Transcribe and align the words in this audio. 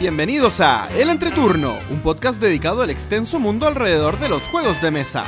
Bienvenidos 0.00 0.62
a 0.62 0.88
El 0.96 1.10
Entreturno, 1.10 1.78
un 1.90 2.00
podcast 2.00 2.40
dedicado 2.40 2.80
al 2.80 2.88
extenso 2.88 3.38
mundo 3.38 3.66
alrededor 3.66 4.18
de 4.18 4.30
los 4.30 4.48
juegos 4.48 4.80
de 4.80 4.90
mesa. 4.90 5.24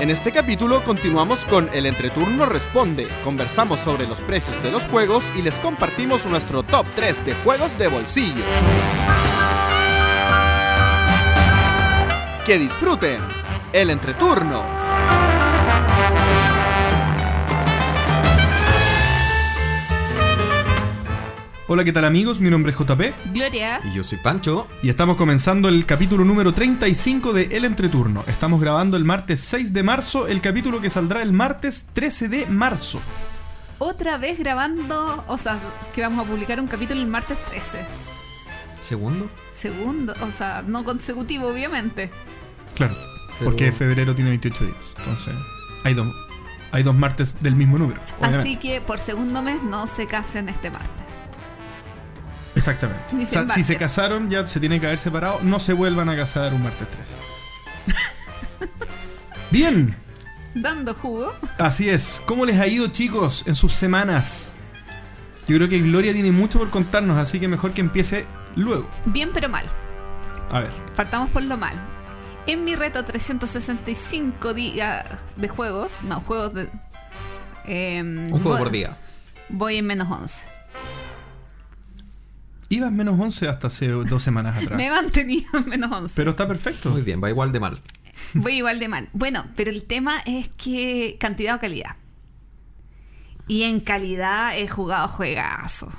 En 0.00 0.10
este 0.10 0.32
capítulo 0.32 0.82
continuamos 0.82 1.46
con 1.46 1.68
El 1.72 1.86
Entreturno 1.86 2.46
Responde, 2.46 3.06
conversamos 3.22 3.78
sobre 3.78 4.08
los 4.08 4.22
precios 4.22 4.60
de 4.64 4.72
los 4.72 4.86
juegos 4.86 5.30
y 5.36 5.42
les 5.42 5.56
compartimos 5.60 6.26
nuestro 6.26 6.64
top 6.64 6.84
3 6.96 7.24
de 7.24 7.34
juegos 7.36 7.78
de 7.78 7.86
bolsillo. 7.86 8.44
Que 12.44 12.58
disfruten 12.58 13.20
El 13.72 13.90
Entreturno. 13.90 14.85
Hola, 21.68 21.82
¿qué 21.84 21.92
tal 21.92 22.04
amigos? 22.04 22.40
Mi 22.40 22.48
nombre 22.48 22.70
es 22.72 22.78
JP 22.78 23.32
Gloria. 23.32 23.80
Y 23.84 23.92
yo 23.94 24.04
soy 24.04 24.18
Pancho. 24.18 24.68
y 24.82 24.88
estamos 24.88 25.16
comenzando 25.16 25.68
el 25.68 25.84
capítulo 25.84 26.24
número 26.24 26.54
35 26.54 27.32
de 27.32 27.56
El 27.56 27.64
Entreturno. 27.64 28.22
Estamos 28.28 28.60
grabando 28.60 28.96
el 28.96 29.04
martes 29.04 29.40
6 29.40 29.72
de 29.72 29.82
marzo, 29.82 30.28
el 30.28 30.40
capítulo 30.40 30.80
que 30.80 30.90
saldrá 30.90 31.22
el 31.22 31.32
martes 31.32 31.88
13 31.92 32.28
de 32.28 32.46
marzo. 32.46 33.00
Otra 33.78 34.16
vez 34.16 34.38
grabando, 34.38 35.24
o 35.26 35.36
sea, 35.36 35.58
que 35.92 36.02
vamos 36.02 36.26
a 36.26 36.30
publicar 36.30 36.60
un 36.60 36.68
capítulo 36.68 37.00
el 37.00 37.08
martes 37.08 37.44
13. 37.46 37.80
Segundo. 38.80 39.28
Segundo, 39.50 40.14
o 40.22 40.30
sea, 40.30 40.62
no 40.64 40.84
consecutivo, 40.84 41.48
obviamente. 41.48 42.10
Claro, 42.74 42.94
Pero- 43.38 43.50
porque 43.50 43.72
febrero 43.72 44.14
tiene 44.14 44.30
28 44.30 44.64
días. 44.64 44.76
Entonces, 44.98 45.34
hay 45.82 45.94
dos, 45.94 46.06
hay 46.70 46.84
dos 46.84 46.94
martes 46.94 47.42
del 47.42 47.56
mismo 47.56 47.76
número. 47.76 48.00
obviamente. 48.18 48.38
Así 48.38 48.56
que 48.56 48.80
por 48.80 49.00
segundo 49.00 49.42
mes 49.42 49.60
no 49.64 49.88
se 49.88 50.06
casen 50.06 50.48
este 50.48 50.70
martes. 50.70 51.05
Exactamente. 52.56 53.04
O 53.22 53.24
sea, 53.26 53.46
si 53.48 53.62
se 53.62 53.76
casaron, 53.76 54.28
ya 54.30 54.44
se 54.46 54.58
tienen 54.58 54.80
que 54.80 54.86
haber 54.86 54.98
separado. 54.98 55.38
No 55.42 55.60
se 55.60 55.72
vuelvan 55.74 56.08
a 56.08 56.16
casar 56.16 56.52
un 56.54 56.62
martes 56.64 56.88
13. 56.88 58.70
Bien, 59.50 59.94
Dando 60.54 60.94
jugo. 60.94 61.32
así 61.58 61.88
es. 61.88 62.22
¿Cómo 62.26 62.44
les 62.46 62.58
ha 62.58 62.66
ido, 62.66 62.88
chicos, 62.88 63.44
en 63.46 63.54
sus 63.54 63.74
semanas? 63.74 64.52
Yo 65.46 65.56
creo 65.56 65.68
que 65.68 65.78
Gloria 65.80 66.12
tiene 66.12 66.32
mucho 66.32 66.58
por 66.58 66.70
contarnos, 66.70 67.18
así 67.18 67.38
que 67.38 67.46
mejor 67.46 67.72
que 67.72 67.80
empiece 67.82 68.26
luego. 68.56 68.88
Bien 69.04 69.30
pero 69.32 69.48
mal. 69.48 69.66
A 70.50 70.60
ver. 70.60 70.72
Partamos 70.96 71.30
por 71.30 71.42
lo 71.42 71.56
mal. 71.56 71.74
En 72.46 72.64
mi 72.64 72.74
reto 72.74 73.04
365 73.04 74.54
días 74.54 75.04
de 75.36 75.48
juegos, 75.48 76.02
no, 76.04 76.20
juegos 76.20 76.54
de... 76.54 76.70
em, 77.64 78.24
Un 78.24 78.30
juego 78.30 78.50
voy- 78.50 78.58
por 78.58 78.70
día. 78.70 78.96
Voy 79.48 79.76
en 79.76 79.86
menos 79.86 80.08
11. 80.10 80.46
Ibas 82.68 82.90
menos 82.90 83.18
11 83.18 83.48
hasta 83.48 83.68
hace 83.68 83.88
dos 83.88 84.22
semanas 84.22 84.56
atrás. 84.56 84.76
Me 84.76 84.86
he 84.86 84.90
mantenido 84.90 85.46
en 85.54 85.68
menos 85.68 85.92
11. 85.92 86.14
Pero 86.16 86.32
está 86.32 86.48
perfecto. 86.48 86.90
Muy 86.90 87.02
bien, 87.02 87.22
va 87.22 87.30
igual 87.30 87.52
de 87.52 87.60
mal. 87.60 87.80
Voy 88.34 88.54
igual 88.54 88.80
de 88.80 88.88
mal. 88.88 89.08
Bueno, 89.12 89.46
pero 89.56 89.70
el 89.70 89.84
tema 89.84 90.20
es 90.26 90.48
que 90.48 91.16
cantidad 91.20 91.56
o 91.56 91.60
calidad. 91.60 91.96
Y 93.48 93.62
en 93.62 93.80
calidad 93.80 94.58
he 94.58 94.66
jugado 94.66 95.06
juegazo. 95.06 95.92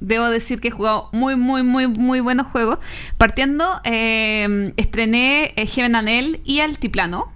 Debo 0.00 0.28
decir 0.28 0.60
que 0.60 0.68
he 0.68 0.70
jugado 0.70 1.08
muy, 1.12 1.36
muy, 1.36 1.62
muy, 1.62 1.86
muy 1.86 2.20
buenos 2.20 2.46
juegos. 2.48 2.78
Partiendo, 3.16 3.80
eh, 3.84 4.72
estrené 4.76 5.54
eh, 5.56 5.66
Heaven 5.66 5.96
and 5.96 6.08
Hell 6.08 6.40
y 6.44 6.60
Altiplano. 6.60 7.32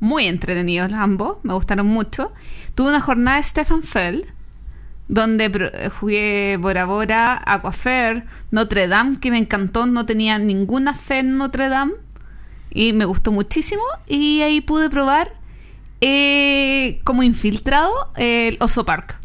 Muy 0.00 0.26
entretenidos 0.26 0.90
los 0.90 1.00
ambos, 1.00 1.38
me 1.42 1.54
gustaron 1.54 1.86
mucho. 1.86 2.32
Tuve 2.74 2.88
una 2.88 3.00
jornada 3.00 3.38
de 3.38 3.42
Stefan 3.42 3.82
Feld, 3.82 4.24
donde 5.08 5.90
jugué 5.98 6.58
Bora 6.60 6.84
Bora, 6.84 7.40
Aquafair, 7.46 8.24
Notre 8.50 8.88
Dame, 8.88 9.18
que 9.18 9.30
me 9.30 9.38
encantó, 9.38 9.86
no 9.86 10.06
tenía 10.06 10.38
ninguna 10.38 10.94
fe 10.94 11.20
en 11.20 11.36
Notre 11.38 11.68
Dame 11.68 11.92
y 12.70 12.92
me 12.92 13.04
gustó 13.04 13.32
muchísimo 13.32 13.82
y 14.06 14.42
ahí 14.42 14.60
pude 14.60 14.90
probar 14.90 15.32
eh, 16.00 17.00
como 17.04 17.22
infiltrado 17.22 17.90
el 18.16 18.56
Oso 18.60 18.84
Park. 18.84 19.18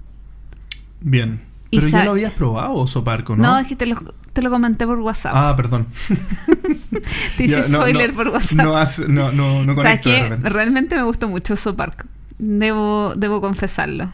Bien. 1.01 1.41
Y 1.71 1.77
Pero 1.79 1.89
ya 1.89 2.03
lo 2.05 2.11
habías 2.11 2.33
probado, 2.33 2.73
Oso 2.73 3.03
Parco, 3.03 3.35
No, 3.35 3.43
¿no? 3.43 3.57
es 3.59 3.67
que 3.67 3.75
te 3.75 3.85
lo, 3.85 3.95
te 4.33 4.41
lo 4.41 4.49
comenté 4.49 4.85
por 4.85 4.99
WhatsApp. 4.99 5.33
Ah, 5.35 5.53
perdón. 5.55 5.87
te 7.37 7.43
hice 7.45 7.57
no, 7.69 7.79
spoiler 7.79 8.11
no, 8.11 8.15
por 8.15 8.27
WhatsApp. 8.29 8.65
No, 8.65 8.77
hace- 8.77 9.07
no, 9.07 9.31
no, 9.31 9.63
no 9.63 9.73
o 9.73 9.77
sea 9.77 9.99
conecto 10.01 10.09
que 10.41 10.49
realmente 10.49 10.95
me 10.95 11.03
gustó 11.03 11.27
mucho 11.27 11.53
Oso 11.53 11.75
Park. 11.75 12.05
Debo, 12.37 13.13
debo 13.15 13.39
confesarlo. 13.39 14.09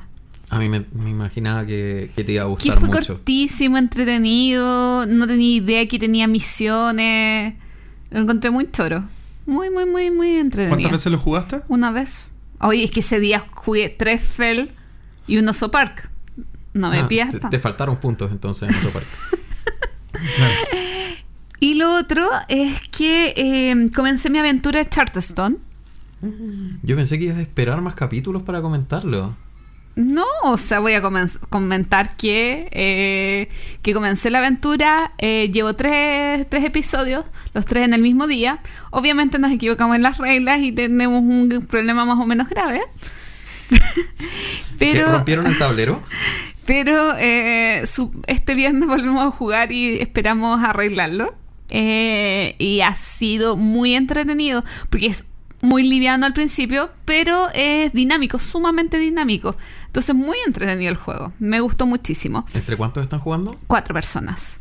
A 0.50 0.60
mí 0.60 0.70
me, 0.70 0.86
me 0.94 1.10
imaginaba 1.10 1.66
que, 1.66 2.10
que 2.16 2.24
te 2.24 2.32
iba 2.34 2.44
a 2.44 2.46
Que 2.46 2.50
gustar 2.52 2.80
fue 2.80 2.88
mucho. 2.88 3.16
cortísimo, 3.16 3.78
entretenido. 3.78 5.06
No 5.06 5.28
tenía 5.28 5.58
idea 5.58 5.88
que 5.88 6.00
tenía 6.00 6.28
misiones. 6.28 7.56
Lo 8.12 8.20
encontré 8.20 8.50
muy 8.50 8.72
choro. 8.72 9.04
Muy, 9.46 9.70
muy, 9.70 9.86
muy, 9.86 10.10
muy 10.12 10.30
entretenido. 10.38 10.70
¿Cuántas 10.90 10.92
veces 11.00 11.12
lo 11.12 11.20
jugaste? 11.20 11.62
Una 11.68 11.92
vez. 11.92 12.28
Oye, 12.60 12.84
es 12.84 12.92
que 12.92 13.02
ese 13.02 13.20
día 13.20 13.46
jugué 13.54 13.90
tres 13.90 14.22
Fell 14.22 14.72
y 15.28 15.38
un 15.38 15.48
Oso 15.50 15.70
Park. 15.70 16.10
No 16.74 16.90
me 16.92 17.00
Ah, 17.00 17.08
pidas 17.08 17.34
te, 17.50 17.60
faltaron 17.60 17.98
puntos 17.98 18.32
entonces 18.32 18.70
en 18.70 18.76
otro 18.76 18.92
parque. 18.92 19.10
Y 21.60 21.74
lo 21.74 21.92
otro 21.98 22.24
es 22.50 22.82
que 22.92 23.34
eh, 23.36 23.90
comencé 23.96 24.30
mi 24.30 24.38
aventura 24.38 24.78
de 24.84 24.88
Charterstone. 24.88 25.58
Yo 26.84 26.96
pensé 26.96 27.18
que 27.18 27.26
ibas 27.26 27.38
a 27.38 27.42
esperar 27.42 27.82
más 27.82 27.96
capítulos 27.96 28.44
para 28.44 28.62
comentarlo. 28.62 29.36
No, 29.98 30.26
o 30.44 30.58
sea, 30.58 30.80
voy 30.80 30.94
a 30.94 31.02
comen- 31.02 31.40
comentar 31.50 32.16
que, 32.16 32.70
eh, 32.72 33.50
que 33.82 33.94
comencé 33.94 34.30
la 34.30 34.38
aventura, 34.38 35.12
eh, 35.18 35.50
llevo 35.52 35.76
tres, 35.76 36.48
tres 36.48 36.64
episodios, 36.64 37.26
los 37.56 37.66
tres 37.66 37.84
en 37.84 37.94
el 37.96 38.02
mismo 38.04 38.28
día. 38.28 38.60
Obviamente 38.92 39.40
nos 39.40 39.52
equivocamos 39.52 39.96
en 39.96 40.04
las 40.04 40.20
reglas 40.20 40.60
y 40.62 40.72
tenemos 40.72 41.22
un 41.24 41.66
problema 41.68 42.06
más 42.06 42.20
o 42.20 42.28
menos 42.28 42.48
grave. 42.48 42.82
¿Que 43.70 44.92
Pero, 44.94 45.12
rompieron 45.12 45.48
el 45.48 45.58
tablero? 45.58 46.02
pero 46.66 47.14
eh, 47.18 47.84
su- 47.88 48.22
este 48.28 48.54
viernes 48.56 48.88
volvemos 48.88 49.26
a 49.26 49.32
jugar 49.32 49.72
y 49.72 50.00
esperamos 50.00 50.64
arreglarlo. 50.64 51.34
Eh, 51.70 52.56
y 52.60 52.80
ha 52.82 52.96
sido 52.96 53.58
muy 53.58 53.94
entretenido 53.94 54.64
porque 54.90 55.08
es 55.08 55.28
muy 55.62 55.84
liviano 55.84 56.26
al 56.26 56.34
principio, 56.34 56.92
pero 57.04 57.50
es 57.54 57.92
dinámico, 57.94 58.38
sumamente 58.40 58.98
dinámico. 59.00 59.56
Entonces, 59.88 60.16
muy 60.16 60.38
entretenido 60.46 60.92
el 60.92 60.98
juego. 60.98 61.34
Me 61.40 61.60
gustó 61.60 61.88
muchísimo. 61.88 62.46
¿Entre 62.54 62.78
cuántos 62.78 63.04
están 63.04 63.20
jugando? 63.20 63.52
Cuatro 63.68 63.94
personas. 63.94 64.60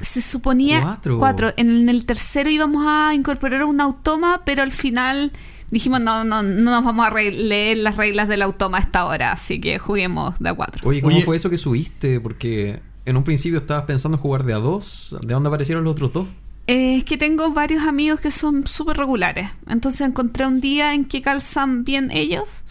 Se 0.00 0.20
suponía 0.20 0.98
Cuatro. 1.18 1.54
En 1.56 1.88
el 1.88 2.04
tercero 2.04 2.50
íbamos 2.50 2.84
a 2.86 3.14
incorporar 3.14 3.64
un 3.64 3.80
automa, 3.80 4.42
pero 4.44 4.62
al 4.62 4.72
final 4.72 5.32
dijimos 5.70 6.00
no, 6.00 6.24
no, 6.24 6.42
no 6.42 6.70
nos 6.70 6.84
vamos 6.84 7.06
a 7.06 7.10
leer 7.14 7.78
las 7.78 7.96
reglas 7.96 8.28
del 8.28 8.42
automa 8.42 8.78
a 8.78 8.80
esta 8.80 9.06
hora, 9.06 9.32
así 9.32 9.60
que 9.60 9.78
juguemos 9.78 10.38
de 10.40 10.50
a 10.50 10.54
cuatro. 10.54 10.86
Oye, 10.88 11.00
¿cómo 11.00 11.14
Oye. 11.14 11.24
fue 11.24 11.36
eso 11.36 11.48
que 11.48 11.58
subiste? 11.58 12.20
Porque 12.20 12.80
en 13.06 13.16
un 13.16 13.24
principio 13.24 13.58
estabas 13.58 13.84
pensando 13.84 14.16
en 14.16 14.22
jugar 14.22 14.44
de 14.44 14.52
a 14.52 14.58
dos. 14.58 15.16
¿De 15.26 15.34
dónde 15.34 15.48
aparecieron 15.48 15.84
los 15.84 15.92
otros 15.92 16.12
dos? 16.12 16.28
Eh, 16.66 16.96
es 16.96 17.04
que 17.04 17.18
tengo 17.18 17.50
varios 17.50 17.82
amigos 17.84 18.20
que 18.20 18.30
son 18.30 18.66
súper 18.66 18.96
regulares. 18.96 19.50
Entonces 19.68 20.00
encontré 20.02 20.46
un 20.46 20.60
día 20.60 20.94
en 20.94 21.04
que 21.04 21.20
calzan 21.20 21.84
bien 21.84 22.10
ellos 22.10 22.63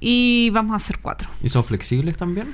y 0.00 0.50
vamos 0.50 0.72
a 0.74 0.76
hacer 0.76 0.98
cuatro. 1.00 1.28
¿Y 1.42 1.48
son 1.50 1.62
flexibles 1.64 2.16
también? 2.16 2.48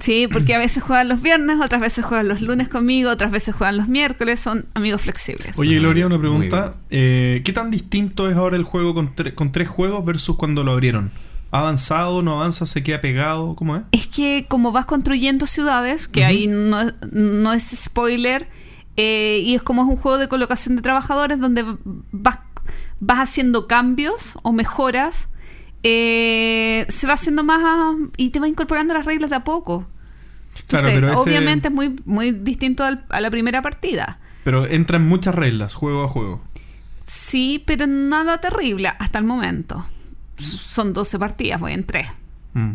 Sí, 0.00 0.26
porque 0.30 0.54
a 0.54 0.58
veces 0.58 0.82
juegan 0.82 1.08
los 1.08 1.22
viernes, 1.22 1.60
otras 1.62 1.80
veces 1.80 2.04
juegan 2.04 2.26
los 2.26 2.40
lunes 2.40 2.68
conmigo, 2.68 3.10
otras 3.10 3.30
veces 3.30 3.54
juegan 3.54 3.76
los 3.76 3.86
miércoles, 3.86 4.40
son 4.40 4.66
amigos 4.74 5.02
flexibles. 5.02 5.56
Oye, 5.56 5.78
Gloria, 5.78 6.06
una 6.06 6.18
pregunta. 6.18 6.74
Eh, 6.90 7.42
¿Qué 7.44 7.52
tan 7.52 7.70
distinto 7.70 8.28
es 8.28 8.36
ahora 8.36 8.56
el 8.56 8.64
juego 8.64 8.92
con, 8.92 9.14
tre- 9.14 9.34
con 9.36 9.52
tres 9.52 9.68
juegos 9.68 10.04
versus 10.04 10.36
cuando 10.36 10.64
lo 10.64 10.72
abrieron? 10.72 11.12
¿Ha 11.52 11.60
avanzado, 11.60 12.22
no 12.22 12.32
avanza, 12.40 12.66
se 12.66 12.82
queda 12.82 13.00
pegado? 13.00 13.54
¿Cómo 13.54 13.76
es? 13.76 13.82
Es 13.92 14.08
que 14.08 14.46
como 14.48 14.72
vas 14.72 14.86
construyendo 14.86 15.46
ciudades, 15.46 16.08
que 16.08 16.24
ahí 16.24 16.48
no, 16.48 16.80
es- 16.80 16.94
no 17.12 17.52
es 17.52 17.62
spoiler, 17.64 18.48
eh, 18.96 19.42
y 19.44 19.54
es 19.54 19.62
como 19.62 19.82
es 19.82 19.88
un 19.88 19.96
juego 19.96 20.18
de 20.18 20.26
colocación 20.26 20.74
de 20.74 20.82
trabajadores 20.82 21.38
donde 21.38 21.64
vas, 22.10 22.40
vas 22.98 23.18
haciendo 23.20 23.68
cambios 23.68 24.38
o 24.42 24.52
mejoras, 24.52 25.28
eh, 25.84 26.86
se 26.88 27.06
va 27.06 27.12
haciendo 27.12 27.44
más 27.44 27.60
y 28.16 28.30
te 28.30 28.40
va 28.40 28.48
incorporando 28.48 28.94
las 28.94 29.04
reglas 29.04 29.30
de 29.30 29.36
a 29.36 29.44
poco. 29.44 29.86
Claro, 30.66 30.88
Entonces, 30.88 30.94
pero 30.94 31.06
ese- 31.08 31.16
obviamente 31.30 31.68
es 31.68 31.74
muy, 31.74 31.94
muy 32.04 32.32
distinto 32.32 32.84
al- 32.84 33.04
a 33.10 33.20
la 33.20 33.30
primera 33.30 33.60
partida. 33.62 34.18
Pero 34.44 34.66
entran 34.66 35.06
muchas 35.06 35.34
reglas, 35.34 35.74
juego 35.74 36.04
a 36.04 36.08
juego. 36.08 36.42
Sí, 37.04 37.62
pero 37.66 37.86
nada 37.86 38.38
terrible 38.38 38.88
hasta 38.98 39.18
el 39.18 39.24
momento. 39.24 39.86
Son 40.38 40.92
12 40.94 41.18
partidas, 41.18 41.60
voy 41.60 41.72
en 41.74 41.84
3. 41.84 42.08
Mm. 42.54 42.72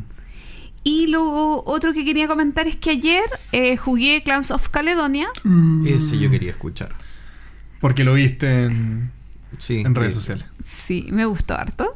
Y 0.84 1.08
lo 1.08 1.24
otro 1.66 1.94
que 1.94 2.06
quería 2.06 2.28
comentar 2.28 2.68
es 2.68 2.76
que 2.76 2.92
ayer 2.92 3.24
eh, 3.52 3.76
jugué 3.76 4.22
Clans 4.24 4.52
of 4.52 4.70
Caledonia. 4.70 5.28
Ese 5.86 6.18
yo 6.20 6.30
quería 6.30 6.52
escuchar. 6.52 6.90
Porque 7.82 8.04
lo 8.04 8.14
viste 8.14 8.66
en, 8.66 9.12
Sí. 9.58 9.80
en 9.80 9.96
redes 9.96 10.14
sí. 10.14 10.20
sociales. 10.20 10.46
Sí, 10.64 11.08
me 11.12 11.26
gustó 11.26 11.56
harto. 11.56 11.96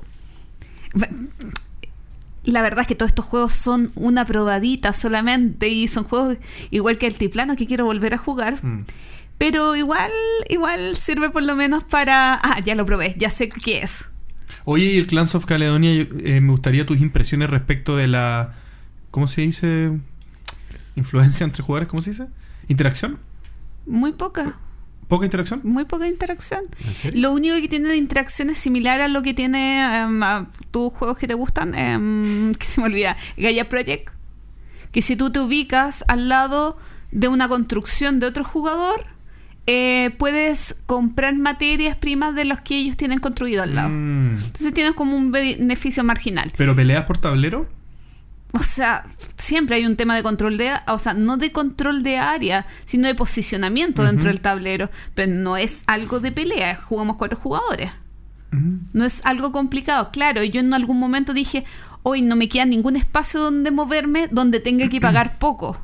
La 2.46 2.62
verdad 2.62 2.82
es 2.82 2.88
que 2.88 2.96
todos 2.96 3.12
estos 3.12 3.26
juegos 3.26 3.54
son 3.54 3.92
una 3.96 4.26
probadita 4.26 4.94
solamente 4.94 5.70
y 5.70 5.88
son 5.88 6.04
juegos 6.04 6.38
igual 6.72 6.98
que 6.98 7.08
el 7.08 7.18
Tiplano 7.18 7.56
que 7.56 7.68
quiero 7.68 7.86
volver 7.86 8.14
a 8.14 8.18
jugar. 8.18 8.64
Mm. 8.64 8.86
Pero 9.38 9.76
igual, 9.76 10.12
igual 10.50 10.96
sirve 10.96 11.30
por 11.30 11.44
lo 11.44 11.56
menos 11.56 11.84
para... 11.84 12.36
Ah, 12.36 12.60
ya 12.64 12.76
lo 12.76 12.86
probé, 12.86 13.16
ya 13.18 13.30
sé 13.30 13.50
qué 13.50 13.80
es. 13.80 14.06
Oye, 14.66 14.86
y 14.86 14.98
el 14.98 15.08
Clans 15.08 15.36
of 15.36 15.46
Caledonia, 15.46 15.92
eh, 15.92 16.40
me 16.40 16.52
gustaría 16.52 16.86
tus 16.86 17.00
impresiones 17.02 17.50
respecto 17.50 17.98
de 17.98 18.08
la. 18.08 18.56
¿Cómo 19.12 19.28
se 19.28 19.42
dice? 19.42 19.92
Influencia 20.96 21.44
entre 21.44 21.64
jugadores, 21.64 21.90
¿cómo 21.90 22.02
se 22.02 22.12
dice? 22.12 22.28
¿Interacción? 22.70 23.20
Muy 23.86 24.14
poca, 24.14 24.58
¿Poca 25.14 25.26
interacción? 25.26 25.62
muy 25.64 25.86
poca 25.86 26.08
interacción. 26.08 26.64
¿En 26.88 26.96
serio? 26.96 27.22
Lo 27.22 27.34
único 27.34 27.54
que 27.58 27.68
tiene 27.68 27.90
de 27.90 27.98
interacción 27.98 28.50
es 28.50 28.58
similar 28.58 29.00
a 29.00 29.08
lo 29.08 29.22
que 29.22 29.36
tiene 29.36 30.02
em, 30.02 30.24
a 30.24 30.48
tus 30.72 30.92
juegos 30.92 31.20
que 31.20 31.28
te 31.28 31.36
gustan, 31.36 31.76
em, 31.76 32.56
que 32.56 32.66
se 32.66 32.82
me 32.82 32.88
olvida, 32.88 33.16
Gaia 33.38 33.70
Project. 33.70 34.10
Que 34.92 35.04
si 35.04 35.16
tú 35.16 35.32
te 35.32 35.40
ubicas 35.40 36.04
al 36.08 36.30
lado 36.30 36.80
de 37.12 37.28
una 37.28 37.48
construcción 37.48 38.20
de 38.20 38.26
otro 38.26 38.44
jugador, 38.44 39.06
eh, 39.68 40.10
puedes 40.18 40.78
comprar 40.88 41.36
materias 41.36 41.96
primas 41.96 42.34
de 42.34 42.46
los 42.46 42.62
que 42.62 42.76
ellos 42.76 42.98
tienen 42.98 43.20
construido 43.20 43.62
al 43.62 43.76
lado. 43.76 43.90
Mm. 43.90 44.38
Entonces 44.46 44.74
tienes 44.74 44.94
como 44.94 45.16
un 45.16 45.32
beneficio 45.32 46.04
marginal. 46.04 46.52
¿Pero 46.58 46.76
peleas 46.76 47.06
por 47.06 47.20
tablero? 47.20 47.70
O 48.56 48.60
sea, 48.60 49.04
siempre 49.36 49.78
hay 49.78 49.86
un 49.88 49.96
tema 49.96 50.16
de 50.16 50.22
control 50.22 50.58
de, 50.58 50.74
o 50.88 51.00
sea, 51.00 51.16
no 51.16 51.38
de 51.38 51.52
control 51.52 52.04
de 52.04 52.18
área, 52.18 52.68
sino 52.86 53.08
de 53.08 53.16
posicionamiento 53.16 54.04
dentro 54.04 54.30
del 54.30 54.42
tablero. 54.42 54.92
Pero 55.16 55.34
no 55.34 55.58
es 55.58 55.84
algo 55.88 56.20
de 56.20 56.32
pelea, 56.32 56.76
jugamos 56.76 57.18
cuatro 57.18 57.38
jugadores. 57.38 57.92
No 58.52 59.04
es 59.04 59.26
algo 59.26 59.52
complicado. 59.52 60.12
Claro, 60.12 60.44
yo 60.44 60.60
en 60.60 60.72
algún 60.76 61.00
momento 61.00 61.34
dije, 61.34 61.66
hoy 62.04 62.22
no 62.22 62.36
me 62.36 62.48
queda 62.48 62.66
ningún 62.66 62.96
espacio 62.96 63.40
donde 63.40 63.72
moverme 63.72 64.28
donde 64.30 64.60
tenga 64.60 64.88
que 64.88 65.02
pagar 65.02 65.38
poco. 65.40 65.82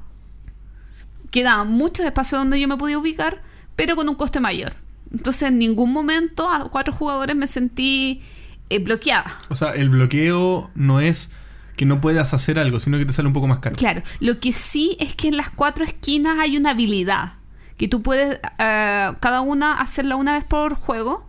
Quedaban 1.31 1.71
muchos 1.71 2.06
espacios 2.06 2.39
donde 2.39 2.60
yo 2.60 2.68
me 2.68 2.77
podía 2.77 3.00
ubicar, 3.00 3.42
pero 3.75 3.95
con 3.95 4.07
un 4.07 4.16
coste 4.16 4.39
mayor. 4.39 4.74
Entonces 5.12 5.44
en 5.44 5.57
ningún 5.57 5.92
momento 5.92 6.48
a 6.48 6.69
cuatro 6.69 6.94
jugadores 6.94 7.36
me 7.36 7.48
sentí 7.48 8.21
eh, 8.69 8.77
bloqueada. 8.77 9.31
O 9.50 9.56
sea, 9.56 9.74
el 9.74 9.89
bloqueo 9.89 10.69
no 10.75 11.00
es 11.00 11.31
que 11.80 11.86
no 11.86 12.02
puedas 12.02 12.34
hacer 12.34 12.60
algo, 12.60 12.81
sino 12.81 12.98
que 12.98 13.06
te 13.06 13.14
sale 13.14 13.30
un 13.30 13.34
poco 13.34 13.48
más 13.48 13.60
caro. 13.60 13.78
Claro, 13.78 14.04
lo 14.20 14.42
que 14.42 14.52
sí 14.52 14.98
es 15.00 15.16
que 15.16 15.30
en 15.30 15.38
las 15.38 15.50
cuatro 15.50 15.86
esquinas 15.86 16.38
hay 16.38 16.58
una 16.58 16.72
habilidad 16.72 17.36
que 17.78 17.88
tú 17.88 18.02
puedes 18.02 18.38
eh, 18.58 19.12
cada 19.22 19.40
una 19.40 19.80
hacerla 19.80 20.18
una 20.18 20.34
vez 20.34 20.44
por 20.44 20.74
juego 20.74 21.26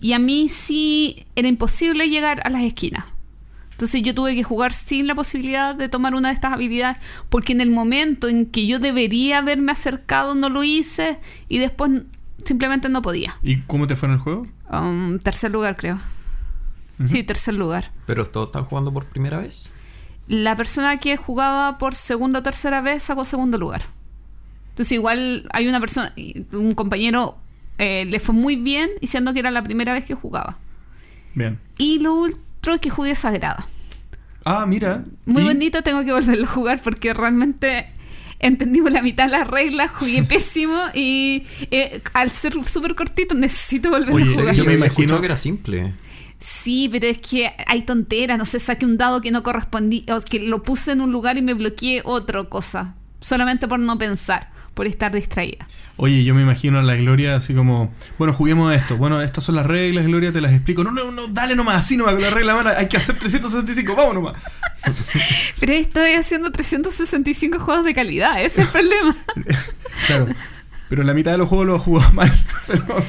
y 0.00 0.12
a 0.12 0.20
mí 0.20 0.48
sí 0.48 1.26
era 1.34 1.48
imposible 1.48 2.08
llegar 2.08 2.42
a 2.44 2.48
las 2.48 2.62
esquinas. 2.62 3.06
Entonces 3.72 4.00
yo 4.02 4.14
tuve 4.14 4.36
que 4.36 4.44
jugar 4.44 4.72
sin 4.72 5.08
la 5.08 5.16
posibilidad 5.16 5.74
de 5.74 5.88
tomar 5.88 6.14
una 6.14 6.28
de 6.28 6.34
estas 6.34 6.52
habilidades 6.52 6.98
porque 7.28 7.52
en 7.52 7.60
el 7.60 7.70
momento 7.70 8.28
en 8.28 8.46
que 8.46 8.68
yo 8.68 8.78
debería 8.78 9.38
haberme 9.38 9.72
acercado 9.72 10.36
no 10.36 10.48
lo 10.48 10.62
hice 10.62 11.18
y 11.48 11.58
después 11.58 11.90
simplemente 12.44 12.88
no 12.88 13.02
podía. 13.02 13.34
¿Y 13.42 13.62
cómo 13.62 13.88
te 13.88 13.96
fue 13.96 14.06
en 14.10 14.14
el 14.14 14.20
juego? 14.20 14.46
Um, 14.70 15.18
tercer 15.18 15.50
lugar 15.50 15.74
creo. 15.74 15.98
Sí, 17.04 17.24
tercer 17.24 17.54
lugar. 17.54 17.90
¿Pero 18.06 18.24
todos 18.26 18.46
están 18.46 18.64
jugando 18.64 18.92
por 18.92 19.06
primera 19.06 19.38
vez? 19.38 19.68
La 20.28 20.54
persona 20.56 20.96
que 20.98 21.16
jugaba 21.16 21.78
por 21.78 21.94
segunda 21.94 22.38
o 22.40 22.42
tercera 22.42 22.80
vez 22.80 23.02
sacó 23.02 23.24
segundo 23.24 23.58
lugar. 23.58 23.82
Entonces 24.70 24.92
igual 24.92 25.48
hay 25.52 25.66
una 25.66 25.80
persona, 25.80 26.14
un 26.52 26.72
compañero 26.74 27.36
eh, 27.78 28.04
le 28.04 28.20
fue 28.20 28.34
muy 28.34 28.56
bien 28.56 28.90
diciendo 29.00 29.32
que 29.32 29.40
era 29.40 29.50
la 29.50 29.62
primera 29.62 29.92
vez 29.94 30.04
que 30.04 30.14
jugaba. 30.14 30.58
Bien. 31.34 31.58
Y 31.78 31.98
lo 32.00 32.14
otro 32.20 32.74
es 32.74 32.80
que 32.80 32.90
jugué 32.90 33.14
Sagrada. 33.14 33.66
Ah, 34.44 34.66
mira. 34.66 35.04
Muy 35.24 35.42
¿Y? 35.42 35.46
bonito, 35.46 35.82
tengo 35.82 36.04
que 36.04 36.12
volverlo 36.12 36.44
a 36.44 36.48
jugar 36.48 36.80
porque 36.82 37.12
realmente 37.14 37.88
entendimos 38.40 38.92
la 38.92 39.02
mitad 39.02 39.26
de 39.26 39.32
las 39.32 39.48
reglas, 39.48 39.90
jugué 39.90 40.22
pésimo 40.28 40.78
y 40.94 41.44
eh, 41.70 42.00
al 42.14 42.30
ser 42.30 42.52
súper 42.64 42.94
cortito 42.94 43.34
necesito 43.34 43.90
volverlo 43.90 44.14
Oye, 44.14 44.30
a 44.32 44.34
jugar. 44.34 44.54
yo 44.54 44.64
me 44.64 44.74
imagino- 44.74 45.18
que 45.20 45.26
era 45.26 45.36
simple. 45.36 45.92
Sí, 46.40 46.88
pero 46.90 47.08
es 47.08 47.18
que 47.18 47.52
hay 47.66 47.82
tonteras, 47.82 48.38
no 48.38 48.44
sé, 48.44 48.60
saqué 48.60 48.86
un 48.86 48.96
dado 48.96 49.20
que 49.20 49.30
no 49.30 49.42
correspondía, 49.42 50.16
o 50.16 50.20
que 50.20 50.40
lo 50.40 50.62
puse 50.62 50.92
en 50.92 51.00
un 51.00 51.10
lugar 51.10 51.36
y 51.36 51.42
me 51.42 51.54
bloqueé 51.54 52.02
otra 52.04 52.44
cosa, 52.44 52.94
solamente 53.20 53.66
por 53.66 53.80
no 53.80 53.98
pensar, 53.98 54.50
por 54.74 54.86
estar 54.86 55.12
distraída. 55.12 55.66
Oye, 55.96 56.22
yo 56.22 56.32
me 56.36 56.42
imagino 56.42 56.78
a 56.78 56.82
la 56.82 56.94
Gloria 56.94 57.34
así 57.34 57.54
como, 57.54 57.92
bueno, 58.18 58.32
juguemos 58.32 58.70
a 58.70 58.76
esto. 58.76 58.96
Bueno, 58.96 59.20
estas 59.20 59.42
son 59.42 59.56
las 59.56 59.66
reglas, 59.66 60.06
Gloria, 60.06 60.30
te 60.30 60.40
las 60.40 60.52
explico. 60.52 60.84
No, 60.84 60.92
no, 60.92 61.10
no, 61.10 61.26
dale 61.26 61.56
nomás, 61.56 61.78
así 61.78 61.96
nomás 61.96 62.14
con 62.14 62.22
la 62.22 62.30
regla, 62.30 62.54
man, 62.54 62.68
hay 62.68 62.86
que 62.86 62.96
hacer 62.96 63.16
365, 63.16 63.96
vamos 63.96 64.14
nomás. 64.14 64.34
Pero 65.58 65.72
estoy 65.72 66.12
haciendo 66.12 66.52
365 66.52 67.58
juegos 67.58 67.84
de 67.84 67.94
calidad, 67.94 68.40
ese 68.40 68.62
es 68.62 68.68
el 68.68 68.68
problema. 68.68 69.16
Claro. 70.06 70.28
Pero 70.88 71.02
la 71.02 71.12
mitad 71.14 71.32
de 71.32 71.38
los 71.38 71.48
juegos 71.48 71.66
los 71.66 71.82
jugó 71.82 72.00
mal. 72.12 72.32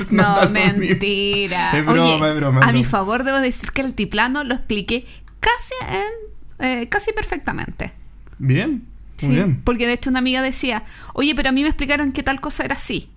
No, 0.09 0.49
mentira. 0.49 1.71
Es 1.77 1.85
broma, 1.85 2.03
Oye, 2.03 2.29
es 2.29 2.35
broma, 2.35 2.59
es 2.61 2.67
a 2.67 2.71
mi 2.71 2.83
favor 2.83 3.23
debo 3.23 3.39
decir 3.39 3.71
que 3.71 3.81
el 3.81 3.93
tiplano 3.93 4.43
lo 4.43 4.55
expliqué 4.55 5.05
casi 5.39 5.73
en, 5.89 6.65
eh, 6.67 6.89
casi 6.89 7.13
perfectamente. 7.13 7.93
Bien, 8.37 8.85
muy 9.23 9.35
bien. 9.35 9.61
Porque 9.63 9.87
de 9.87 9.93
hecho 9.93 10.09
una 10.09 10.19
amiga 10.19 10.41
decía, 10.41 10.83
oye, 11.13 11.33
pero 11.35 11.49
a 11.49 11.51
mí 11.51 11.61
me 11.61 11.69
explicaron 11.69 12.11
que 12.11 12.23
tal 12.23 12.39
cosa 12.41 12.65
era 12.65 12.75
así. 12.75 13.09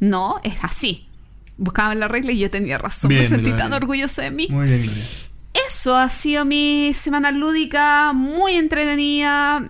No, 0.00 0.40
es 0.44 0.62
así. 0.62 1.08
Buscaban 1.58 1.98
la 2.00 2.08
regla 2.08 2.32
y 2.32 2.38
yo 2.38 2.50
tenía 2.50 2.78
razón. 2.78 3.08
Bien, 3.08 3.22
me 3.22 3.28
sentí 3.28 3.52
tan 3.52 3.72
orgullosa 3.72 4.22
de 4.22 4.30
mí. 4.30 4.46
Muy 4.50 4.66
bien, 4.66 4.82
Gloria. 4.82 5.04
Eso 5.66 5.96
ha 5.96 6.08
sido 6.08 6.44
mi 6.44 6.92
semana 6.94 7.32
lúdica, 7.32 8.12
muy 8.12 8.52
entretenida, 8.52 9.68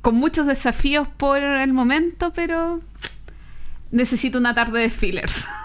con 0.00 0.14
muchos 0.16 0.46
desafíos 0.46 1.06
por 1.06 1.38
el 1.42 1.72
momento, 1.72 2.32
pero 2.32 2.80
necesito 3.90 4.38
una 4.38 4.54
tarde 4.54 4.80
de 4.80 4.90
fillers. 4.90 5.46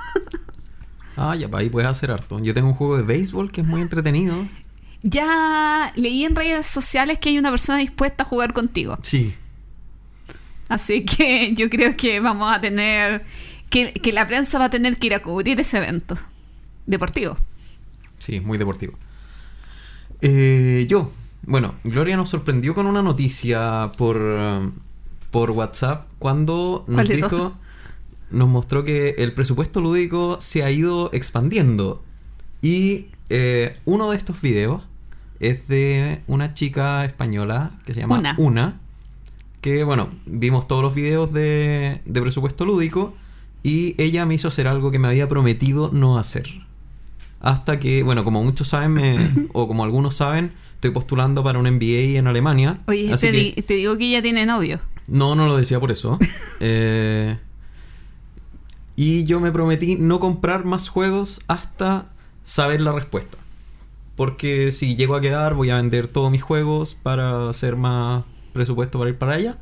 Ah, 1.15 1.35
ya, 1.35 1.47
ahí 1.53 1.69
puedes 1.69 1.87
hacer 1.87 2.09
harto. 2.09 2.39
Yo 2.39 2.55
tengo 2.55 2.69
un 2.69 2.73
juego 2.73 2.97
de 2.97 3.03
béisbol 3.03 3.51
que 3.51 3.61
es 3.61 3.67
muy 3.67 3.81
entretenido. 3.81 4.33
ya 5.03 5.91
leí 5.95 6.25
en 6.25 6.35
redes 6.35 6.65
sociales 6.65 7.19
que 7.19 7.29
hay 7.29 7.37
una 7.37 7.51
persona 7.51 7.77
dispuesta 7.77 8.23
a 8.23 8.25
jugar 8.25 8.51
contigo. 8.53 8.97
Sí. 9.03 9.35
Así 10.69 11.05
que 11.05 11.53
yo 11.53 11.69
creo 11.69 11.95
que 11.95 12.19
vamos 12.19 12.51
a 12.51 12.59
tener, 12.59 13.21
que, 13.69 13.93
que 13.93 14.11
la 14.11 14.25
prensa 14.25 14.57
va 14.57 14.65
a 14.65 14.69
tener 14.71 14.97
que 14.97 15.05
ir 15.05 15.13
a 15.13 15.21
cubrir 15.21 15.59
ese 15.59 15.77
evento 15.77 16.17
deportivo. 16.87 17.37
Sí, 18.17 18.39
muy 18.39 18.57
deportivo. 18.57 18.97
Eh, 20.21 20.87
yo, 20.89 21.11
bueno, 21.43 21.75
Gloria 21.83 22.17
nos 22.17 22.29
sorprendió 22.29 22.73
con 22.73 22.87
una 22.87 23.03
noticia 23.03 23.91
por, 23.97 24.17
um, 24.17 24.71
por 25.29 25.51
WhatsApp 25.51 26.07
cuando 26.17 26.85
nos 26.87 26.95
¿Cuál 26.95 27.07
de 27.07 27.15
dijo? 27.17 27.53
Nos 28.33 28.49
mostró 28.49 28.83
que 28.83 29.15
el 29.19 29.33
presupuesto 29.33 29.79
lúdico 29.81 30.37
se 30.41 30.63
ha 30.63 30.71
ido 30.71 31.09
expandiendo. 31.13 32.03
Y 32.61 33.07
eh, 33.29 33.73
uno 33.85 34.11
de 34.11 34.17
estos 34.17 34.41
videos 34.41 34.83
es 35.39 35.67
de 35.67 36.19
una 36.27 36.53
chica 36.53 37.05
española 37.05 37.71
que 37.85 37.93
se 37.93 38.01
llama 38.01 38.19
Una. 38.19 38.35
Una. 38.37 38.79
Que 39.61 39.83
bueno, 39.85 40.09
vimos 40.25 40.67
todos 40.67 40.81
los 40.83 40.93
videos 40.93 41.31
de, 41.31 42.01
de 42.05 42.21
presupuesto 42.21 42.65
lúdico 42.65 43.13
y 43.63 43.95
ella 44.01 44.25
me 44.25 44.35
hizo 44.35 44.49
hacer 44.49 44.67
algo 44.67 44.91
que 44.91 44.99
me 44.99 45.07
había 45.07 45.29
prometido 45.29 45.89
no 45.93 46.17
hacer. 46.17 46.47
Hasta 47.39 47.79
que, 47.79 48.03
bueno, 48.03 48.23
como 48.23 48.43
muchos 48.43 48.67
saben, 48.69 48.91
me- 48.91 49.29
o 49.53 49.67
como 49.67 49.83
algunos 49.83 50.15
saben, 50.15 50.53
estoy 50.75 50.91
postulando 50.91 51.43
para 51.43 51.59
un 51.59 51.69
MBA 51.69 52.17
en 52.19 52.27
Alemania. 52.27 52.77
Oye, 52.87 53.11
Así 53.13 53.27
te, 53.27 53.31
que- 53.31 53.37
di- 53.39 53.51
te 53.61 53.73
digo 53.75 53.97
que 53.97 54.05
ella 54.07 54.21
tiene 54.21 54.45
novio. 54.45 54.79
no, 55.07 55.35
no 55.35 55.47
lo 55.47 55.57
decía 55.57 55.79
por 55.79 55.91
eso. 55.91 56.17
Eh, 56.65 57.37
y 58.95 59.25
yo 59.25 59.39
me 59.39 59.51
prometí 59.51 59.95
no 59.95 60.19
comprar 60.19 60.65
más 60.65 60.89
juegos 60.89 61.41
hasta 61.47 62.11
saber 62.43 62.81
la 62.81 62.91
respuesta. 62.91 63.37
Porque 64.15 64.71
si 64.71 64.95
llego 64.95 65.15
a 65.15 65.21
quedar, 65.21 65.55
voy 65.55 65.71
a 65.71 65.77
vender 65.77 66.07
todos 66.07 66.31
mis 66.31 66.43
juegos 66.43 66.95
para 66.95 67.49
hacer 67.49 67.75
más 67.75 68.23
presupuesto 68.53 68.99
para 68.99 69.09
ir 69.09 69.17
para 69.17 69.33
allá. 69.33 69.57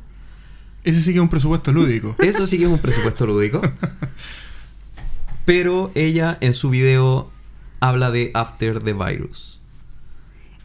Ese 0.84 1.00
sí 1.00 1.12
que 1.12 1.18
es 1.18 1.22
un 1.22 1.28
presupuesto 1.28 1.72
lúdico. 1.72 2.14
Eso 2.22 2.46
sí 2.46 2.58
que 2.58 2.64
es 2.64 2.70
un 2.70 2.78
presupuesto 2.78 3.26
lúdico. 3.26 3.62
Pero 5.44 5.90
ella 5.94 6.36
en 6.40 6.54
su 6.54 6.70
video 6.70 7.30
habla 7.80 8.10
de 8.10 8.30
After 8.34 8.82
the 8.82 8.92
Virus. 8.92 9.62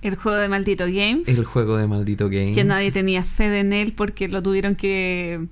El 0.02 0.16
juego 0.16 0.38
de 0.38 0.50
Maldito 0.50 0.86
Games. 0.86 1.28
El 1.28 1.46
juego 1.46 1.78
de 1.78 1.88
maldito 1.88 2.30
Games. 2.30 2.56
que 2.56 2.64
nadie 2.64 2.92
tenía 2.92 3.24
fe 3.24 3.60
en 3.60 3.74
él 3.74 3.94
porque 3.96 4.28
lo 4.28 4.44
tuvieron 4.44 4.76
que 4.76 5.48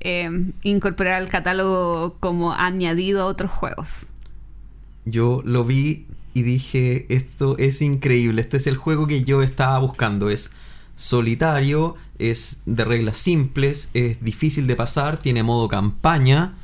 eh, 0.00 0.52
incorporar 0.62 1.14
al 1.14 1.28
catálogo 1.28 2.16
como 2.20 2.52
añadido 2.52 3.22
a 3.22 3.26
otros 3.26 3.50
juegos. 3.50 4.06
Yo 5.04 5.42
lo 5.44 5.64
vi 5.64 6.06
y 6.34 6.42
dije, 6.42 7.06
esto 7.08 7.56
es 7.58 7.82
increíble, 7.82 8.42
este 8.42 8.58
es 8.58 8.66
el 8.66 8.76
juego 8.76 9.06
que 9.06 9.24
yo 9.24 9.42
estaba 9.42 9.78
buscando, 9.78 10.30
es 10.30 10.52
solitario, 10.96 11.96
es 12.18 12.62
de 12.66 12.84
reglas 12.84 13.18
simples, 13.18 13.90
es 13.94 14.22
difícil 14.22 14.66
de 14.66 14.76
pasar, 14.76 15.18
tiene 15.18 15.42
modo 15.42 15.68
campaña, 15.68 16.54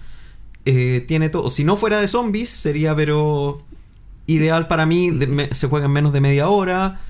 eh, 0.64 1.04
tiene 1.08 1.30
todo, 1.30 1.50
si 1.50 1.64
no 1.64 1.76
fuera 1.76 2.00
de 2.00 2.08
zombies 2.08 2.50
sería 2.50 2.94
pero 2.94 3.58
ideal 4.26 4.68
para 4.68 4.86
mí, 4.86 5.10
se 5.52 5.68
juega 5.68 5.86
en 5.86 5.92
menos 5.92 6.12
de 6.12 6.20
media 6.20 6.48
hora, 6.48 7.00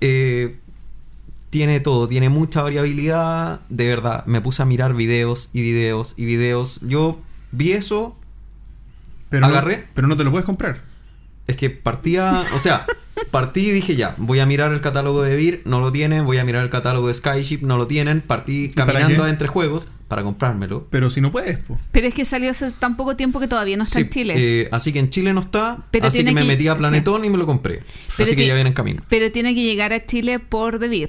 eh, 0.00 0.58
tiene 1.50 1.80
todo, 1.80 2.08
tiene 2.08 2.28
mucha 2.28 2.62
variabilidad. 2.62 3.60
De 3.68 3.88
verdad, 3.88 4.24
me 4.26 4.40
puse 4.40 4.62
a 4.62 4.64
mirar 4.64 4.94
videos 4.94 5.50
y 5.52 5.62
videos 5.62 6.14
y 6.16 6.24
videos. 6.24 6.80
Yo 6.82 7.20
vi 7.52 7.72
eso, 7.72 8.16
Pero 9.30 9.46
Agarré. 9.46 9.76
No, 9.78 9.82
pero 9.94 10.06
no 10.08 10.16
te 10.16 10.24
lo 10.24 10.30
puedes 10.30 10.46
comprar. 10.46 10.82
es 11.46 11.56
que 11.56 11.70
partía, 11.70 12.42
o 12.54 12.58
sea, 12.58 12.84
partí 13.30 13.68
y 13.68 13.70
dije 13.72 13.96
ya, 13.96 14.14
voy 14.18 14.38
a 14.40 14.46
mirar 14.46 14.72
el 14.72 14.80
catálogo 14.82 15.22
de 15.22 15.34
Vir, 15.36 15.62
no 15.64 15.80
lo 15.80 15.90
tienen, 15.92 16.24
voy 16.26 16.38
a 16.38 16.44
mirar 16.44 16.62
el 16.62 16.70
catálogo 16.70 17.08
de 17.08 17.14
Skyship, 17.14 17.60
no 17.62 17.76
lo 17.78 17.86
tienen. 17.86 18.20
Partí 18.20 18.68
caminando 18.70 19.26
entre 19.26 19.48
juegos 19.48 19.88
para 20.08 20.22
comprármelo. 20.22 20.86
Pero 20.90 21.10
si 21.10 21.20
no 21.20 21.30
puedes, 21.32 21.58
pues. 21.64 21.78
Pero 21.92 22.06
es 22.06 22.14
que 22.14 22.24
salió 22.24 22.50
hace 22.50 22.70
tan 22.72 22.96
poco 22.96 23.16
tiempo 23.16 23.40
que 23.40 23.48
todavía 23.48 23.76
no 23.76 23.84
está 23.84 23.96
Sí, 23.96 24.02
en 24.04 24.08
Chile. 24.10 24.34
eh, 24.36 24.68
así 24.72 24.92
que 24.92 24.98
en 24.98 25.10
Chile 25.10 25.32
no 25.34 25.40
está, 25.40 25.84
Pero 25.90 26.06
así 26.08 26.24
que 26.24 26.32
me 26.32 26.40
que- 26.42 26.46
metí 26.46 26.68
a 26.68 26.72
sí. 26.74 26.78
Planetón 26.78 27.24
y 27.24 27.30
me 27.30 27.36
lo 27.38 27.44
compré. 27.46 27.80
Pero 28.16 28.26
así 28.26 28.36
que 28.36 28.46
ya 28.46 28.54
viene 28.54 28.68
en 28.68 28.74
camino. 28.74 29.02
Pero 29.08 29.30
tiene 29.32 29.54
que 29.54 29.62
llegar 29.62 29.92
a 29.94 30.04
Chile 30.04 30.38
por 30.38 30.78
Debir. 30.78 31.08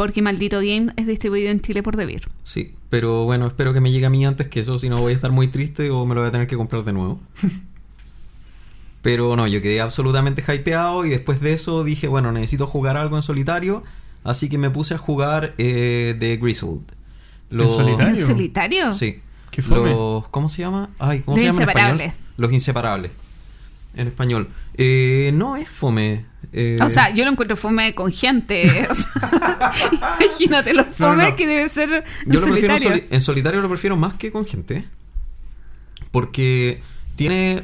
Porque 0.00 0.22
Maldito 0.22 0.60
Game 0.60 0.86
es 0.96 1.06
distribuido 1.06 1.50
en 1.50 1.60
Chile 1.60 1.82
por 1.82 1.94
Debir. 1.94 2.22
Sí, 2.42 2.74
pero 2.88 3.26
bueno, 3.26 3.46
espero 3.46 3.74
que 3.74 3.82
me 3.82 3.92
llegue 3.92 4.06
a 4.06 4.08
mí 4.08 4.24
antes 4.24 4.48
que 4.48 4.60
eso, 4.60 4.78
si 4.78 4.88
no 4.88 4.98
voy 4.98 5.12
a 5.12 5.14
estar 5.14 5.30
muy 5.30 5.48
triste 5.48 5.90
o 5.90 6.06
me 6.06 6.14
lo 6.14 6.22
voy 6.22 6.28
a 6.28 6.32
tener 6.32 6.46
que 6.46 6.56
comprar 6.56 6.84
de 6.84 6.94
nuevo. 6.94 7.20
pero 9.02 9.36
no, 9.36 9.46
yo 9.46 9.60
quedé 9.60 9.82
absolutamente 9.82 10.42
hypeado 10.42 11.04
y 11.04 11.10
después 11.10 11.42
de 11.42 11.52
eso 11.52 11.84
dije, 11.84 12.08
bueno, 12.08 12.32
necesito 12.32 12.66
jugar 12.66 12.96
algo 12.96 13.16
en 13.16 13.22
solitario, 13.22 13.84
así 14.24 14.48
que 14.48 14.56
me 14.56 14.70
puse 14.70 14.94
a 14.94 14.96
jugar 14.96 15.52
eh, 15.58 16.16
The 16.18 16.38
Grizzled. 16.38 16.80
¿En 17.50 17.68
solitario? 17.68 18.08
¿En 18.08 18.16
solitario? 18.16 18.92
Sí. 18.94 19.20
Qué 19.50 19.60
fome. 19.60 19.90
Los, 19.90 20.28
¿Cómo 20.28 20.48
se 20.48 20.62
llama? 20.62 20.88
Ay, 20.98 21.20
¿cómo 21.20 21.36
Los 21.36 21.44
se 21.44 21.50
llama 21.50 21.56
en 21.56 21.68
Inseparables. 21.68 22.06
español? 22.06 22.34
Los 22.38 22.52
inseparables. 22.52 23.12
En 23.96 24.06
español. 24.06 24.48
Eh, 24.78 25.30
no 25.34 25.58
es 25.58 25.68
fome. 25.68 26.24
Eh, 26.52 26.76
O 26.82 26.88
sea, 26.88 27.14
yo 27.14 27.24
lo 27.24 27.30
encuentro 27.30 27.56
fome 27.56 27.94
con 27.94 28.12
gente. 28.12 28.86
O 28.90 28.94
sea, 28.94 29.72
imagínate 30.20 30.74
lo 30.74 30.84
fome 30.84 31.30
no. 31.30 31.36
que 31.36 31.46
debe 31.46 31.68
ser 31.68 32.04
en 32.26 32.32
Yo 32.32 32.40
lo 32.40 32.46
prefiero 32.46 32.74
en, 32.74 32.80
solitario. 32.80 33.02
soli- 33.02 33.04
en 33.14 33.20
solitario 33.20 33.60
lo 33.60 33.68
prefiero 33.68 33.96
más 33.96 34.14
que 34.14 34.30
con 34.32 34.44
gente. 34.46 34.84
Porque 36.10 36.82
tiene. 37.16 37.62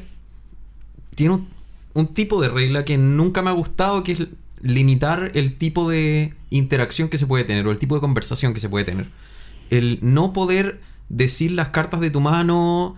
Tiene 1.15 1.35
un, 1.35 1.49
un 1.95 2.09
tipo 2.09 2.41
de 2.43 2.49
regla 2.49 2.85
que 2.85 2.99
nunca 2.99 3.41
me 3.43 3.49
ha 3.51 3.55
gustado, 3.55 4.03
que 4.03 4.13
es 4.13 4.27
limitar 4.63 5.31
el 5.35 5.57
tipo 5.57 5.89
de 5.89 6.35
interacción 6.51 7.09
que 7.09 7.17
se 7.19 7.27
puede 7.27 7.45
tener 7.45 7.67
o 7.67 7.71
el 7.71 7.79
tipo 7.79 7.95
de 7.95 8.01
conversación 8.03 8.53
que 8.55 8.61
se 8.61 8.69
puede 8.69 8.85
tener. 8.85 9.07
El 9.71 9.99
no 10.03 10.33
poder 10.33 10.81
decir 11.09 11.53
las 11.53 11.71
cartas 11.71 12.01
de 12.01 12.11
tu 12.11 12.21
mano. 12.21 12.97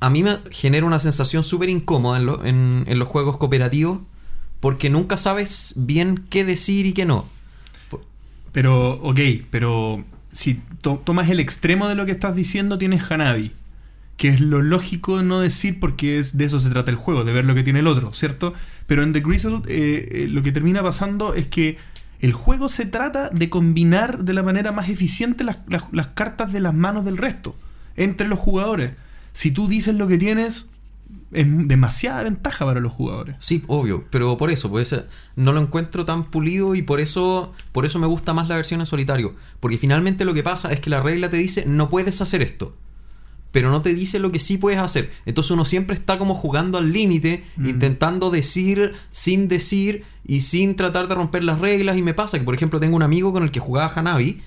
A 0.00 0.10
mí 0.10 0.22
me 0.22 0.38
genera 0.50 0.84
una 0.84 0.98
sensación 0.98 1.42
súper 1.42 1.70
incómoda 1.70 2.18
en, 2.18 2.26
lo- 2.26 2.44
en- 2.44 2.84
en 2.86 2.98
los 2.98 3.08
juegos 3.08 3.38
cooperativos. 3.38 4.00
Porque 4.60 4.90
nunca 4.90 5.16
sabes 5.16 5.74
bien 5.76 6.24
qué 6.30 6.44
decir 6.44 6.86
y 6.86 6.92
qué 6.92 7.04
no. 7.04 7.26
Pero, 8.52 8.92
ok, 9.02 9.20
pero 9.50 10.02
si 10.32 10.60
to- 10.80 11.02
tomas 11.04 11.28
el 11.28 11.40
extremo 11.40 11.88
de 11.88 11.94
lo 11.94 12.06
que 12.06 12.12
estás 12.12 12.34
diciendo, 12.34 12.78
tienes 12.78 13.10
Hanabi. 13.10 13.52
Que 14.16 14.28
es 14.28 14.40
lo 14.40 14.62
lógico 14.62 15.22
no 15.22 15.40
decir 15.40 15.78
porque 15.78 16.18
es, 16.18 16.38
de 16.38 16.46
eso 16.46 16.58
se 16.58 16.70
trata 16.70 16.90
el 16.90 16.96
juego, 16.96 17.24
de 17.24 17.34
ver 17.34 17.44
lo 17.44 17.54
que 17.54 17.62
tiene 17.62 17.80
el 17.80 17.86
otro, 17.86 18.14
¿cierto? 18.14 18.54
Pero 18.86 19.02
en 19.02 19.12
The 19.12 19.20
Grizzled 19.20 19.68
eh, 19.68 20.08
eh, 20.10 20.26
lo 20.30 20.42
que 20.42 20.52
termina 20.52 20.82
pasando 20.82 21.34
es 21.34 21.46
que 21.48 21.76
el 22.20 22.32
juego 22.32 22.70
se 22.70 22.86
trata 22.86 23.28
de 23.28 23.50
combinar 23.50 24.24
de 24.24 24.32
la 24.32 24.42
manera 24.42 24.72
más 24.72 24.88
eficiente 24.88 25.44
las 25.44 26.06
cartas 26.14 26.50
de 26.50 26.60
las 26.60 26.72
manos 26.72 27.04
del 27.04 27.18
resto, 27.18 27.54
entre 27.94 28.26
los 28.26 28.38
jugadores. 28.38 28.92
Si 29.34 29.50
tú 29.50 29.68
dices 29.68 29.94
lo 29.94 30.08
que 30.08 30.16
tienes, 30.16 30.70
es 31.36 31.46
demasiada 31.68 32.22
ventaja 32.24 32.64
para 32.64 32.80
los 32.80 32.92
jugadores. 32.92 33.36
Sí, 33.38 33.62
obvio, 33.66 34.04
pero 34.10 34.36
por 34.36 34.50
eso, 34.50 34.70
pues 34.70 34.94
no 35.36 35.52
lo 35.52 35.60
encuentro 35.60 36.04
tan 36.04 36.30
pulido 36.30 36.74
y 36.74 36.82
por 36.82 36.98
eso, 37.00 37.52
por 37.72 37.84
eso 37.86 37.98
me 37.98 38.06
gusta 38.06 38.32
más 38.34 38.48
la 38.48 38.56
versión 38.56 38.80
en 38.80 38.86
solitario. 38.86 39.34
Porque 39.60 39.78
finalmente 39.78 40.24
lo 40.24 40.34
que 40.34 40.42
pasa 40.42 40.72
es 40.72 40.80
que 40.80 40.90
la 40.90 41.00
regla 41.02 41.28
te 41.30 41.36
dice 41.36 41.64
no 41.66 41.88
puedes 41.88 42.20
hacer 42.20 42.42
esto. 42.42 42.74
Pero 43.52 43.70
no 43.70 43.80
te 43.80 43.94
dice 43.94 44.18
lo 44.18 44.32
que 44.32 44.38
sí 44.38 44.58
puedes 44.58 44.80
hacer. 44.80 45.10
Entonces 45.24 45.50
uno 45.50 45.64
siempre 45.64 45.94
está 45.94 46.18
como 46.18 46.34
jugando 46.34 46.78
al 46.78 46.92
límite, 46.92 47.44
Mm. 47.56 47.68
intentando 47.68 48.30
decir 48.30 48.94
sin 49.10 49.48
decir 49.48 50.04
y 50.26 50.40
sin 50.42 50.74
tratar 50.76 51.06
de 51.08 51.14
romper 51.14 51.44
las 51.44 51.58
reglas. 51.60 51.96
Y 51.96 52.02
me 52.02 52.12
pasa 52.12 52.38
que, 52.38 52.44
por 52.44 52.54
ejemplo, 52.54 52.80
tengo 52.80 52.96
un 52.96 53.02
amigo 53.02 53.32
con 53.32 53.42
el 53.44 53.50
que 53.50 53.60
jugaba 53.60 53.92
Hanabi 53.94 54.42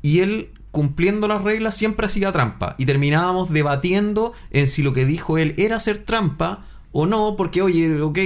y 0.00 0.20
él 0.20 0.48
cumpliendo 0.72 1.28
las 1.28 1.42
reglas 1.42 1.76
siempre 1.76 2.06
hacía 2.06 2.32
trampa 2.32 2.74
y 2.78 2.86
terminábamos 2.86 3.50
debatiendo 3.50 4.32
en 4.50 4.66
si 4.66 4.82
lo 4.82 4.92
que 4.92 5.04
dijo 5.04 5.38
él 5.38 5.54
era 5.58 5.76
hacer 5.76 5.98
trampa 5.98 6.64
o 6.92 7.06
no, 7.06 7.36
porque 7.36 7.62
oye, 7.62 8.00
ok, 8.00 8.18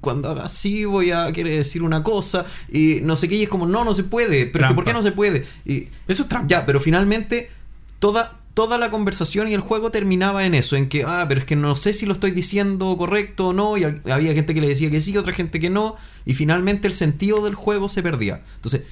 cuando 0.00 0.30
haga 0.30 0.44
así 0.44 0.84
voy 0.84 1.10
a 1.10 1.32
querer 1.32 1.58
decir 1.58 1.82
una 1.82 2.02
cosa 2.02 2.44
y 2.72 3.00
no 3.02 3.16
sé 3.16 3.28
qué, 3.28 3.36
y 3.36 3.42
es 3.44 3.48
como, 3.48 3.66
no, 3.66 3.84
no 3.84 3.94
se 3.94 4.04
puede, 4.04 4.46
pero 4.46 4.68
que 4.68 4.74
¿por 4.74 4.84
qué 4.84 4.92
no 4.92 5.02
se 5.02 5.12
puede? 5.12 5.46
Y, 5.64 5.88
Eso 6.06 6.22
es 6.22 6.28
trampa. 6.28 6.48
ya, 6.48 6.66
pero 6.66 6.80
finalmente 6.80 7.50
toda, 7.98 8.38
toda 8.54 8.78
la 8.78 8.90
conversación 8.90 9.48
y 9.48 9.54
el 9.54 9.60
juego 9.60 9.90
terminaba 9.90 10.44
en 10.44 10.54
eso, 10.54 10.76
en 10.76 10.88
que, 10.88 11.04
ah, 11.04 11.24
pero 11.28 11.40
es 11.40 11.46
que 11.46 11.56
no 11.56 11.74
sé 11.74 11.92
si 11.92 12.06
lo 12.06 12.12
estoy 12.12 12.32
diciendo 12.32 12.96
correcto 12.96 13.48
o 13.48 13.52
no, 13.52 13.76
y 13.76 13.84
había 13.84 14.34
gente 14.34 14.54
que 14.54 14.60
le 14.60 14.68
decía 14.68 14.90
que 14.90 15.00
sí, 15.00 15.16
otra 15.16 15.32
gente 15.32 15.58
que 15.58 15.70
no, 15.70 15.96
y 16.24 16.34
finalmente 16.34 16.86
el 16.86 16.94
sentido 16.94 17.44
del 17.44 17.56
juego 17.56 17.88
se 17.88 18.04
perdía. 18.04 18.42
Entonces, 18.56 18.82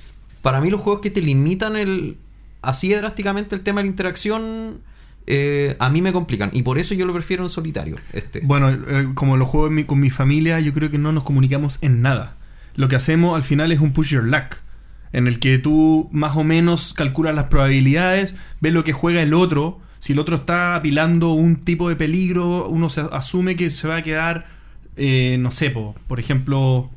para 0.43 0.61
mí 0.61 0.71
los 0.71 0.81
juegos 0.81 1.01
que 1.03 1.11
te 1.11 1.21
limitan 1.21 1.77
el 1.77 2.17
así 2.63 2.89
de 2.89 2.99
drásticamente 2.99 3.55
el 3.55 3.63
tema 3.63 3.81
de 3.81 3.85
la 3.87 3.91
interacción, 3.91 4.81
eh, 5.27 5.77
a 5.79 5.91
mí 5.91 6.03
me 6.03 6.13
complican, 6.13 6.51
y 6.53 6.63
por 6.63 6.79
eso 6.79 6.95
yo 6.95 7.07
lo 7.07 7.13
prefiero 7.13 7.43
en 7.43 7.49
solitario. 7.49 7.97
Este. 8.13 8.41
Bueno, 8.41 8.71
eh, 8.71 9.09
como 9.15 9.37
lo 9.37 9.47
juego 9.47 9.87
con 9.87 10.01
mi 10.01 10.11
familia, 10.11 10.61
yo 10.61 10.73
creo 10.73 10.91
que 10.91 10.99
no 10.99 11.13
nos 11.13 11.23
comunicamos 11.25 11.79
en 11.83 12.03
nada. 12.03 12.37
Lo 12.75 12.89
que 12.89 12.97
hacemos 12.97 13.37
al 13.37 13.43
final 13.45 13.73
es 13.73 13.81
un 13.81 13.93
push 13.93 14.11
your 14.11 14.25
luck, 14.25 14.57
en 15.13 15.27
el 15.27 15.41
que 15.41 15.59
tú 15.59 16.09
más 16.13 16.37
o 16.37 16.45
menos 16.45 16.93
calculas 16.95 17.35
las 17.35 17.49
probabilidades, 17.49 18.35
ves 18.61 18.73
lo 18.73 18.85
que 18.85 18.93
juega 18.93 19.23
el 19.23 19.35
otro. 19.35 19.81
Si 19.99 20.13
el 20.15 20.19
otro 20.19 20.37
está 20.37 20.77
apilando 20.77 21.33
un 21.33 21.57
tipo 21.57 21.89
de 21.89 21.97
peligro, 21.97 22.69
uno 22.69 22.89
se 22.91 23.03
asume 23.13 23.57
que 23.57 23.71
se 23.71 23.87
va 23.89 23.97
a 23.97 24.03
quedar, 24.03 24.47
eh, 24.97 25.37
no 25.41 25.51
sé, 25.51 25.71
po, 25.71 25.95
por 26.07 26.19
ejemplo, 26.21 26.89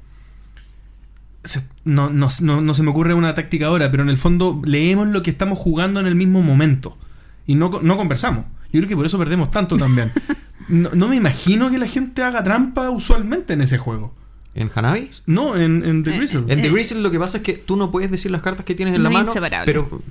se- 1.43 1.67
no, 1.85 2.09
no- 2.09 2.29
no- 2.41 2.61
no 2.61 2.73
se 2.73 2.83
me 2.83 2.89
ocurre 2.91 3.13
una 3.13 3.35
táctica 3.35 3.67
ahora, 3.67 3.89
pero 3.91 4.03
en 4.03 4.09
el 4.09 4.17
fondo 4.17 4.61
leemos 4.65 5.07
lo 5.07 5.21
que 5.23 5.31
estamos 5.31 5.59
jugando 5.59 5.99
en 5.99 6.07
el 6.07 6.15
mismo 6.15 6.41
momento 6.41 6.97
y 7.45 7.55
no, 7.55 7.69
no 7.81 7.97
conversamos. 7.97 8.45
Yo 8.71 8.79
creo 8.79 8.87
que 8.87 8.95
por 8.95 9.05
eso 9.05 9.17
perdemos 9.17 9.51
tanto 9.51 9.77
también. 9.77 10.11
No, 10.69 10.89
no 10.93 11.09
me 11.09 11.17
imagino 11.17 11.69
que 11.69 11.77
la 11.77 11.87
gente 11.87 12.23
haga 12.23 12.41
trampa 12.41 12.89
usualmente 12.89 13.51
en 13.51 13.59
ese 13.59 13.77
juego. 13.77 14.13
¿En 14.55 14.71
Hanabi? 14.73 15.09
No, 15.25 15.57
en, 15.57 15.83
en 15.83 16.03
The 16.03 16.11
Eh, 16.15 16.17
Grizzle. 16.17 16.39
En 16.47 16.61
The 16.61 16.69
Eh. 16.69 17.01
Lo 17.01 17.11
que 17.11 17.19
pasa 17.19 17.37
es 17.39 17.43
que 17.43 17.51
tú 17.53 17.75
no 17.75 17.91
puedes 17.91 18.09
decir 18.09 18.31
las 18.31 18.41
cartas 18.41 18.63
que 18.65 18.73
tienes 18.73 18.95
en 18.95 19.03
Los 19.03 19.11
la 19.11 19.19
mano. 19.19 19.29
inseparables. 19.29 19.65
Pero. 19.65 20.01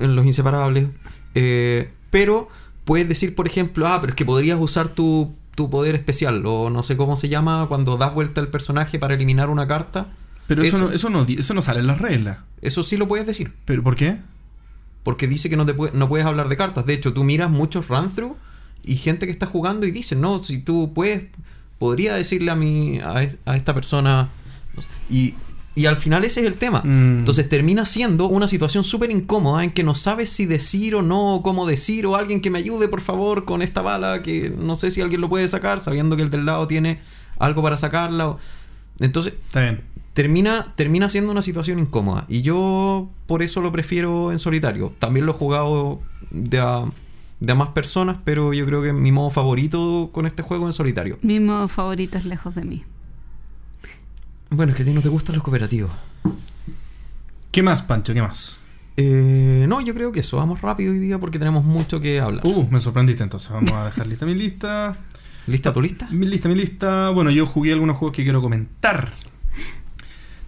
En 0.00 0.16
los 0.16 0.26
inseparables. 0.26 0.88
eh, 1.36 1.92
pero 2.10 2.48
puedes 2.84 3.08
decir, 3.08 3.36
por 3.36 3.46
ejemplo, 3.46 3.86
ah, 3.86 3.98
pero 4.00 4.10
es 4.10 4.16
que 4.16 4.24
podrías 4.24 4.58
usar 4.60 4.88
tu, 4.88 5.32
tu 5.54 5.70
poder 5.70 5.94
especial. 5.94 6.42
O 6.44 6.70
no 6.70 6.82
sé 6.82 6.96
cómo 6.96 7.16
se 7.16 7.28
llama 7.28 7.66
cuando 7.68 7.96
das 7.96 8.12
vuelta 8.12 8.40
al 8.40 8.48
personaje 8.48 8.98
para 8.98 9.14
eliminar 9.14 9.48
una 9.48 9.68
carta. 9.68 10.08
Pero 10.56 10.62
eso, 10.62 10.76
eso- 10.76 10.86
no, 10.88 10.92
eso, 10.94 11.10
no, 11.10 11.24
di- 11.24 11.36
eso 11.38 11.54
no 11.54 11.62
sale 11.62 11.80
en 11.80 11.86
las 11.86 11.98
reglas. 12.00 12.38
Eso 12.62 12.82
sí 12.82 12.96
lo 12.96 13.08
puedes 13.08 13.26
decir. 13.26 13.52
¿Pero 13.64 13.82
por 13.82 13.96
qué? 13.96 14.18
Porque 15.02 15.26
dice 15.26 15.48
que 15.48 15.56
no, 15.56 15.64
te 15.66 15.74
no 15.94 16.08
puedes 16.08 16.26
hablar 16.26 16.48
de 16.48 16.56
cartas. 16.56 16.84
De 16.86 16.92
hecho, 16.94 17.12
tú 17.12 17.24
miras 17.24 17.50
muchos 17.50 17.88
run-through 17.88 18.36
y 18.84 18.96
gente 18.96 19.26
que 19.26 19.32
está 19.32 19.46
jugando 19.46 19.86
y 19.86 19.90
dice, 19.90 20.14
no, 20.16 20.42
si 20.42 20.58
tú 20.58 20.92
puedes, 20.94 21.24
podría 21.78 22.14
decirle 22.14 22.50
a, 22.50 22.56
mi, 22.56 22.98
a, 23.00 23.22
es- 23.22 23.36
a 23.46 23.56
esta 23.56 23.74
persona. 23.74 24.28
Y, 25.08 25.34
y 25.74 25.86
al 25.86 25.96
final 25.96 26.24
ese 26.24 26.40
es 26.40 26.46
el 26.46 26.56
tema. 26.56 26.80
Mm. 26.84 27.20
Entonces 27.20 27.48
termina 27.48 27.84
siendo 27.86 28.26
una 28.26 28.48
situación 28.48 28.84
súper 28.84 29.10
incómoda 29.10 29.64
en 29.64 29.70
que 29.70 29.84
no 29.84 29.94
sabes 29.94 30.28
si 30.30 30.44
decir 30.46 30.94
o 30.94 31.02
no, 31.02 31.36
o 31.36 31.42
cómo 31.42 31.66
decir, 31.66 32.06
o 32.06 32.16
alguien 32.16 32.40
que 32.40 32.50
me 32.50 32.58
ayude, 32.58 32.88
por 32.88 33.00
favor, 33.00 33.44
con 33.44 33.62
esta 33.62 33.80
bala, 33.82 34.20
que 34.22 34.50
no 34.50 34.76
sé 34.76 34.90
si 34.90 35.00
alguien 35.00 35.20
lo 35.20 35.28
puede 35.28 35.48
sacar, 35.48 35.80
sabiendo 35.80 36.16
que 36.16 36.22
el 36.22 36.30
del 36.30 36.44
lado 36.44 36.66
tiene 36.66 37.00
algo 37.38 37.62
para 37.62 37.76
sacarla. 37.78 38.28
o- 38.28 38.38
Entonces, 38.98 39.34
Está 39.46 39.62
bien. 39.62 39.80
Termina, 40.12 40.72
termina 40.76 41.08
siendo 41.08 41.32
una 41.32 41.42
situación 41.42 41.78
incómoda. 41.78 42.24
Y 42.28 42.42
yo 42.42 43.10
por 43.26 43.42
eso 43.42 43.60
lo 43.60 43.72
prefiero 43.72 44.32
en 44.32 44.38
solitario. 44.38 44.92
También 44.98 45.26
lo 45.26 45.32
he 45.32 45.34
jugado 45.34 46.00
de 46.30 46.60
a, 46.60 46.84
de 47.40 47.52
a 47.52 47.54
más 47.54 47.68
personas, 47.68 48.18
pero 48.24 48.52
yo 48.52 48.66
creo 48.66 48.82
que 48.82 48.92
mi 48.92 49.12
modo 49.12 49.30
favorito 49.30 50.10
con 50.12 50.26
este 50.26 50.42
juego 50.42 50.68
es 50.68 50.74
en 50.74 50.76
solitario. 50.76 51.18
Mi 51.22 51.40
modo 51.40 51.68
favorito 51.68 52.18
es 52.18 52.24
lejos 52.24 52.54
de 52.54 52.64
mí. 52.64 52.84
Bueno, 54.50 54.72
es 54.72 54.76
que 54.76 54.82
a 54.82 54.86
ti 54.86 54.92
no 54.92 55.00
te 55.00 55.08
gustan 55.08 55.36
los 55.36 55.44
cooperativos. 55.44 55.92
¿Qué 57.52 57.62
más, 57.62 57.82
Pancho? 57.82 58.14
¿Qué 58.14 58.22
más? 58.22 58.60
Eh, 58.96 59.64
no, 59.68 59.80
yo 59.80 59.94
creo 59.94 60.12
que 60.12 60.20
eso. 60.20 60.36
Vamos 60.36 60.60
rápido 60.60 60.92
hoy 60.92 60.98
día 60.98 61.18
porque 61.18 61.38
tenemos 61.38 61.64
mucho 61.64 62.00
que 62.00 62.20
hablar. 62.20 62.44
Uh, 62.44 62.66
me 62.70 62.80
sorprendiste 62.80 63.22
entonces. 63.22 63.50
Vamos 63.50 63.72
a 63.72 63.86
dejar 63.86 64.06
lista 64.06 64.26
mi 64.26 64.34
lista. 64.34 64.96
¿Lista 65.46 65.72
tu 65.72 65.80
lista? 65.80 66.08
Mi 66.10 66.26
lista, 66.26 66.48
mi 66.48 66.54
lista. 66.54 67.10
Bueno, 67.10 67.30
yo 67.30 67.46
jugué 67.46 67.72
algunos 67.72 67.96
juegos 67.96 68.16
que 68.16 68.24
quiero 68.24 68.42
comentar. 68.42 69.12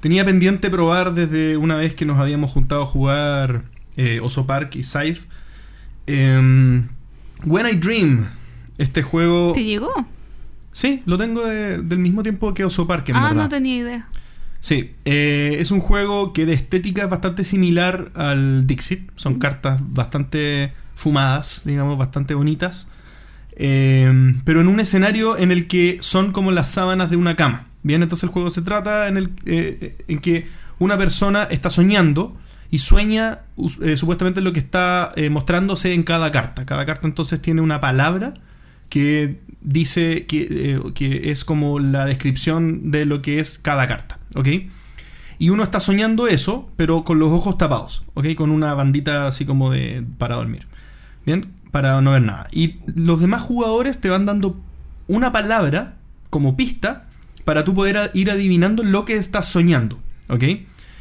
Tenía 0.03 0.25
pendiente 0.25 0.69
probar 0.69 1.15
desde 1.15 1.57
una 1.57 1.77
vez 1.77 1.95
que 1.95 2.05
nos 2.05 2.19
habíamos 2.19 2.51
juntado 2.51 2.83
a 2.83 2.87
jugar 2.87 3.63
eh, 3.97 4.19
Oso 4.21 4.47
Park 4.49 4.75
y 4.75 4.83
Scythe. 4.83 5.21
Em, 6.09 6.89
When 7.45 7.67
I 7.69 7.77
Dream. 7.77 8.27
Este 8.79 9.03
juego. 9.03 9.53
¿Te 9.55 9.63
llegó? 9.63 9.93
Sí, 10.73 11.03
lo 11.07 11.19
tengo 11.19 11.45
de- 11.47 11.79
del 11.79 11.99
mismo 12.01 12.23
tiempo 12.25 12.53
que 12.53 12.65
Oso 12.65 12.87
Park, 12.89 13.11
en 13.11 13.17
ah, 13.17 13.29
verdad. 13.29 13.43
no 13.45 13.49
tenía 13.49 13.77
idea. 13.77 14.09
Sí, 14.59 14.93
eh, 15.05 15.57
es 15.61 15.71
un 15.71 15.79
juego 15.81 16.33
que 16.33 16.47
de 16.47 16.55
estética 16.55 17.05
es 17.05 17.11
bastante 17.11 17.45
similar 17.45 18.11
al 18.15 18.67
Dixit. 18.67 19.09
Son 19.17 19.39
cartas 19.39 19.81
bastante 19.83 20.73
fumadas, 20.97 21.63
digamos, 21.65 21.97
bastante 21.97 22.35
bonitas. 22.35 22.89
Eh, 23.55 24.35
pero 24.45 24.61
en 24.63 24.69
un 24.69 24.81
escenario 24.81 25.37
en 25.39 25.53
el 25.53 25.69
que 25.69 25.99
son 26.01 26.33
como 26.33 26.51
las 26.51 26.71
sábanas 26.71 27.11
de 27.11 27.17
una 27.17 27.37
cama. 27.37 27.67
Bien, 27.83 28.03
entonces 28.03 28.25
el 28.25 28.31
juego 28.31 28.51
se 28.51 28.63
trata 28.63 29.09
en, 29.09 29.17
el, 29.17 29.33
eh, 29.45 29.97
en 30.09 30.21
que 30.21 30.47
una 30.79 30.99
persona 30.99 31.45
está 31.45 31.71
soñando 31.71 32.37
y 32.73 32.79
sueña 32.79 33.41
eh, 33.83 33.99
supuestamente 33.99 34.41
lo 34.41 34.53
que 34.55 34.59
está 34.59 35.13
eh, 35.15 35.29
mostrándose 35.29 35.93
en 35.93 36.03
cada 36.03 36.33
carta. 36.33 36.65
Cada 36.65 36.87
carta 36.87 37.07
entonces 37.07 37.41
tiene 37.41 37.61
una 37.61 37.81
palabra 37.81 38.33
que 38.89 39.41
dice 39.61 40.25
que, 40.27 40.49
eh, 40.51 40.81
que 40.95 41.31
es 41.31 41.45
como 41.45 41.79
la 41.79 42.07
descripción 42.07 42.91
de 42.91 43.05
lo 43.05 43.21
que 43.21 43.41
es 43.41 43.59
cada 43.59 43.87
carta, 43.87 44.19
¿ok? 44.35 44.49
Y 45.39 45.51
uno 45.51 45.63
está 45.63 45.81
soñando 45.81 46.29
eso, 46.29 46.71
pero 46.77 47.05
con 47.05 47.19
los 47.19 47.29
ojos 47.29 47.59
tapados, 47.59 48.05
¿ok? 48.15 48.35
Con 48.35 48.51
una 48.51 48.73
bandita 48.73 49.27
así 49.27 49.45
como 49.45 49.71
de 49.71 50.05
para 50.17 50.37
dormir, 50.37 50.67
¿bien? 51.27 51.53
Para 51.73 52.01
no 52.01 52.13
ver 52.13 52.23
nada. 52.23 52.49
Y 52.53 52.77
los 52.87 53.21
demás 53.21 53.43
jugadores 53.43 54.01
te 54.01 54.09
van 54.09 54.25
dando 54.25 54.59
una 55.09 55.31
palabra 55.31 55.97
como 56.31 56.57
pista 56.57 57.05
para 57.45 57.65
tú 57.65 57.75
poder 57.75 58.11
ir 58.15 58.31
adivinando 58.31 58.83
lo 58.83 59.05
que 59.05 59.17
estás 59.17 59.49
soñando, 59.49 59.99
¿ok? 60.29 60.45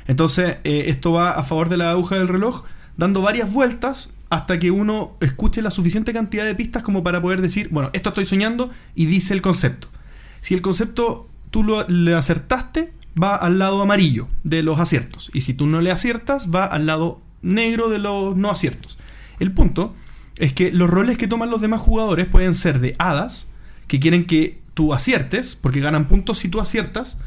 Entonces, 0.08 0.58
eh, 0.64 0.86
esto 0.88 1.14
va 1.14 1.32
a 1.32 1.44
favor 1.44 1.70
de 1.70 1.78
la 1.78 1.92
aguja 1.92 2.18
del 2.18 2.28
reloj, 2.28 2.64
dando 2.98 3.22
varias 3.22 3.52
vueltas 3.52 4.14
hasta 4.30 4.60
que 4.60 4.72
uno 4.72 5.18
escuche 5.20 5.62
la 5.62 5.72
suficiente 5.72 6.14
cantidad 6.14 6.46
de 6.46 6.56
pistas 6.56 6.84
como 6.84 7.04
para 7.04 7.22
poder 7.22 7.42
decir, 7.42 7.68
bueno, 7.70 7.90
esto 7.94 8.10
estoy 8.10 8.26
soñando 8.26 8.72
y 8.96 9.06
dice 9.06 9.34
el 9.34 9.42
concepto. 9.42 9.90
Si 10.40 10.54
el 10.54 10.62
concepto 10.62 11.28
tú 11.50 11.64
lo, 11.64 11.88
le 11.88 12.16
acertaste, 12.16 12.94
va 13.22 13.36
al 13.36 13.60
lado 13.60 13.82
amarillo 13.82 14.30
de 14.44 14.64
los 14.64 14.80
aciertos. 14.80 15.30
Y 15.34 15.42
si 15.42 15.54
tú 15.54 15.68
no 15.68 15.82
le 15.82 15.92
aciertas, 15.92 16.50
va 16.50 16.66
al 16.66 16.86
lado 16.86 17.22
negro 17.42 17.90
de 17.90 18.00
los 18.00 18.38
no 18.38 18.50
aciertos. 18.50 18.98
El 19.40 19.52
punto 19.52 19.94
es 20.38 20.54
que 20.54 20.72
los 20.72 20.90
roles 20.90 21.18
que 21.18 21.28
toman 21.28 21.50
los 21.50 21.62
demás 21.62 21.82
jugadores 21.82 22.28
pueden 22.28 22.56
ser 22.56 22.80
de 22.80 22.96
hadas, 23.00 23.50
que 23.88 24.00
quieren 24.00 24.24
que 24.24 24.61
tú 24.74 24.94
aciertes, 24.94 25.56
porque 25.56 25.80
ganan 25.80 26.06
puntos 26.06 26.40
si 26.40 26.50
tú 26.50 26.60
aciertas. 26.62 27.18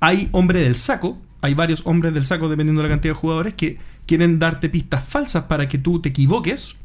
Hay 0.00 0.28
hombre 0.32 0.62
del 0.62 0.76
saco, 0.76 1.20
hay 1.40 1.54
varios 1.54 1.82
hombres 1.84 2.14
del 2.14 2.26
saco 2.26 2.48
dependiendo 2.48 2.82
de 2.82 2.88
la 2.88 2.94
cantidad 2.94 3.14
de 3.14 3.20
jugadores 3.20 3.54
que 3.54 3.78
quieren 4.06 4.38
darte 4.38 4.68
pistas 4.68 5.04
falsas 5.04 5.44
para 5.44 5.68
que 5.68 5.78
tú 5.78 6.00
te 6.00 6.10
equivoques. 6.10 6.76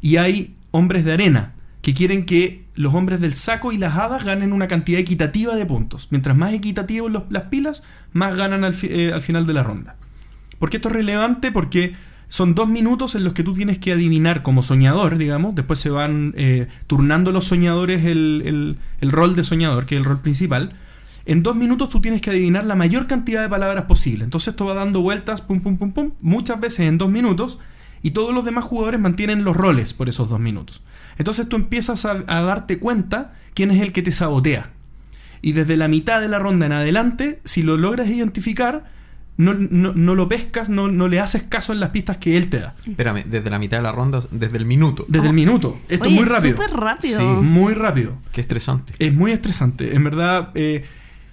Y 0.00 0.16
hay 0.16 0.54
hombres 0.70 1.04
de 1.04 1.12
arena 1.12 1.54
que 1.82 1.94
quieren 1.94 2.24
que 2.24 2.64
los 2.74 2.94
hombres 2.94 3.20
del 3.20 3.34
saco 3.34 3.72
y 3.72 3.78
las 3.78 3.96
hadas 3.96 4.24
ganen 4.24 4.52
una 4.52 4.68
cantidad 4.68 5.00
equitativa 5.00 5.54
de 5.54 5.66
puntos. 5.66 6.08
Mientras 6.10 6.36
más 6.36 6.52
equitativos 6.52 7.12
las 7.28 7.42
pilas, 7.44 7.82
más 8.12 8.36
ganan 8.36 8.64
al, 8.64 8.74
eh, 8.82 9.12
al 9.12 9.22
final 9.22 9.46
de 9.46 9.52
la 9.54 9.62
ronda. 9.62 9.96
¿Por 10.58 10.70
qué 10.70 10.78
esto 10.78 10.88
es 10.88 10.94
relevante? 10.94 11.52
Porque 11.52 11.94
son 12.28 12.54
dos 12.54 12.68
minutos 12.68 13.14
en 13.14 13.24
los 13.24 13.32
que 13.32 13.42
tú 13.42 13.54
tienes 13.54 13.78
que 13.78 13.92
adivinar 13.92 14.42
como 14.42 14.62
soñador, 14.62 15.18
digamos. 15.18 15.54
Después 15.54 15.78
se 15.78 15.90
van 15.90 16.34
eh, 16.36 16.66
turnando 16.86 17.30
los 17.32 17.44
soñadores 17.46 18.04
el, 18.04 18.42
el- 18.44 18.76
el 19.00 19.12
rol 19.12 19.36
de 19.36 19.44
soñador, 19.44 19.86
que 19.86 19.94
es 19.94 20.00
el 20.00 20.04
rol 20.04 20.20
principal. 20.20 20.70
En 21.26 21.42
dos 21.42 21.56
minutos 21.56 21.88
tú 21.90 22.00
tienes 22.00 22.20
que 22.20 22.30
adivinar 22.30 22.64
la 22.64 22.74
mayor 22.74 23.06
cantidad 23.06 23.42
de 23.42 23.48
palabras 23.48 23.84
posible. 23.84 24.24
Entonces 24.24 24.48
esto 24.48 24.64
va 24.66 24.74
dando 24.74 25.00
vueltas, 25.00 25.40
pum, 25.42 25.60
pum, 25.60 25.76
pum, 25.78 25.92
pum, 25.92 26.10
muchas 26.20 26.60
veces 26.60 26.80
en 26.80 26.98
dos 26.98 27.10
minutos. 27.10 27.58
Y 28.02 28.10
todos 28.10 28.34
los 28.34 28.44
demás 28.44 28.64
jugadores 28.64 29.00
mantienen 29.00 29.44
los 29.44 29.56
roles 29.56 29.94
por 29.94 30.08
esos 30.10 30.28
dos 30.28 30.38
minutos. 30.38 30.82
Entonces 31.16 31.48
tú 31.48 31.56
empiezas 31.56 32.04
a, 32.04 32.22
a 32.26 32.42
darte 32.42 32.78
cuenta 32.78 33.32
quién 33.54 33.70
es 33.70 33.80
el 33.80 33.92
que 33.92 34.02
te 34.02 34.12
sabotea. 34.12 34.70
Y 35.40 35.52
desde 35.52 35.76
la 35.78 35.88
mitad 35.88 36.20
de 36.20 36.28
la 36.28 36.38
ronda 36.38 36.66
en 36.66 36.72
adelante, 36.72 37.40
si 37.44 37.62
lo 37.62 37.76
logras 37.78 38.08
identificar, 38.08 38.84
no, 39.36 39.54
no- 39.54 39.92
no 39.94 40.14
lo 40.14 40.28
pescas, 40.28 40.68
no, 40.68 40.88
no 40.88 41.08
le 41.08 41.18
haces 41.20 41.42
caso 41.42 41.72
en 41.72 41.80
las 41.80 41.90
pistas 41.90 42.18
que 42.18 42.36
él 42.36 42.48
te 42.50 42.60
da. 42.60 42.74
Espérame, 42.86 43.24
desde 43.26 43.50
la 43.50 43.58
mitad 43.58 43.78
de 43.78 43.82
la 43.82 43.92
ronda, 43.92 44.22
desde 44.30 44.58
el 44.58 44.64
minuto. 44.66 45.04
Desde 45.08 45.26
Oh. 45.26 45.30
el 45.30 45.34
minuto. 45.34 45.78
Esto 45.88 46.04
Oye, 46.04 46.14
es 46.14 46.20
muy 46.20 46.28
rápido. 46.30 46.56
súper 46.56 46.70
rápido. 46.76 47.20
Sí. 47.20 47.26
Muy 47.42 47.74
rápido. 47.74 48.12
Qué 48.32 48.40
estresante. 48.40 48.92
Es 48.98 49.12
muy 49.12 49.32
estresante. 49.32 49.94
En 49.96 50.04
verdad, 50.04 50.50
eh, 50.54 50.84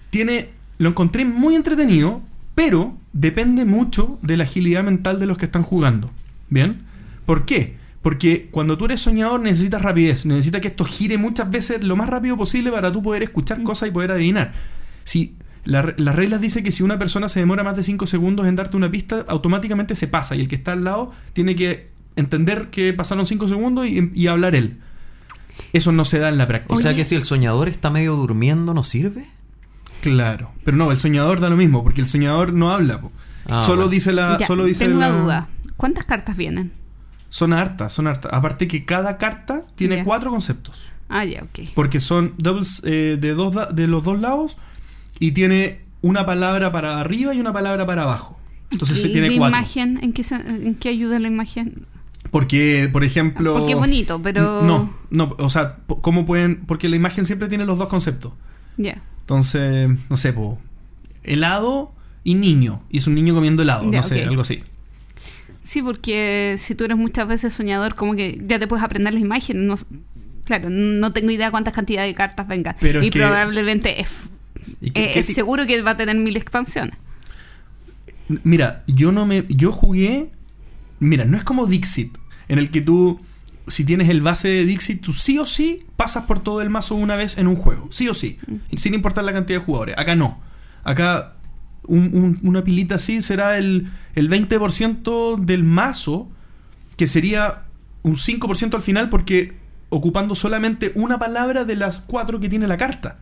tiene. 0.09 0.49
Lo 0.77 0.89
encontré 0.89 1.25
muy 1.25 1.55
entretenido, 1.55 2.21
pero 2.55 2.97
depende 3.13 3.65
mucho 3.65 4.17
de 4.23 4.37
la 4.37 4.43
agilidad 4.45 4.83
mental 4.83 5.19
de 5.19 5.27
los 5.27 5.37
que 5.37 5.45
están 5.45 5.61
jugando. 5.63 6.09
¿Bien? 6.49 6.81
¿Por 7.25 7.45
qué? 7.45 7.77
Porque 8.01 8.47
cuando 8.49 8.79
tú 8.79 8.85
eres 8.85 8.99
soñador 8.99 9.41
necesitas 9.41 9.79
rapidez, 9.79 10.25
necesitas 10.25 10.59
que 10.59 10.69
esto 10.69 10.85
gire 10.85 11.19
muchas 11.19 11.51
veces 11.51 11.83
lo 11.83 11.95
más 11.95 12.09
rápido 12.09 12.35
posible 12.35 12.71
para 12.71 12.91
tú 12.91 13.03
poder 13.03 13.21
escuchar 13.21 13.61
cosas 13.61 13.89
y 13.89 13.91
poder 13.91 14.11
adivinar. 14.11 14.53
Si 15.03 15.35
la 15.63 15.93
las 15.97 16.15
reglas 16.15 16.41
dicen 16.41 16.63
que 16.63 16.71
si 16.71 16.81
una 16.83 16.97
persona 16.97 17.29
se 17.29 17.39
demora 17.39 17.63
más 17.63 17.75
de 17.75 17.83
5 17.83 18.07
segundos 18.07 18.47
en 18.47 18.55
darte 18.55 18.75
una 18.77 18.89
pista, 18.89 19.25
automáticamente 19.27 19.95
se 19.95 20.07
pasa 20.07 20.35
y 20.35 20.41
el 20.41 20.47
que 20.47 20.55
está 20.55 20.71
al 20.73 20.83
lado 20.83 21.11
tiene 21.33 21.55
que 21.55 21.89
entender 22.15 22.69
que 22.69 22.93
pasaron 22.93 23.25
5 23.25 23.47
segundos 23.47 23.85
y, 23.87 24.11
y 24.13 24.27
hablar 24.27 24.55
él. 24.55 24.79
Eso 25.73 25.91
no 25.91 26.05
se 26.05 26.19
da 26.19 26.29
en 26.29 26.37
la 26.37 26.47
práctica. 26.47 26.73
O 26.73 26.77
sea 26.79 26.95
que 26.95 27.03
si 27.03 27.15
el 27.15 27.23
soñador 27.23 27.67
está 27.69 27.89
medio 27.89 28.15
durmiendo, 28.15 28.73
¿no 28.73 28.83
sirve? 28.83 29.29
Claro, 30.01 30.51
pero 30.65 30.77
no, 30.77 30.91
el 30.91 30.99
soñador 30.99 31.39
da 31.39 31.49
lo 31.49 31.57
mismo, 31.57 31.83
porque 31.83 32.01
el 32.01 32.07
soñador 32.07 32.53
no 32.53 32.71
habla. 32.71 33.01
Ah, 33.49 33.61
solo 33.63 33.75
bueno. 33.83 33.89
dice 33.89 34.11
la. 34.13 34.37
Ya, 34.39 34.47
solo 34.47 34.65
dice 34.65 34.85
tengo 34.85 34.99
la- 34.99 35.09
una 35.09 35.21
duda. 35.21 35.49
¿Cuántas 35.77 36.05
cartas 36.05 36.37
vienen? 36.37 36.71
Son 37.29 37.53
hartas, 37.53 37.93
son 37.93 38.07
hartas. 38.07 38.33
Aparte 38.33 38.67
que 38.67 38.83
cada 38.85 39.17
carta 39.17 39.63
tiene 39.75 40.03
cuatro 40.03 40.31
conceptos. 40.31 40.81
Ah, 41.07 41.23
ya, 41.25 41.43
ok. 41.43 41.69
Porque 41.75 41.99
son 41.99 42.33
doubles 42.37 42.81
eh, 42.85 43.17
de, 43.19 43.33
dos 43.33 43.53
da- 43.53 43.67
de 43.71 43.87
los 43.87 44.03
dos 44.03 44.19
lados 44.19 44.57
y 45.21 45.31
tiene 45.31 45.79
una 46.01 46.25
palabra 46.25 46.71
para 46.73 46.99
arriba 46.99 47.33
y 47.33 47.39
una 47.39 47.53
palabra 47.53 47.85
para 47.85 48.03
abajo. 48.03 48.37
Entonces 48.71 48.99
se 49.01 49.07
¿Y 49.07 49.11
tiene 49.13 49.29
la 49.29 49.37
cuatro. 49.37 49.57
imagen? 49.57 49.99
¿En 50.01 50.11
qué, 50.13 50.23
se- 50.23 50.35
¿En 50.35 50.75
qué 50.75 50.89
ayuda 50.89 51.19
la 51.19 51.27
imagen? 51.27 51.85
Porque, 52.31 52.89
por 52.91 53.03
ejemplo. 53.03 53.53
Porque 53.53 53.73
es 53.73 53.77
bonito, 53.77 54.21
pero... 54.21 54.63
No, 54.63 54.93
no, 55.09 55.35
o 55.39 55.49
sea, 55.49 55.77
¿cómo 56.01 56.25
pueden.? 56.25 56.65
Porque 56.65 56.87
la 56.89 56.95
imagen 56.95 57.25
siempre 57.25 57.47
tiene 57.49 57.65
los 57.65 57.77
dos 57.77 57.87
conceptos. 57.87 58.33
Ya. 58.77 59.01
Entonces, 59.21 59.89
no 60.09 60.17
sé, 60.17 60.33
po, 60.33 60.57
helado 61.23 61.91
y 62.23 62.35
niño. 62.35 62.81
Y 62.89 62.97
es 62.99 63.07
un 63.07 63.15
niño 63.15 63.33
comiendo 63.35 63.61
helado, 63.63 63.83
no 63.91 64.03
sé, 64.03 64.23
algo 64.25 64.41
así. 64.41 64.63
Sí, 65.61 65.81
porque 65.81 66.55
si 66.57 66.73
tú 66.75 66.85
eres 66.85 66.97
muchas 66.97 67.27
veces 67.27 67.53
soñador, 67.53 67.93
como 67.95 68.15
que 68.15 68.41
ya 68.47 68.57
te 68.57 68.67
puedes 68.67 68.83
aprender 68.83 69.13
las 69.13 69.21
imágenes. 69.21 69.63
No, 69.63 69.75
claro, 70.45 70.69
no 70.71 71.13
tengo 71.13 71.29
idea 71.31 71.51
cuántas 71.51 71.73
cantidades 71.73 72.09
de 72.09 72.15
cartas 72.15 72.47
vengan. 72.47 72.75
Pero 72.79 73.03
y 73.03 73.09
que- 73.09 73.19
probablemente 73.19 74.01
es, 74.01 74.39
¿Y 74.81 74.91
qué- 74.91 75.05
eh, 75.05 75.11
qué 75.13 75.19
es 75.19 75.27
seguro 75.27 75.65
que 75.67 75.81
va 75.81 75.91
a 75.91 75.97
tener 75.97 76.15
mil 76.15 76.35
expansiones. 76.37 76.95
Mira, 78.43 78.83
yo 78.87 79.11
no 79.11 79.25
me. 79.25 79.45
Yo 79.49 79.71
jugué. 79.71 80.29
Mira, 80.99 81.25
no 81.25 81.37
es 81.37 81.43
como 81.43 81.65
Dixit, 81.67 82.17
en 82.47 82.59
el 82.59 82.69
que 82.71 82.81
tú. 82.81 83.19
Si 83.67 83.83
tienes 83.85 84.09
el 84.09 84.21
base 84.21 84.47
de 84.47 84.65
Dixit, 84.65 85.01
tú 85.01 85.13
sí 85.13 85.37
o 85.37 85.45
sí 85.45 85.83
pasas 85.95 86.25
por 86.25 86.41
todo 86.41 86.61
el 86.61 86.69
mazo 86.69 86.95
una 86.95 87.15
vez 87.15 87.37
en 87.37 87.47
un 87.47 87.55
juego. 87.55 87.89
Sí 87.91 88.07
o 88.09 88.13
sí. 88.13 88.37
y 88.69 88.77
Sin 88.77 88.93
importar 88.93 89.23
la 89.23 89.33
cantidad 89.33 89.59
de 89.59 89.65
jugadores. 89.65 89.97
Acá 89.97 90.15
no. 90.15 90.39
Acá 90.83 91.35
un- 91.83 92.11
un- 92.13 92.39
una 92.43 92.63
pilita 92.63 92.95
así 92.95 93.21
será 93.21 93.57
el, 93.57 93.91
el 94.15 94.29
20% 94.29 95.37
del 95.37 95.63
mazo, 95.63 96.29
que 96.97 97.07
sería 97.07 97.63
un 98.03 98.15
5% 98.17 98.75
al 98.77 98.81
final, 98.83 99.09
porque 99.09 99.53
ocupando 99.93 100.35
solamente 100.35 100.91
una 100.95 101.19
palabra 101.19 101.65
de 101.65 101.75
las 101.75 102.01
cuatro 102.01 102.39
que 102.39 102.49
tiene 102.49 102.65
la 102.67 102.77
carta. 102.77 103.17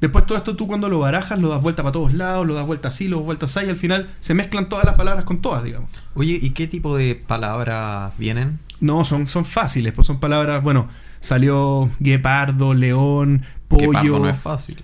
Después 0.00 0.26
todo 0.26 0.36
esto 0.38 0.56
tú 0.56 0.66
cuando 0.66 0.88
lo 0.88 0.98
barajas 0.98 1.38
lo 1.38 1.48
das 1.48 1.62
vuelta 1.62 1.82
para 1.82 1.92
todos 1.92 2.12
lados, 2.14 2.46
lo 2.46 2.54
das 2.54 2.66
vuelta 2.66 2.88
así, 2.88 3.08
lo 3.08 3.18
das 3.18 3.26
vuelta 3.26 3.46
así, 3.46 3.60
y 3.64 3.68
al 3.68 3.76
final 3.76 4.10
se 4.20 4.34
mezclan 4.34 4.68
todas 4.68 4.84
las 4.86 4.94
palabras 4.94 5.24
con 5.24 5.40
todas, 5.42 5.62
digamos. 5.62 5.90
Oye, 6.14 6.38
¿y 6.40 6.50
qué 6.50 6.66
tipo 6.66 6.96
de 6.96 7.14
palabras 7.14 8.12
vienen? 8.18 8.58
No, 8.80 9.04
son, 9.04 9.26
son 9.26 9.44
fáciles, 9.44 9.92
pues 9.92 10.06
son 10.06 10.18
palabras, 10.18 10.62
bueno, 10.62 10.88
salió 11.20 11.90
guepardo, 12.00 12.74
león, 12.74 13.44
pollo. 13.68 13.90
Guepardo 13.90 14.18
no 14.18 14.28
es 14.28 14.36
fácil. 14.36 14.82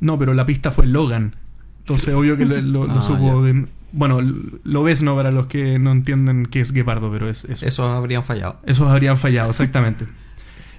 No, 0.00 0.18
pero 0.18 0.34
la 0.34 0.46
pista 0.46 0.70
fue 0.70 0.86
Logan. 0.86 1.34
Entonces, 1.80 2.14
obvio 2.14 2.36
que 2.36 2.44
lo, 2.46 2.56
lo- 2.62 2.86
lo 2.86 2.98
Ah, 3.00 3.02
supo 3.02 3.42
de... 3.42 3.66
Bueno, 3.92 4.18
lo 4.62 4.82
ves, 4.82 5.00
¿no? 5.02 5.14
Para 5.16 5.30
los 5.30 5.46
que 5.46 5.78
no 5.78 5.90
entienden 5.90 6.46
qué 6.46 6.60
es 6.60 6.72
guepardo, 6.72 7.10
pero 7.10 7.30
es 7.30 7.44
eso. 7.44 7.64
Esos 7.66 7.88
habrían 7.92 8.24
fallado. 8.24 8.58
Esos 8.66 8.88
habrían 8.90 9.16
fallado, 9.18 9.50
exactamente. 9.50 10.06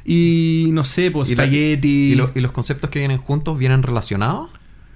Y 0.10 0.70
no 0.72 0.86
sé, 0.86 1.12
pues 1.12 1.30
¿Y 1.30 1.36
la-. 1.36 1.46
¿Y, 1.46 2.16
lo- 2.16 2.32
y 2.34 2.40
los 2.40 2.54
conceptos 2.54 2.90
que 2.90 3.00
vienen 3.00 3.18
juntos 3.18 3.60
vienen 3.60 3.84
relacionados? 3.84 4.50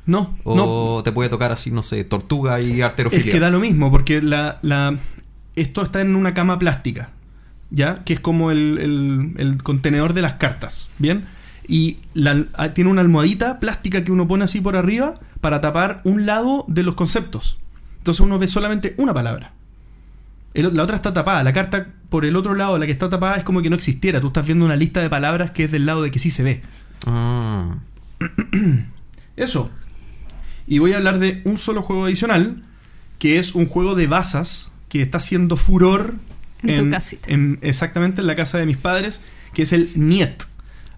No, 0.06 0.36
¿O 0.46 0.56
no, 0.98 1.04
te 1.04 1.12
puede 1.12 1.30
tocar 1.30 1.52
así, 1.52 1.70
no 1.70 1.84
sé, 1.84 2.04
tortuga 2.06 2.60
y 2.62 2.78
Es 2.80 2.84
arterofilia? 2.84 3.32
que 3.32 3.40
da 3.40 3.50
lo 3.52 3.60
mismo, 3.60 3.92
porque 3.92 4.22
la, 4.22 4.58
la- 4.62 4.98
esto 5.56 5.82
está 5.84 6.02
en 6.02 6.16
una 6.16 6.34
cama 6.34 6.58
plástica, 6.58 7.10
¿ya? 7.70 8.04
Que 8.06 8.14
es 8.14 8.20
como 8.22 8.52
el, 8.52 8.78
el- 8.80 9.34
el 9.38 9.62
contenedor 9.62 10.14
de 10.14 10.22
las 10.22 10.34
cartas, 10.36 10.90
¿bien? 10.98 11.26
Y 11.68 11.98
la- 12.14 12.46
ah, 12.54 12.70
tiene 12.70 12.90
una 12.90 13.02
almohadita 13.02 13.60
plástica 13.60 14.04
que 14.06 14.12
uno 14.12 14.28
pone 14.28 14.46
así 14.46 14.62
por 14.62 14.76
arriba 14.78 15.16
para 15.42 15.60
tapar 15.62 16.02
un 16.06 16.26
lado 16.26 16.64
de 16.70 16.84
los 16.84 16.96
conceptos. 16.96 17.58
Entonces 18.00 18.22
uno 18.22 18.40
ve 18.40 18.48
solamente 18.48 18.96
una 18.98 19.14
palabra. 19.14 19.54
El- 20.54 20.76
la 20.76 20.84
otra 20.84 20.96
está 20.96 21.14
tapada. 21.14 21.44
La 21.44 21.54
carta 21.54 21.88
por 22.10 22.26
el 22.26 22.36
otro 22.36 22.54
lado, 22.56 22.78
la 22.78 22.86
que 22.86 22.92
está 22.92 23.10
tapada, 23.10 23.36
es 23.38 23.44
como 23.44 23.62
que 23.62 23.70
no 23.70 23.76
existiera. 23.76 24.20
Tú 24.22 24.28
estás 24.28 24.46
viendo 24.46 24.66
una 24.66 24.76
lista 24.76 25.02
de 25.02 25.10
palabras 25.10 25.52
que 25.52 25.64
es 25.66 25.72
del 25.72 25.86
lado 25.86 26.02
de 26.04 26.12
que 26.12 26.20
sí 26.20 26.30
se 26.32 26.44
ve. 26.44 26.62
Ah. 27.08 27.76
Eso. 29.36 29.70
Y 30.68 30.80
voy 30.80 30.94
a 30.94 30.98
hablar 30.98 31.20
de 31.20 31.42
un 31.46 31.58
solo 31.58 31.82
juego 31.82 32.06
adicional, 32.06 32.64
que 33.20 33.40
es 33.40 33.56
un 33.56 33.66
juego 33.68 33.96
de 33.96 34.08
basas 34.08 34.70
que 34.90 35.02
está 35.02 35.18
haciendo 35.18 35.56
furor 35.58 36.16
En 36.64 36.76
tu 36.86 36.90
casita. 36.90 37.30
en- 37.32 37.60
exactamente 37.62 38.22
en 38.22 38.28
la 38.28 38.36
casa 38.36 38.58
de 38.58 38.66
mis 38.66 38.78
padres, 38.78 39.22
que 39.54 39.64
es 39.64 39.74
el 39.74 39.90
Niet. 39.96 40.44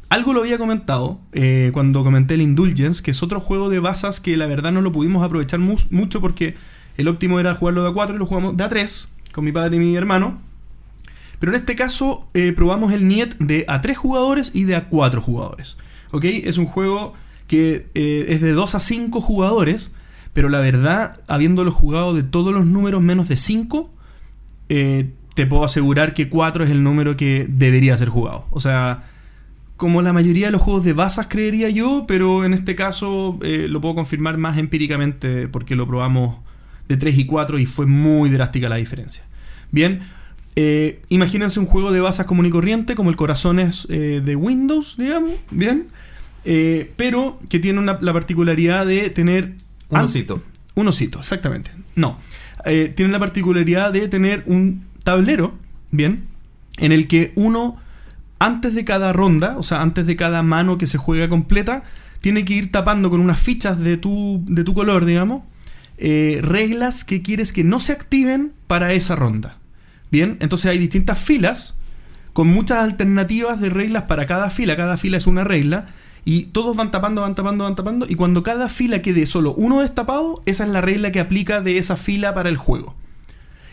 Algo 0.09 0.33
lo 0.33 0.41
había 0.41 0.57
comentado 0.57 1.19
eh, 1.31 1.71
cuando 1.73 2.03
comenté 2.03 2.35
el 2.35 2.41
Indulgence, 2.41 3.01
que 3.01 3.11
es 3.11 3.23
otro 3.23 3.39
juego 3.39 3.69
de 3.69 3.79
basas 3.79 4.19
que 4.19 4.37
la 4.37 4.45
verdad 4.45 4.71
no 4.71 4.81
lo 4.81 4.91
pudimos 4.91 5.23
aprovechar 5.25 5.59
mu- 5.59 5.77
mucho 5.89 6.21
porque 6.21 6.55
el 6.97 7.07
óptimo 7.07 7.39
era 7.39 7.55
jugarlo 7.55 7.83
de 7.83 7.89
A4 7.89 8.15
y 8.15 8.17
lo 8.19 8.25
jugamos 8.27 8.55
de 8.57 8.63
A3 8.63 9.07
con 9.33 9.43
mi 9.43 9.51
padre 9.51 9.75
y 9.75 9.79
mi 9.79 9.95
hermano. 9.95 10.39
Pero 11.39 11.51
en 11.51 11.59
este 11.59 11.75
caso 11.75 12.25
eh, 12.33 12.53
probamos 12.55 12.93
el 12.93 13.05
Niet 13.05 13.35
de 13.37 13.67
A3 13.67 13.95
jugadores 13.95 14.51
y 14.53 14.63
de 14.63 14.77
A4 14.77 15.19
jugadores. 15.19 15.75
¿Ok? 16.11 16.23
Es 16.23 16.57
un 16.57 16.67
juego 16.67 17.15
que 17.47 17.87
eh, 17.95 18.27
es 18.29 18.39
de 18.39 18.53
2 18.53 18.75
a 18.75 18.79
5 18.79 19.19
jugadores, 19.19 19.91
pero 20.31 20.47
la 20.47 20.59
verdad, 20.59 21.19
habiéndolo 21.27 21.73
jugado 21.73 22.13
de 22.13 22.23
todos 22.23 22.53
los 22.53 22.65
números 22.65 23.01
menos 23.01 23.27
de 23.27 23.35
5, 23.35 23.91
eh, 24.69 25.09
te 25.35 25.45
puedo 25.45 25.65
asegurar 25.65 26.13
que 26.13 26.29
4 26.29 26.63
es 26.63 26.69
el 26.69 26.81
número 26.81 27.17
que 27.17 27.45
debería 27.49 27.97
ser 27.97 28.07
jugado. 28.07 28.45
O 28.51 28.61
sea, 28.61 29.03
como 29.75 30.01
la 30.01 30.13
mayoría 30.13 30.45
de 30.45 30.53
los 30.53 30.61
juegos 30.61 30.85
de 30.85 30.93
basas 30.93 31.27
creería 31.27 31.69
yo, 31.69 32.05
pero 32.07 32.45
en 32.45 32.53
este 32.53 32.75
caso 32.75 33.37
lo 33.41 33.81
puedo 33.81 33.95
confirmar 33.95 34.37
más 34.37 34.57
empíricamente 34.57 35.49
porque 35.49 35.75
lo 35.75 35.87
probamos 35.87 36.37
de 36.93 36.97
3 36.97 37.17
y 37.17 37.25
4 37.25 37.60
y 37.60 37.65
fue 37.65 37.86
muy 37.86 38.29
drástica 38.29 38.69
la 38.69 38.75
diferencia. 38.77 39.23
Bien, 39.71 40.01
eh, 40.56 41.01
imagínense 41.10 41.60
un 41.60 41.65
juego 41.65 41.91
de 41.91 41.99
basas 41.99 42.25
común 42.27 42.45
y 42.45 42.49
corriente 42.51 42.93
como 42.95 43.10
el 43.10 43.15
Corazones 43.15 43.88
eh, 43.89 44.21
de 44.23 44.36
Windows, 44.36 44.95
digamos, 44.97 45.32
bien, 45.49 45.88
eh, 46.45 46.91
pero 46.95 47.39
que 47.49 47.60
tiene 47.60 47.79
una- 47.79 47.97
la 48.01 48.13
particularidad 48.13 48.86
de 48.86 49.10
tener... 49.10 49.53
Un 49.89 49.99
osito. 50.01 50.43
un 50.75 50.88
osito, 50.88 51.19
exactamente. 51.19 51.71
No. 51.95 52.17
Eh, 52.65 52.93
tiene 52.95 53.12
la 53.12 53.19
particularidad 53.19 53.91
de 53.91 54.08
tener 54.08 54.43
un 54.45 54.84
tablero, 55.03 55.56
bien, 55.91 56.23
en 56.77 56.91
el 56.91 57.08
que 57.08 57.32
uno, 57.36 57.77
antes 58.39 58.75
de 58.75 58.86
cada 58.86 59.12
ronda, 59.13 59.58
o 59.58 59.63
sea, 59.63 59.82
antes 59.82 60.06
de 60.06 60.15
cada 60.15 60.43
mano 60.43 60.77
que 60.77 60.88
se 60.88 60.97
juega 60.97 61.27
completa, 61.29 61.84
tiene 62.21 62.45
que 62.45 62.53
ir 62.53 62.71
tapando 62.71 63.10
con 63.10 63.19
unas 63.19 63.39
fichas 63.39 63.79
de 63.79 63.97
tu, 63.97 64.43
de 64.47 64.63
tu 64.63 64.73
color, 64.73 65.06
digamos, 65.06 65.43
eh, 65.97 66.39
reglas 66.41 67.03
que 67.03 67.21
quieres 67.21 67.53
que 67.53 67.63
no 67.63 67.79
se 67.79 67.91
activen 67.91 68.51
para 68.67 68.93
esa 68.93 69.15
ronda. 69.15 69.58
Bien, 70.12 70.38
entonces 70.39 70.69
hay 70.69 70.77
distintas 70.77 71.19
filas 71.19 71.77
con 72.34 72.47
muchas 72.47 72.79
alternativas 72.79 73.62
de 73.62 73.69
reglas 73.69 74.03
para 74.03 74.25
cada 74.25 74.49
fila. 74.49 74.75
Cada 74.75 74.97
fila 74.97 75.17
es 75.17 75.27
una 75.27 75.43
regla. 75.43 75.88
Y 76.25 76.43
todos 76.45 76.75
van 76.75 76.91
tapando, 76.91 77.21
van 77.21 77.36
tapando, 77.36 77.65
van 77.65 77.75
tapando. 77.75 78.06
Y 78.08 78.15
cuando 78.15 78.43
cada 78.43 78.69
fila 78.69 79.01
quede 79.01 79.25
solo 79.25 79.53
uno 79.53 79.82
destapado, 79.82 80.41
esa 80.45 80.63
es 80.63 80.69
la 80.69 80.82
regla 80.82 81.12
que 81.12 81.19
aplica 81.19 81.62
de 81.62 81.77
esa 81.77 81.95
fila 81.95 82.34
para 82.34 82.49
el 82.49 82.58
juego. 82.58 82.95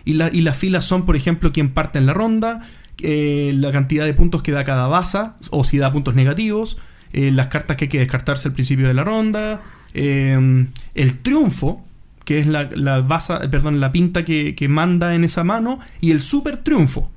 Y, 0.05 0.21
y 0.21 0.41
las 0.41 0.57
filas 0.57 0.85
son, 0.85 1.05
por 1.05 1.17
ejemplo, 1.17 1.53
quién 1.53 1.71
parte 1.71 1.99
en 1.99 2.07
la 2.07 2.15
ronda, 2.15 2.63
eh, 3.03 3.53
la 3.55 3.73
cantidad 3.73 4.05
de 4.05 4.15
puntos 4.15 4.43
que 4.43 4.53
da 4.53 4.65
cada 4.65 4.87
baza, 4.89 5.37
o 5.51 5.65
si 5.65 5.79
da 5.79 5.93
puntos 5.93 6.15
negativos, 6.15 6.77
eh, 7.13 7.31
las 7.31 7.47
cartas 7.49 7.77
que 7.77 7.87
hay 7.87 7.89
que 7.89 7.99
descartarse 7.99 8.49
al 8.49 8.55
principio 8.55 8.89
de 8.89 8.95
la 8.95 9.05
ronda, 9.05 9.63
eh, 9.95 10.67
el 10.95 11.19
triunfo, 11.19 11.85
que 12.31 12.39
es 12.39 12.47
la, 12.47 12.71
la 12.77 13.05
perdón, 13.51 13.81
la 13.81 13.91
pinta 13.91 14.25
que, 14.25 14.55
que 14.55 14.69
manda 14.69 15.17
en 15.17 15.25
esa 15.25 15.43
mano, 15.43 15.81
y 16.01 16.13
el 16.13 16.23
super 16.23 16.59
triunfo, 16.59 17.11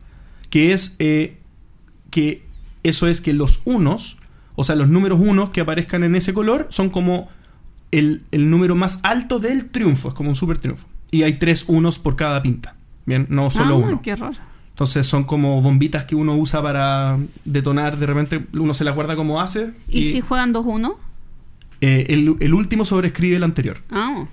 que 0.50 0.74
es 0.74 0.96
eh, 0.98 1.38
que 2.10 2.42
eso 2.82 3.06
es 3.06 3.22
que 3.22 3.32
los 3.32 3.62
unos, 3.66 4.18
o 4.56 4.64
sea, 4.64 4.76
los 4.76 4.88
números 4.88 5.20
unos 5.22 5.52
que 5.52 5.62
aparezcan 5.62 6.04
en 6.04 6.16
ese 6.16 6.34
color, 6.34 6.66
son 6.72 6.90
como 6.90 7.30
el, 7.92 8.24
el 8.32 8.50
número 8.50 8.76
más 8.76 9.02
alto 9.04 9.38
del 9.38 9.70
triunfo, 9.70 10.08
es 10.08 10.14
como 10.16 10.30
un 10.30 10.36
super 10.36 10.58
triunfo. 10.58 10.88
Y 11.12 11.22
hay 11.22 11.34
tres 11.38 11.66
unos 11.68 12.00
por 12.00 12.16
cada 12.16 12.42
pinta. 12.42 12.76
Bien, 13.06 13.28
no 13.30 13.52
solo 13.52 13.76
Ah, 13.76 13.78
uno. 13.78 14.02
qué. 14.02 14.16
Entonces 14.70 15.06
son 15.06 15.26
como 15.26 15.62
bombitas 15.62 16.06
que 16.06 16.16
uno 16.16 16.36
usa 16.36 16.60
para 16.64 17.20
detonar, 17.46 18.00
de 18.00 18.08
repente 18.08 18.44
uno 18.54 18.74
se 18.74 18.84
las 18.84 18.96
guarda 18.96 19.16
como 19.16 19.40
hace. 19.42 19.74
¿Y, 19.88 20.06
si 20.06 20.22
juegan 20.22 20.56
2-1? 20.56 20.96
eh, 21.82 22.08
el, 22.10 22.36
el 22.40 22.54
último 22.56 22.84
sobrescribe 22.84 23.36
el 23.36 23.44
anterior. 23.44 23.78
Ah, 23.92 24.26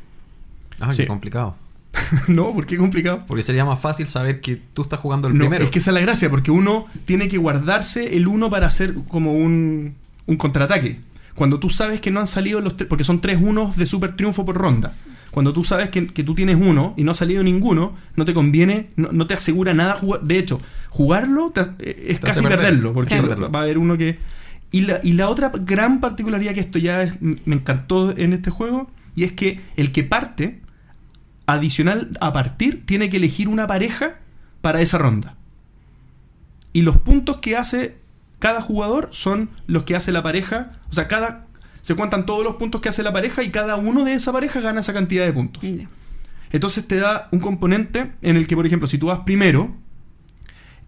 Ah, 0.81 0.93
Sí. 0.93 1.03
qué 1.03 1.09
complicado. 1.09 1.57
no, 2.29 2.53
¿por 2.53 2.67
qué 2.67 2.77
complicado? 2.77 3.25
Porque 3.27 3.43
sería 3.43 3.65
más 3.65 3.81
fácil 3.81 4.07
saber 4.07 4.41
que 4.41 4.57
tú 4.57 4.83
estás 4.83 5.01
jugando 5.01 5.29
el 5.29 5.35
No, 5.35 5.41
primero. 5.41 5.65
es 5.65 5.71
que 5.71 5.81
esa 5.81 5.91
es 5.91 5.95
la 5.95 6.01
gracia, 6.01 6.31
porque 6.31 6.51
uno 6.51 6.87
tiene 7.05 7.29
que 7.29 7.37
guardarse 7.39 8.17
el 8.17 8.29
uno 8.29 8.49
para 8.51 8.67
hacer 8.69 8.95
como 9.09 9.33
un, 9.35 9.95
un 10.27 10.37
contraataque. 10.37 11.01
Cuando 11.35 11.59
tú 11.59 11.69
sabes 11.71 12.01
que 12.01 12.11
no 12.11 12.21
han 12.21 12.27
salido 12.27 12.61
los 12.61 12.77
tres, 12.77 12.89
porque 12.89 13.05
son 13.05 13.21
tres 13.21 13.39
unos 13.41 13.77
de 13.77 13.87
super 13.87 14.15
triunfo 14.15 14.45
por 14.45 14.57
ronda. 14.57 14.95
Cuando 15.31 15.53
tú 15.53 15.63
sabes 15.65 15.91
que, 15.91 16.07
que 16.09 16.23
tú 16.25 16.35
tienes 16.35 16.57
uno 16.61 16.93
y 16.97 17.05
no 17.05 17.13
ha 17.13 17.15
salido 17.15 17.43
ninguno, 17.43 17.95
no 18.17 18.25
te 18.25 18.35
conviene, 18.35 18.91
no, 18.97 19.11
no 19.13 19.27
te 19.27 19.35
asegura 19.35 19.75
nada 19.75 19.95
jugar. 19.95 20.23
De 20.23 20.39
hecho, 20.39 20.61
jugarlo 20.91 21.51
te- 21.51 21.61
eh, 21.91 22.05
es 22.09 22.21
Te 22.21 22.27
casi 22.27 22.43
perder. 22.43 22.59
perderlo, 22.59 22.93
porque 22.93 23.17
Claro. 23.19 23.51
va 23.51 23.61
a 23.61 23.63
haber 23.63 23.79
uno 23.79 23.97
que. 23.97 24.19
Y 24.73 24.83
la, 24.83 25.01
y 25.03 25.13
la 25.15 25.29
otra 25.29 25.51
gran 25.65 26.01
particularidad 26.01 26.53
que 26.55 26.61
esto 26.61 26.79
ya 26.79 27.03
es- 27.03 27.21
me 27.23 27.57
encantó 27.57 28.17
en 28.17 28.33
este 28.33 28.51
juego, 28.51 28.91
y 29.17 29.25
es 29.25 29.33
que 29.33 29.61
el 29.77 29.93
que 29.93 30.03
parte, 30.05 30.61
adicional 31.55 32.17
a 32.21 32.33
partir, 32.33 32.85
tiene 32.87 33.11
que 33.11 33.17
elegir 33.19 33.49
una 33.49 33.67
pareja 33.67 34.17
para 34.61 34.81
esa 34.81 34.99
ronda. 34.99 35.37
Y 36.73 36.83
los 36.83 36.99
puntos 36.99 37.39
que 37.39 37.57
hace 37.57 37.97
cada 38.39 38.63
jugador 38.63 39.09
son 39.13 39.51
los 39.67 39.83
que 39.85 39.97
hace 39.97 40.13
la 40.13 40.23
pareja. 40.23 40.73
O 40.91 40.93
sea, 40.93 41.09
cada. 41.09 41.47
Se 41.83 41.95
cuentan 41.95 42.27
todos 42.27 42.45
los 42.45 42.57
puntos 42.57 42.81
que 42.81 42.89
hace 42.91 43.03
la 43.03 43.13
pareja 43.13 43.43
y 43.43 43.51
cada 43.51 43.77
uno 43.77 44.05
de 44.05 44.13
esa 44.13 44.33
pareja 44.33 44.61
gana 44.61 44.81
esa 44.81 44.93
cantidad 44.93 45.25
de 45.25 45.33
puntos. 45.33 45.63
Entonces 46.53 46.87
te 46.87 46.97
da 46.97 47.29
un 47.33 47.41
componente 47.41 48.13
en 48.23 48.37
el 48.37 48.47
que, 48.47 48.55
por 48.57 48.67
ejemplo, 48.67 48.87
si 48.89 48.99
tú 48.99 49.07
vas 49.07 49.21
primero 49.21 49.75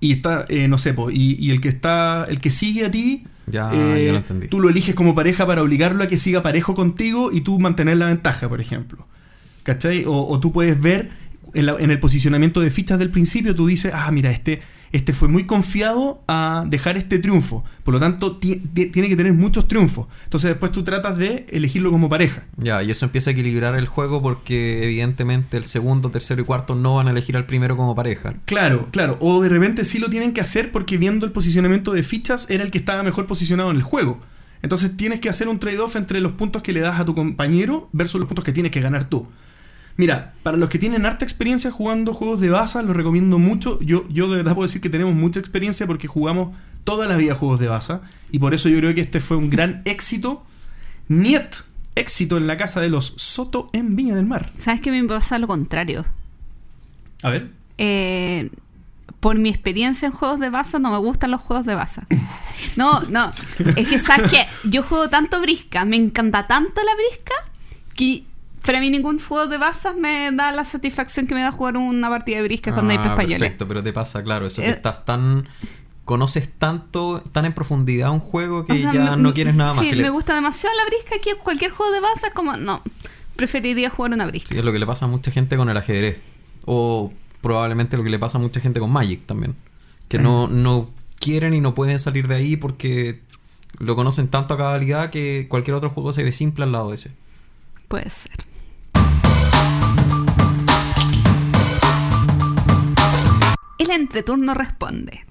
y 0.01 0.12
está, 0.12 0.44
eh, 0.48 0.66
no 0.68 0.77
sé, 0.79 0.92
po, 0.92 1.11
y, 1.11 1.37
y 1.38 1.51
el 1.51 1.61
que 1.61 1.68
está, 1.68 2.27
el 2.29 2.40
que 2.40 2.51
sigue 2.51 2.85
a 2.87 2.90
ti, 2.90 3.25
Ya, 3.46 3.70
eh, 3.72 4.05
ya 4.07 4.12
lo 4.12 4.18
entendí. 4.18 4.48
tú 4.48 4.61
lo 4.61 4.68
eliges 4.68 4.94
como 4.94 5.14
pareja 5.14 5.46
para 5.46 5.62
obligarlo 5.62 6.03
a 6.03 6.09
que 6.09 6.18
siga 6.18 6.42
parejo 6.42 6.75
contigo 6.75 7.31
y 7.33 7.40
tú 7.42 7.59
mantener 7.61 7.96
la 7.98 8.07
ventaja, 8.07 8.48
por 8.48 8.61
ejemplo. 8.61 9.07
¿Cachai? 9.62 10.05
O, 10.07 10.12
o 10.12 10.40
tú 10.40 10.53
puedes 10.53 10.81
ver 10.81 11.09
en, 11.55 11.66
la- 11.66 11.77
en 11.79 11.90
el 11.90 12.01
posicionamiento 12.01 12.61
de 12.61 12.70
fichas 12.70 12.98
del 12.98 13.11
principio, 13.11 13.55
tú 13.55 13.66
dices, 13.66 13.92
ah, 13.94 14.11
mira, 14.11 14.31
este, 14.31 14.61
este 14.90 15.12
fue 15.14 15.29
muy 15.29 15.44
confiado 15.44 16.20
a 16.29 16.64
dejar 16.68 16.96
este 16.96 17.18
triunfo. 17.18 17.64
Por 17.85 17.94
lo 17.94 18.01
tanto, 18.01 18.37
ti- 18.38 18.57
ti- 18.75 18.87
tiene 18.87 19.09
que 19.09 19.16
tener 19.16 19.33
muchos 19.35 19.68
triunfos. 19.68 20.07
Entonces 20.25 20.51
después 20.51 20.72
tú 20.72 20.83
tratas 20.83 21.16
de 21.16 21.46
elegirlo 21.51 21.90
como 21.90 22.09
pareja. 22.09 22.44
Ya, 22.59 22.83
y 22.83 22.90
eso 22.90 23.07
empieza 23.07 23.31
a 23.31 23.33
equilibrar 23.33 23.75
el 23.77 23.87
juego 23.87 24.20
porque 24.20 24.83
evidentemente 24.85 25.57
el 25.57 25.64
segundo, 25.64 26.11
tercero 26.11 26.42
y 26.42 26.44
cuarto 26.44 26.75
no 26.75 26.96
van 26.96 27.09
a 27.09 27.11
elegir 27.12 27.37
al 27.37 27.46
primero 27.46 27.77
como 27.77 27.94
pareja. 27.94 28.35
Claro, 28.44 28.88
claro. 28.90 29.16
O 29.20 29.40
de 29.42 29.48
repente 29.48 29.85
sí 29.85 29.98
lo 29.98 30.11
tienen 30.11 30.33
que 30.33 30.40
hacer 30.40 30.72
porque 30.72 30.98
viendo 30.98 31.25
el 31.25 31.33
posicionamiento 31.33 31.92
de 31.92 32.03
fichas 32.03 32.46
era 32.51 32.64
el 32.64 32.70
que 32.70 32.79
estaba 32.79 33.03
mejor 33.03 33.27
posicionado 33.27 33.70
en 33.70 33.77
el 33.77 33.83
juego. 33.83 34.20
Entonces 34.62 34.96
tienes 34.96 35.20
que 35.20 35.29
hacer 35.29 35.48
un 35.48 35.59
trade-off 35.59 35.96
entre 35.96 36.20
los 36.20 36.33
puntos 36.33 36.62
que 36.62 36.72
le 36.72 36.81
das 36.81 37.01
a 37.01 37.05
tu 37.05 37.14
compañero 37.14 37.88
versus 37.92 38.20
los 38.20 38.29
puntos 38.29 38.44
que 38.44 38.53
tienes 38.53 38.70
que 38.72 38.81
ganar 38.81 39.05
tú. 39.09 39.27
Mira, 39.96 40.33
para 40.42 40.57
los 40.57 40.68
que 40.68 40.78
tienen 40.78 41.07
harta 41.07 41.24
experiencia 41.24 41.70
jugando 41.70 42.14
juegos 42.14 42.40
de 42.40 42.50
baza, 42.50 42.83
los 42.83 42.96
recomiendo 42.96 43.38
mucho. 43.38 43.78
Yo, 43.81 44.09
yo 44.09 44.28
de 44.28 44.37
verdad 44.37 44.55
puedo 44.55 44.66
decir 44.66 44.81
que 44.81 44.90
tenemos 44.90 45.14
mucha 45.14 45.40
experiencia 45.40 45.87
porque 45.87 46.09
jugamos 46.09 46.57
toda 46.85 47.07
la 47.07 47.16
vida 47.16 47.35
juegos 47.35 47.61
de 47.61 47.68
baza. 47.68 48.02
Y 48.31 48.38
por 48.38 48.55
eso 48.55 48.68
yo 48.68 48.78
creo 48.78 48.94
que 48.94 49.02
este 49.02 49.20
fue 49.20 49.37
un 49.37 49.48
gran 49.48 49.83
éxito. 49.85 50.44
Niet, 51.09 51.57
éxito 51.94 52.37
en 52.37 52.46
la 52.46 52.57
casa 52.57 52.81
de 52.81 52.88
los 52.88 53.14
Soto 53.16 53.68
en 53.72 53.96
Viña 53.96 54.14
del 54.14 54.26
Mar. 54.26 54.50
¿Sabes 54.57 54.81
que 54.81 54.90
me 54.90 55.05
pasa 55.05 55.38
lo 55.38 55.46
contrario? 55.46 56.05
A 57.22 57.31
ver. 57.31 57.50
Eh, 57.78 58.50
por 59.20 59.38
mi 59.38 59.50
experiencia 59.50 60.07
en 60.07 60.12
juegos 60.12 60.40
de 60.40 60.50
baza, 60.50 60.78
no 60.78 60.90
me 60.90 60.98
gustan 60.98 61.31
los 61.31 61.40
juegos 61.40 61.66
de 61.66 61.74
baza. 61.74 62.07
No, 62.76 63.00
no. 63.02 63.31
Es 63.76 63.88
que, 63.88 63.98
¿sabes 63.98 64.31
qué? 64.31 64.46
Yo 64.64 64.83
juego 64.83 65.11
tanto 65.11 65.40
brisca, 65.42 65.85
me 65.85 65.96
encanta 65.96 66.46
tanto 66.46 66.81
la 66.83 66.94
brisca, 66.94 67.35
que 67.94 68.24
para 68.64 68.81
mí 68.81 68.90
ningún 68.90 69.18
juego 69.18 69.46
de 69.46 69.59
bazas 69.59 69.96
me 69.96 70.31
da 70.33 70.53
la 70.53 70.64
satisfacción 70.64 71.27
que 71.27 71.35
me 71.35 71.42
da 71.42 71.51
jugar 71.53 71.77
una 71.77 72.09
partida 72.09 72.37
de 72.38 72.42
brisca 72.44 72.75
con 72.75 72.87
naipes 72.87 73.07
Ah, 73.07 73.11
españoles. 73.11 73.38
Perfecto, 73.40 73.68
pero 73.68 73.83
te 73.83 73.92
pasa, 73.92 74.22
claro, 74.22 74.46
eso 74.46 74.62
que 74.62 74.68
Eh, 74.68 74.72
estás 74.72 75.05
tan... 75.05 75.48
Conoces 76.05 76.51
tanto, 76.59 77.22
tan 77.31 77.44
en 77.44 77.53
profundidad 77.53 78.11
un 78.11 78.18
juego 78.18 78.64
que 78.64 78.72
O 78.72 78.77
sea, 78.77 78.92
ya 78.92 79.12
me- 79.16 79.22
no 79.22 79.33
quieres 79.33 79.55
nada 79.55 79.70
más 79.72 79.79
Sí, 79.79 79.90
que 79.90 79.96
le- 79.96 80.03
me 80.03 80.11
gusta 80.11 80.35
demasiado 80.35 80.75
la 80.77 80.85
brisca 80.87 81.16
que 81.22 81.37
cualquier 81.37 81.70
juego 81.70 81.92
de 81.92 82.01
baza 82.01 82.27
es 82.27 82.35
como, 82.35 82.57
no, 82.57 82.83
preferiría 83.37 83.88
jugar 83.88 84.12
una 84.12 84.27
brisca. 84.27 84.48
Sí, 84.48 84.59
es 84.59 84.64
lo 84.64 84.72
que 84.72 84.81
le 84.81 84.87
pasa 84.87 85.05
a 85.05 85.09
mucha 85.09 85.31
gente 85.31 85.57
con 85.57 85.68
el 85.68 85.77
ajedrez. 85.77 86.18
O 86.66 87.12
probablemente 87.40 87.96
lo 87.96 88.03
que 88.03 88.11
le 88.11 88.18
pasa 88.18 88.38
a 88.38 88.40
mucha 88.40 88.59
gente 88.61 88.81
con 88.81 88.90
Magic 88.90 89.25
también. 89.27 89.55
Que 90.09 90.18
no, 90.18 90.48
no 90.48 90.90
quieren 91.20 91.55
y 91.55 91.61
no 91.61 91.72
pueden 91.72 92.01
salir 92.01 92.27
de 92.27 92.35
ahí 92.35 92.57
porque 92.57 93.20
lo 93.79 93.94
conocen 93.94 94.27
tanto 94.27 94.55
a 94.55 94.59
cabalidad 94.59 95.09
que 95.11 95.46
cualquier 95.48 95.77
otro 95.77 95.90
juego 95.90 96.12
se 96.12 96.25
ve 96.25 96.33
simple 96.33 96.64
al 96.64 96.72
lado 96.72 96.88
de 96.90 96.96
ese. 96.96 97.12
Puede 97.87 98.11
ser. 98.11 98.33
El 103.83 103.90
entreturno 103.90 104.55
responde. 104.55 105.27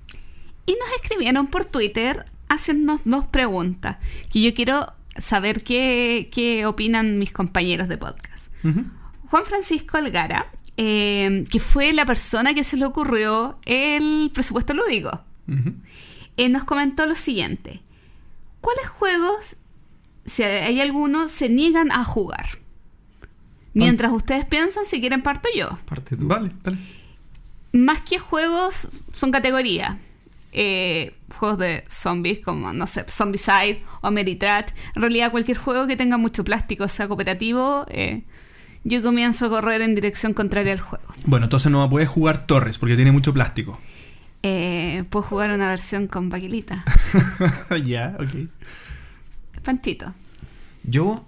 Y 0.66 0.74
nos 0.74 1.02
escribieron 1.02 1.48
por 1.48 1.64
Twitter 1.64 2.26
haciéndonos 2.50 3.02
dos 3.06 3.26
preguntas 3.26 3.96
que 4.30 4.42
yo 4.42 4.54
quiero 4.54 4.92
saber 5.18 5.64
qué, 5.64 6.30
qué 6.34 6.66
opinan 6.66 7.18
mis 7.18 7.32
compañeros 7.32 7.88
de 7.88 7.98
podcast. 7.98 8.52
Juan 9.30 9.46
Francisco 9.46 9.98
Algara, 9.98 10.52
eh, 10.76 11.46
que 11.50 11.62
fue 11.62 11.94
la 11.94 12.06
persona 12.06 12.54
que 12.54 12.66
se 12.66 12.76
le 12.76 12.84
ocurrió 12.84 13.58
el 13.66 14.30
presupuesto 14.34 14.74
lúdico, 14.74 15.24
eh, 16.36 16.50
nos 16.50 16.66
comentó 16.66 17.06
lo 17.06 17.16
siguiente. 17.16 17.80
¿Cuáles 18.60 18.88
juegos, 18.90 19.56
si 20.26 20.44
hay 20.44 20.82
alguno, 20.82 21.30
se 21.30 21.48
niegan 21.48 21.90
a 21.90 22.04
jugar? 22.04 22.50
Mientras 23.74 24.12
ustedes 24.12 24.46
piensan, 24.46 24.84
si 24.84 25.00
quieren 25.00 25.22
parto 25.22 25.48
yo. 25.56 25.70
Parte 25.86 26.18
tú. 26.18 26.28
Vale, 26.28 26.52
dale. 26.64 26.78
Más 27.74 28.02
que 28.02 28.20
juegos, 28.20 28.88
son 29.14 29.32
categorías. 29.32 29.96
Eh, 30.54 31.16
juegos 31.38 31.60
de 31.60 31.86
zombies 31.88 32.40
como, 32.40 32.74
no 32.74 32.86
sé, 32.86 33.06
Zombicide 33.10 33.84
o 34.02 34.08
Ameritrash. 34.08 34.72
En 34.96 35.02
realidad, 35.02 35.32
cualquier 35.32 35.58
juego 35.58 35.88
que 35.88 35.96
tenga 35.96 36.18
mucho 36.18 36.44
plástico, 36.44 36.88
sea 36.90 37.08
cooperativo, 37.08 37.86
eh, 37.90 38.24
yo 38.84 39.02
comienzo 39.02 39.46
a 39.46 39.50
correr 39.50 39.82
en 39.82 39.96
dirección 39.96 40.34
contraria 40.34 40.74
al 40.74 40.80
juego. 40.80 41.06
Bueno, 41.26 41.46
entonces 41.46 41.72
no 41.72 41.90
puedes 41.90 42.10
jugar 42.10 42.46
Torres 42.46 42.78
porque 42.78 42.96
tiene 42.96 43.12
mucho 43.12 43.34
plástico. 43.34 43.80
Eh, 44.44 45.04
puedo 45.10 45.24
jugar 45.24 45.52
una 45.52 45.68
versión 45.68 46.08
con 46.08 46.30
baquelita. 46.30 46.84
ya, 47.86 48.18
ok. 48.20 48.50
Panchito. 49.64 50.14
Yo, 50.84 51.26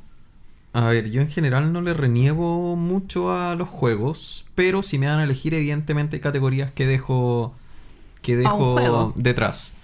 a 0.73 0.87
ver, 0.87 1.11
yo 1.11 1.21
en 1.21 1.29
general 1.29 1.71
no 1.71 1.81
le 1.81 1.93
reniego 1.93 2.75
mucho 2.75 3.31
a 3.31 3.55
los 3.55 3.69
juegos, 3.69 4.45
pero 4.55 4.81
si 4.81 4.97
me 4.97 5.05
dan 5.05 5.19
a 5.19 5.23
elegir, 5.23 5.53
evidentemente 5.53 6.15
hay 6.15 6.19
categorías 6.19 6.71
que 6.71 6.87
dejo, 6.87 7.53
que 8.23 8.35
dejo 8.35 9.13
detrás. 9.15 9.75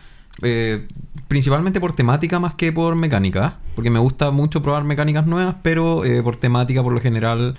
Eh, 0.42 0.88
principalmente 1.28 1.80
por 1.80 1.94
temática 1.94 2.40
más 2.40 2.56
que 2.56 2.72
por 2.72 2.96
mecánica, 2.96 3.60
porque 3.76 3.92
me 3.92 4.00
gusta 4.00 4.32
mucho 4.32 4.64
probar 4.64 4.84
mecánicas 4.84 5.28
nuevas, 5.28 5.58
pero 5.62 6.04
eh, 6.06 6.24
por 6.24 6.38
temática 6.38 6.82
por 6.82 6.94
lo 6.94 7.02
general 7.02 7.56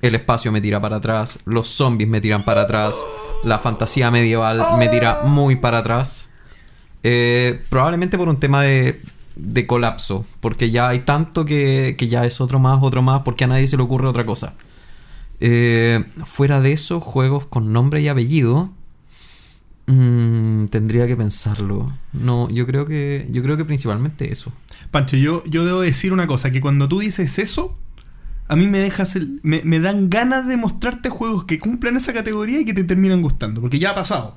el 0.00 0.14
espacio 0.14 0.50
me 0.50 0.62
tira 0.62 0.80
para 0.80 0.96
atrás, 0.96 1.40
los 1.44 1.68
zombies 1.68 2.08
me 2.08 2.22
tiran 2.22 2.44
para 2.44 2.62
atrás, 2.62 2.94
la 3.42 3.58
fantasía 3.58 4.10
medieval 4.10 4.62
me 4.78 4.88
tira 4.88 5.22
muy 5.24 5.56
para 5.56 5.78
atrás. 5.78 6.30
Eh, 7.02 7.62
probablemente 7.68 8.16
por 8.16 8.28
un 8.30 8.38
tema 8.38 8.62
de, 8.62 9.02
de 9.36 9.66
colapso, 9.66 10.24
porque 10.40 10.70
ya 10.70 10.88
hay 10.88 11.00
tanto 11.00 11.44
que, 11.44 11.94
que 11.98 12.08
ya 12.08 12.24
es 12.26 12.40
otro 12.40 12.58
más, 12.58 12.78
otro 12.82 13.02
más, 13.02 13.22
porque 13.22 13.44
a 13.44 13.46
nadie 13.48 13.66
se 13.68 13.76
le 13.76 13.82
ocurre 13.82 14.06
otra 14.08 14.24
cosa. 14.26 14.54
Eh, 15.40 16.04
fuera 16.24 16.60
de 16.60 16.72
eso, 16.72 17.00
juegos 17.00 17.44
con 17.46 17.72
nombre 17.72 18.00
y 18.00 18.08
apellido. 18.08 18.70
mm, 19.86 20.66
tendría 20.66 21.06
que 21.06 21.16
pensarlo. 21.16 21.92
No, 22.12 22.48
yo 22.50 22.66
creo 22.66 22.86
que. 22.86 23.26
Yo 23.30 23.42
creo 23.42 23.56
que 23.56 23.64
principalmente 23.64 24.30
eso. 24.32 24.52
Pancho, 24.90 25.16
yo, 25.16 25.42
yo 25.46 25.64
debo 25.64 25.80
decir 25.80 26.12
una 26.12 26.26
cosa, 26.26 26.50
que 26.50 26.60
cuando 26.60 26.88
tú 26.88 27.00
dices 27.00 27.38
eso, 27.38 27.74
a 28.48 28.56
mí 28.56 28.66
me 28.66 28.78
dejas 28.78 29.16
el- 29.16 29.40
me, 29.42 29.62
me 29.64 29.80
dan 29.80 30.08
ganas 30.10 30.46
de 30.46 30.56
mostrarte 30.56 31.08
juegos 31.10 31.44
que 31.44 31.58
cumplan 31.58 31.96
esa 31.96 32.12
categoría 32.12 32.60
y 32.60 32.64
que 32.64 32.74
te 32.74 32.84
terminan 32.84 33.22
gustando, 33.22 33.60
porque 33.60 33.78
ya 33.78 33.90
ha 33.90 33.94
pasado. 33.94 34.36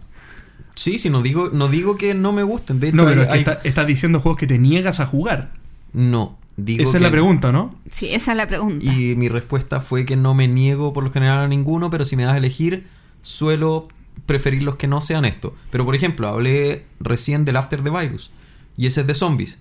Sí, 0.77 0.99
sí, 0.99 1.09
no 1.09 1.21
digo, 1.23 1.49
no 1.51 1.67
digo 1.69 1.97
que 1.97 2.13
no 2.13 2.31
me 2.31 2.43
gusten. 2.43 2.79
De 2.79 2.87
hecho, 2.89 2.97
No, 2.97 3.05
pero 3.05 3.21
hay- 3.21 3.25
es 3.25 3.27
que 3.27 3.33
hay- 3.33 3.39
está- 3.39 3.59
estás 3.67 3.87
diciendo 3.87 4.19
juegos 4.21 4.37
que 4.39 4.47
te 4.47 4.57
niegas 4.59 4.99
a 4.99 5.05
jugar. 5.07 5.51
no, 5.93 6.37
digo 6.57 6.83
Esa 6.83 6.91
que 6.93 6.97
es 6.97 7.01
la 7.03 7.11
pregunta, 7.11 7.51
¿no? 7.51 7.73
Sí, 7.89 8.13
esa 8.13 8.31
es 8.31 8.37
la 8.37 8.47
pregunta. 8.47 8.85
Y 8.85 9.15
mi 9.15 9.27
respuesta 9.29 9.81
fue 9.81 10.05
que 10.05 10.15
no 10.15 10.33
me 10.35 10.47
niego 10.47 10.93
por 10.93 11.03
lo 11.03 11.11
general 11.11 11.39
a 11.39 11.47
ninguno, 11.47 11.89
pero 11.89 12.05
si 12.05 12.15
me 12.15 12.23
das 12.23 12.33
a 12.33 12.37
elegir, 12.37 12.85
suelo 13.23 13.87
preferir 14.27 14.61
los 14.63 14.75
que 14.75 14.87
no 14.87 15.01
sean 15.01 15.25
esto. 15.25 15.55
Pero 15.71 15.85
por 15.85 15.95
ejemplo, 15.95 16.27
hablé 16.27 16.83
recién 16.99 17.45
del 17.45 17.55
After 17.57 17.81
the 17.83 17.89
Virus. 17.89 18.29
Y 18.77 18.85
ese 18.87 19.01
es 19.01 19.07
de 19.07 19.15
zombies. 19.15 19.59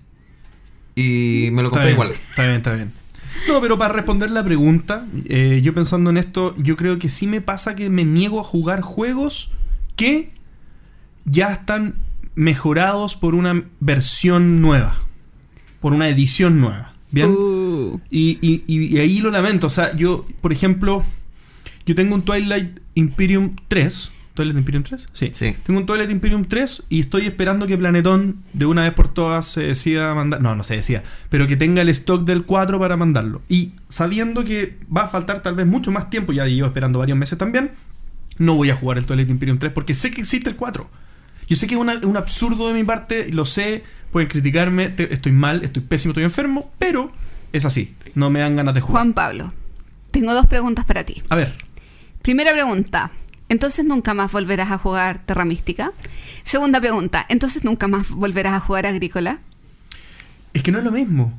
Y 0.95 1.49
me 1.51 1.61
lo 1.61 1.69
Está 1.69 1.79
compré 1.79 1.85
bien, 1.85 1.93
igual. 1.95 2.09
Está 2.11 2.43
bien, 2.43 2.55
está 2.57 2.73
bien. 2.73 2.91
No, 3.47 3.61
pero 3.61 3.77
para 3.77 3.93
responder 3.93 4.31
la 4.31 4.43
pregunta, 4.43 5.05
eh, 5.25 5.61
yo 5.63 5.73
pensando 5.73 6.09
en 6.09 6.17
esto, 6.17 6.55
yo 6.57 6.75
creo 6.75 6.97
que 6.99 7.09
sí 7.09 7.27
me 7.27 7.41
pasa 7.41 7.75
que 7.75 7.89
me 7.89 8.03
niego 8.03 8.39
a 8.39 8.43
jugar 8.43 8.81
juegos 8.81 9.49
que 9.95 10.29
ya 11.29 11.53
están 11.53 11.95
mejorados 12.35 13.15
por 13.15 13.35
una 13.35 13.63
versión 13.79 14.61
nueva, 14.61 14.95
por 15.79 15.93
una 15.93 16.09
edición 16.09 16.59
nueva. 16.59 16.93
¿Bien? 17.11 17.29
Uh, 17.29 17.99
Y, 18.09 18.37
y- 18.41 18.63
y- 18.67 18.97
ahí 18.99 19.19
lo 19.19 19.31
lamento. 19.31 19.67
O 19.67 19.69
sea, 19.69 19.95
yo, 19.95 20.25
por 20.41 20.51
ejemplo, 20.51 21.03
yo 21.85 21.95
tengo 21.95 22.15
un 22.15 22.23
Twilight 22.23 22.79
Imperium 22.95 23.55
3. 23.67 24.11
¿Twilight 24.33 24.57
Imperium 24.57 24.83
3? 24.83 25.05
Sí. 25.13 25.29
Sí. 25.33 25.55
Tengo 25.65 25.79
un 25.79 25.85
Twilight 25.85 26.11
Imperium 26.11 26.45
3 26.45 26.83
y 26.89 26.99
estoy 26.99 27.25
esperando 27.25 27.65
que 27.65 27.77
Planetón 27.77 28.37
de 28.53 28.65
una 28.67 28.83
vez 28.83 28.93
por 28.93 29.07
todas 29.11 29.47
se 29.47 29.61
decida 29.61 30.13
mandar. 30.13 30.41
No, 30.41 30.55
no 30.55 30.63
se 30.63 30.75
decía. 30.75 31.01
Pero 31.29 31.47
que 31.47 31.55
tenga 31.57 31.81
el 31.81 31.89
stock 31.89 32.23
del 32.25 32.43
4 32.43 32.77
para 32.77 32.97
mandarlo. 32.97 33.41
Y 33.49 33.71
sabiendo 33.89 34.43
que 34.45 34.77
va 34.95 35.03
a 35.03 35.07
faltar 35.07 35.41
tal 35.41 35.55
vez 35.55 35.65
mucho 35.65 35.91
más 35.91 36.09
tiempo, 36.09 36.33
ya 36.33 36.45
llevo 36.45 36.67
esperando 36.67 36.99
varios 36.99 37.17
meses 37.17 37.37
también, 37.37 37.71
no 38.37 38.53
voy 38.55 38.69
a 38.69 38.75
jugar 38.75 38.97
el 38.99 39.05
Twilight 39.05 39.29
Imperium 39.29 39.57
3 39.57 39.71
porque 39.71 39.93
sé 39.95 40.11
que 40.11 40.21
existe 40.21 40.49
el 40.49 40.55
4. 40.55 40.87
Yo 41.47 41.55
sé 41.55 41.67
que 41.67 41.75
es 41.75 41.81
una- 41.81 41.99
un 42.03 42.17
absurdo 42.17 42.67
de 42.67 42.73
mi 42.73 42.83
parte, 42.83 43.29
lo 43.31 43.45
sé, 43.45 43.83
pueden 44.11 44.27
criticarme, 44.29 44.89
te- 44.89 45.13
estoy 45.13 45.31
mal, 45.31 45.63
estoy 45.63 45.81
pésimo, 45.83 46.11
estoy 46.11 46.23
enfermo, 46.23 46.71
pero 46.79 47.11
es 47.53 47.65
así. 47.65 47.95
No 48.15 48.29
me 48.29 48.39
dan 48.39 48.55
ganas 48.55 48.73
de 48.73 48.81
jugar. 48.81 49.01
Juan 49.03 49.13
Pablo, 49.13 49.53
tengo 50.11 50.33
dos 50.33 50.45
preguntas 50.47 50.85
para 50.85 51.03
ti. 51.03 51.21
A 51.29 51.35
ver, 51.35 51.53
Primera 52.21 52.51
pregunta, 52.51 53.11
¿entonces 53.47 53.85
nunca 53.85 54.13
más 54.13 54.31
volverás 54.33 54.71
a 54.71 54.77
jugar 54.77 55.21
Terra 55.25 55.45
Mística? 55.45 55.93
Segunda 56.43 56.81
pregunta, 56.81 57.25
¿entonces 57.29 57.63
nunca 57.63 57.87
más 57.87 58.09
volverás 58.09 58.53
a 58.53 58.59
jugar 58.59 58.85
Agrícola? 58.85 59.39
es 60.53 60.63
que 60.63 60.71
no 60.71 60.79
es 60.79 60.83
lo 60.83 60.91
mismo. 60.91 61.37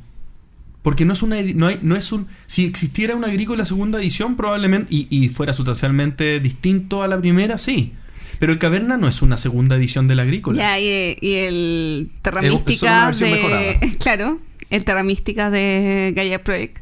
Porque 0.82 1.04
no 1.04 1.12
es 1.12 1.22
una 1.22 1.42
no 1.42 1.66
hay, 1.66 1.78
no 1.82 1.96
es 1.96 2.12
un. 2.12 2.28
Si 2.46 2.64
existiera 2.64 3.16
una 3.16 3.26
agrícola 3.26 3.66
segunda 3.66 3.98
edición, 3.98 4.36
probablemente. 4.36 4.94
Y, 4.94 5.08
y 5.10 5.28
fuera 5.28 5.52
sustancialmente 5.52 6.38
distinto 6.40 7.02
a 7.02 7.08
la 7.08 7.18
primera, 7.20 7.58
sí. 7.58 7.92
Pero 8.38 8.52
el 8.52 8.58
caverna 8.58 8.96
no 8.96 9.08
es 9.08 9.20
una 9.22 9.36
segunda 9.36 9.76
edición 9.76 10.06
de 10.08 10.14
la 10.14 10.22
agrícola. 10.22 10.58
Ya, 10.58 10.78
y, 10.78 11.16
y 11.20 11.34
el 11.34 12.08
Terra 12.22 12.40
Es- 12.40 12.52
es 12.52 12.64
versión 12.80 13.12
de... 13.30 13.96
Claro, 14.00 14.40
el 14.70 14.84
Terra 14.84 15.02
Mística 15.02 15.50
de 15.50 16.12
Gaia 16.14 16.42
Project. 16.44 16.78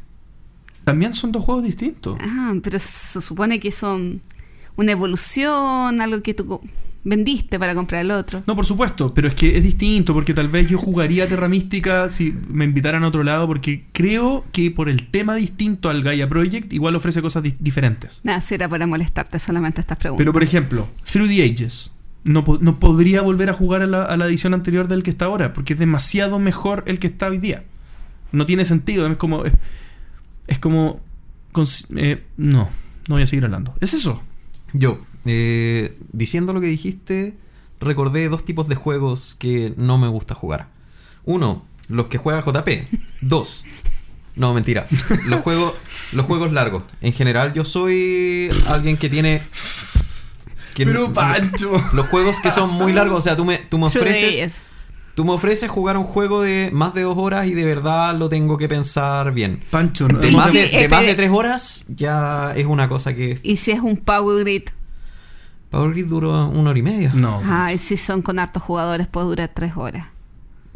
También 0.83 1.13
son 1.13 1.31
dos 1.31 1.43
juegos 1.43 1.63
distintos. 1.63 2.17
Ah, 2.21 2.53
pero 2.63 2.79
se 2.79 3.19
supone 3.21 3.59
que 3.59 3.71
son 3.71 4.21
una 4.77 4.91
evolución, 4.93 5.99
algo 6.01 6.21
que 6.21 6.33
tú 6.33 6.61
vendiste 7.03 7.57
para 7.57 7.73
comprar 7.73 8.01
el 8.01 8.11
otro. 8.11 8.43
No, 8.47 8.55
por 8.55 8.65
supuesto, 8.65 9.13
pero 9.13 9.27
es 9.29 9.33
que 9.33 9.57
es 9.57 9.63
distinto, 9.63 10.13
porque 10.13 10.33
tal 10.33 10.47
vez 10.49 10.69
yo 10.69 10.77
jugaría 10.77 11.27
Terra 11.27 11.47
Mística 11.47 12.09
si 12.09 12.33
me 12.49 12.65
invitaran 12.65 13.03
a 13.03 13.07
otro 13.07 13.23
lado, 13.23 13.47
porque 13.47 13.85
creo 13.93 14.43
que 14.51 14.71
por 14.71 14.89
el 14.89 15.07
tema 15.09 15.35
distinto 15.35 15.89
al 15.89 16.03
Gaia 16.03 16.27
Project, 16.27 16.71
igual 16.73 16.95
ofrece 16.95 17.21
cosas 17.21 17.43
di- 17.43 17.55
diferentes. 17.59 18.19
Nada, 18.23 18.41
será 18.41 18.67
para 18.67 18.87
molestarte 18.87 19.39
solamente 19.39 19.79
estas 19.81 19.97
preguntas. 19.97 20.19
Pero 20.21 20.33
por 20.33 20.43
ejemplo, 20.43 20.87
Through 21.11 21.27
the 21.29 21.43
Ages. 21.43 21.91
No, 22.25 22.43
po- 22.43 22.57
no 22.59 22.77
podría 22.77 23.21
volver 23.21 23.49
a 23.49 23.53
jugar 23.53 23.83
a 23.83 23.87
la, 23.87 24.03
a 24.03 24.17
la 24.17 24.25
edición 24.25 24.53
anterior 24.53 24.89
del 24.89 25.01
que 25.01 25.09
está 25.09 25.25
ahora, 25.25 25.53
porque 25.53 25.73
es 25.73 25.79
demasiado 25.79 26.39
mejor 26.39 26.83
el 26.87 26.99
que 26.99 27.07
está 27.07 27.27
hoy 27.27 27.37
día. 27.37 27.63
No 28.33 28.45
tiene 28.45 28.65
sentido, 28.65 29.07
es 29.07 29.15
como. 29.15 29.45
Es, 29.45 29.53
es 30.47 30.59
como. 30.59 30.99
eh, 31.95 32.23
no, 32.35 32.67
no 33.07 33.15
voy 33.15 33.21
a 33.23 33.27
seguir 33.27 33.45
hablando. 33.45 33.75
Es 33.79 33.93
eso. 33.93 34.21
Yo, 34.77 34.99
eh, 35.25 35.97
diciendo 36.11 36.53
lo 36.53 36.61
que 36.61 36.67
dijiste, 36.67 37.35
recordé 37.79 38.29
dos 38.29 38.45
tipos 38.45 38.67
de 38.67 38.75
juegos 38.75 39.35
que 39.39 39.73
no 39.77 39.97
me 39.97 40.07
gusta 40.07 40.35
jugar. 40.35 40.67
Uno, 41.25 41.65
los 41.87 42.07
que 42.07 42.17
juega 42.17 42.41
JP. 42.43 42.69
Dos, 43.21 43.65
no, 44.35 44.53
mentira. 44.53 44.85
Los 45.25 45.41
juegos, 45.41 45.73
los 46.11 46.25
juegos 46.25 46.51
largos. 46.53 46.83
En 47.01 47.11
general, 47.13 47.53
yo 47.53 47.65
soy 47.65 48.49
alguien 48.67 48.95
que 48.97 49.09
tiene. 49.09 49.41
que- 50.75 50.85
Pancho. 51.13 51.71
Los 51.93 52.07
juegos 52.07 52.39
que 52.39 52.51
son 52.51 52.69
muy 52.69 52.93
largos, 52.93 53.17
o 53.17 53.21
sea, 53.21 53.35
tú 53.35 53.45
me, 53.45 53.57
tú 53.57 53.77
me 53.79 53.89
ofreces. 54.01 54.67
Tú 55.17 55.25
me 55.25 55.31
ofreces 55.31 55.67
jugar 55.71 55.97
un 55.97 56.03
juego 56.03 56.43
de 56.43 56.69
más 56.71 56.93
de 56.93 57.01
dos 57.01 57.17
horas 57.17 57.47
y 57.47 57.55
de 57.55 57.65
verdad 57.65 58.15
lo 58.15 58.29
tengo 58.29 58.55
que 58.59 58.69
pensar 58.69 59.33
bien. 59.33 59.61
Pancho, 59.71 60.07
no, 60.07 60.19
De, 60.19 60.29
Y 60.29 60.35
más, 60.35 60.53
de, 60.53 60.67
de 60.67 60.87
más 60.87 60.99
pero- 60.99 61.07
de 61.09 61.15
tres 61.15 61.31
horas 61.31 61.85
ya 61.89 62.53
es 62.55 62.67
una 62.67 62.87
cosa 62.87 63.15
que. 63.15 63.39
Y 63.41 63.55
si 63.55 63.71
es 63.71 63.79
un 63.79 63.97
Power 63.97 64.43
Grid. 64.43 64.69
Power 65.71 65.89
Grid 65.89 66.05
duró 66.05 66.47
una 66.49 66.69
hora 66.69 66.77
y 66.77 66.83
media. 66.83 67.11
no. 67.15 67.41
Ay, 67.43 67.79
si 67.79 67.97
son 67.97 68.21
con 68.21 68.37
hartos 68.37 68.61
jugadores, 68.61 69.07
puede 69.07 69.25
durar 69.25 69.49
tres 69.51 69.71
horas. 69.75 70.05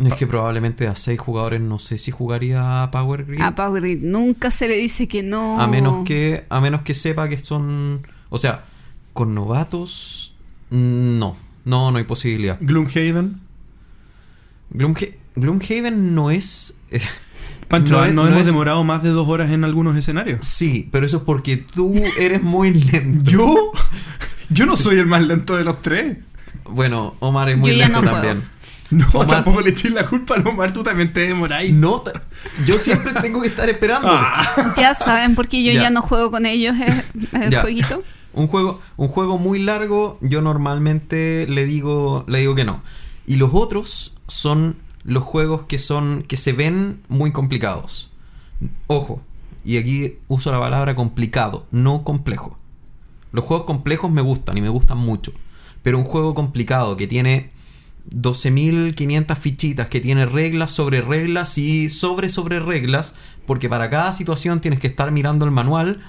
Es 0.03 0.15
que 0.15 0.25
probablemente 0.25 0.87
a 0.87 0.95
seis 0.95 1.19
jugadores 1.19 1.61
no 1.61 1.77
sé 1.77 1.99
si 1.99 2.09
jugaría 2.09 2.81
a 2.81 2.89
Power 2.89 3.25
Grid. 3.25 3.41
A 3.41 3.53
Power 3.53 3.79
Grid 3.83 3.99
nunca 4.01 4.49
se 4.49 4.67
le 4.67 4.75
dice 4.75 5.07
que 5.07 5.21
no. 5.21 5.61
A 5.61 5.67
menos 5.67 6.03
que, 6.03 6.45
a 6.49 6.59
menos 6.59 6.81
que 6.81 6.95
sepa 6.95 7.29
que 7.29 7.37
son. 7.37 8.01
O 8.31 8.39
sea, 8.39 8.63
con 9.13 9.35
novatos. 9.35 10.33
No. 10.71 11.37
No, 11.63 11.91
no 11.91 11.97
hay 11.99 12.05
posibilidad. 12.05 12.57
Gloomhaven. 12.59 13.50
Gloomha- 14.73 15.13
Gloomhaven 15.35 16.15
no 16.15 16.31
es. 16.31 16.77
eh, 16.91 17.01
Pancho, 17.67 17.93
No 17.93 17.99
no, 18.01 18.05
es- 18.07 18.13
no 18.13 18.27
hemos 18.27 18.41
es- 18.41 18.47
demorado 18.47 18.83
más 18.83 19.01
de 19.03 19.09
dos 19.09 19.27
horas 19.29 19.51
en 19.51 19.63
algunos 19.63 19.95
escenarios. 19.97 20.45
sí, 20.45 20.89
pero 20.91 21.05
eso 21.05 21.17
es 21.17 21.23
porque 21.23 21.57
tú 21.57 21.93
eres 22.19 22.41
muy 22.43 22.73
lento. 22.73 23.31
¿Yo? 23.31 23.71
Yo 24.49 24.65
no 24.65 24.75
soy 24.75 24.97
el 24.99 25.05
más 25.07 25.21
lento 25.25 25.55
de 25.55 25.63
los 25.63 25.81
tres. 25.81 26.17
Bueno, 26.69 27.15
Omar 27.19 27.49
es 27.49 27.57
muy 27.57 27.71
lento 27.75 28.01
no 28.01 28.11
también. 28.11 28.43
No, 28.91 29.07
Omar- 29.13 29.27
tampoco 29.27 29.61
le 29.61 29.69
eches 29.69 29.89
la 29.93 30.05
culpa 30.05 30.35
a 30.35 30.41
Omar, 30.49 30.73
tú 30.73 30.83
también 30.83 31.13
te 31.13 31.21
demoráis. 31.21 31.73
No, 31.73 32.03
yo 32.67 32.77
siempre 32.77 33.13
tengo 33.21 33.41
que 33.41 33.47
estar 33.47 33.69
esperando. 33.69 34.09
Ah. 34.11 34.73
Ya 34.77 34.93
saben 34.93 35.33
por 35.33 35.47
qué 35.47 35.63
yo 35.63 35.71
Ya. 35.71 35.83
ya, 35.83 35.89
no 35.91 36.01
juego 36.01 36.29
con 36.29 36.45
ellos 36.45 36.75
eh, 36.77 37.01
el 37.41 37.51
Ya. 37.51 37.61
jueguito. 37.61 38.03
Un 38.33 38.47
juego, 38.47 38.81
un 38.97 39.07
juego 39.07 39.37
muy 39.37 39.59
largo, 39.59 40.17
yo 40.21 40.41
normalmente 40.41 41.47
le 41.47 41.65
digo, 41.65 42.25
le 42.27 42.39
digo 42.39 42.53
que 42.53 42.65
no. 42.65 42.83
Y 43.25 43.37
los 43.37 43.51
otros 43.53 44.13
son 44.31 44.77
los 45.03 45.23
juegos 45.23 45.63
que 45.63 45.77
son, 45.77 46.23
que 46.27 46.37
se 46.37 46.53
ven 46.53 47.01
muy 47.09 47.31
complicados. 47.31 48.11
Ojo, 48.87 49.21
y 49.65 49.77
aquí 49.77 50.17
uso 50.27 50.51
la 50.51 50.59
palabra 50.59 50.95
complicado, 50.95 51.67
no 51.71 52.03
complejo. 52.03 52.57
Los 53.31 53.45
juegos 53.45 53.65
complejos 53.65 54.11
me 54.11 54.21
gustan 54.21 54.57
y 54.57 54.61
me 54.61 54.69
gustan 54.69 54.97
mucho. 54.97 55.33
Pero 55.83 55.97
un 55.97 56.03
juego 56.03 56.33
complicado 56.33 56.95
que 56.95 57.07
tiene 57.07 57.51
12.500 58.09 59.35
fichitas, 59.37 59.87
que 59.87 59.99
tiene 59.99 60.25
reglas 60.25 60.71
sobre 60.71 61.01
reglas 61.01 61.57
y 61.57 61.89
sobre 61.89 62.29
sobre 62.29 62.59
reglas, 62.59 63.15
porque 63.45 63.69
para 63.69 63.89
cada 63.89 64.13
situación 64.13 64.61
tienes 64.61 64.79
que 64.79 64.87
estar 64.87 65.11
mirando 65.11 65.45
el 65.45 65.51
manual, 65.51 66.01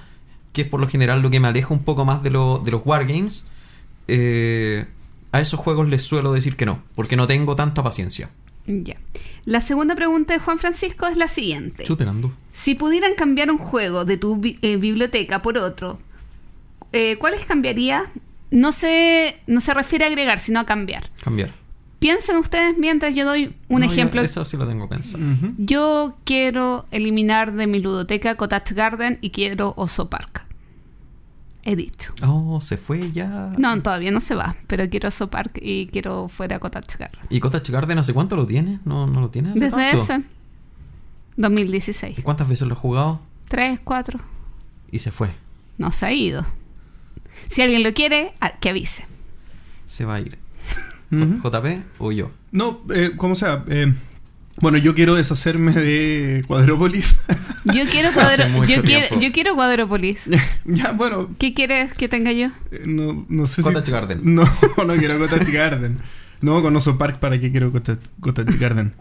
que 0.53 0.63
es 0.63 0.69
por 0.69 0.81
lo 0.81 0.89
general 0.89 1.23
lo 1.23 1.31
que 1.31 1.41
me 1.41 1.49
aleja 1.49 1.75
un 1.75 1.83
poco 1.85 2.05
más 2.05 2.23
de, 2.23 2.31
de 2.31 2.71
los 2.71 2.83
wargames. 2.85 3.47
eh, 4.09 4.87
a 5.33 5.41
esos 5.41 5.59
juegos 5.59 5.89
les 5.89 6.03
suelo 6.03 6.33
decir 6.33 6.57
que 6.57 6.67
no, 6.67 6.83
porque 6.95 7.17
no 7.17 7.27
tengo 7.27 7.57
tanta 7.57 7.83
paciencia. 7.83 8.31
Ya. 8.67 8.95
La 9.45 9.61
segunda 9.61 9.97
pregunta 9.97 10.35
de 10.35 10.41
Juan 10.41 10.59
Francisco 10.59 11.07
es 11.09 11.17
la 11.17 11.27
siguiente. 11.29 11.85
Chutenando. 11.85 12.31
Si 12.53 12.75
pudieran 12.77 13.15
cambiar 13.17 13.51
un 13.51 13.59
juego 13.59 14.05
de 14.05 14.17
tu 14.19 14.37
bi- 14.37 14.59
eh, 14.63 14.77
biblioteca 14.77 15.43
por 15.43 15.59
otro, 15.59 15.99
eh, 16.93 17.17
¿cuáles 17.19 17.45
cambiaría? 17.45 18.05
No 18.51 18.71
se, 18.71 19.37
no 19.47 19.61
se 19.61 19.75
refiere 19.75 20.05
a 20.05 20.09
agregar, 20.09 20.39
sino 20.39 20.61
a 20.61 20.67
cambiar. 20.67 21.11
Cambiar. 21.25 21.55
Piensen 21.99 22.37
ustedes 22.37 22.77
mientras 22.79 23.15
yo 23.15 23.25
doy 23.25 23.55
un 23.69 23.81
No, 23.81 23.87
ejemplo. 23.87 24.21
eso 24.23 24.45
sí 24.45 24.57
lo 24.57 24.67
tengo 24.69 24.89
pensado. 24.89 25.23
Yo 25.57 26.17
quiero 26.25 26.85
eliminar 26.91 27.53
de 27.53 27.67
mi 27.67 27.79
ludoteca 27.81 28.35
Cottage 28.37 28.75
Garden 28.75 29.19
y 29.23 29.31
quiero 29.31 29.73
Oso 29.77 30.11
Park. 30.11 30.45
He 31.65 31.77
dicho. 31.77 32.13
Oh, 32.27 32.61
se 32.61 32.77
fue 32.77 33.13
ya. 33.13 33.53
No, 33.57 33.81
todavía 33.83 34.11
no 34.11 34.19
se 34.21 34.35
va, 34.35 34.57
pero 34.67 34.89
quiero 34.91 35.09
Oso 35.09 35.31
Park 35.31 35.59
y 35.63 35.87
quiero 35.87 36.27
fuera 36.29 36.59
Cottage 36.59 36.99
Garden. 36.99 37.21
¿Y 37.31 37.39
Cottage 37.41 37.71
Garden 37.73 37.99
hace 37.99 38.13
cuánto 38.13 38.35
lo 38.37 38.47
tiene? 38.47 38.81
¿No, 38.85 39.07
no 39.07 39.21
lo 39.21 39.31
tiene 39.31 39.51
hace 39.51 39.61
Desde 39.61 39.77
tanto? 39.77 40.03
ese 40.03 40.23
2016. 41.37 42.19
¿Y 42.19 42.23
cuántas 42.23 42.49
veces 42.49 42.67
lo 42.67 42.75
has 42.75 42.81
jugado? 42.81 43.21
Tres, 43.49 43.81
cuatro. 43.83 44.19
Y 44.91 44.99
se 44.99 45.11
fue. 45.11 45.31
No 45.79 45.93
se 45.93 46.07
ha 46.07 46.13
ido. 46.13 46.45
Si 47.49 47.63
alguien 47.63 47.83
lo 47.83 47.93
quiere, 47.95 48.35
a- 48.41 48.59
que 48.59 48.71
avise. 48.71 49.07
Se 49.87 50.05
va 50.05 50.17
a 50.17 50.21
ir. 50.21 50.39
¿JP 51.11 51.83
o 51.99 52.13
yo? 52.13 52.31
No, 52.51 52.81
eh, 52.95 53.13
como 53.17 53.37
sea. 53.37 53.65
eh, 53.69 53.95
bueno, 54.63 54.79
yo 54.79 54.95
quiero 54.95 55.15
deshacerme 55.15 55.73
de 55.75 56.43
Cuadrópolis. 56.47 57.17
Yo 57.65 57.85
quiero, 57.91 58.11
cuadro, 58.13 58.45
yo 58.67 58.83
quiero, 58.83 59.21
yo 59.21 59.31
quiero 59.33 59.55
Cuadrópolis. 59.55 60.31
ya, 60.65 60.93
bueno, 60.93 61.29
¿Qué 61.39 61.53
quieres 61.53 61.93
que 61.93 62.09
tenga 62.09 62.33
yo? 62.33 62.47
eh, 62.71 62.85
no, 62.87 63.27
no 63.29 63.47
sé 63.47 63.61
Cottage 63.63 63.87
si. 63.87 63.93
Garden. 63.93 64.21
No, 64.25 64.45
no 64.87 64.95
quiero 64.97 65.19
Cottage 65.19 65.53
Garden. 65.53 65.99
No, 66.41 66.63
con 66.63 66.75
Oso 66.75 66.97
Park, 66.97 67.19
¿para 67.19 67.39
qué 67.39 67.51
quiero 67.51 67.71
Cottage, 67.71 68.01
Cottage 68.21 68.57
Garden? 68.57 68.95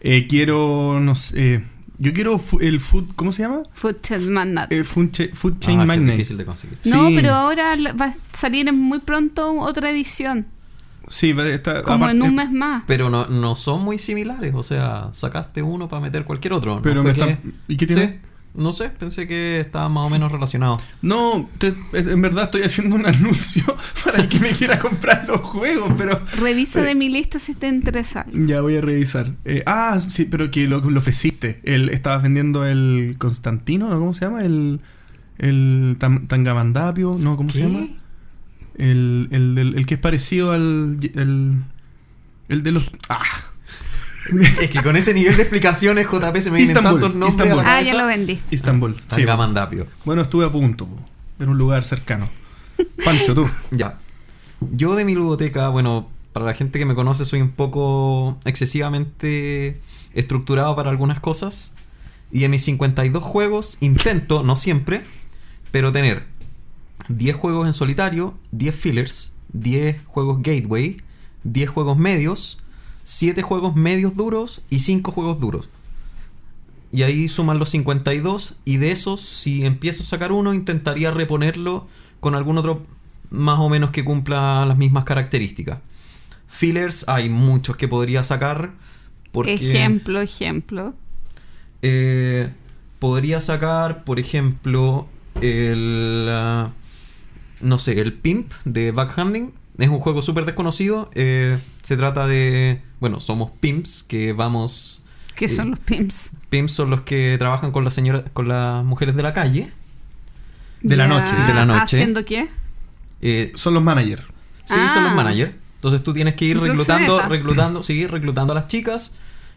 Eh, 0.00 0.26
quiero, 0.28 1.00
no 1.00 1.14
sé. 1.16 1.54
eh, 1.54 1.64
yo 1.98 2.12
quiero 2.12 2.40
el 2.60 2.80
food. 2.80 3.08
¿Cómo 3.16 3.32
se 3.32 3.42
llama? 3.42 3.62
Food 3.72 3.96
Chain 4.02 4.32
Magnate. 4.32 4.78
Eh, 4.78 4.84
food, 4.84 5.10
Cha- 5.10 5.34
food 5.34 5.58
Chain 5.58 5.80
Ah, 5.80 5.94
es 5.94 6.06
difícil 6.06 6.36
de 6.38 6.44
conseguir. 6.44 6.78
No, 6.84 7.08
sí. 7.08 7.14
pero 7.16 7.34
ahora 7.34 7.74
va 8.00 8.04
a 8.06 8.14
salir 8.32 8.68
en 8.68 8.76
muy 8.76 9.00
pronto 9.00 9.50
otra 9.58 9.90
edición. 9.90 10.46
Sí, 11.08 11.30
estar- 11.30 11.82
Como 11.82 12.04
aparte- 12.06 12.16
en 12.16 12.22
un 12.22 12.34
mes 12.34 12.50
más. 12.52 12.84
Pero 12.86 13.10
no, 13.10 13.26
no 13.26 13.56
son 13.56 13.82
muy 13.82 13.98
similares. 13.98 14.52
O 14.54 14.62
sea, 14.62 15.08
sacaste 15.12 15.62
uno 15.62 15.88
para 15.88 16.00
meter 16.02 16.24
cualquier 16.24 16.52
otro. 16.52 16.76
¿no? 16.76 16.82
Pero 16.82 17.02
Fue 17.02 17.12
me 17.12 17.16
que- 17.18 17.30
están- 17.32 17.52
¿Y 17.68 17.76
qué 17.76 17.86
tiene? 17.86 18.06
Sí, 18.06 18.28
no 18.54 18.72
sé, 18.72 18.88
pensé 18.90 19.26
que 19.28 19.60
estaba 19.60 19.88
más 19.88 20.04
o 20.06 20.10
menos 20.10 20.32
relacionado. 20.32 20.80
No, 21.00 21.48
te- 21.58 21.74
en 21.92 22.20
verdad 22.22 22.44
estoy 22.44 22.62
haciendo 22.62 22.96
un 22.96 23.06
anuncio 23.06 23.62
para 24.04 24.18
el 24.20 24.28
que 24.28 24.40
me 24.40 24.48
quiera 24.50 24.78
comprar 24.80 25.26
los 25.28 25.40
juegos, 25.42 25.92
pero 25.96 26.18
Revisa 26.40 26.80
Eh. 26.80 26.86
de 26.86 26.94
mi 26.94 27.08
lista 27.08 27.38
si 27.38 27.54
te 27.54 27.68
interesa. 27.68 28.26
ya 28.32 28.60
voy 28.60 28.76
a 28.76 28.80
revisar. 28.80 29.32
Eh, 29.44 29.62
ah, 29.66 29.98
sí, 30.00 30.24
pero 30.24 30.50
que 30.50 30.66
lo, 30.66 30.80
lo 30.80 30.98
ofreciste. 30.98 31.60
El, 31.62 31.90
estabas 31.90 32.22
vendiendo 32.22 32.66
el 32.66 33.14
Constantino, 33.18 33.88
¿no? 33.90 33.98
¿Cómo 34.00 34.12
se 34.14 34.22
llama? 34.24 34.44
El, 34.44 34.80
el 35.38 35.96
Tam- 36.00 36.26
Tangamandapio, 36.26 37.16
¿no? 37.18 37.36
¿Cómo 37.36 37.50
se 37.50 37.60
llama? 37.60 37.86
El, 38.78 39.28
el, 39.32 39.54
del- 39.54 39.74
el 39.76 39.86
que 39.86 39.94
es 39.94 40.00
parecido 40.00 40.52
al... 40.52 40.98
El, 41.14 41.62
el 42.48 42.62
de 42.62 42.72
los... 42.72 42.90
Ah, 43.08 43.22
Es 44.60 44.70
que 44.70 44.82
con 44.82 44.94
ese 44.96 45.14
nivel 45.14 45.36
de 45.36 45.42
explicaciones, 45.42 46.06
JP 46.06 46.36
se 46.38 46.50
me 46.50 46.58
vienen 46.58 46.74
tantos 46.74 47.14
nombres 47.14 47.30
Istanbul. 47.34 47.60
a 47.60 47.62
la 47.62 47.76
Ah, 47.76 47.82
ya 47.82 47.94
lo 47.94 48.06
vendí. 48.06 48.38
Istanbul. 48.50 48.94
Sí, 49.08 49.16
Tangamandapio. 49.22 49.86
bueno, 50.04 50.22
estuve 50.22 50.44
a 50.44 50.50
punto. 50.52 50.86
po. 50.86 50.96
En 51.40 51.48
un 51.48 51.56
lugar 51.58 51.84
cercano. 51.84 52.28
Pancho, 53.04 53.34
tú. 53.34 53.48
Ya. 53.70 53.98
Yo 54.72 54.94
de 54.96 55.04
mi 55.04 55.14
ludoteca, 55.14 55.68
bueno, 55.68 56.08
para 56.32 56.44
la 56.46 56.52
gente 56.54 56.78
que 56.78 56.84
me 56.84 56.94
conoce, 56.94 57.24
soy 57.24 57.40
un 57.40 57.50
poco 57.52 58.38
excesivamente 58.44 59.80
estructurado 60.14 60.74
para 60.76 60.90
algunas 60.90 61.20
cosas. 61.20 61.72
Y 62.30 62.44
en 62.44 62.50
mis 62.50 62.64
52 62.64 63.22
juegos 63.22 63.78
intento, 63.80 64.42
no 64.42 64.56
siempre, 64.56 65.00
pero 65.70 65.90
tener 65.92 66.26
10 67.08 67.36
juegos 67.36 67.66
en 67.66 67.72
solitario, 67.72 68.34
10 68.52 68.74
fillers, 68.74 69.32
10 69.52 70.02
juegos 70.06 70.42
gateway, 70.42 70.96
10 71.44 71.68
juegos 71.70 71.96
medios, 71.96 72.58
7 73.04 73.40
juegos 73.42 73.74
medios 73.74 74.14
duros 74.16 74.62
y 74.70 74.80
5 74.80 75.10
juegos 75.12 75.40
duros. 75.40 75.68
Y 76.92 77.02
ahí 77.02 77.28
suman 77.28 77.58
los 77.58 77.70
52 77.70 78.56
y 78.64 78.78
de 78.78 78.92
esos, 78.92 79.20
si 79.20 79.64
empiezo 79.64 80.02
a 80.02 80.06
sacar 80.06 80.32
uno, 80.32 80.54
intentaría 80.54 81.10
reponerlo 81.10 81.86
con 82.20 82.34
algún 82.34 82.58
otro 82.58 82.82
más 83.30 83.58
o 83.58 83.68
menos 83.68 83.90
que 83.90 84.04
cumpla 84.04 84.64
las 84.66 84.76
mismas 84.78 85.04
características. 85.04 85.78
Fillers 86.48 87.04
hay 87.08 87.28
muchos 87.28 87.76
que 87.76 87.88
podría 87.88 88.24
sacar. 88.24 88.72
Porque, 89.32 89.54
Ejemplo, 89.54 90.20
ejemplo. 90.22 90.94
eh, 91.82 92.48
podría 92.98 93.40
sacar, 93.42 94.04
por 94.04 94.18
ejemplo, 94.18 95.06
el. 95.42 96.26
ah, 96.30 96.70
no 97.60 97.78
sé, 97.78 98.00
el 98.00 98.12
Pimp 98.12 98.52
de 98.64 98.90
Backhanding. 98.92 99.52
Es 99.78 99.88
un 99.88 100.00
juego 100.00 100.22
súper 100.22 100.44
desconocido. 100.44 101.10
eh, 101.14 101.58
se 101.82 101.96
trata 101.96 102.26
de. 102.26 102.82
Bueno, 103.00 103.20
somos 103.20 103.50
pimps 103.60 104.02
que 104.02 104.32
vamos. 104.32 105.02
¿Qué 105.36 105.46
Sí. 105.48 105.54
son 105.56 105.70
los 105.70 105.78
pimps? 105.78 106.32
Pimps 106.50 106.72
son 106.72 106.90
los 106.90 107.02
que 107.02 107.36
trabajan 107.38 107.70
con 107.70 107.84
las 107.84 107.94
señoras, 107.94 108.24
con 108.32 108.48
las 108.48 108.84
mujeres 108.84 109.14
de 109.14 109.22
la 109.22 109.32
calle. 109.32 109.70
De 110.82 110.96
la 110.96 111.06
noche. 111.06 111.32
De 111.46 111.54
la 111.54 111.64
noche. 111.64 111.80
¿Haciendo 111.96 112.24
qué? 112.24 112.48
Eh, 113.22 113.52
Son 113.56 113.72
los 113.74 113.82
managers. 113.82 114.22
Sí, 114.64 114.74
son 114.92 115.04
los 115.04 115.12
Ah. 115.12 115.14
managers. 115.14 115.52
Entonces 115.76 116.02
tú 116.02 116.12
tienes 116.12 116.34
que 116.34 116.44
ir 116.46 116.58
reclutando, 116.60 117.20
reclutando, 117.28 117.82
sí, 117.84 118.06
reclutando 118.06 118.52
a 118.52 118.56
las 118.56 118.66
chicas 118.68 119.12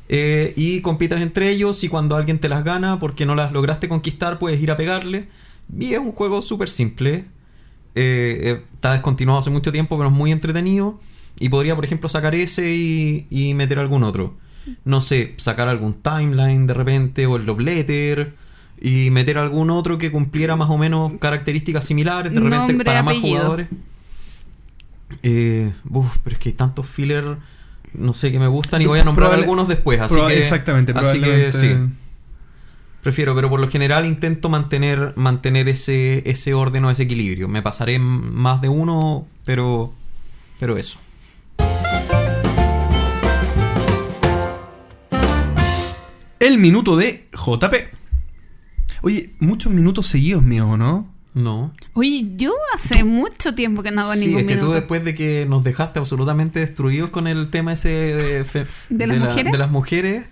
eh, 0.08 0.54
y 0.56 0.82
compitas 0.82 1.20
entre 1.22 1.50
ellos 1.50 1.84
y 1.84 1.90
cuando 1.90 2.16
alguien 2.16 2.38
te 2.40 2.48
las 2.50 2.64
gana 2.64 3.00
porque 3.00 3.26
no 3.26 3.34
las 3.34 3.52
lograste 3.52 3.88
conquistar 3.90 4.38
puedes 4.40 4.62
ir 4.62 4.70
a 4.72 4.78
pegarle. 4.78 5.28
Y 5.80 5.94
es 5.94 6.00
un 6.00 6.12
juego 6.12 6.42
súper 6.44 6.70
simple. 6.70 7.26
Eh, 7.96 8.40
eh, 8.44 8.62
está 8.74 8.94
descontinuado 8.94 9.40
hace 9.40 9.50
mucho 9.50 9.72
tiempo 9.72 9.98
pero 9.98 10.10
es 10.10 10.16
muy 10.16 10.32
entretenido. 10.32 11.00
Y 11.40 11.50
podría, 11.50 11.76
por 11.76 11.86
ejemplo, 11.86 12.08
sacar 12.10 12.36
ese 12.36 12.74
y, 12.76 13.26
y 13.30 13.54
meter 13.54 13.80
algún 13.80 14.04
otro. 14.04 14.36
No 14.86 15.02
sé, 15.02 15.34
sacar 15.38 15.70
algún 15.70 15.94
timeline 15.96 16.68
de 16.68 16.74
repente 16.74 17.26
o 17.26 17.36
el 17.38 17.46
love 17.46 17.60
letter. 17.62 18.36
Y 18.80 19.10
meter 19.12 19.38
algún 19.38 19.70
otro 19.70 19.98
que 19.98 20.12
cumpliera 20.12 20.56
más 20.56 20.70
o 20.70 20.78
menos 20.78 21.14
características 21.20 21.86
similares 21.86 22.32
de 22.34 22.40
repente 22.40 22.68
Nombre, 22.68 22.86
para 22.86 23.04
más 23.04 23.18
jugadores. 23.18 23.68
Eh, 25.24 25.72
uf, 25.90 26.18
pero 26.24 26.36
es 26.36 26.40
que 26.40 26.50
hay 26.50 26.54
tantos 26.54 26.88
filler, 26.88 27.38
no 27.94 28.14
sé, 28.14 28.32
que 28.32 28.40
me 28.40 28.48
gustan 28.48 28.82
y 28.82 28.86
voy 28.86 29.00
a 29.00 29.04
nombrar 29.04 29.30
Probable- 29.30 29.44
algunos 29.44 29.68
después. 29.68 30.00
Así 30.00 30.16
que, 30.28 30.40
exactamente, 30.40 30.94
así 30.96 31.20
que 31.22 31.52
sí. 31.52 31.76
Prefiero, 33.02 33.34
pero 33.36 33.50
por 33.50 33.60
lo 33.60 33.68
general 33.68 34.06
intento 34.06 34.48
mantener, 34.50 35.14
mantener 35.16 35.68
ese, 35.68 36.22
ese 36.30 36.54
orden 36.54 36.86
o 36.86 36.92
ese 36.92 37.04
equilibrio. 37.04 37.48
Me 37.48 37.62
pasaré 37.64 37.98
más 38.00 38.62
de 38.62 38.70
uno, 38.70 39.26
pero, 39.46 39.92
pero 40.60 40.78
eso. 40.78 41.00
El 46.40 46.58
minuto 46.58 46.98
de 46.98 47.28
JP. 47.34 47.74
Oye, 49.04 49.32
muchos 49.40 49.72
minutos 49.72 50.08
seguidos 50.08 50.44
míos, 50.44 50.78
¿no? 50.78 51.08
No. 51.34 51.72
Oye, 51.94 52.32
yo 52.36 52.54
hace 52.76 53.04
mucho 53.04 53.56
tiempo 53.56 53.84
que 53.84 53.92
no 53.92 54.02
hago 54.02 54.14
sí, 54.16 54.26
ningún 54.26 54.42
es 54.42 54.46
que 54.48 54.54
minuto. 54.56 54.68
tú 54.68 54.74
después 54.74 55.06
de 55.06 55.16
que 55.16 55.46
nos 55.48 55.64
dejaste 55.64 56.00
absolutamente 56.00 56.60
destruidos 56.60 57.10
con 57.10 57.26
el 57.28 57.50
tema 57.50 57.74
ese 57.74 57.90
de, 57.90 58.44
fe- 58.44 58.68
¿De 58.90 59.08
las 59.08 59.18
la- 59.20 59.26
mujeres? 59.28 59.52
de 59.54 59.58
las 59.58 59.72
mujeres, 59.72 60.26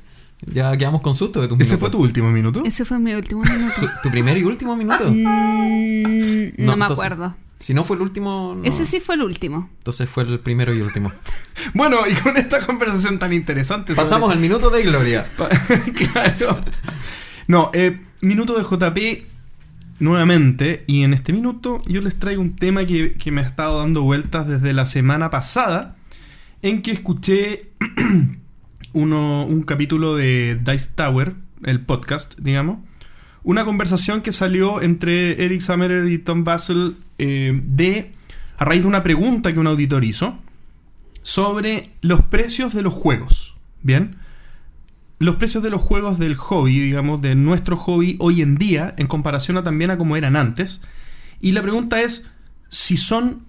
ya 0.46 0.76
quedamos 0.78 1.02
con 1.02 1.16
susto 1.16 1.42
de 1.42 1.48
tus 1.48 1.58
¿Ese 1.60 1.72
minutos. 1.74 1.80
fue 1.80 1.90
tu 1.90 2.04
último 2.04 2.32
minuto? 2.32 2.62
Ese 2.66 2.86
fue 2.86 3.00
mi 3.00 3.14
último 3.14 3.44
minuto. 3.50 3.74
Tu- 4.04 4.10
primer 4.10 4.38
y 4.38 4.44
último 4.44 4.76
minuto. 4.76 5.10
Mm, 5.10 6.52
no, 6.58 6.66
No, 6.66 6.78
me 6.78 6.86
entonces- 6.86 6.92
acuerdo. 7.06 7.36
Si 7.60 7.74
no 7.74 7.84
fue 7.84 7.98
el 7.98 8.02
último. 8.04 8.56
no. 8.56 8.64
Ese 8.64 8.86
sí 8.86 9.02
fue 9.02 9.16
el 9.16 9.22
último. 9.24 9.70
Entonces 9.80 10.10
fue 10.10 10.24
el 10.24 10.40
primero 10.40 10.74
y 10.74 10.82
último. 10.82 11.12
Bueno, 11.74 11.98
y 12.10 12.14
con 12.14 12.38
esta 12.38 12.66
conversación 12.66 13.20
tan 13.20 13.34
interesante. 13.34 13.94
sobre- 13.94 14.06
Pasamos 14.08 14.32
al 14.32 14.40
minuto 14.40 14.70
de 14.70 14.82
gloria. 14.84 15.26
claro. 16.14 16.58
No, 17.48 17.70
eh, 17.74 18.00
minuto 18.22 18.58
de 18.58 18.64
JP 18.64 19.26
nuevamente. 20.00 20.86
Y 20.88 21.04
en 21.04 21.14
este 21.14 21.34
minuto 21.34 21.82
yo 21.86 22.00
les 22.02 22.16
traigo 22.18 22.42
un 22.42 22.56
tema 22.56 22.86
que, 22.86 23.16
que 23.16 23.32
me 23.32 23.42
ha 23.42 23.44
estado 23.44 23.80
dando 23.80 24.04
vueltas 24.04 24.48
desde 24.48 24.72
la 24.72 24.86
semana 24.86 25.30
pasada. 25.30 25.98
En 26.62 26.82
que 26.82 26.92
escuché 26.92 27.72
uno, 28.94 29.46
un 29.46 29.64
capítulo 29.64 30.16
de 30.16 30.60
Dice 30.64 30.92
Tower, 30.96 31.36
el 31.64 31.82
podcast, 31.82 32.38
digamos. 32.40 32.80
Una 33.44 33.66
conversación 33.66 34.22
que 34.22 34.32
salió 34.32 34.82
entre 34.82 35.44
Eric 35.44 35.62
Summerer 35.62 36.08
y 36.08 36.18
Tom 36.18 36.44
Basel 36.44 36.96
eh, 37.18 37.60
de, 37.64 38.14
a 38.58 38.66
raíz 38.66 38.82
de 38.82 38.88
una 38.88 39.04
pregunta 39.04 39.54
que 39.54 39.60
un 39.60 39.68
auditor 39.68 40.04
hizo 40.04 40.38
sobre 41.22 41.90
los 42.02 42.22
precios 42.24 42.74
de 42.74 42.82
los 42.82 42.94
juegos. 42.94 43.56
Bien 43.82 44.18
los 45.20 45.36
precios 45.36 45.62
de 45.62 45.70
los 45.70 45.82
juegos 45.82 46.18
del 46.18 46.36
hobby, 46.36 46.80
digamos, 46.80 47.22
de 47.22 47.36
nuestro 47.36 47.76
hobby 47.76 48.16
hoy 48.20 48.42
en 48.42 48.56
día, 48.56 48.94
en 48.98 49.08
comparación 49.08 49.58
a 49.58 49.64
también 49.64 49.92
a 49.92 49.98
como 49.98 50.16
eran 50.16 50.38
antes. 50.38 50.82
Y 51.42 51.52
la 51.52 51.62
pregunta 51.62 52.02
es 52.02 52.32
si 52.70 52.96
son, 52.96 53.46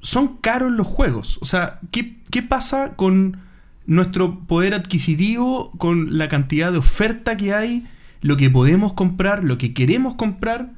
son 0.00 0.36
caros 0.36 0.72
los 0.72 0.86
juegos. 0.86 1.38
O 1.42 1.46
sea, 1.46 1.80
¿qué, 1.90 2.16
qué 2.30 2.42
pasa 2.42 2.94
con 2.94 3.38
nuestro 3.86 4.40
poder 4.40 4.74
adquisitivo, 4.74 5.70
con 5.78 6.18
la 6.18 6.28
cantidad 6.28 6.72
de 6.72 6.78
oferta 6.78 7.36
que 7.36 7.54
hay, 7.54 7.86
lo 8.20 8.36
que 8.36 8.50
podemos 8.50 8.94
comprar, 8.94 9.44
lo 9.44 9.58
que 9.58 9.74
queremos 9.74 10.14
comprar, 10.14 10.72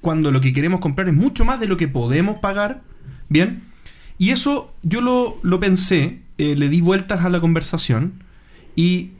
cuando 0.00 0.30
lo 0.30 0.40
que 0.40 0.52
queremos 0.52 0.80
comprar 0.80 1.08
es 1.08 1.14
mucho 1.14 1.44
más 1.44 1.60
de 1.60 1.66
lo 1.66 1.76
que 1.76 1.88
podemos 1.88 2.38
pagar? 2.38 2.82
Bien. 3.28 3.62
Y 4.18 4.30
eso 4.30 4.72
yo 4.82 5.00
lo, 5.00 5.36
lo 5.42 5.60
pensé, 5.60 6.20
eh, 6.38 6.54
le 6.56 6.68
di 6.68 6.80
vueltas 6.80 7.24
a 7.24 7.28
la 7.28 7.40
conversación 7.40 8.22
y 8.76 9.10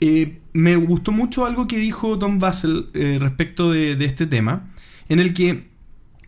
eh, 0.00 0.38
me 0.52 0.76
gustó 0.76 1.12
mucho 1.12 1.46
algo 1.46 1.66
que 1.66 1.78
dijo 1.78 2.18
Tom 2.18 2.38
Basel 2.38 2.88
eh, 2.94 3.18
respecto 3.20 3.70
de, 3.70 3.96
de 3.96 4.04
este 4.04 4.26
tema, 4.26 4.68
en 5.08 5.20
el 5.20 5.34
que 5.34 5.68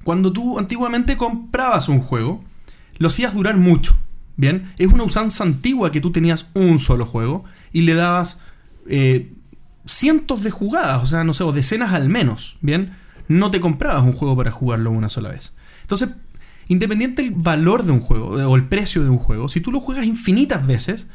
cuando 0.05 0.33
tú 0.33 0.59
antiguamente 0.59 1.17
comprabas 1.17 1.89
un 1.89 2.01
juego, 2.01 2.45
lo 2.99 3.09
hacías 3.09 3.35
durar 3.35 3.57
mucho. 3.57 3.97
Bien, 4.37 4.73
es 4.79 4.89
una 4.89 5.05
usanza 5.05 5.45
antigua 5.45 5.93
que 5.93 6.01
tú 6.01 6.11
tenías 6.11 6.49
un 6.55 6.79
solo 6.79 7.07
juego 7.07 7.45
y 7.73 7.83
le 7.83 7.95
dabas 7.95 8.41
eh, 8.89 9.33
cientos 9.87 10.43
de 10.43 10.51
jugadas, 10.51 11.03
o 11.03 11.07
sea, 11.07 11.25
no 11.25 11.35
sé, 11.35 11.45
o 11.45 11.53
decenas 11.53 11.93
al 11.93 12.09
menos. 12.09 12.57
Bien, 12.61 12.97
no 13.29 13.51
te 13.51 13.61
comprabas 13.61 14.05
un 14.05 14.13
juego 14.13 14.37
para 14.37 14.51
jugarlo 14.51 14.91
una 14.91 15.09
sola 15.09 15.31
vez. 15.31 15.53
Entonces, 15.83 16.17
independiente 16.69 17.23
del 17.23 17.33
valor 17.33 17.85
de 17.85 17.93
un 17.93 18.01
juego 18.01 18.29
o 18.29 18.57
el 18.57 18.67
precio 18.67 19.03
de 19.03 19.11
un 19.11 19.19
juego, 19.19 19.49
si 19.49 19.61
tú 19.61 19.71
lo 19.71 19.81
juegas 19.81 20.05
infinitas 20.05 20.67
veces, 20.67 21.07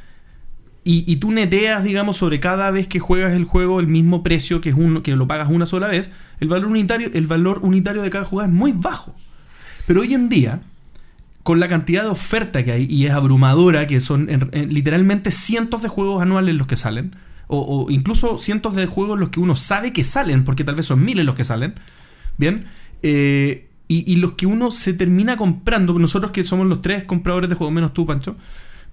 y, 0.92 1.18
tú 1.18 1.32
neteas, 1.32 1.84
digamos, 1.84 2.18
sobre 2.18 2.40
cada 2.40 2.72
vez 2.72 2.88
que 2.88 3.00
juegas 3.00 3.34
el 3.34 3.44
juego 3.44 3.80
el 3.80 3.86
mismo 3.86 4.24
precio 4.24 4.60
que, 4.60 4.70
es 4.70 4.76
que 5.04 5.16
lo 5.16 5.28
pagas 5.28 5.50
una 5.52 5.68
sola 5.68 5.88
vez, 5.88 6.10
el 6.40 6.48
valor, 6.48 6.72
unitario, 6.72 7.12
el 7.14 7.28
valor 7.28 7.60
unitario 7.62 8.02
de 8.02 8.10
cada 8.10 8.26
jugada 8.26 8.50
es 8.50 8.56
muy 8.56 8.72
bajo. 8.72 9.14
Pero 9.86 10.02
hoy 10.02 10.16
en 10.16 10.30
día, 10.30 10.62
con 11.44 11.60
la 11.60 11.68
cantidad 11.68 12.04
de 12.04 12.10
oferta 12.10 12.64
que 12.64 12.72
hay, 12.72 12.86
y 12.90 13.06
es 13.06 13.12
abrumadora, 13.14 13.88
que 13.88 14.02
son 14.02 14.30
en- 14.30 14.50
en 14.52 14.74
literalmente 14.74 15.32
cientos 15.32 15.82
de 15.82 15.88
juegos 15.90 16.22
anuales 16.22 16.56
los 16.56 16.68
que 16.68 16.78
salen, 16.78 17.16
o, 17.48 17.60
o 17.62 17.90
incluso 17.92 18.38
cientos 18.38 18.76
de 18.76 18.86
juegos 18.86 19.18
los 19.20 19.30
que 19.30 19.40
uno 19.40 19.56
sabe 19.56 19.92
que 19.94 20.04
salen, 20.04 20.44
porque 20.44 20.64
tal 20.64 20.76
vez 20.76 20.86
son 20.86 21.04
miles 21.04 21.26
los 21.26 21.36
que 21.36 21.44
salen, 21.46 21.76
¿bien? 22.38 22.66
Eh, 23.02 23.68
y, 23.88 24.12
y 24.12 24.18
los 24.18 24.34
que 24.34 24.46
uno 24.46 24.70
se 24.70 24.94
termina 24.94 25.36
comprando, 25.38 25.98
nosotros 25.98 26.32
que 26.32 26.44
somos 26.44 26.68
los 26.68 26.82
tres 26.82 27.06
compradores 27.06 27.50
de 27.50 27.56
juegos, 27.56 27.74
menos 27.74 27.94
tú, 27.94 28.06
Pancho, 28.06 28.36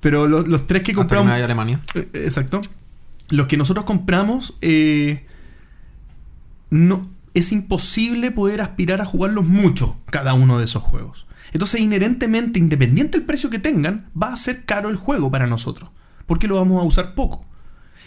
pero 0.01 0.27
los, 0.27 0.47
los 0.49 0.67
tres 0.67 0.83
que 0.83 0.93
Hasta 0.93 1.03
que 1.03 1.17
compramos... 1.17 1.33
Alemania. 1.33 1.81
Eh, 1.95 2.09
Exacto. 2.15 2.63
Los 3.29 3.47
que 3.49 3.57
nosotros 3.57 3.85
compramos, 3.85 4.57
eh, 4.63 5.27
no, 6.71 7.03
es 7.35 7.53
imposible 7.53 8.31
poder 8.31 8.61
aspirar 8.61 9.01
a 9.01 9.05
jugarlos 9.05 9.45
mucho, 9.47 9.97
cada 10.07 10.33
uno 10.35 10.59
de 10.59 10.65
esos 10.65 10.83
juegos. 10.83 11.26
Entonces, 11.57 11.81
inherentemente, 11.81 12.59
independiente 12.59 13.17
del 13.17 13.27
precio 13.27 13.49
que 13.49 13.59
tengan, 13.59 14.11
va 14.15 14.31
a 14.31 14.37
ser 14.37 14.67
caro 14.67 14.91
el 14.91 14.97
juego 14.97 15.31
para 15.31 15.47
nosotros. 15.47 15.89
Porque 16.27 16.49
lo 16.49 16.57
vamos 16.57 16.83
a 16.83 16.85
usar 16.85 17.15
poco. 17.15 17.47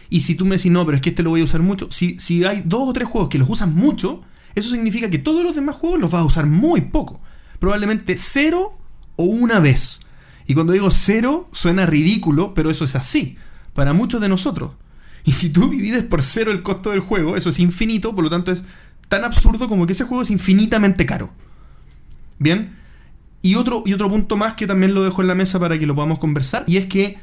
Y 0.08 0.20
si 0.20 0.36
tú 0.36 0.45
me 0.45 0.58
decís, 0.58 0.72
no, 0.72 0.86
pero 0.86 0.97
es 0.97 1.02
que 1.02 1.10
este 1.10 1.24
lo 1.24 1.32
voy 1.32 1.41
a 1.41 1.45
usar 1.45 1.64
mucho. 1.64 1.88
Si, 1.89 2.20
si 2.20 2.45
hay 2.45 2.62
dos 2.64 2.88
o 2.88 2.93
tres 2.93 3.08
juegos 3.08 3.28
que 3.28 3.39
los 3.39 3.50
usan 3.50 3.74
mucho, 3.74 4.22
eso 4.54 4.70
significa 4.70 5.10
que 5.10 5.18
todos 5.18 5.43
los 5.43 5.56
demás 5.56 5.78
juegos 5.78 6.00
los 6.00 6.12
vas 6.12 6.22
a 6.22 6.26
usar 6.26 6.45
muy 6.45 6.82
poco. 6.82 7.22
Probablemente 7.58 8.18
cero 8.20 8.78
o 9.16 9.24
una 9.24 9.60
vez. 9.60 10.02
Y 10.45 10.54
cuando 10.54 10.74
digo 10.74 10.91
cero, 10.91 11.50
suena 11.52 11.88
ridículo, 11.88 12.54
pero 12.54 12.70
eso 12.70 12.86
es 12.86 12.95
así. 12.95 13.36
Para 13.74 13.93
muchos 13.93 14.22
de 14.22 14.30
nosotros. 14.30 14.74
Y 15.26 15.32
si 15.32 15.50
tú 15.50 15.72
divides 15.72 16.04
por 16.04 16.22
cero 16.22 16.52
el 16.52 16.62
costo 16.62 16.91
del 16.91 17.00
juego, 17.00 17.36
eso 17.36 17.50
es 17.50 17.58
infinito, 17.58 18.14
por 18.14 18.24
lo 18.24 18.30
tanto 18.30 18.52
es 18.52 18.62
tan 19.08 19.24
absurdo 19.24 19.68
como 19.68 19.88
que 19.88 19.93
ese 19.93 20.04
juego 20.04 20.22
es 20.22 20.30
infinitamente 20.30 21.08
caro. 21.08 21.32
Bien. 22.38 22.78
Y 23.42 23.56
otro, 23.56 23.84
y 23.86 23.94
otro 23.94 24.10
punto 24.10 24.38
más 24.38 24.54
que 24.56 24.68
también 24.68 24.94
lo 24.94 25.04
dejo 25.04 25.22
en 25.22 25.28
la 25.28 25.36
mesa 25.36 25.60
para 25.60 25.80
que 25.80 25.86
lo 25.86 25.96
podamos 25.96 26.20
conversar, 26.20 26.64
y 26.68 26.78
es 26.78 26.88
que 26.88 27.18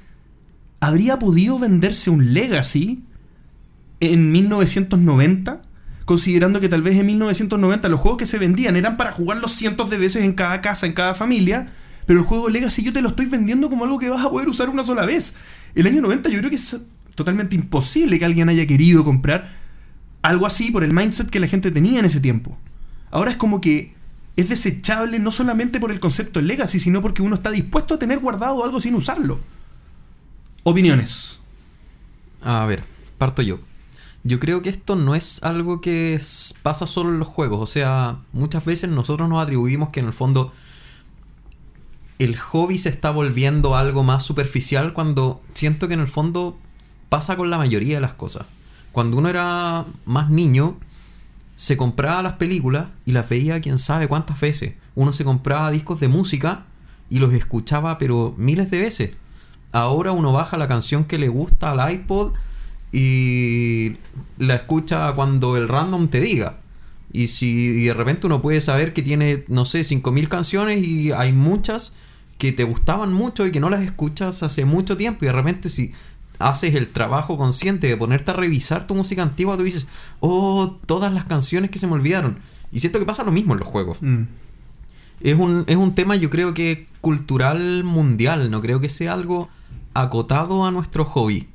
¿habría 0.80 1.18
podido 1.18 1.58
venderse 1.58 2.10
un 2.10 2.32
Legacy 2.32 3.02
en 4.00 4.32
1990? 4.32 5.62
Considerando 6.04 6.60
que 6.60 6.68
tal 6.68 6.82
vez 6.82 6.96
en 6.98 7.06
1990 7.06 7.88
los 7.88 8.00
juegos 8.00 8.18
que 8.18 8.26
se 8.26 8.38
vendían 8.38 8.76
eran 8.76 8.96
para 8.96 9.12
jugarlos 9.12 9.52
cientos 9.52 9.90
de 9.90 9.98
veces 9.98 10.22
en 10.22 10.34
cada 10.34 10.60
casa, 10.60 10.86
en 10.86 10.92
cada 10.92 11.14
familia, 11.14 11.72
pero 12.06 12.20
el 12.20 12.24
juego 12.24 12.48
Legacy 12.48 12.82
yo 12.82 12.92
te 12.92 13.02
lo 13.02 13.08
estoy 13.08 13.26
vendiendo 13.26 13.68
como 13.68 13.84
algo 13.84 13.98
que 13.98 14.08
vas 14.08 14.24
a 14.24 14.30
poder 14.30 14.48
usar 14.48 14.68
una 14.68 14.84
sola 14.84 15.04
vez. 15.04 15.34
El 15.74 15.86
año 15.88 16.00
90 16.00 16.28
yo 16.28 16.38
creo 16.38 16.50
que 16.50 16.56
es 16.56 16.80
totalmente 17.16 17.56
imposible 17.56 18.18
que 18.18 18.24
alguien 18.24 18.48
haya 18.48 18.66
querido 18.66 19.04
comprar 19.04 19.50
algo 20.22 20.46
así 20.46 20.70
por 20.70 20.84
el 20.84 20.92
mindset 20.92 21.28
que 21.28 21.40
la 21.40 21.48
gente 21.48 21.72
tenía 21.72 21.98
en 21.98 22.04
ese 22.04 22.20
tiempo. 22.20 22.56
Ahora 23.10 23.32
es 23.32 23.36
como 23.36 23.60
que 23.60 23.95
es 24.36 24.48
desechable 24.50 25.18
no 25.18 25.32
solamente 25.32 25.80
por 25.80 25.90
el 25.90 26.00
concepto 26.00 26.40
legacy, 26.40 26.78
sino 26.78 27.00
porque 27.00 27.22
uno 27.22 27.36
está 27.36 27.50
dispuesto 27.50 27.94
a 27.94 27.98
tener 27.98 28.18
guardado 28.18 28.62
algo 28.64 28.80
sin 28.80 28.94
usarlo. 28.94 29.40
Opiniones. 30.62 31.40
A 32.42 32.66
ver, 32.66 32.84
parto 33.18 33.42
yo. 33.42 33.58
Yo 34.24 34.38
creo 34.40 34.60
que 34.60 34.68
esto 34.68 34.96
no 34.96 35.14
es 35.14 35.42
algo 35.42 35.80
que 35.80 36.20
pasa 36.62 36.86
solo 36.86 37.10
en 37.10 37.18
los 37.18 37.28
juegos. 37.28 37.60
O 37.60 37.72
sea, 37.72 38.18
muchas 38.32 38.64
veces 38.64 38.90
nosotros 38.90 39.28
nos 39.28 39.42
atribuimos 39.42 39.90
que 39.90 40.00
en 40.00 40.06
el 40.06 40.12
fondo 40.12 40.52
el 42.18 42.36
hobby 42.36 42.78
se 42.78 42.88
está 42.88 43.10
volviendo 43.10 43.76
algo 43.76 44.02
más 44.02 44.22
superficial 44.22 44.92
cuando 44.92 45.40
siento 45.52 45.86
que 45.88 45.94
en 45.94 46.00
el 46.00 46.08
fondo 46.08 46.58
pasa 47.08 47.36
con 47.36 47.50
la 47.50 47.58
mayoría 47.58 47.96
de 47.96 48.00
las 48.00 48.14
cosas. 48.14 48.46
Cuando 48.92 49.16
uno 49.18 49.28
era 49.28 49.84
más 50.04 50.30
niño, 50.30 50.76
se 51.56 51.76
compraba 51.76 52.22
las 52.22 52.34
películas 52.34 52.86
y 53.06 53.12
las 53.12 53.28
veía 53.28 53.60
quién 53.60 53.78
sabe 53.78 54.06
cuántas 54.06 54.38
veces. 54.38 54.74
Uno 54.94 55.12
se 55.12 55.24
compraba 55.24 55.70
discos 55.70 55.98
de 55.98 56.08
música 56.08 56.66
y 57.10 57.18
los 57.18 57.32
escuchaba 57.32 57.98
pero 57.98 58.34
miles 58.36 58.70
de 58.70 58.78
veces. 58.78 59.10
Ahora 59.72 60.12
uno 60.12 60.32
baja 60.32 60.58
la 60.58 60.68
canción 60.68 61.04
que 61.04 61.18
le 61.18 61.28
gusta 61.28 61.72
al 61.72 61.92
iPod 61.92 62.34
y 62.92 63.96
la 64.38 64.54
escucha 64.54 65.12
cuando 65.14 65.56
el 65.56 65.68
random 65.68 66.08
te 66.08 66.20
diga. 66.20 66.60
Y 67.12 67.28
si 67.28 67.84
de 67.84 67.94
repente 67.94 68.26
uno 68.26 68.40
puede 68.42 68.60
saber 68.60 68.92
que 68.92 69.02
tiene, 69.02 69.44
no 69.48 69.64
sé, 69.64 69.80
5.000 69.80 70.28
canciones 70.28 70.84
y 70.84 71.12
hay 71.12 71.32
muchas 71.32 71.94
que 72.36 72.52
te 72.52 72.64
gustaban 72.64 73.14
mucho 73.14 73.46
y 73.46 73.52
que 73.52 73.60
no 73.60 73.70
las 73.70 73.80
escuchas 73.80 74.42
hace 74.42 74.66
mucho 74.66 74.98
tiempo 74.98 75.24
y 75.24 75.28
de 75.28 75.32
repente 75.32 75.70
si 75.70 75.92
haces 76.38 76.74
el 76.74 76.92
trabajo 76.92 77.36
consciente 77.36 77.86
de 77.86 77.96
ponerte 77.96 78.30
a 78.30 78.34
revisar 78.34 78.86
tu 78.86 78.94
música 78.94 79.22
antigua, 79.22 79.56
tú 79.56 79.62
dices, 79.62 79.86
oh, 80.20 80.76
todas 80.86 81.12
las 81.12 81.24
canciones 81.24 81.70
que 81.70 81.78
se 81.78 81.86
me 81.86 81.94
olvidaron. 81.94 82.38
Y 82.72 82.80
siento 82.80 82.98
que 82.98 83.06
pasa 83.06 83.24
lo 83.24 83.32
mismo 83.32 83.54
en 83.54 83.60
los 83.60 83.68
juegos. 83.68 83.98
Mm. 84.00 84.22
Es 85.20 85.38
un, 85.38 85.64
es 85.66 85.76
un 85.76 85.94
tema 85.94 86.16
yo 86.16 86.28
creo 86.28 86.52
que 86.52 86.86
cultural 87.00 87.84
mundial, 87.84 88.50
no 88.50 88.60
creo 88.60 88.80
que 88.80 88.88
sea 88.88 89.14
algo 89.14 89.48
acotado 89.94 90.64
a 90.66 90.70
nuestro 90.70 91.04
hobby. 91.04 91.48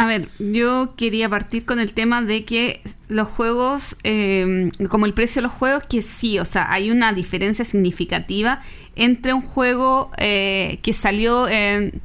A 0.00 0.06
ver, 0.06 0.30
yo 0.38 0.94
quería 0.96 1.28
partir 1.28 1.66
con 1.66 1.78
el 1.78 1.92
tema 1.92 2.22
de 2.22 2.46
que 2.46 2.80
los 3.08 3.28
juegos, 3.28 3.98
eh, 4.02 4.70
como 4.88 5.04
el 5.04 5.12
precio 5.12 5.42
de 5.42 5.48
los 5.48 5.52
juegos, 5.52 5.84
que 5.84 6.00
sí, 6.00 6.38
o 6.38 6.46
sea, 6.46 6.72
hay 6.72 6.90
una 6.90 7.12
diferencia 7.12 7.66
significativa 7.66 8.62
entre 8.96 9.34
un 9.34 9.42
juego 9.42 10.10
eh, 10.16 10.78
que 10.82 10.94
salió 10.94 11.48
en, 11.48 12.00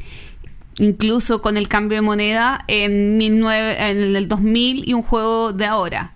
incluso 0.79 1.41
con 1.41 1.57
el 1.57 1.67
cambio 1.67 1.97
de 1.97 2.01
moneda 2.01 2.63
en, 2.67 3.17
19 3.17 3.89
en 3.89 4.15
el 4.15 4.27
2000 4.27 4.87
y 4.87 4.93
un 4.93 5.01
juego 5.01 5.53
de 5.53 5.65
ahora. 5.65 6.13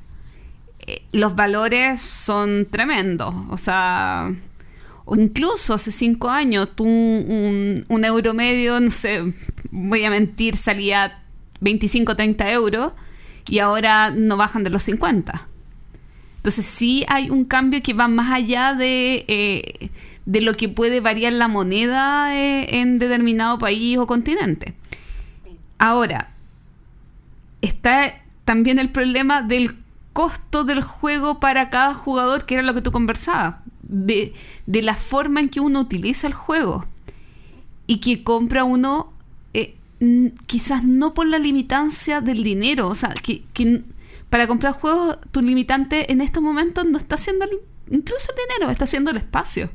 Eh, 0.87 1.03
los 1.11 1.35
valores 1.35 2.01
son 2.01 2.67
tremendos, 2.69 3.33
o 3.49 3.57
sea, 3.57 4.33
o 5.05 5.15
incluso 5.15 5.73
hace 5.73 5.91
cinco 5.91 6.29
años, 6.29 6.69
tú 6.75 6.85
un, 6.85 7.85
un 7.87 8.05
euro 8.05 8.33
medio, 8.33 8.79
no 8.79 8.91
sé, 8.91 9.33
voy 9.71 10.03
a 10.03 10.09
mentir, 10.09 10.57
salía 10.57 11.23
25 11.61 12.15
30 12.15 12.51
euros 12.51 12.93
y 13.47 13.59
ahora 13.59 14.11
no 14.11 14.37
bajan 14.37 14.63
de 14.63 14.69
los 14.69 14.83
50. 14.83 15.47
Entonces 16.37 16.65
sí 16.65 17.03
hay 17.07 17.29
un 17.29 17.43
cambio 17.43 17.81
que 17.83 17.93
va 17.93 18.07
más 18.07 18.31
allá 18.31 18.73
de, 18.73 19.25
eh, 19.27 19.89
de 20.29 20.41
lo 20.41 20.53
que 20.53 20.69
puede 20.69 20.99
variar 20.99 21.33
la 21.33 21.47
moneda 21.47 22.35
eh, 22.37 22.79
en 22.81 22.99
determinado 22.99 23.57
país 23.57 23.97
o 23.97 24.05
continente. 24.05 24.75
Ahora, 25.79 26.35
está 27.63 28.21
también 28.45 28.77
el 28.77 28.89
problema 28.91 29.41
del 29.41 29.75
costo 30.13 30.65
del 30.65 30.81
juego 30.83 31.39
para 31.39 31.71
cada 31.71 31.95
jugador, 31.95 32.45
que 32.45 32.53
era 32.53 32.63
lo 32.63 32.75
que 32.75 32.83
tú 32.83 32.91
conversabas, 32.91 33.55
de, 33.81 34.33
de 34.67 34.81
la 34.83 34.93
forma 34.93 35.39
en 35.39 35.49
que 35.49 35.61
uno 35.61 35.79
utiliza 35.79 36.27
el 36.27 36.33
juego 36.35 36.85
y 37.87 37.99
que 37.99 38.23
compra 38.23 38.63
uno 38.65 39.11
eh, 39.55 39.73
quizás 40.45 40.83
no 40.83 41.15
por 41.15 41.25
la 41.25 41.39
limitancia 41.39 42.21
del 42.21 42.43
dinero, 42.43 42.87
o 42.87 42.93
sea, 42.93 43.09
que, 43.23 43.41
para 44.29 44.45
comprar 44.45 44.73
juegos 44.73 45.17
tu 45.31 45.41
limitante 45.41 46.11
en 46.11 46.21
estos 46.21 46.43
momentos 46.43 46.85
no 46.85 46.99
está 46.99 47.17
siendo 47.17 47.45
el- 47.45 47.61
incluso 47.89 48.31
el 48.31 48.37
dinero, 48.47 48.71
está 48.71 48.85
siendo 48.85 49.09
el 49.09 49.17
espacio. 49.17 49.71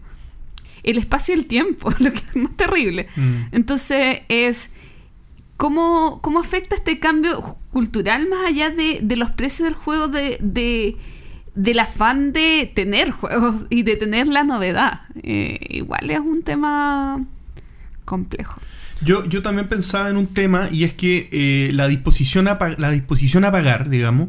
El 0.85 0.99
espacio 0.99 1.35
y 1.35 1.39
el 1.39 1.47
tiempo, 1.47 1.91
lo 1.99 2.13
que 2.13 2.19
es 2.19 2.37
más 2.37 2.55
terrible. 2.57 3.09
Mm. 3.17 3.35
Entonces 3.53 4.21
es 4.29 4.71
cómo, 5.57 6.21
cómo 6.23 6.41
afecta 6.41 6.77
este 6.77 6.99
cambio 6.99 7.41
cultural 7.71 8.29
más 8.29 8.47
allá 8.47 8.71
de, 8.71 9.01
de 9.03 9.17
los 9.17 9.31
precios 9.33 9.67
del 9.69 9.75
juego, 9.75 10.09
de, 10.09 10.37
de- 10.41 10.97
del 11.55 11.79
afán 11.79 12.33
de 12.33 12.71
tener 12.75 13.11
juegos 13.13 13.67
y 13.71 13.85
de 13.85 13.95
tener 13.97 14.27
la 14.27 14.43
novedad. 14.43 15.03
Eh, 15.23 15.59
igual 15.71 16.11
es 16.11 16.19
un 16.19 16.43
tema 16.43 17.25
complejo. 18.05 18.61
Yo, 19.01 19.25
yo 19.27 19.41
también 19.43 19.69
pensaba 19.69 20.11
en 20.11 20.17
un 20.17 20.27
tema 20.27 20.69
y 20.73 20.83
es 20.85 20.95
que 20.95 21.29
eh, 21.31 21.71
la, 21.73 21.87
disposición 21.89 22.49
a, 22.49 22.59
la 22.79 22.91
disposición 22.91 23.45
a 23.45 23.53
pagar, 23.53 23.89
digamos, 23.89 24.29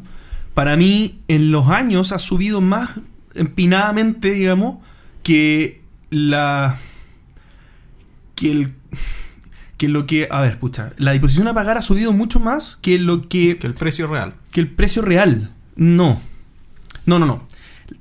para 0.54 0.76
mí 0.78 1.20
en 1.28 1.52
los 1.52 1.68
años 1.70 2.12
ha 2.12 2.20
subido 2.20 2.62
más 2.62 3.00
empinadamente, 3.34 4.32
digamos, 4.32 4.78
que 5.24 5.82
la... 6.10 6.78
que 8.36 8.52
el... 8.52 8.74
que 9.78 9.88
lo 9.88 10.06
que... 10.08 10.28
A 10.32 10.42
ver, 10.42 10.60
pucha, 10.60 10.92
la 10.98 11.12
disposición 11.12 11.48
a 11.48 11.54
pagar 11.54 11.78
ha 11.78 11.82
subido 11.82 12.12
mucho 12.14 12.40
más 12.40 12.78
que 12.82 12.98
lo 13.00 13.28
que... 13.28 13.58
Que 13.58 13.68
el 13.68 13.74
precio 13.74 14.08
real. 14.08 14.34
que 14.52 14.62
el 14.62 14.70
precio 14.70 15.02
real. 15.02 15.52
No. 15.76 16.20
No, 17.06 17.20
no, 17.20 17.26
no. 17.26 17.48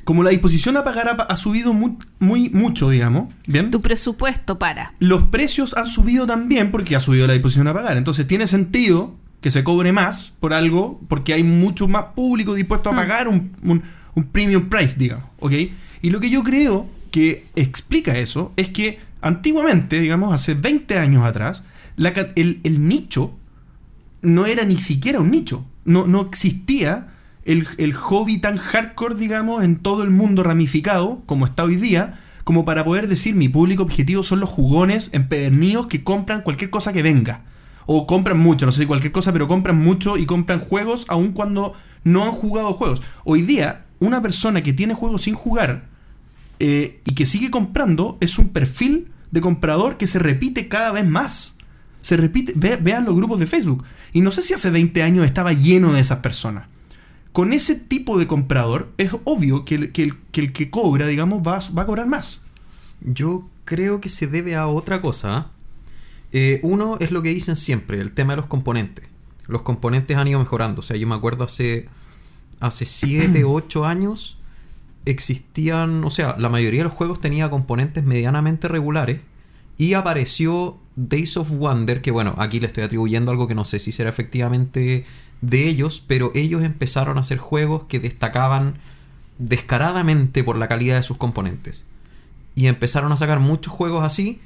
Como 0.05 0.23
la 0.23 0.31
disposición 0.31 0.77
a 0.79 0.85
pagar 0.85 1.09
ha, 1.09 1.13
ha 1.25 1.37
subido 1.37 1.75
muy, 1.75 1.97
muy 2.19 2.49
mucho, 2.51 2.89
digamos, 2.89 3.33
¿bien? 3.47 3.71
Tu 3.71 3.83
presupuesto 3.83 4.59
para. 4.59 4.95
los 4.99 5.25
precios 5.25 5.75
han 5.77 5.87
subido 5.89 6.27
también 6.27 6.71
porque 6.71 6.97
ha 6.97 7.01
subido 7.01 7.27
la 7.27 7.35
disposición 7.35 7.69
a 7.69 7.75
pagar. 7.75 7.99
Entonces 7.99 8.27
tiene 8.27 8.47
sentido 8.47 9.15
que 9.43 9.51
se 9.51 9.63
cobre 9.63 9.93
más 9.93 10.33
por 10.41 10.55
algo 10.55 11.01
porque 11.09 11.35
hay 11.35 11.43
mucho 11.43 11.87
más 11.87 12.07
público 12.15 12.55
dispuesto 12.55 12.89
a 12.89 12.93
Mm. 12.93 12.97
pagar 12.97 13.29
un, 13.29 13.53
un- 13.63 13.83
un 14.15 14.25
premium 14.25 14.71
price, 14.71 14.97
digamos. 14.99 15.27
¿Ok? 15.41 15.53
Y 16.01 16.09
lo 16.11 16.19
que 16.21 16.31
yo 16.31 16.43
creo 16.43 16.87
que 17.15 17.47
explica 17.55 18.19
eso 18.19 18.53
es 18.57 18.71
que 18.71 18.99
antiguamente, 19.21 20.01
digamos, 20.01 20.35
hace 20.35 20.55
20 20.55 20.99
años 20.99 21.25
atrás, 21.25 21.63
el 21.97 22.89
nicho 22.89 23.37
no 24.21 24.47
era 24.47 24.65
ni 24.65 24.79
siquiera 24.79 25.21
un 25.21 25.31
nicho. 25.31 25.65
No, 25.85 26.09
no 26.09 26.23
existía 26.23 27.15
el, 27.45 27.69
el 27.79 27.95
hobby 27.95 28.39
tan 28.39 28.57
hardcore, 28.57 29.15
digamos, 29.15 29.63
en 29.63 29.77
todo 29.77 30.03
el 30.03 30.11
mundo 30.11 30.43
ramificado, 30.43 31.23
como 31.27 31.47
está 31.47 31.63
hoy 31.63 31.77
día, 31.77 32.19
como 32.43 32.65
para 32.65 32.85
poder 32.85 33.07
decir 33.07 33.37
mi 33.37 33.49
público 33.49 33.85
objetivo 33.85 34.25
son 34.25 34.41
los 34.41 34.51
jugones 34.51 35.11
empedernidos 35.13 35.87
que 35.87 36.03
compran 36.03 36.43
cualquier 36.43 36.71
cosa 36.71 36.93
que 36.93 37.05
venga. 37.05 37.43
O 37.87 38.09
compran 38.09 38.41
mucho, 38.41 38.67
no 38.67 38.73
sé 38.73 38.81
si 38.81 38.87
cualquier 38.87 39.13
cosa, 39.13 39.33
pero 39.33 39.47
compran 39.47 39.81
mucho 39.81 40.17
y 40.17 40.27
compran 40.27 40.59
juegos 40.59 41.05
aun 41.07 41.31
cuando 41.31 41.75
no 42.03 42.25
han 42.25 42.33
jugado 42.33 42.73
juegos. 42.73 43.03
Hoy 43.23 43.43
día, 43.43 43.85
una 44.01 44.21
persona 44.21 44.65
que 44.65 44.73
tiene 44.73 44.95
juegos 44.95 45.23
sin 45.23 45.37
jugar 45.37 45.94
eh, 46.61 47.01
y 47.05 47.15
que 47.15 47.27
sigue 47.27 47.51
comprando 47.51 48.17
es 48.21 48.39
un 48.39 48.49
perfil 48.51 49.09
de 49.31 49.41
comprador 49.41 49.97
que 49.97 50.07
se 50.07 50.19
repite 50.19 50.69
cada 50.69 50.93
vez 50.93 51.07
más. 51.07 51.57
Se 52.01 52.17
repite, 52.17 52.53
ve- 52.57 52.77
vean 52.81 53.05
los 53.05 53.15
grupos 53.17 53.41
de 53.41 53.47
Facebook. 53.47 53.85
Y 54.13 54.21
no 54.21 54.31
sé 54.31 54.43
si 54.43 54.55
hace 54.55 54.71
20 54.71 55.03
años 55.03 55.25
estaba 55.25 55.53
lleno 55.53 55.93
de 55.93 56.01
esas 56.01 56.19
personas. 56.19 56.67
Con 57.33 57.53
ese 57.53 57.75
tipo 57.75 58.17
de 58.19 58.27
comprador 58.29 58.93
es 58.99 59.13
obvio 59.25 59.65
que 59.65 59.75
el 59.75 59.93
que, 59.93 60.03
el, 60.05 60.17
que, 60.31 60.41
el 60.43 60.53
que 60.53 60.71
cobra, 60.71 61.07
digamos, 61.07 61.43
va, 61.47 61.57
a- 61.59 61.71
va 61.77 61.83
a 61.83 61.87
cobrar 61.87 62.07
más. 62.07 62.43
Yo 63.01 63.49
creo 63.65 64.01
que 64.01 64.09
se 64.09 64.27
debe 64.27 64.55
a 64.55 64.67
otra 64.69 65.01
cosa. 65.01 65.37
¿ah? 65.37 65.51
Eh, 66.33 66.61
uno 66.63 66.97
es 67.01 67.11
lo 67.11 67.23
que 67.23 67.31
dicen 67.31 67.57
siempre, 67.57 68.01
el 68.01 68.13
tema 68.13 68.35
de 68.35 68.37
los 68.39 68.47
componentes. 68.47 69.07
Los 69.47 69.63
componentes 69.63 70.17
han 70.17 70.29
ido 70.29 70.39
mejorando. 70.39 70.81
O 70.81 70.83
sea, 70.83 70.97
yo 70.97 71.07
me 71.07 71.15
acuerdo 71.15 71.45
hace 71.45 71.89
hace 72.61 72.87
7, 72.87 73.45
8 73.45 73.85
años 73.87 74.39
existían, 75.07 76.05
o 76.05 76.11
sea, 76.11 76.37
la 76.39 76.49
mayoría 76.49 76.81
de 76.81 76.85
los 76.85 76.93
juegos 76.93 77.21
tenía 77.21 77.51
componentes 77.51 78.05
medianamente 78.05 78.69
regulares 78.69 79.21
y 79.77 79.95
apareció 79.95 80.79
Days 80.97 81.37
of 81.37 81.51
Wonder, 81.51 82.01
que 82.01 82.11
bueno, 82.11 82.35
aquí 82.39 82.61
le 82.61 82.67
estoy 82.67 82.85
atribuyendo 82.85 83.31
algo 83.31 83.49
que 83.49 83.55
no 83.55 83.65
sé 83.65 83.79
si 83.79 83.93
será 83.93 84.11
efectivamente 84.11 85.05
de 85.41 85.69
ellos, 85.69 86.03
pero 86.07 86.31
ellos 86.35 86.63
empezaron 86.63 87.19
a 87.19 87.23
hacer 87.23 87.39
juegos 87.39 87.85
que 87.85 88.01
destacaban 88.01 88.75
descaradamente 89.39 90.45
por 90.45 90.57
la 90.57 90.69
calidad 90.69 90.97
de 90.97 91.03
sus 91.03 91.17
componentes. 91.17 91.85
Y 92.55 92.69
empezaron 92.69 93.11
a 93.13 93.17
sacar 93.17 93.41
muchos 93.41 93.73
juegos 93.73 94.05
así 94.05 94.41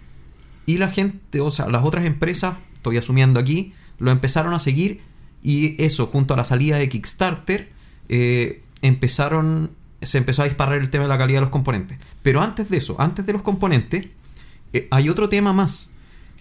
y 0.66 0.78
la 0.78 0.88
gente, 0.88 1.40
o 1.40 1.50
sea, 1.50 1.68
las 1.68 1.84
otras 1.84 2.04
empresas, 2.04 2.56
estoy 2.74 2.96
asumiendo 2.96 3.38
aquí, 3.38 3.74
lo 3.98 4.10
empezaron 4.10 4.54
a 4.54 4.58
seguir 4.58 5.02
y 5.42 5.82
eso, 5.82 6.06
junto 6.06 6.34
a 6.34 6.36
la 6.36 6.44
salida 6.44 6.78
de 6.78 6.88
Kickstarter, 6.88 7.70
eh, 8.08 8.62
empezaron, 8.82 9.70
se 10.02 10.18
empezó 10.18 10.42
a 10.42 10.46
disparar 10.46 10.78
el 10.78 10.90
tema 10.90 11.04
de 11.04 11.08
la 11.08 11.18
calidad 11.18 11.38
de 11.38 11.42
los 11.42 11.50
componentes. 11.50 11.98
Pero 12.22 12.40
antes 12.40 12.68
de 12.70 12.76
eso, 12.76 12.96
antes 12.98 13.26
de 13.26 13.32
los 13.32 13.42
componentes, 13.42 14.06
eh, 14.72 14.88
hay 14.90 15.08
otro 15.08 15.28
tema 15.28 15.52
más, 15.52 15.90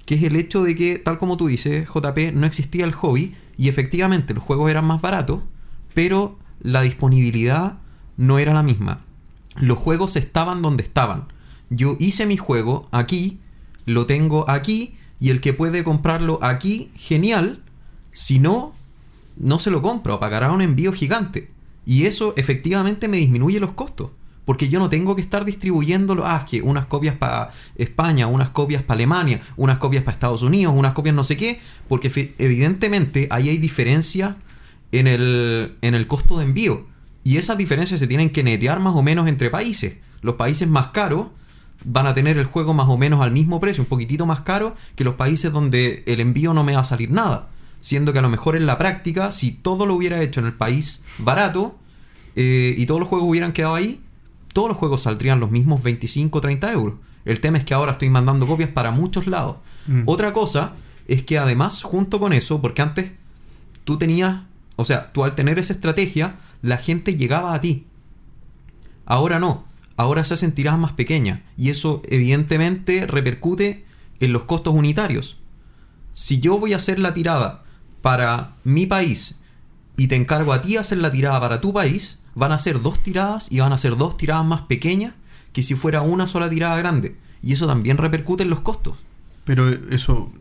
que 0.06 0.16
es 0.16 0.24
el 0.24 0.36
hecho 0.36 0.64
de 0.64 0.76
que, 0.76 1.00
tal 1.00 1.18
como 1.18 1.38
tú 1.38 1.48
dices, 1.48 1.88
JP, 1.88 2.34
no 2.34 2.46
existía 2.46 2.86
el 2.86 2.94
hobby 2.94 3.36
y 3.58 3.70
efectivamente 3.70 4.34
los 4.34 4.44
juegos 4.44 4.70
eran 4.70 4.86
más 4.86 5.02
baratos, 5.02 5.42
pero 5.94 6.38
la 6.62 6.82
disponibilidad 6.82 7.80
no 8.16 8.40
era 8.40 8.54
la 8.54 8.64
misma. 8.64 9.02
Los 9.56 9.78
juegos 9.78 10.16
estaban 10.16 10.62
donde 10.62 10.84
estaban. 10.84 11.26
Yo 11.70 11.98
hice 12.00 12.26
mi 12.26 12.38
juego 12.38 12.88
aquí, 12.92 13.40
lo 13.86 14.06
tengo 14.06 14.50
aquí, 14.50 14.96
y 15.20 15.30
el 15.30 15.42
que 15.42 15.54
puede 15.54 15.84
comprarlo 15.84 16.40
aquí, 16.44 16.92
genial. 16.96 17.64
Si 18.12 18.40
no, 18.40 18.74
no 19.36 19.60
se 19.60 19.72
lo 19.72 19.82
compro, 19.82 20.20
pagará 20.20 20.52
un 20.52 20.62
envío 20.62 20.94
gigante. 20.94 21.52
Y 21.88 22.06
eso 22.06 22.34
efectivamente 22.36 23.08
me 23.08 23.16
disminuye 23.16 23.62
los 23.62 23.72
costos. 23.72 24.12
Porque 24.44 24.68
yo 24.68 24.78
no 24.80 24.90
tengo 24.90 25.16
que 25.16 25.22
estar 25.22 25.46
distribuyéndolo. 25.46 26.26
Ah, 26.26 26.46
que 26.48 26.62
unas 26.62 26.86
copias 26.86 27.16
para 27.16 27.52
España, 27.78 28.28
unas 28.28 28.50
copias 28.50 28.84
para 28.84 28.96
Alemania, 28.98 29.40
unas 29.56 29.78
copias 29.78 30.04
para 30.04 30.14
Estados 30.14 30.42
Unidos, 30.42 30.74
unas 30.76 30.92
copias 30.92 31.16
no 31.16 31.24
sé 31.24 31.38
qué. 31.38 31.62
Porque 31.88 32.34
evidentemente 32.40 33.30
ahí 33.32 33.48
hay 33.48 33.58
diferencia 33.58 34.36
en 34.92 35.08
el, 35.08 35.78
en 35.82 35.96
el 35.96 36.08
costo 36.08 36.38
de 36.38 36.44
envío. 36.44 36.86
Y 37.24 37.38
esas 37.38 37.58
diferencias 37.58 38.02
se 38.02 38.08
tienen 38.08 38.32
que 38.32 38.44
netear 38.44 38.82
más 38.82 38.94
o 38.94 39.02
menos 39.02 39.30
entre 39.30 39.50
países. 39.50 39.96
Los 40.22 40.36
países 40.36 40.68
más 40.68 40.90
caros 40.90 41.28
van 41.86 42.06
a 42.06 42.14
tener 42.14 42.38
el 42.38 42.46
juego 42.46 42.74
más 42.74 42.90
o 42.90 42.98
menos 42.98 43.22
al 43.22 43.32
mismo 43.32 43.62
precio, 43.62 43.84
un 43.84 43.90
poquitito 43.90 44.26
más 44.26 44.42
caro 44.42 44.76
que 44.98 45.06
los 45.06 45.16
países 45.16 45.54
donde 45.54 46.04
el 46.06 46.20
envío 46.20 46.54
no 46.54 46.66
me 46.66 46.74
va 46.74 46.82
a 46.82 46.84
salir 46.84 47.12
nada. 47.12 47.48
Siendo 47.80 48.14
que 48.14 48.20
a 48.20 48.22
lo 48.22 48.30
mejor 48.30 48.56
en 48.56 48.66
la 48.66 48.78
práctica, 48.78 49.32
si 49.32 49.52
todo 49.52 49.86
lo 49.86 49.96
hubiera 49.96 50.22
hecho 50.22 50.40
en 50.40 50.48
el 50.48 50.54
país 50.54 51.04
barato 51.20 51.78
eh, 52.36 52.76
y 52.78 52.86
todos 52.86 53.00
los 53.00 53.10
juegos 53.10 53.30
hubieran 53.30 53.54
quedado 53.54 53.76
ahí, 53.76 54.02
todos 54.54 54.70
los 54.70 54.78
juegos 54.78 55.02
saldrían 55.04 55.40
los 55.40 55.52
mismos 55.52 55.84
25 55.84 56.38
o 56.38 56.42
30 56.42 56.72
euros. 56.72 56.96
El 57.26 57.40
tema 57.42 57.58
es 57.58 57.64
que 57.64 57.74
ahora 57.74 57.94
estoy 57.94 58.10
mandando 58.10 58.48
copias 58.48 58.70
para 58.70 58.92
muchos 58.92 59.28
lados. 59.28 59.58
Mm. 59.86 60.04
Otra 60.06 60.34
cosa 60.34 60.74
es 61.08 61.24
que 61.24 61.38
además, 61.38 61.84
junto 61.84 62.20
con 62.20 62.34
eso, 62.34 62.62
porque 62.62 62.82
antes 62.82 63.12
tú 63.84 63.98
tenías, 63.98 64.42
o 64.76 64.86
sea, 64.86 65.12
tú 65.12 65.24
al 65.24 65.36
tener 65.36 65.60
esa 65.60 65.74
estrategia, 65.74 66.38
la 66.62 66.78
gente 66.78 67.16
llegaba 67.16 67.54
a 67.54 67.62
ti. 67.62 67.86
Ahora 69.06 69.40
no, 69.40 69.66
ahora 69.96 70.24
se 70.24 70.34
hacen 70.34 70.54
tiradas 70.54 70.80
más 70.80 70.92
pequeñas 70.94 71.42
y 71.56 71.70
eso 71.70 72.02
evidentemente 72.10 73.06
repercute 73.06 73.86
en 74.20 74.34
los 74.34 74.44
costos 74.44 74.74
unitarios. 74.74 75.38
Si 76.14 76.40
yo 76.40 76.58
voy 76.60 76.74
a 76.74 76.78
hacer 76.78 77.00
la 77.00 77.14
tirada 77.14 77.64
para 78.02 78.52
mi 78.64 78.86
país 78.86 79.36
y 79.98 80.08
te 80.08 80.16
encargo 80.16 80.54
a 80.54 80.62
ti 80.62 80.78
hacer 80.78 81.00
la 81.00 81.12
tirada 81.12 81.40
para 81.40 81.60
tu 81.60 81.74
país, 81.74 82.20
van 82.36 82.52
a 82.52 82.60
ser 82.60 82.82
dos 82.82 83.00
tiradas 83.00 83.52
y 83.52 83.60
van 83.60 83.74
a 83.74 83.78
ser 83.78 83.98
dos 83.98 84.16
tiradas 84.16 84.46
más 84.46 84.62
pequeñas 84.62 85.14
que 85.54 85.64
si 85.64 85.74
fuera 85.74 86.04
una 86.04 86.28
sola 86.28 86.50
tirada 86.50 86.78
grande. 86.78 87.18
Y 87.42 87.54
eso 87.54 87.66
también 87.66 87.98
repercute 87.98 88.44
en 88.44 88.52
los 88.52 88.62
costos. 88.62 89.00
Pero 89.44 89.70
eso. 89.70 90.32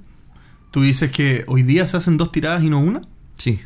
Tú 0.71 0.83
dices 0.83 1.11
que 1.11 1.45
hoy 1.47 1.63
día 1.63 1.87
se 1.87 1.97
hacen 1.97 2.19
dos 2.19 2.33
tiradas 2.33 2.63
y 2.63 2.69
no 2.69 2.81
una. 2.81 3.03
Sí. 3.37 3.61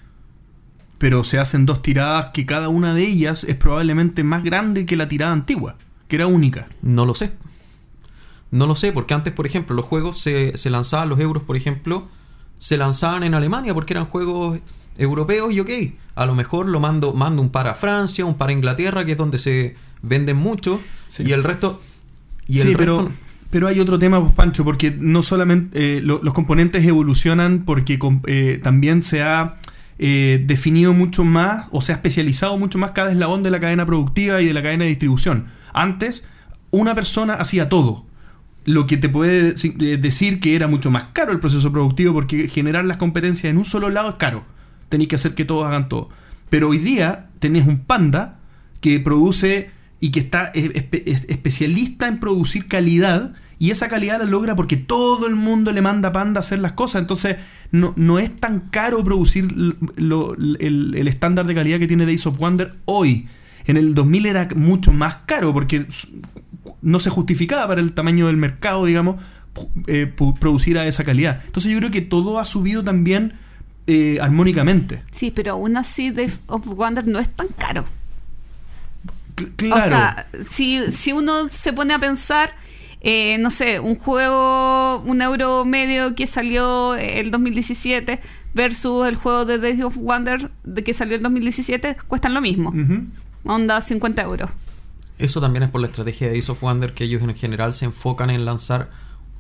Pero 0.99 1.25
se 1.25 1.39
hacen 1.39 1.67
dos 1.67 1.83
tiradas 1.83 2.29
que 2.29 2.47
cada 2.47 2.69
una 2.69 2.95
de 2.95 3.03
ellas 3.03 3.43
es 3.45 3.57
probablemente 3.57 4.23
más 4.23 4.45
grande 4.45 4.87
que 4.87 4.97
la 4.97 5.09
tirada 5.09 5.33
antigua, 5.33 5.77
que 6.07 6.17
era 6.17 6.29
única. 6.29 6.69
No 6.83 7.07
lo 7.07 7.15
sé. 7.15 7.33
No 8.53 8.67
lo 8.67 8.77
sé, 8.77 8.93
porque 8.93 9.15
antes, 9.15 9.33
por 9.33 9.47
ejemplo, 9.47 9.75
los 9.75 9.87
juegos 9.87 10.21
se, 10.21 10.57
se 10.57 10.71
lanzaban, 10.71 11.09
los 11.09 11.19
euros, 11.19 11.43
por 11.43 11.57
ejemplo, 11.57 12.09
se 12.61 12.77
lanzaban 12.77 13.25
en 13.25 13.35
Alemania 13.35 13.75
porque 13.75 13.95
eran 13.95 14.05
juegos 14.05 14.61
europeos 14.99 15.53
y 15.55 15.61
ok, 15.61 15.71
a 16.15 16.27
lo 16.27 16.35
mejor 16.35 16.69
lo 16.69 16.79
mando, 16.79 17.15
mando 17.15 17.41
un 17.43 17.49
par 17.51 17.67
a 17.67 17.75
Francia, 17.75 18.25
un 18.27 18.35
par 18.37 18.51
a 18.51 18.53
Inglaterra, 18.53 19.05
que 19.05 19.13
es 19.13 19.19
donde 19.19 19.39
se 19.39 19.75
venden 20.03 20.37
mucho, 20.37 20.81
Sí. 21.09 21.25
y 21.27 21.33
el 21.33 21.43
resto... 21.43 21.81
Y 22.47 22.59
el 22.59 22.63
sí, 22.63 22.69
resto- 22.75 22.79
pero, 22.79 23.11
pero 23.51 23.67
hay 23.69 23.81
otro 23.81 23.99
tema, 23.99 24.21
pues, 24.21 24.33
Pancho, 24.35 24.63
porque 24.65 24.95
no 24.97 25.23
solamente 25.23 25.99
eh, 25.99 26.01
lo- 26.03 26.21
los 26.23 26.35
componentes 26.35 26.85
evolucionan 26.85 27.65
porque 27.65 27.99
eh, 28.27 28.61
también 28.63 29.03
se 29.03 29.23
ha 29.23 29.57
eh, 29.99 30.43
definido 30.47 30.93
mucho 30.93 31.25
más 31.25 31.67
o 31.71 31.81
se 31.81 31.93
ha 31.93 31.95
especializado 31.97 32.57
mucho 32.59 32.79
más 32.79 32.91
cada 32.93 33.11
eslabón 33.13 33.43
de 33.43 33.51
la 33.51 33.61
cadena 33.61 33.87
productiva 33.87 34.41
y 34.43 34.47
de 34.47 34.53
la 34.55 34.63
cadena 34.63 34.85
de 34.85 34.91
distribución. 34.91 35.47
Antes, 35.73 36.27
una 36.71 36.95
persona 36.95 37.35
hacía 37.35 37.69
todo. 37.69 38.05
Lo 38.65 38.87
que 38.87 38.97
te 38.97 39.09
puede 39.09 39.55
eh, 39.57 39.97
decir 39.97 40.39
que 40.41 40.55
era 40.55 40.67
mucho 40.69 40.91
más 40.91 41.05
caro 41.13 41.33
el 41.33 41.41
proceso 41.41 41.73
productivo 41.73 42.13
porque 42.13 42.49
generar 42.49 42.85
las 42.85 42.99
competencias 42.99 43.51
en 43.51 43.57
un 43.59 43.65
solo 43.65 43.89
lado 43.91 44.11
es 44.11 44.15
caro. 44.17 44.45
Tenéis 44.89 45.09
que 45.09 45.17
hacer 45.17 45.35
que 45.35 45.45
todos 45.45 45.65
hagan 45.65 45.89
todo. 45.89 46.11
Pero 46.51 46.69
hoy 46.69 46.79
día 46.79 47.31
tenés 47.39 47.67
un 47.67 47.81
panda 47.81 48.39
que 48.81 49.01
produce 49.01 49.71
y 50.01 50.11
que 50.11 50.21
está 50.21 50.53
espe- 50.53 51.03
es- 51.07 51.27
especialista 51.29 52.09
en 52.09 52.19
producir 52.21 52.67
calidad 52.69 53.33
y 53.59 53.71
esa 53.71 53.89
calidad 53.89 54.19
la 54.19 54.25
logra 54.25 54.57
porque 54.57 54.77
todo 54.79 55.27
el 55.27 55.37
mundo 55.37 55.73
le 55.73 55.83
manda 55.83 56.13
Panda 56.13 56.41
a 56.41 56.43
hacer 56.43 56.59
las 56.61 56.73
cosas. 56.73 57.01
Entonces 57.03 57.37
no, 57.73 57.93
no 57.97 58.19
es 58.19 58.35
tan 58.37 58.61
caro 58.71 59.05
producir 59.05 59.45
el, 59.97 60.95
el 60.95 61.09
estándar 61.09 61.47
de 61.47 61.55
calidad 61.55 61.79
que 61.79 61.87
tiene 61.87 62.07
Days 62.07 62.27
of 62.27 62.39
Wonder 62.39 62.75
hoy. 62.87 63.27
En 63.67 63.77
el 63.77 63.95
2000 63.95 64.27
era 64.27 64.49
mucho 64.57 64.93
más 64.93 65.17
caro 65.27 65.53
porque 65.53 65.87
no 66.83 67.01
se 67.01 67.11
justificaba 67.11 67.67
para 67.69 67.81
el 67.81 67.93
tamaño 67.93 68.27
del 68.27 68.37
mercado, 68.37 68.85
digamos, 68.85 69.17
eh, 69.87 70.13
producir 70.41 70.79
a 70.79 70.87
esa 70.87 71.05
calidad. 71.05 71.43
Entonces 71.47 71.73
yo 71.73 71.79
creo 71.79 71.91
que 71.91 72.01
todo 72.01 72.39
ha 72.39 72.45
subido 72.45 72.83
también 72.85 73.35
eh, 73.87 74.19
armónicamente. 74.21 75.03
Sí, 75.11 75.31
pero 75.31 75.53
aún 75.53 75.77
así 75.77 76.11
Day 76.11 76.31
of 76.47 76.65
Wonder 76.67 77.07
no 77.07 77.19
es 77.19 77.29
tan 77.29 77.49
caro. 77.49 77.85
Cl- 79.37 79.53
claro. 79.57 79.85
O 79.85 79.89
sea, 79.89 80.27
si, 80.51 80.91
si 80.91 81.13
uno 81.13 81.49
se 81.51 81.73
pone 81.73 81.95
a 81.95 81.99
pensar, 81.99 82.55
eh, 83.01 83.39
no 83.39 83.51
sé, 83.51 83.81
un 83.81 83.95
juego, 83.97 84.99
un 85.07 85.23
euro 85.23 85.65
medio 85.65 86.15
que 86.15 86.27
salió 86.27 86.95
el 86.95 87.31
2017 87.31 88.21
versus 88.55 89.07
el 89.09 89.17
juego 89.17 89.45
de 89.45 89.59
Days 89.59 89.83
of 89.83 89.97
Wonder 89.97 90.51
de 90.65 90.85
que 90.85 90.93
salió 90.95 91.17
el 91.17 91.23
2017, 91.23 91.97
cuestan 92.09 92.35
lo 92.35 92.41
mismo. 92.41 92.71
Ujú. 92.71 93.05
Onda 93.45 93.81
50 93.81 94.23
euros. 94.23 94.51
Eso 95.21 95.41
también 95.41 95.65
es 95.65 95.71
por 95.71 95.81
la 95.81 95.87
estrategia 95.87 96.29
de 96.29 96.39
Ace 96.39 96.51
of 96.51 96.61
Wonder, 96.63 96.95
que 96.95 97.05
ellos 97.05 97.23
en 97.23 97.35
general 97.35 97.73
se 97.73 97.85
enfocan 97.85 98.31
en 98.31 98.45
lanzar 98.45 98.91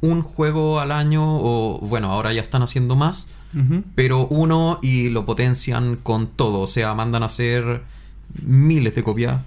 un 0.01 0.22
juego 0.22 0.81
al 0.81 0.93
año, 0.93 1.24
o 1.24 1.78
bueno, 1.81 2.11
ahora 2.11 2.33
ya 2.33 2.43
están 2.43 2.62
haciendo 2.62 2.97
más, 2.97 3.28
pero 3.95 4.28
uno 4.28 4.78
y 4.83 5.09
lo 5.09 5.26
potencian 5.26 5.97
con 5.97 6.28
todo, 6.28 6.61
o 6.61 6.66
sea, 6.66 6.95
mandan 6.95 7.22
a 7.22 7.26
hacer 7.26 7.83
miles 8.43 8.95
de 8.95 9.03
copias. 9.03 9.43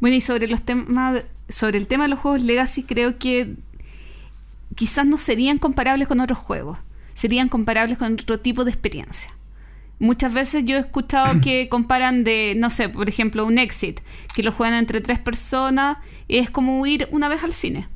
Bueno, 0.00 0.16
y 0.16 0.20
sobre 0.20 0.46
los 0.46 0.62
temas, 0.62 1.24
sobre 1.48 1.78
el 1.78 1.88
tema 1.88 2.04
de 2.04 2.10
los 2.10 2.18
juegos 2.18 2.42
Legacy, 2.42 2.84
creo 2.84 3.18
que 3.18 3.54
quizás 4.76 5.06
no 5.06 5.18
serían 5.18 5.58
comparables 5.58 6.08
con 6.08 6.20
otros 6.20 6.38
juegos, 6.38 6.78
serían 7.14 7.48
comparables 7.48 7.98
con 7.98 8.14
otro 8.14 8.40
tipo 8.40 8.64
de 8.64 8.70
experiencia. 8.70 9.30
Muchas 9.98 10.32
veces 10.32 10.64
yo 10.64 10.76
he 10.76 10.80
escuchado 10.80 11.40
que 11.42 11.68
comparan 11.68 12.24
de, 12.24 12.54
no 12.56 12.70
sé, 12.70 12.88
por 12.88 13.08
ejemplo, 13.08 13.46
un 13.46 13.58
Exit, 13.58 14.00
que 14.34 14.42
lo 14.42 14.52
juegan 14.52 14.74
entre 14.74 15.00
tres 15.00 15.18
personas, 15.18 15.98
y 16.28 16.38
es 16.38 16.50
como 16.50 16.84
ir 16.86 17.08
una 17.10 17.28
vez 17.28 17.42
al 17.44 17.52
cine, 17.52 17.88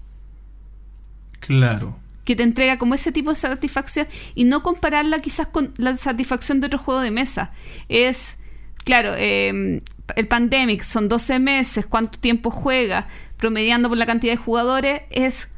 Claro. 1.41 1.97
que 2.25 2.37
te 2.37 2.43
entrega 2.43 2.79
como 2.79 2.95
ese 2.95 3.13
tipo 3.13 3.31
de 3.31 3.37
satisfacción 3.37 4.07
y 4.35 4.45
no 4.45 4.63
compararla 4.63 5.21
quizás 5.21 5.47
con 5.49 5.73
la 5.79 5.97
satisfacción 5.97 6.61
de 6.61 6.67
otro 6.67 6.79
juego 6.79 7.01
de 7.01 7.11
mesa. 7.11 7.53
Es, 7.89 8.37
claro, 8.85 9.15
eh, 9.17 9.81
el 10.17 10.29
Pandemic 10.29 10.83
son 10.83 11.09
12 11.09 11.39
meses, 11.39 11.87
cuánto 11.87 12.19
tiempo 12.19 12.51
juega, 12.51 13.09
promediando 13.37 13.89
por 13.89 13.99
la 13.99 14.07
cantidad 14.07 14.33
de 14.33 14.37
jugadores, 14.37 15.03
es, 15.11 15.51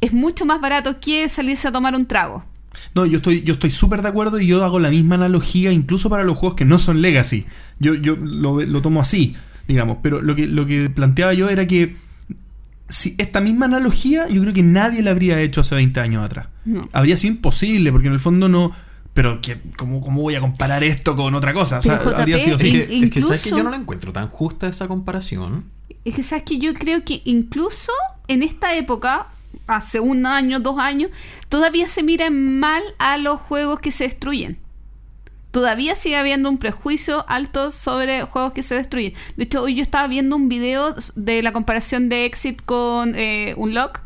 es 0.00 0.12
mucho 0.12 0.44
más 0.44 0.60
barato 0.60 1.00
que 1.00 1.28
salirse 1.28 1.68
a 1.68 1.72
tomar 1.72 1.94
un 1.94 2.06
trago. 2.06 2.44
No, 2.94 3.06
yo 3.06 3.18
estoy, 3.18 3.42
yo 3.42 3.52
estoy 3.52 3.70
súper 3.70 4.02
de 4.02 4.08
acuerdo 4.08 4.38
y 4.40 4.46
yo 4.46 4.64
hago 4.64 4.78
la 4.78 4.90
misma 4.90 5.14
analogía 5.16 5.72
incluso 5.72 6.10
para 6.10 6.24
los 6.24 6.36
juegos 6.36 6.56
que 6.56 6.64
no 6.64 6.78
son 6.78 7.02
Legacy. 7.02 7.46
Yo, 7.78 7.94
yo 7.94 8.16
lo, 8.16 8.60
lo 8.60 8.82
tomo 8.82 9.00
así, 9.00 9.36
digamos. 9.68 9.98
Pero 10.02 10.22
lo 10.22 10.34
que, 10.34 10.46
lo 10.46 10.66
que 10.66 10.90
planteaba 10.90 11.34
yo 11.34 11.48
era 11.48 11.66
que 11.66 11.96
si 12.88 13.14
esta 13.18 13.40
misma 13.40 13.66
analogía 13.66 14.28
yo 14.28 14.40
creo 14.42 14.52
que 14.52 14.62
nadie 14.62 15.02
la 15.02 15.10
habría 15.10 15.40
hecho 15.40 15.60
hace 15.60 15.74
20 15.74 16.00
años 16.00 16.24
atrás. 16.24 16.48
No. 16.64 16.88
Habría 16.92 17.16
sido 17.16 17.34
imposible 17.34 17.90
porque 17.92 18.08
en 18.08 18.14
el 18.14 18.20
fondo 18.20 18.48
no... 18.48 18.72
Pero 19.14 19.40
que, 19.40 19.58
¿cómo, 19.76 20.00
¿cómo 20.00 20.22
voy 20.22 20.34
a 20.34 20.40
comparar 20.40 20.82
esto 20.82 21.14
con 21.14 21.36
otra 21.36 21.54
cosa? 21.54 21.78
O 21.78 21.82
sea, 21.82 22.00
Pero, 22.00 22.16
habría 22.16 22.36
JP, 22.36 22.44
sido 22.44 22.56
Es 22.56 22.62
así. 22.62 22.72
Que, 22.72 23.04
es 23.04 23.10
que, 23.12 23.22
¿sabes 23.22 23.44
que 23.44 23.50
yo 23.50 23.62
no 23.62 23.70
la 23.70 23.76
encuentro 23.76 24.12
tan 24.12 24.26
justa 24.26 24.66
esa 24.66 24.88
comparación. 24.88 25.66
Es 26.04 26.16
que 26.16 26.24
sabes 26.24 26.42
que 26.44 26.58
yo 26.58 26.74
creo 26.74 27.04
que 27.04 27.22
incluso 27.24 27.92
en 28.26 28.42
esta 28.42 28.76
época, 28.76 29.28
hace 29.66 30.00
un 30.00 30.26
año, 30.26 30.60
dos 30.60 30.78
años, 30.78 31.10
todavía 31.48 31.88
se 31.88 32.02
miran 32.02 32.58
mal 32.58 32.82
a 32.98 33.16
los 33.18 33.40
juegos 33.40 33.80
que 33.80 33.90
se 33.90 34.04
destruyen. 34.04 34.58
Todavía 35.54 35.94
sigue 35.94 36.16
habiendo 36.16 36.50
un 36.50 36.58
prejuicio 36.58 37.24
alto 37.28 37.70
sobre 37.70 38.22
juegos 38.22 38.52
que 38.52 38.64
se 38.64 38.74
destruyen. 38.74 39.12
De 39.36 39.44
hecho, 39.44 39.62
hoy 39.62 39.76
yo 39.76 39.82
estaba 39.82 40.08
viendo 40.08 40.34
un 40.34 40.48
video 40.48 40.96
de 41.14 41.42
la 41.42 41.52
comparación 41.52 42.08
de 42.08 42.24
Exit 42.24 42.60
con 42.64 43.14
eh, 43.14 43.54
Unlock. 43.56 44.00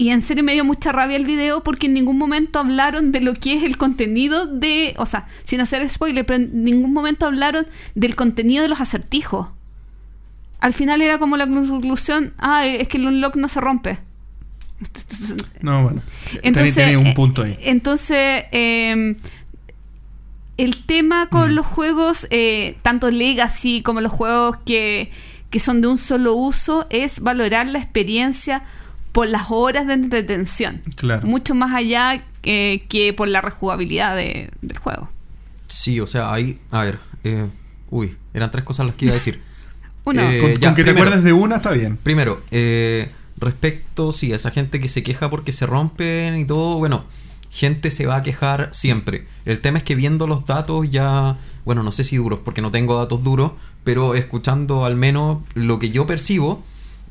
Y 0.00 0.10
en 0.10 0.22
serio 0.22 0.44
me 0.44 0.52
dio 0.52 0.64
mucha 0.64 0.92
rabia 0.92 1.16
el 1.16 1.24
video 1.24 1.64
porque 1.64 1.86
en 1.86 1.94
ningún 1.94 2.18
momento 2.18 2.60
hablaron 2.60 3.10
de 3.10 3.20
lo 3.20 3.34
que 3.34 3.54
es 3.54 3.64
el 3.64 3.76
contenido 3.76 4.46
de. 4.46 4.94
O 4.98 5.06
sea, 5.06 5.26
sin 5.42 5.60
hacer 5.60 5.90
spoiler, 5.90 6.24
pero 6.24 6.36
en 6.36 6.62
ningún 6.62 6.92
momento 6.92 7.26
hablaron 7.26 7.66
del 7.96 8.14
contenido 8.14 8.62
de 8.62 8.68
los 8.68 8.80
acertijos. 8.80 9.48
Al 10.60 10.72
final 10.72 11.02
era 11.02 11.18
como 11.18 11.36
la 11.36 11.48
conclusión: 11.48 12.32
ah, 12.38 12.64
es 12.64 12.86
que 12.86 12.98
el 12.98 13.08
unlock 13.08 13.34
no 13.34 13.48
se 13.48 13.60
rompe. 13.60 13.98
No, 15.62 15.82
bueno. 15.82 16.02
Entonces, 16.42 16.74
Tiene- 16.74 16.90
tiene 16.90 16.96
un 17.02 17.06
eh, 17.08 17.14
punto 17.14 17.42
ahí. 17.42 17.56
Entonces, 17.62 18.44
eh, 18.52 19.16
el 20.56 20.84
tema 20.86 21.26
Mm. 21.26 21.28
con 21.28 21.54
los 21.54 21.66
juegos, 21.66 22.26
eh, 22.30 22.76
tanto 22.82 23.10
Legacy 23.10 23.82
como 23.82 24.00
los 24.00 24.12
juegos 24.12 24.56
que, 24.64 25.10
que 25.50 25.58
son 25.60 25.80
de 25.80 25.88
un 25.88 25.98
solo 25.98 26.34
uso, 26.34 26.86
es 26.90 27.20
valorar 27.20 27.66
la 27.68 27.78
experiencia 27.78 28.62
por 29.12 29.26
las 29.28 29.50
horas 29.50 29.86
de 29.86 29.94
entretención. 29.94 30.82
Claro. 30.96 31.26
Mucho 31.26 31.54
más 31.54 31.74
allá 31.74 32.16
eh, 32.44 32.80
que 32.88 33.12
por 33.12 33.28
la 33.28 33.40
rejugabilidad 33.40 34.16
de- 34.16 34.50
del 34.62 34.78
juego. 34.78 35.10
Sí, 35.66 36.00
o 36.00 36.06
sea, 36.06 36.32
ahí, 36.32 36.58
a 36.70 36.84
ver, 36.84 36.98
eh, 37.24 37.46
uy, 37.90 38.16
eran 38.32 38.50
tres 38.50 38.64
cosas 38.64 38.86
las 38.86 38.94
que 38.94 39.06
iba 39.06 39.12
a 39.12 39.14
decir. 39.14 39.42
Uno, 40.04 40.22
Eh, 40.22 40.40
Con, 40.40 40.50
ya, 40.56 40.68
con 40.68 40.74
que 40.76 40.82
te 40.82 40.92
primero. 40.92 41.00
acuerdes 41.08 41.24
de 41.24 41.32
una 41.32 41.56
está 41.56 41.72
bien. 41.72 41.96
Primero, 41.98 42.42
eh, 42.50 43.10
respecto, 43.40 44.12
sí, 44.12 44.32
a 44.32 44.36
esa 44.36 44.50
gente 44.50 44.80
que 44.80 44.88
se 44.88 45.02
queja 45.02 45.30
porque 45.30 45.52
se 45.52 45.66
rompen 45.66 46.38
y 46.38 46.44
todo, 46.44 46.78
bueno, 46.78 47.04
gente 47.50 47.90
se 47.90 48.06
va 48.06 48.16
a 48.16 48.22
quejar 48.22 48.68
siempre. 48.72 49.26
El 49.44 49.60
tema 49.60 49.78
es 49.78 49.84
que 49.84 49.94
viendo 49.94 50.26
los 50.26 50.46
datos 50.46 50.88
ya, 50.90 51.36
bueno, 51.64 51.82
no 51.82 51.92
sé 51.92 52.04
si 52.04 52.16
duros, 52.16 52.40
porque 52.44 52.62
no 52.62 52.70
tengo 52.70 52.98
datos 52.98 53.22
duros, 53.24 53.52
pero 53.84 54.14
escuchando 54.14 54.84
al 54.84 54.96
menos 54.96 55.42
lo 55.54 55.78
que 55.78 55.90
yo 55.90 56.06
percibo, 56.06 56.62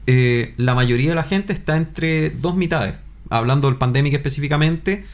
eh, 0.06 0.54
la 0.58 0.76
mayoría 0.76 1.10
de 1.10 1.16
la 1.16 1.24
gente 1.24 1.54
está 1.54 1.78
entre 1.78 2.30
dos 2.30 2.56
mitades. 2.56 2.96
Hablando 3.30 3.68
del 3.68 3.78
pandemic 3.78 4.14
específicamente, 4.14 5.06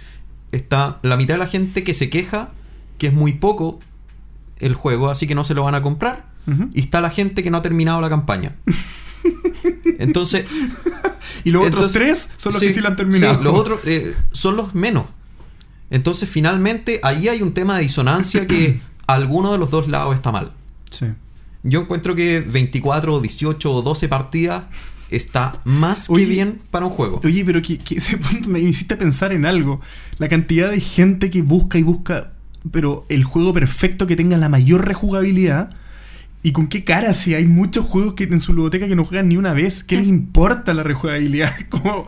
está 0.51 0.99
la 1.01 1.17
mitad 1.17 1.35
de 1.35 1.39
la 1.39 1.47
gente 1.47 1.83
que 1.83 1.93
se 1.93 2.09
queja 2.09 2.51
que 2.97 3.07
es 3.07 3.13
muy 3.13 3.33
poco 3.33 3.79
el 4.59 4.75
juego, 4.75 5.09
así 5.09 5.27
que 5.27 5.35
no 5.35 5.43
se 5.43 5.53
lo 5.53 5.63
van 5.63 5.75
a 5.75 5.81
comprar. 5.81 6.31
Y 6.73 6.81
está 6.81 6.99
la 6.99 7.09
gente 7.09 7.41
que 7.41 7.49
no 7.49 7.57
ha 7.57 7.61
terminado 7.61 8.01
la 8.01 8.09
campaña. 8.09 8.55
Entonces, 9.99 10.45
Y 11.43 11.51
los 11.51 11.65
otros 11.65 11.91
tres 11.91 12.29
son 12.37 12.53
los 12.53 12.61
que 12.61 12.73
sí 12.73 12.81
lo 12.81 12.87
han 12.89 12.95
terminado. 12.95 13.37
sí, 13.37 13.43
los 13.43 13.53
otros 13.53 13.79
eh, 13.85 14.15
son 14.31 14.55
los 14.55 14.75
menos. 14.75 15.05
Entonces, 15.89 16.29
finalmente, 16.29 16.99
ahí 17.03 17.27
hay 17.27 17.41
un 17.41 17.53
tema 17.53 17.77
de 17.77 17.83
disonancia 17.83 18.47
que 18.47 18.81
alguno 19.07 19.51
de 19.51 19.57
los 19.57 19.71
dos 19.71 19.87
lados 19.87 20.15
está 20.15 20.31
mal. 20.31 20.51
Sí. 20.91 21.07
Yo 21.63 21.81
encuentro 21.81 22.15
que 22.15 22.39
24, 22.41 23.21
18 23.21 23.73
o 23.73 23.81
12 23.81 24.07
partidas 24.09 24.63
está 25.09 25.55
más 25.63 26.09
Oye, 26.09 26.23
que 26.23 26.29
bien 26.29 26.61
para 26.71 26.85
un 26.85 26.91
juego. 26.91 27.21
Oye, 27.23 27.45
pero 27.45 27.61
que, 27.61 27.77
que 27.77 27.95
ese 27.95 28.17
punto 28.17 28.49
me 28.49 28.59
hiciste 28.59 28.95
pensar 28.95 29.31
en 29.33 29.45
algo. 29.45 29.81
La 30.17 30.29
cantidad 30.29 30.71
de 30.71 30.79
gente 30.79 31.29
que 31.29 31.41
busca 31.41 31.77
y 31.77 31.83
busca, 31.83 32.33
pero 32.71 33.05
el 33.09 33.23
juego 33.23 33.53
perfecto 33.53 34.07
que 34.07 34.15
tenga 34.15 34.37
la 34.37 34.49
mayor 34.49 34.87
rejugabilidad. 34.87 35.69
¿Y 36.43 36.51
con 36.51 36.67
qué 36.67 36.83
cara? 36.83 37.13
Si 37.13 37.33
hay 37.33 37.45
muchos 37.45 37.85
juegos 37.85 38.13
que 38.15 38.25
en 38.25 38.41
su 38.41 38.51
biblioteca 38.51 38.87
que 38.87 38.95
no 38.95 39.05
juegan 39.05 39.29
ni 39.29 39.37
una 39.37 39.53
vez, 39.53 39.83
¿qué 39.83 39.95
les 39.97 40.07
importa 40.07 40.73
la 40.73 40.83
rejugabilidad? 40.83 41.53
Es 41.59 41.65
como, 41.67 42.07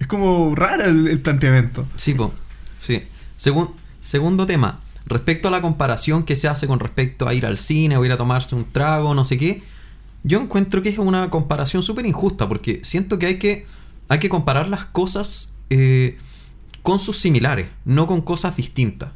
es 0.00 0.06
como 0.06 0.54
raro 0.54 0.84
el, 0.84 1.06
el 1.06 1.20
planteamiento. 1.20 1.86
Sí, 1.96 2.14
po. 2.14 2.34
Sí. 2.80 3.02
Segun- 3.38 3.70
segundo 4.00 4.44
tema. 4.46 4.80
Respecto 5.06 5.48
a 5.48 5.50
la 5.52 5.62
comparación 5.62 6.24
que 6.24 6.34
se 6.34 6.48
hace 6.48 6.66
con 6.66 6.80
respecto 6.80 7.28
a 7.28 7.34
ir 7.34 7.46
al 7.46 7.58
cine 7.58 7.96
o 7.96 8.04
ir 8.04 8.10
a 8.10 8.16
tomarse 8.16 8.54
un 8.56 8.64
trago, 8.72 9.14
no 9.14 9.24
sé 9.24 9.38
qué. 9.38 9.62
Yo 10.24 10.40
encuentro 10.40 10.82
que 10.82 10.88
es 10.88 10.98
una 10.98 11.30
comparación 11.30 11.84
súper 11.84 12.06
injusta 12.06 12.48
porque 12.48 12.80
siento 12.82 13.18
que 13.20 13.26
hay 13.26 13.38
que, 13.38 13.66
hay 14.08 14.18
que 14.18 14.28
comparar 14.28 14.66
las 14.68 14.84
cosas 14.86 15.54
eh, 15.70 16.18
con 16.82 16.98
sus 16.98 17.18
similares, 17.20 17.68
no 17.84 18.08
con 18.08 18.20
cosas 18.22 18.56
distintas. 18.56 19.10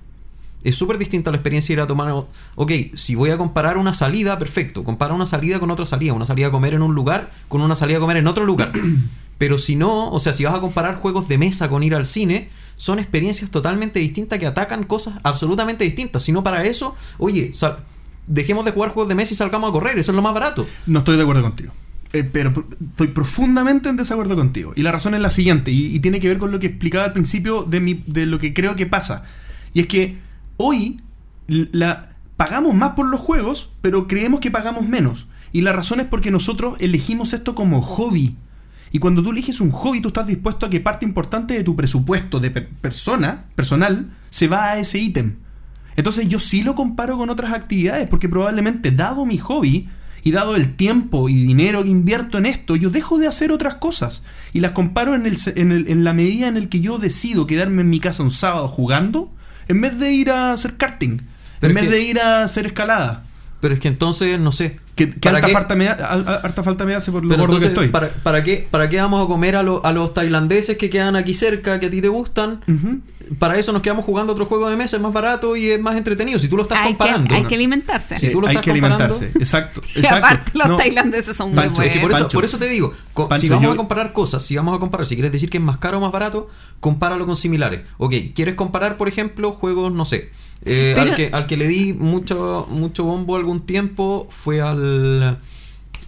Es 0.63 0.75
súper 0.75 0.99
distinta 0.99 1.31
la 1.31 1.39
experiencia 1.39 1.75
de 1.75 1.81
ir 1.81 1.85
a 1.85 1.87
tomar. 1.87 2.13
Ok, 2.55 2.73
si 2.95 3.15
voy 3.15 3.31
a 3.31 3.39
comparar 3.39 3.79
una 3.79 3.95
salida, 3.95 4.39
perfecto. 4.39 4.85
Compara 4.85 5.15
una 5.15 5.27
salida 5.27 5.59
con 5.59 5.71
otra 5.71 5.87
salida. 5.87 6.13
Una 6.13 6.27
salida 6.27 6.49
a 6.49 6.51
comer 6.51 6.75
en 6.75 6.83
un 6.83 6.95
lugar 6.95 7.31
con 7.49 7.61
una 7.63 7.75
salida 7.75 7.97
a 7.97 8.01
comer 8.01 8.19
en 8.19 8.27
otro 8.27 8.45
lugar. 8.45 8.73
Pero 9.39 9.59
si 9.59 9.75
no, 9.77 10.11
o 10.11 10.21
sea, 10.21 10.33
si 10.35 10.45
vas 10.45 10.55
a 10.55 10.61
comparar 10.61 10.97
juegos 10.97 11.27
de 11.29 11.39
mesa 11.39 11.71
con 11.71 11.83
ir 11.83 11.95
al 11.95 12.05
cine, 12.05 12.51
son 12.77 12.99
experiencias 12.99 13.51
totalmente 13.51 14.01
distintas 14.01 14.39
que 14.39 14.47
atacan 14.47 14.85
cosas 14.85 15.15
absolutamente 15.23 15.85
distintas. 15.85 16.23
Si 16.23 16.33
no 16.33 16.43
para 16.43 16.65
eso, 16.65 16.95
oye, 17.17 17.53
sal- 17.55 17.79
dejemos 18.27 18.67
de 18.67 18.73
jugar 18.73 18.91
juegos 18.91 19.09
de 19.09 19.15
mesa 19.15 19.33
y 19.33 19.37
salgamos 19.37 19.71
a 19.71 19.73
correr. 19.73 19.99
Eso 19.99 20.13
es 20.13 20.17
lo 20.17 20.21
más 20.23 20.35
barato. 20.35 20.67
No 20.87 20.99
estoy 20.99 21.17
de 21.17 21.23
acuerdo 21.23 21.43
contigo. 21.43 21.73
Eh, 22.13 22.23
pero 22.31 22.53
estoy 22.91 23.07
profundamente 23.09 23.89
en 23.89 23.97
desacuerdo 23.97 24.37
contigo. 24.37 24.73
Y 24.77 24.83
la 24.83 24.93
razón 24.93 25.15
es 25.15 25.21
la 25.21 25.31
siguiente, 25.31 25.71
y, 25.71 25.95
y 25.95 26.01
tiene 26.01 26.21
que 26.21 26.29
ver 26.29 26.39
con 26.39 26.51
lo 26.51 26.59
que 26.59 26.67
explicaba 26.67 27.05
al 27.05 27.13
principio 27.13 27.63
de, 27.63 27.81
mi, 27.81 28.03
de 28.07 28.27
lo 28.27 28.39
que 28.39 28.53
creo 28.53 28.77
que 28.77 28.85
pasa. 28.85 29.25
Y 29.73 29.81
es 29.81 29.87
que 29.87 30.19
hoy 30.61 31.01
pagamos 32.37 32.75
más 32.75 32.91
por 32.91 33.07
los 33.09 33.21
juegos, 33.21 33.71
pero 33.81 34.07
creemos 34.07 34.41
que 34.41 34.51
pagamos 34.51 34.87
menos. 34.89 35.27
Y 35.53 35.63
la 35.63 35.73
razón 35.73 36.01
es 36.01 36.07
porque 36.07 36.31
nosotros 36.31 36.77
elegimos 36.81 37.33
esto 37.33 37.55
como 37.55 37.83
hobby. 37.83 38.37
Y 38.93 38.99
cuando 38.99 39.23
tú 39.23 39.31
eliges 39.31 39.61
un 39.61 39.71
hobby, 39.71 40.01
tú 40.01 40.09
estás 40.09 40.27
dispuesto 40.27 40.67
a 40.67 40.71
que 40.71 40.81
parte 40.81 41.05
importante 41.05 41.55
de 41.55 41.65
tu 41.65 41.77
presupuesto 41.77 42.41
de 42.41 42.51
per- 42.51 42.69
persona, 42.81 43.45
personal, 43.55 44.11
se 44.31 44.49
va 44.49 44.71
a 44.73 44.79
ese 44.79 44.99
ítem. 44.99 45.37
Entonces 45.97 46.29
yo 46.29 46.39
sí 46.41 46.63
lo 46.63 46.75
comparo 46.75 47.17
con 47.19 47.31
otras 47.31 47.53
actividades, 47.53 48.09
porque 48.09 48.29
probablemente 48.29 48.91
dado 48.91 49.27
mi 49.27 49.39
hobby 49.39 49.89
y 50.23 50.31
dado 50.33 50.55
el 50.57 50.77
tiempo 50.77 51.29
y 51.29 51.35
dinero 51.35 51.83
que 51.83 51.91
invierto 51.91 52.39
en 52.39 52.47
esto, 52.47 52.77
yo 52.77 52.91
dejo 52.91 53.19
de 53.19 53.27
hacer 53.29 53.53
otras 53.53 53.77
cosas. 53.77 54.23
Y 54.53 54.61
las 54.61 54.73
comparo 54.73 55.15
en, 55.15 55.27
el, 55.27 55.37
en, 55.57 55.73
el- 55.73 55.89
en 55.89 56.05
la 56.05 56.13
medida 56.13 56.49
en 56.49 56.57
el 56.57 56.69
que 56.69 56.81
yo 56.81 56.99
decido 56.99 57.47
quedarme 57.47 57.83
en 57.83 57.91
mi 57.91 58.01
casa 58.01 58.23
un 58.23 58.31
sábado 58.31 58.69
jugando, 58.69 59.33
en 59.71 59.81
vez 59.81 59.99
de 59.99 60.11
ir 60.13 60.31
a 60.31 60.53
hacer 60.53 60.77
karting, 60.77 61.21
Pero 61.61 61.71
en 61.71 61.75
vez 61.75 61.85
que- 61.85 61.91
de 61.91 62.03
ir 62.03 62.21
a 62.21 62.43
hacer 62.45 62.67
escalada. 62.67 63.25
Pero 63.61 63.75
es 63.75 63.81
que 63.81 63.89
entonces, 63.89 64.39
no 64.41 64.53
sé. 64.53 64.79
Que, 65.07 65.11
que 65.11 65.19
¿para 65.21 65.37
harta, 65.39 65.47
qué? 65.47 65.53
falta 65.55 65.75
me, 65.77 65.89
harta 65.89 66.63
falta 66.63 66.97
hace 66.97 67.11
por 67.11 67.23
lo 67.23 67.31
Pero 67.31 67.43
gordo 67.43 67.59
que 67.59 67.67
estoy. 67.67 67.89
¿para, 67.89 68.09
para 68.09 68.45
qué, 68.45 68.67
¿para 68.71 68.89
qué 68.91 68.99
vamos 68.99 69.25
a 69.25 69.27
comer 69.27 69.57
a, 69.57 69.63
lo- 69.63 69.85
a 69.85 69.93
los 69.93 70.13
tailandeses 70.13 70.77
que 70.77 70.91
quedan 70.91 71.17
aquí 71.17 71.33
cerca, 71.33 71.81
que 71.81 71.87
a 71.87 71.91
ti 71.91 72.03
te 72.03 72.09
gustan? 72.09 72.61
Para 73.39 73.57
eso 73.59 73.73
nos 73.73 73.81
quedamos 73.81 74.05
jugando 74.05 74.33
otro 74.33 74.45
juego 74.45 74.69
de 74.69 74.77
mesa, 74.77 74.97
es 74.97 75.03
más 75.03 75.13
barato 75.13 75.55
y 75.57 75.71
es 75.71 75.81
más 75.81 75.97
entretenido. 75.97 76.39
Si 76.41 76.49
tú 76.49 76.57
lo 76.57 76.65
estás 76.65 76.79
Hay 76.79 76.93
que, 76.95 76.99
comparando. 76.99 77.35
hay 77.35 77.45
que 77.45 77.55
alimentarse. 77.55 78.19
Si 78.19 78.31
tú 78.33 78.41
lo 78.41 78.49
hay 78.49 78.57
estás 78.57 78.65
que 78.65 78.73
comparando- 78.81 79.05
alimentarse. 79.05 79.39
Exacto. 79.39 79.81
y 79.95 80.01
exacto. 80.01 80.27
aparte 80.27 80.51
los 80.59 80.69
No, 80.69 80.77
tailandeses 80.77 81.37
son 81.37 81.51
muy 81.51 81.57
Pancho, 81.57 81.75
buenos. 81.77 81.87
Es 81.95 82.01
que 82.01 82.07
por 82.07 82.13
eso, 82.13 82.29
por 82.29 82.45
eso 82.45 82.59
te 82.59 82.69
digo, 82.69 82.93
co- 83.15 83.29
Pancho, 83.29 83.43
si 83.43 83.49
vamos 83.49 83.65
yo- 83.65 83.73
a 83.73 83.77
comparar 83.77 84.13
cosas, 84.13 84.43
si 84.43 84.57
vamos 84.57 84.77
a 84.77 84.81
comparar, 84.81 85.07
si 85.07 85.15
quieres 85.15 85.31
decir 85.33 85.49
que 85.49 85.59
es 85.59 85.63
más 85.65 85.79
caro 85.79 85.99
o 85.99 86.01
más 86.01 86.11
barato, 86.11 86.49
compáralo 86.81 87.25
con 87.25 87.37
similares. 87.37 87.83
Ok, 87.99 88.15
¿quieres 88.35 88.57
comparar, 88.57 88.97
por 88.97 89.07
ejemplo, 89.07 89.53
juegos, 89.53 89.93
no 89.93 90.05
sé? 90.05 90.31
Eh, 90.65 90.93
Pero- 90.95 91.11
al, 91.11 91.17
que, 91.17 91.31
al 91.33 91.47
que 91.47 91.57
le 91.57 91.69
di 91.69 91.93
mucho, 91.95 92.67
mucho 92.71 93.05
bombo 93.05 93.37
algún 93.37 93.61
tiempo 93.67 94.27
fue 94.31 94.61
al... 94.61 95.39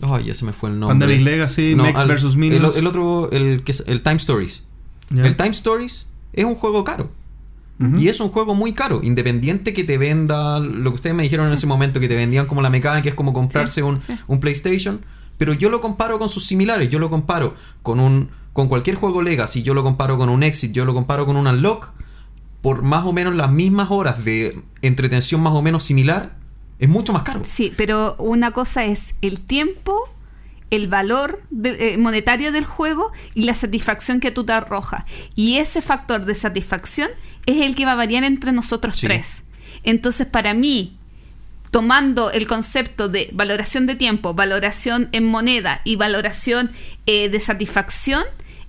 Ay, 0.08 0.24
ya 0.24 0.34
se 0.34 0.44
me 0.44 0.52
fue 0.52 0.70
el 0.70 0.80
nombre. 0.80 0.98
Pandemic 0.98 1.24
Legacy, 1.24 1.74
Mex 1.76 1.98
al- 2.00 2.08
versus 2.08 2.32
el, 2.34 2.38
Minions. 2.38 2.76
el 2.76 2.86
otro, 2.86 3.30
el, 3.30 3.62
que 3.62 3.72
es, 3.72 3.84
el 3.86 4.02
Time 4.02 4.16
Stories. 4.16 4.64
El 5.14 5.36
Time 5.36 5.50
Stories 5.50 6.06
es 6.32 6.44
un 6.44 6.54
juego 6.54 6.84
caro. 6.84 7.10
Y 7.98 8.06
es 8.06 8.20
un 8.20 8.28
juego 8.28 8.54
muy 8.54 8.72
caro, 8.74 9.00
independiente 9.02 9.72
que 9.72 9.82
te 9.82 9.98
venda 9.98 10.60
lo 10.60 10.90
que 10.90 10.94
ustedes 10.94 11.16
me 11.16 11.24
dijeron 11.24 11.48
en 11.48 11.52
ese 11.54 11.66
momento, 11.66 11.98
que 11.98 12.06
te 12.06 12.14
vendían 12.14 12.46
como 12.46 12.62
la 12.62 12.70
mecánica, 12.70 13.08
es 13.08 13.16
como 13.16 13.32
comprarse 13.32 13.80
Sí, 13.80 13.82
un, 13.82 14.00
sí. 14.00 14.12
un 14.28 14.38
PlayStation. 14.38 15.00
Pero 15.36 15.52
yo 15.52 15.68
lo 15.68 15.80
comparo 15.80 16.16
con 16.20 16.28
sus 16.28 16.44
similares, 16.46 16.90
yo 16.90 17.00
lo 17.00 17.10
comparo 17.10 17.56
con 17.82 17.98
un 17.98 18.28
con 18.52 18.68
cualquier 18.68 18.94
juego 18.96 19.20
Legacy, 19.22 19.64
yo 19.64 19.74
lo 19.74 19.82
comparo 19.82 20.16
con 20.16 20.28
un 20.28 20.44
Exit, 20.44 20.70
yo 20.72 20.84
lo 20.84 20.94
comparo 20.94 21.26
con 21.26 21.34
un 21.36 21.46
Unlock, 21.48 21.90
por 22.62 22.82
más 22.82 23.04
o 23.04 23.12
menos 23.12 23.34
las 23.34 23.50
mismas 23.50 23.90
horas 23.90 24.24
de 24.24 24.56
entretención 24.80 25.40
más 25.42 25.52
o 25.52 25.60
menos 25.62 25.84
similar, 25.84 26.36
es 26.78 26.88
mucho 26.88 27.12
más 27.12 27.22
caro. 27.24 27.42
Sí, 27.44 27.72
pero 27.76 28.16
una 28.18 28.52
cosa 28.52 28.84
es 28.84 29.14
el 29.20 29.40
tiempo, 29.40 29.96
el 30.70 30.88
valor 30.88 31.42
de- 31.50 31.92
eh, 31.94 31.98
monetario 31.98 32.50
del 32.52 32.64
juego 32.64 33.12
y 33.34 33.42
la 33.42 33.54
satisfacción 33.54 34.20
que 34.20 34.30
tú 34.30 34.44
te 34.44 34.52
arrojas. 34.52 35.04
Y 35.34 35.56
ese 35.58 35.82
factor 35.82 36.24
de 36.24 36.34
satisfacción 36.34 37.10
es 37.46 37.58
el 37.66 37.74
que 37.74 37.84
va 37.84 37.92
a 37.92 37.96
variar 37.96 38.24
entre 38.24 38.52
nosotros 38.52 38.96
Sí. 38.96 39.06
tres. 39.06 39.42
Entonces, 39.84 40.26
para 40.26 40.54
mí, 40.54 40.96
tomando 41.70 42.30
el 42.30 42.46
concepto 42.46 43.08
de 43.08 43.30
valoración 43.32 43.86
de 43.86 43.94
tiempo, 43.96 44.34
valoración 44.34 45.08
en 45.12 45.24
moneda 45.26 45.80
y 45.84 45.96
valoración 45.96 46.70
eh, 47.06 47.28
de 47.28 47.40
satisfacción, 47.40 48.22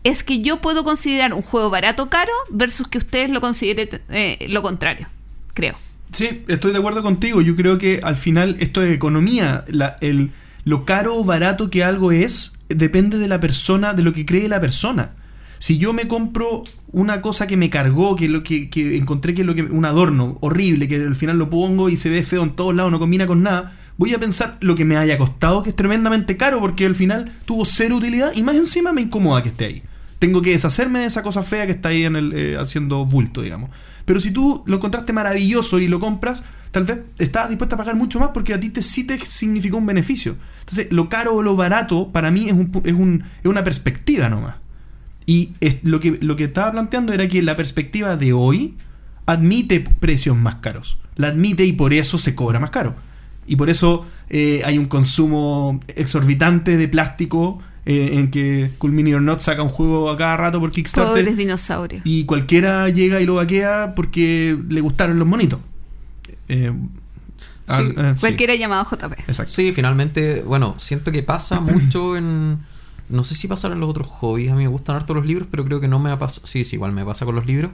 es 0.04 0.24
que 0.24 0.42
yo 0.42 0.62
puedo 0.62 0.84
considerar 0.84 1.34
un 1.34 1.42
juego 1.42 1.70
barato 1.70 2.10
caro 2.10 2.32
versus 2.50 2.88
que 2.88 2.98
ustedes 2.98 3.30
lo 3.30 3.42
consideren 3.42 4.02
eh, 4.10 4.46
lo 4.50 4.62
contrario, 4.62 5.08
creo. 5.54 5.76
Sí, 6.12 6.44
estoy 6.48 6.72
de 6.72 6.78
acuerdo 6.78 7.02
contigo. 7.02 7.42
Yo 7.42 7.56
creo 7.56 7.78
que 7.78 8.02
al 8.04 8.16
final 8.16 8.56
esto 8.60 8.84
es 8.84 8.94
economía. 8.94 9.64
El, 10.00 10.32
lo 10.64 10.86
caro 10.86 11.18
o 11.18 11.24
barato 11.24 11.70
que 11.70 11.84
algo 11.84 12.12
es 12.12 12.54
depende 12.70 13.18
de 13.18 13.28
la 13.28 13.40
persona, 13.40 13.94
de 13.94 14.04
lo 14.04 14.14
que 14.14 14.26
cree 14.26 14.48
la 14.48 14.62
persona. 14.62 15.14
Si 15.58 15.78
yo 15.78 15.94
me 15.94 16.08
compro 16.08 16.64
una 16.92 17.22
cosa 17.22 17.48
que 17.48 17.58
me 17.58 17.70
cargó, 17.70 18.16
que 18.16 18.28
lo 18.28 18.44
que, 18.44 18.70
encontré 18.98 19.34
que 19.34 19.44
lo 19.44 19.56
que 19.56 19.64
un 19.64 19.86
adorno 19.86 20.38
horrible, 20.42 20.88
que 20.88 20.98
al 20.98 21.16
final 21.16 21.38
lo 21.38 21.50
pongo 21.50 21.90
y 21.90 21.98
se 21.98 22.10
ve 22.10 22.22
feo 22.22 22.44
en 22.44 22.56
todos 22.56 22.76
lados, 22.76 22.92
no 22.92 23.00
combina 23.00 23.26
con 23.26 23.44
nada, 23.44 23.76
voy 23.98 24.14
a 24.14 24.20
pensar 24.20 24.58
lo 24.60 24.76
que 24.76 24.86
me 24.86 24.98
haya 24.98 25.18
costado, 25.18 25.64
que 25.64 25.70
es 25.70 25.76
tremendamente 25.76 26.38
caro, 26.38 26.60
porque 26.60 26.86
al 26.86 26.96
final 26.96 27.32
tuvo 27.46 27.66
cero 27.66 27.96
utilidad 27.96 28.34
y 28.36 28.44
más 28.44 28.56
encima 28.56 28.92
me 28.92 29.02
incomoda 29.02 29.42
que 29.42 29.50
esté 29.50 29.66
ahí. 29.66 29.84
Tengo 30.24 30.42
que 30.42 30.52
deshacerme 30.52 31.00
de 31.00 31.08
esa 31.08 31.22
cosa 31.22 31.44
fea 31.44 31.66
que 31.66 31.74
está 31.74 31.90
ahí 31.90 32.06
en 32.06 32.16
el, 32.16 32.32
eh, 32.34 32.58
haciendo 32.58 33.06
bulto, 33.06 33.42
digamos. 33.42 33.70
Pero 34.06 34.22
si 34.22 34.32
tú 34.32 34.64
lo 34.68 34.78
encontraste 34.78 35.12
maravilloso 35.12 35.80
y 35.80 35.90
lo 35.90 36.00
compras, 36.00 36.46
tal 36.72 36.86
vez 36.86 37.00
estás 37.20 37.50
dispuesta 37.50 37.76
a 37.76 37.78
pagar 37.78 37.96
mucho 37.98 38.22
más 38.22 38.30
porque 38.34 38.54
a 38.54 38.60
ti 38.60 38.70
te, 38.70 38.84
sí 38.84 39.04
te 39.06 39.20
significó 39.26 39.76
un 39.76 39.86
beneficio. 39.86 40.38
Entonces, 40.62 40.88
lo 40.92 41.10
caro 41.10 41.36
o 41.36 41.44
lo 41.44 41.58
barato 41.58 42.10
para 42.14 42.32
mí 42.32 42.48
es, 42.48 42.54
un, 42.54 42.72
es, 42.86 42.94
un- 42.94 43.26
es 43.42 43.46
una 43.50 43.66
perspectiva 43.66 44.30
nomás. 44.30 44.56
Y 45.26 45.52
lo, 45.84 46.00
que, 46.00 46.18
lo 46.22 46.38
que 46.38 46.46
estaba 46.46 46.72
planteando 46.72 47.12
era 47.12 47.28
que 47.28 47.42
la 47.42 47.58
perspectiva 47.58 48.16
de 48.16 48.32
hoy 48.32 48.76
admite 49.26 49.82
precios 50.00 50.38
más 50.38 50.56
caros. 50.56 50.98
La 51.18 51.28
admite 51.28 51.66
y 51.66 51.74
por 51.74 51.92
eso 51.94 52.18
se 52.18 52.34
cobra 52.34 52.60
más 52.62 52.70
caro. 52.70 52.96
Y 53.46 53.58
por 53.58 53.70
eso 53.70 54.06
eh, 54.30 54.62
hay 54.64 54.78
un 54.78 54.86
consumo 54.86 55.82
exorbitante 55.96 56.78
de 56.78 56.88
plástico 56.88 57.60
eh, 57.86 58.12
en 58.14 58.32
que 58.32 58.72
Cool 58.78 58.92
Mini 58.92 59.14
or 59.14 59.22
Not 59.22 59.42
saca 59.42 59.62
un 59.64 59.70
juego 59.70 60.10
a 60.10 60.18
cada 60.18 60.38
rato 60.38 60.60
por 60.60 60.72
Kickstarter. 60.72 61.14
Pobres 61.24 61.38
dinosaurios. 61.38 62.02
Y 62.06 62.26
cualquiera 62.26 62.90
llega 62.90 63.20
y 63.22 63.26
lo 63.26 63.36
vaquea 63.36 63.94
porque 63.96 64.58
le 64.70 64.82
gustaron 64.82 65.20
los 65.20 65.28
monitos. 65.28 65.60
Eh, 66.48 66.72
Sí. 67.66 67.82
eh, 67.96 68.08
Cualquiera 68.20 68.56
llamado 68.56 68.84
JP. 68.84 69.14
Exacto. 69.28 69.52
Sí, 69.54 69.72
finalmente, 69.72 70.42
bueno, 70.42 70.76
siento 70.78 71.12
que 71.14 71.24
pasa 71.24 71.62
mucho 71.62 72.18
en... 72.18 72.58
No 73.08 73.24
sé 73.24 73.36
si 73.36 73.48
pasará 73.48 73.74
en 73.74 73.80
los 73.80 73.90
otros 73.90 74.08
hobbies, 74.08 74.52
a 74.52 74.56
mí 74.56 74.64
me 74.64 74.68
gustan 74.68 74.98
harto 74.98 75.14
los 75.14 75.26
libros, 75.26 75.48
pero 75.50 75.64
creo 75.64 75.80
que 75.80 75.88
no 75.88 75.98
me 75.98 76.10
ha 76.12 76.20
pasado... 76.20 76.46
Sí, 76.46 76.66
sí, 76.66 76.76
igual 76.76 76.92
me 76.92 77.06
pasa 77.06 77.24
con 77.26 77.36
los 77.36 77.46
libros. 77.46 77.72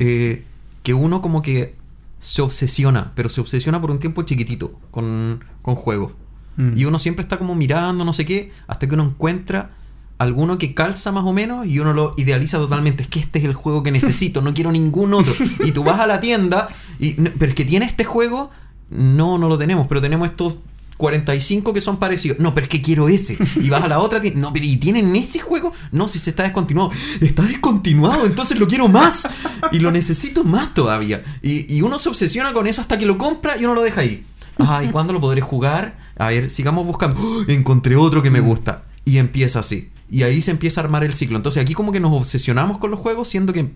eh, 0.00 0.42
que 0.82 0.94
uno 0.94 1.20
como 1.20 1.42
que 1.42 1.74
se 2.18 2.42
obsesiona, 2.42 3.12
pero 3.14 3.28
se 3.28 3.40
obsesiona 3.40 3.80
por 3.80 3.90
un 3.92 3.98
tiempo 4.00 4.22
chiquitito 4.22 4.72
con, 4.90 5.44
con 5.62 5.74
juegos. 5.76 6.12
Mm. 6.60 6.76
Y 6.76 6.84
uno 6.84 6.98
siempre 6.98 7.22
está 7.22 7.38
como 7.38 7.54
mirando, 7.54 8.04
no 8.04 8.12
sé 8.12 8.24
qué, 8.26 8.52
hasta 8.66 8.86
que 8.88 8.94
uno 8.94 9.04
encuentra 9.04 9.70
alguno 10.18 10.58
que 10.58 10.74
calza 10.74 11.12
más 11.12 11.24
o 11.24 11.32
menos 11.32 11.66
y 11.66 11.78
uno 11.78 11.94
lo 11.94 12.14
idealiza 12.18 12.58
totalmente. 12.58 13.02
Es 13.04 13.08
que 13.08 13.20
este 13.20 13.38
es 13.38 13.44
el 13.46 13.54
juego 13.54 13.82
que 13.82 13.90
necesito, 13.90 14.42
no 14.42 14.52
quiero 14.52 14.70
ningún 14.70 15.14
otro. 15.14 15.32
Y 15.64 15.72
tú 15.72 15.82
vas 15.84 15.98
a 16.00 16.06
la 16.06 16.20
tienda 16.20 16.68
y... 16.98 17.14
"No, 17.16 17.30
Pero 17.38 17.50
es 17.50 17.54
que 17.54 17.64
tiene 17.64 17.86
este 17.86 18.04
juego... 18.04 18.50
No, 18.90 19.38
no 19.38 19.48
lo 19.48 19.56
tenemos, 19.56 19.86
pero 19.86 20.00
tenemos 20.00 20.28
estos 20.28 20.56
45 20.96 21.72
que 21.72 21.80
son 21.80 21.96
parecidos. 21.98 22.38
No, 22.40 22.54
pero 22.54 22.64
es 22.64 22.68
que 22.70 22.82
quiero 22.82 23.08
ese. 23.08 23.38
Y 23.62 23.70
vas 23.70 23.82
a 23.84 23.88
la 23.88 24.00
otra 24.00 24.20
tienda. 24.20 24.40
No, 24.40 24.52
pero 24.52 24.66
¿y 24.66 24.76
tienen 24.76 25.14
ese 25.16 25.38
juego? 25.38 25.72
No, 25.92 26.08
si 26.08 26.18
se 26.18 26.30
está 26.30 26.42
descontinuado. 26.42 26.90
Está 27.20 27.42
descontinuado, 27.42 28.26
entonces 28.26 28.58
lo 28.58 28.66
quiero 28.68 28.88
más. 28.88 29.28
Y 29.72 29.78
lo 29.78 29.90
necesito 29.90 30.44
más 30.44 30.74
todavía. 30.74 31.22
Y, 31.40 31.72
y 31.74 31.82
uno 31.82 31.98
se 31.98 32.08
obsesiona 32.10 32.52
con 32.52 32.66
eso 32.66 32.80
hasta 32.82 32.98
que 32.98 33.06
lo 33.06 33.16
compra 33.16 33.56
y 33.56 33.64
uno 33.64 33.74
lo 33.74 33.82
deja 33.82 34.02
ahí. 34.02 34.26
Ay, 34.58 34.88
¿cuándo 34.88 35.12
lo 35.14 35.20
podré 35.20 35.40
jugar? 35.40 35.96
A 36.20 36.28
ver, 36.28 36.50
sigamos 36.50 36.86
buscando. 36.86 37.18
¡Oh! 37.20 37.44
encontré 37.48 37.96
otro 37.96 38.22
que 38.22 38.30
me 38.30 38.40
gusta. 38.40 38.82
Y 39.04 39.18
empieza 39.18 39.60
así. 39.60 39.90
Y 40.10 40.22
ahí 40.22 40.40
se 40.40 40.50
empieza 40.50 40.80
a 40.80 40.84
armar 40.84 41.02
el 41.04 41.14
ciclo. 41.14 41.36
Entonces 41.36 41.62
aquí 41.62 41.72
como 41.74 41.92
que 41.92 42.00
nos 42.00 42.12
obsesionamos 42.12 42.78
con 42.78 42.90
los 42.90 43.00
juegos, 43.00 43.28
siendo 43.28 43.52
que 43.52 43.70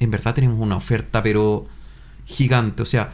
en 0.00 0.10
verdad 0.10 0.34
tenemos 0.34 0.58
una 0.60 0.76
oferta, 0.76 1.22
pero 1.22 1.66
gigante. 2.26 2.82
O 2.82 2.86
sea, 2.86 3.12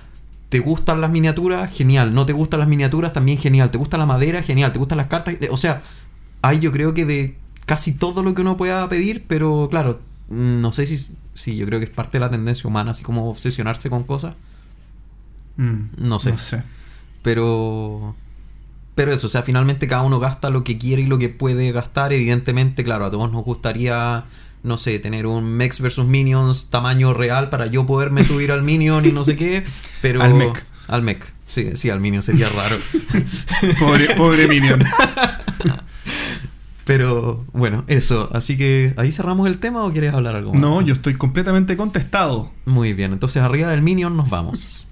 ¿te 0.49 0.61
gustan 0.61 1.01
las 1.01 1.11
miniaturas? 1.11 1.71
Genial. 1.73 2.15
¿No 2.15 2.27
te 2.27 2.33
gustan 2.33 2.61
las 2.61 2.69
miniaturas? 2.69 3.13
También 3.13 3.39
genial. 3.39 3.71
¿Te 3.71 3.79
gusta 3.79 3.99
la 3.99 4.07
madera? 4.07 4.43
Genial. 4.43 4.73
¿Te 4.73 4.79
gustan 4.79 4.99
las 4.99 5.09
cartas? 5.09 5.35
Eh, 5.41 5.49
O 5.51 5.57
sea, 5.57 5.83
hay 6.43 6.61
yo 6.61 6.73
creo 6.73 6.95
que 6.95 7.05
de 7.05 7.37
casi 7.67 7.93
todo 7.93 8.23
lo 8.23 8.35
que 8.35 8.43
uno 8.43 8.57
pueda 8.57 8.89
pedir, 8.89 9.25
pero 9.27 9.69
claro, 9.71 10.01
mm, 10.29 10.61
no 10.61 10.73
sé 10.73 10.87
si, 10.87 11.07
si 11.35 11.57
yo 11.57 11.67
creo 11.67 11.81
que 11.81 11.87
es 11.87 11.91
parte 11.91 12.19
de 12.19 12.21
la 12.21 12.31
tendencia 12.31 12.69
humana, 12.69 12.93
así 12.93 13.03
como 13.03 13.29
obsesionarse 13.29 13.91
con 13.91 14.05
cosas. 14.05 14.35
Mm, 15.57 15.81
No 15.99 16.19
sé. 16.19 16.33
No 16.33 16.39
sé. 16.39 16.63
Pero. 17.23 18.15
Pero 18.95 19.13
eso, 19.13 19.27
o 19.27 19.31
sea, 19.31 19.43
finalmente 19.43 19.89
cada 19.89 20.03
uno 20.03 20.21
gasta 20.21 20.51
lo 20.51 20.63
que 20.63 20.79
quiere 20.79 21.03
y 21.03 21.07
lo 21.07 21.19
que 21.19 21.29
puede 21.29 21.73
gastar. 21.73 22.13
Evidentemente, 22.13 22.85
claro, 22.85 23.07
a 23.07 23.11
todos 23.11 23.33
nos 23.33 23.45
gustaría 23.45 24.25
no 24.65 24.79
sé, 24.79 24.99
tener 24.99 25.27
un 25.27 25.45
Mex 25.45 25.79
versus 25.81 26.07
Minions 26.07 26.71
tamaño 26.71 27.13
real 27.13 27.51
para 27.51 27.67
yo 27.67 27.87
poderme 27.87 28.25
subir 28.25 28.51
al 28.51 28.63
Minion 28.63 29.05
y 29.07 29.13
no 29.13 29.23
sé 29.23 29.37
qué, 29.37 29.63
pero... 30.03 30.23
Al 30.23 30.35
mech. 30.35 30.65
Al 30.89 31.03
mech. 31.03 31.25
Sí, 31.47 31.73
sí, 31.75 31.91
al 31.91 32.01
Minion 32.01 32.23
sería 32.23 32.49
raro. 32.49 32.77
Pobre, 33.79 34.15
pobre 34.17 34.49
Minion. 34.49 34.83
pero 36.85 37.45
bueno, 37.53 37.85
eso. 37.87 38.31
Así 38.33 38.57
que, 38.57 38.95
¿ahí 38.97 39.13
cerramos 39.13 39.47
el 39.47 39.59
tema 39.59 39.85
o 39.85 39.93
quieres 39.93 40.15
hablar 40.15 40.37
algo 40.37 40.53
más? 40.53 40.61
No, 40.61 40.81
yo 40.81 40.95
estoy 40.95 41.15
completamente 41.15 41.77
contestado. 41.77 42.51
Muy 42.65 42.93
bien, 42.95 43.13
entonces 43.13 43.43
arriba 43.43 43.69
del 43.69 43.83
Minion 43.83 44.17
nos 44.17 44.31
vamos. 44.31 44.84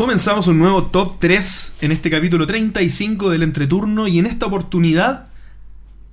Comenzamos 0.00 0.46
un 0.46 0.58
nuevo 0.58 0.84
top 0.84 1.18
3 1.18 1.76
en 1.82 1.92
este 1.92 2.08
capítulo 2.08 2.46
35 2.46 3.28
del 3.28 3.42
entreturno 3.42 4.08
y 4.08 4.18
en 4.18 4.24
esta 4.24 4.46
oportunidad 4.46 5.26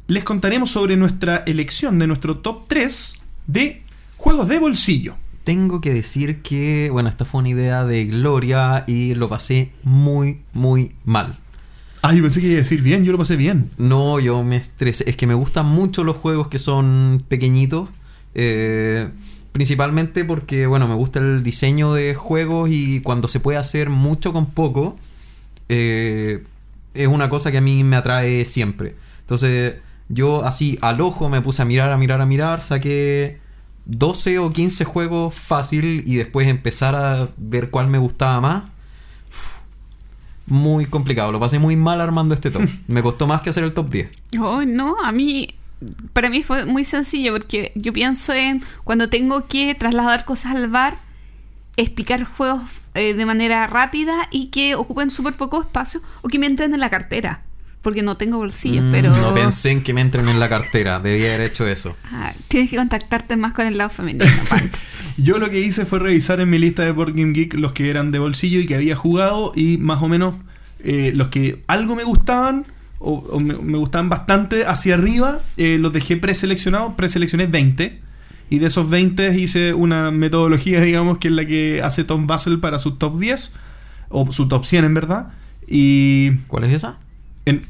les 0.08 0.26
contaremos 0.26 0.72
sobre 0.72 0.98
nuestra 0.98 1.38
elección 1.46 1.98
de 1.98 2.06
nuestro 2.06 2.40
top 2.40 2.68
3 2.68 3.18
de 3.48 3.84
juegos 4.18 4.50
de 4.50 4.60
bolsillo. 4.60 5.16
Tengo 5.46 5.80
que 5.80 5.94
decir 5.94 6.42
que, 6.42 6.90
bueno, 6.92 7.08
esta 7.08 7.24
fue 7.24 7.40
una 7.40 7.48
idea 7.48 7.86
de 7.86 8.04
Gloria 8.08 8.84
y 8.88 9.16
lo 9.16 9.30
pasé 9.30 9.72
muy, 9.84 10.42
muy 10.52 10.92
mal. 11.06 11.34
Ah, 12.02 12.14
yo 12.14 12.24
pensé 12.24 12.42
que 12.42 12.48
iba 12.48 12.56
a 12.56 12.64
decir 12.64 12.82
bien, 12.82 13.06
yo 13.06 13.14
lo 13.14 13.18
pasé 13.18 13.38
bien. 13.38 13.72
No, 13.78 14.20
yo 14.20 14.44
me 14.44 14.58
estresé. 14.58 15.10
Es 15.10 15.16
que 15.16 15.28
me 15.28 15.34
gustan 15.34 15.66
mucho 15.66 16.04
los 16.04 16.18
juegos 16.18 16.50
que 16.50 16.60
son 16.60 17.24
pequeñitos. 17.30 17.88
eh, 18.36 19.08
principalmente 19.52 20.24
porque, 20.26 20.68
bueno, 20.68 20.88
me 20.88 20.95
gusta 20.95 21.20
el 21.20 21.43
diseño 21.43 21.93
de 21.93 22.16
juegos 22.16 22.70
y 22.72 23.02
cuando 23.02 23.28
se 23.28 23.39
puede 23.39 23.58
hacer 23.58 23.89
mucho 23.89 24.34
con 24.34 24.48
poco, 24.48 24.95
eh, 25.70 26.43
es 26.93 27.08
una 27.08 27.30
cosa 27.30 27.52
que 27.52 27.58
a 27.58 27.62
mí 27.62 27.84
me 27.84 27.95
atrae 27.95 28.45
siempre. 28.45 28.95
Entonces, 29.22 29.76
yo 30.10 30.45
así 30.45 30.78
al 30.82 31.02
ojo 31.02 31.30
me 31.30 31.41
puse 31.41 31.62
a 31.62 31.66
mirar, 31.66 31.91
a 31.91 31.98
mirar, 31.98 32.22
a 32.22 32.26
mirar, 32.26 32.62
saqué 32.62 33.39
12 33.86 34.39
o 34.39 34.50
15 34.50 34.86
juegos 34.86 35.34
fácil 35.34 36.04
y 36.06 36.16
después 36.16 36.48
empezar 36.48 36.95
a 36.95 37.28
ver 37.38 37.70
cuál 37.70 37.88
me 37.88 37.98
gustaba 37.98 38.39
más. 38.41 38.64
Uf, 39.30 39.58
Muy 40.48 40.86
complicado, 40.86 41.32
lo 41.32 41.39
pasé 41.39 41.60
muy 41.60 41.76
mal 41.76 42.02
armando 42.02 42.36
este 42.36 42.52
top. 42.52 42.68
Me 42.88 43.02
costó 43.02 43.28
más 43.28 43.41
que 43.41 43.50
hacer 43.50 43.64
el 43.64 43.74
top 43.74 43.89
10. 43.89 44.10
Oh, 44.39 44.64
no, 44.66 44.95
a 45.04 45.12
mí, 45.12 45.50
para 46.13 46.30
mí 46.30 46.43
fue 46.43 46.65
muy 46.65 46.84
sencillo 46.84 47.34
porque 47.34 47.71
yo 47.75 47.93
pienso 47.93 48.34
en 48.34 48.61
cuando 48.84 49.09
tengo 49.09 49.47
que 49.47 49.75
trasladar 49.75 50.25
cosas 50.25 50.55
al 50.55 50.67
bar, 50.69 50.97
explicar 51.75 52.23
juegos 52.23 52.61
eh, 52.95 53.13
de 53.13 53.25
manera 53.25 53.67
rápida 53.67 54.28
y 54.32 54.47
que 54.47 54.75
ocupen 54.75 55.11
súper 55.11 55.34
poco 55.34 55.61
espacio 55.61 56.01
o 56.21 56.28
que 56.28 56.39
me 56.39 56.47
entren 56.47 56.73
en 56.73 56.80
la 56.80 56.89
cartera. 56.89 57.43
Porque 57.84 58.01
no 58.01 58.17
tengo 58.17 58.38
bolsillos, 58.38 58.84
Mm, 58.84 58.91
pero... 58.91 59.15
No 59.15 59.36
pensé 59.36 59.71
en 59.71 59.84
que 59.84 59.93
me 59.93 60.01
entren 60.01 60.28
en 60.28 60.39
la 60.39 60.49
cartera, 60.49 60.99
debía 60.99 61.36
haber 61.36 61.47
hecho 61.47 61.67
eso. 61.67 61.95
Ah, 62.11 62.34
tienes 62.47 62.71
que 62.71 62.75
contactarte 62.75 63.38
más 63.38 63.53
con 63.53 63.67
el 63.67 63.78
lado 63.78 63.91
femenino. 63.91 64.25
Yo 65.17 65.38
lo 65.38 65.49
que 65.49 65.59
hice 65.59 65.86
fue 65.86 65.99
revisar 65.99 66.39
en 66.39 66.49
mi 66.49 66.57
lista 66.57 66.84
de 66.84 66.91
Board 66.91 67.13
Game 67.13 67.34
Geek 67.34 67.53
los 67.53 67.73
que 67.73 67.89
eran 67.89 68.11
de 68.11 68.19
bolsillo 68.19 68.59
y 68.59 68.65
que 68.65 68.75
había 68.75 68.95
jugado 68.95 69.53
y 69.55 69.78
más 69.78 70.01
o 70.01 70.09
menos 70.09 70.36
eh, 70.84 71.11
los 71.13 71.28
que 71.30 71.63
algo 71.67 71.95
me 71.95 72.03
gustaban 72.03 72.65
o, 73.00 73.14
o 73.32 73.39
me, 73.39 73.54
me 73.56 73.78
gustaban 73.78 74.10
bastante 74.10 74.66
hacia 74.66 74.95
arriba, 74.95 75.39
eh, 75.58 75.78
los 75.80 75.93
dejé 75.93 76.18
preseleccionados, 76.18 76.93
preseleccioné 76.95 77.45
20 77.48 78.00
y 78.50 78.60
de 78.60 78.68
esos 78.68 78.89
20 78.89 79.39
hice 79.39 79.74
una 79.74 80.10
metodología, 80.12 80.82
digamos, 80.89 81.18
que 81.18 81.28
es 81.28 81.34
la 81.34 81.45
que 81.45 81.82
hace 81.84 82.04
Tom 82.04 82.28
Basel 82.28 82.60
para 82.60 82.80
su 82.80 82.93
top 82.95 83.20
10 83.20 83.54
o 84.10 84.32
su 84.32 84.48
top 84.48 84.66
100 84.66 84.86
en 84.86 84.93
verdad 84.93 85.28
y 85.68 86.32
¿Cuál 86.48 86.64
es 86.64 86.74
esa? 86.74 86.98
en- 87.45 87.62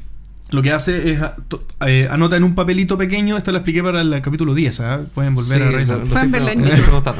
lo 0.50 0.62
que 0.62 0.72
hace 0.72 1.12
es 1.12 1.20
a- 1.22 1.36
to- 1.48 1.64
eh, 1.86 2.08
anota 2.10 2.36
en 2.36 2.44
un 2.44 2.54
papelito 2.54 2.96
pequeño, 2.96 3.36
esta 3.36 3.52
la 3.52 3.58
expliqué 3.58 3.82
para 3.82 4.00
el 4.00 4.22
capítulo 4.22 4.54
10, 4.54 4.80
¿ah? 4.80 5.00
pueden 5.14 5.34
volver 5.34 5.62
a 5.62 5.66
Sí, 5.68 5.72
revisar. 5.74 5.98
lo 5.98 6.06
Pueden 6.06 6.30
verlo 6.30 6.48
en 6.48 6.58
lo 6.60 6.64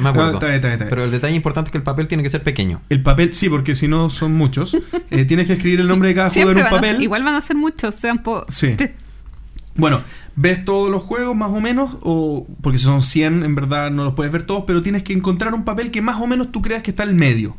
me 0.00 0.08
acuerdo. 0.08 0.28
No, 0.28 0.34
está 0.34 0.46
bien, 0.46 0.56
está 0.56 0.68
bien, 0.68 0.72
está 0.72 0.84
bien. 0.84 0.88
Pero 0.88 1.04
el 1.04 1.10
detalle 1.10 1.34
importante 1.36 1.68
es 1.68 1.72
que 1.72 1.78
el 1.78 1.84
papel 1.84 2.08
tiene 2.08 2.22
que 2.22 2.30
ser 2.30 2.42
pequeño. 2.42 2.80
El 2.88 3.02
papel, 3.02 3.34
sí, 3.34 3.48
porque 3.48 3.76
si 3.76 3.86
no 3.88 4.10
son 4.10 4.34
muchos. 4.34 4.76
Eh, 5.10 5.24
tienes 5.24 5.46
que 5.46 5.54
escribir 5.54 5.80
el 5.80 5.88
nombre 5.88 6.10
de 6.10 6.14
cada 6.14 6.28
juego 6.28 6.50
en 6.50 6.58
un 6.58 6.64
papel. 6.64 7.02
igual 7.02 7.22
van 7.24 7.34
a 7.34 7.40
ser 7.40 7.56
muchos, 7.56 7.94
sean 7.94 8.22
po 8.22 8.44
Sí. 8.50 8.76
Bueno, 9.74 10.02
ves 10.34 10.64
todos 10.64 10.90
los 10.90 11.02
juegos 11.02 11.36
más 11.36 11.50
o 11.50 11.60
menos, 11.60 11.96
o 12.02 12.46
porque 12.62 12.78
si 12.78 12.84
son 12.84 13.02
100, 13.02 13.44
en 13.44 13.54
verdad 13.54 13.90
no 13.90 14.04
los 14.04 14.14
puedes 14.14 14.32
ver 14.32 14.42
todos, 14.42 14.64
pero 14.66 14.82
tienes 14.82 15.02
que 15.04 15.12
encontrar 15.12 15.54
un 15.54 15.64
papel 15.64 15.90
que 15.90 16.02
más 16.02 16.20
o 16.20 16.26
menos 16.26 16.50
tú 16.52 16.62
creas 16.62 16.82
que 16.82 16.90
está 16.90 17.04
al 17.04 17.14
medio. 17.14 17.56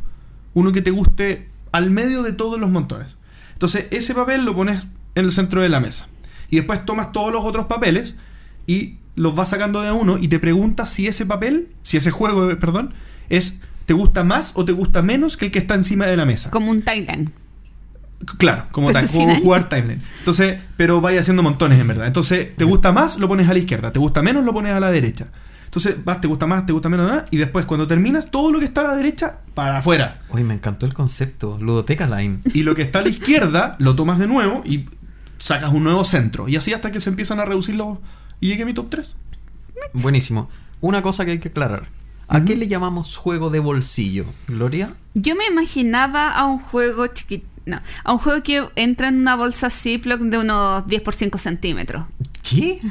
Uno 0.53 0.71
que 0.73 0.81
te 0.81 0.91
guste 0.91 1.47
al 1.71 1.89
medio 1.91 2.21
de 2.21 2.33
todos 2.33 2.59
los 2.59 2.69
montones. 2.69 3.15
Entonces, 3.53 3.87
ese 3.91 4.13
papel 4.13 4.43
lo 4.45 4.53
pones 4.53 4.83
en 5.19 5.25
el 5.25 5.31
centro 5.31 5.61
de 5.61 5.69
la 5.69 5.79
mesa. 5.79 6.07
Y 6.49 6.57
después 6.57 6.85
tomas 6.85 7.11
todos 7.11 7.31
los 7.31 7.43
otros 7.43 7.67
papeles 7.67 8.17
y 8.65 8.95
los 9.15 9.35
vas 9.35 9.49
sacando 9.49 9.81
de 9.81 9.91
uno 9.91 10.17
y 10.17 10.27
te 10.27 10.39
preguntas 10.39 10.89
si 10.89 11.07
ese 11.07 11.25
papel, 11.25 11.67
si 11.83 11.97
ese 11.97 12.11
juego, 12.11 12.47
perdón, 12.57 12.93
es 13.29 13.61
te 13.85 13.93
gusta 13.93 14.23
más 14.23 14.51
o 14.55 14.65
te 14.65 14.71
gusta 14.71 15.01
menos 15.01 15.35
que 15.35 15.47
el 15.47 15.51
que 15.51 15.59
está 15.59 15.73
encima 15.75 16.05
de 16.05 16.15
la 16.15 16.25
mesa. 16.25 16.51
como 16.51 16.69
un 16.69 16.83
Thailand. 16.83 17.31
Claro, 18.37 18.65
como, 18.71 18.91
Pues 18.91 19.17
jugar 19.41 19.69
timeline. 19.69 20.01
Entonces, 20.19 20.59
pero 20.77 21.01
vaya 21.01 21.21
haciendo 21.21 21.41
montones 21.41 21.79
en 21.79 21.87
verdad. 21.87 22.05
Entonces, 22.05 22.55
te 22.55 22.65
gusta 22.65 22.91
más, 22.91 23.17
lo 23.17 23.27
pones 23.27 23.49
a 23.49 23.53
la 23.53 23.59
izquierda. 23.59 23.91
Te 23.91 23.99
gusta 23.99 24.21
menos, 24.21 24.43
lo 24.43 24.53
pones 24.53 24.73
a 24.73 24.79
la 24.79 24.91
derecha. 24.91 25.27
Entonces, 25.65 25.95
vas, 26.03 26.19
te 26.19 26.27
gusta 26.27 26.45
más, 26.45 26.65
te 26.65 26.73
gusta 26.73 26.89
menos, 26.89 27.23
y 27.31 27.37
después 27.37 27.65
cuando 27.65 27.87
terminas, 27.87 28.29
todo 28.29 28.51
lo 28.51 28.59
que 28.59 28.65
está 28.65 28.81
a 28.81 28.85
la 28.85 28.95
derecha, 28.95 29.37
para 29.53 29.77
afuera. 29.77 30.21
Uy, 30.31 30.43
me 30.43 30.53
encantó 30.53 30.85
el 30.85 30.93
concepto. 30.93 31.57
Ludoteca 31.59 32.07
Line. 32.07 32.39
Y 32.53 32.63
lo 32.63 32.75
que 32.75 32.81
está 32.81 32.99
a 32.99 33.01
la 33.03 33.09
izquierda, 33.09 33.75
lo 33.79 33.95
tomas 33.95 34.19
de 34.19 34.27
nuevo 34.27 34.61
y 34.65 34.85
sacas 35.39 35.73
un 35.73 35.83
nuevo 35.83 36.03
centro. 36.03 36.47
Y 36.47 36.55
así 36.55 36.73
hasta 36.73 36.91
que 36.91 36.99
se 36.99 37.09
empiezan 37.09 37.39
a 37.39 37.45
reducir 37.45 37.75
los... 37.75 37.97
Y 38.39 38.47
llegué 38.47 38.63
a 38.63 38.65
mi 38.65 38.73
top 38.73 38.89
3. 38.89 39.07
Buenísimo. 39.93 40.49
Una 40.81 41.01
cosa 41.01 41.25
que 41.25 41.31
hay 41.31 41.39
que 41.39 41.49
aclarar. 41.49 41.89
¿A 42.27 42.45
qué 42.45 42.55
le 42.55 42.67
llamamos 42.67 43.17
juego 43.17 43.49
de 43.49 43.59
bolsillo? 43.59 44.25
¿Gloria? 44.47 44.93
Yo 45.15 45.35
me 45.35 45.47
imaginaba 45.47 46.31
a 46.31 46.45
un 46.45 46.59
juego 46.59 47.07
chiquito. 47.07 47.47
No, 47.65 47.81
a 48.03 48.13
un 48.13 48.19
juego 48.19 48.43
que 48.43 48.67
entra 48.75 49.09
en 49.09 49.19
una 49.19 49.35
bolsa 49.35 49.69
Ziploc 49.69 50.21
de 50.21 50.37
unos 50.37 50.87
10 50.87 51.01
por 51.01 51.15
5 51.15 51.37
centímetros. 51.37 52.05
¿Qué? 52.41 52.81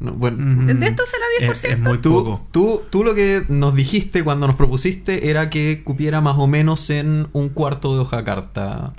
No, 0.00 0.12
bueno, 0.12 0.64
¿De 0.66 0.86
esto 0.86 1.02
será 1.04 1.50
10%? 1.52 1.52
Es, 1.52 1.64
es 1.66 1.78
muy 1.78 1.98
Tú, 1.98 2.12
poco. 2.12 2.46
tú, 2.52 2.82
tú 2.88 3.04
lo 3.04 3.14
que 3.14 3.42
nos 3.48 3.74
dijiste 3.74 4.24
cuando 4.24 4.46
nos 4.46 4.56
propusiste 4.56 5.28
era 5.28 5.50
que 5.50 5.82
cupiera 5.84 6.22
más 6.22 6.36
o 6.38 6.46
menos 6.46 6.88
en 6.88 7.28
un 7.32 7.50
cuarto 7.50 7.92
de 7.94 8.00
hoja 8.00 8.24
carta. 8.24 8.92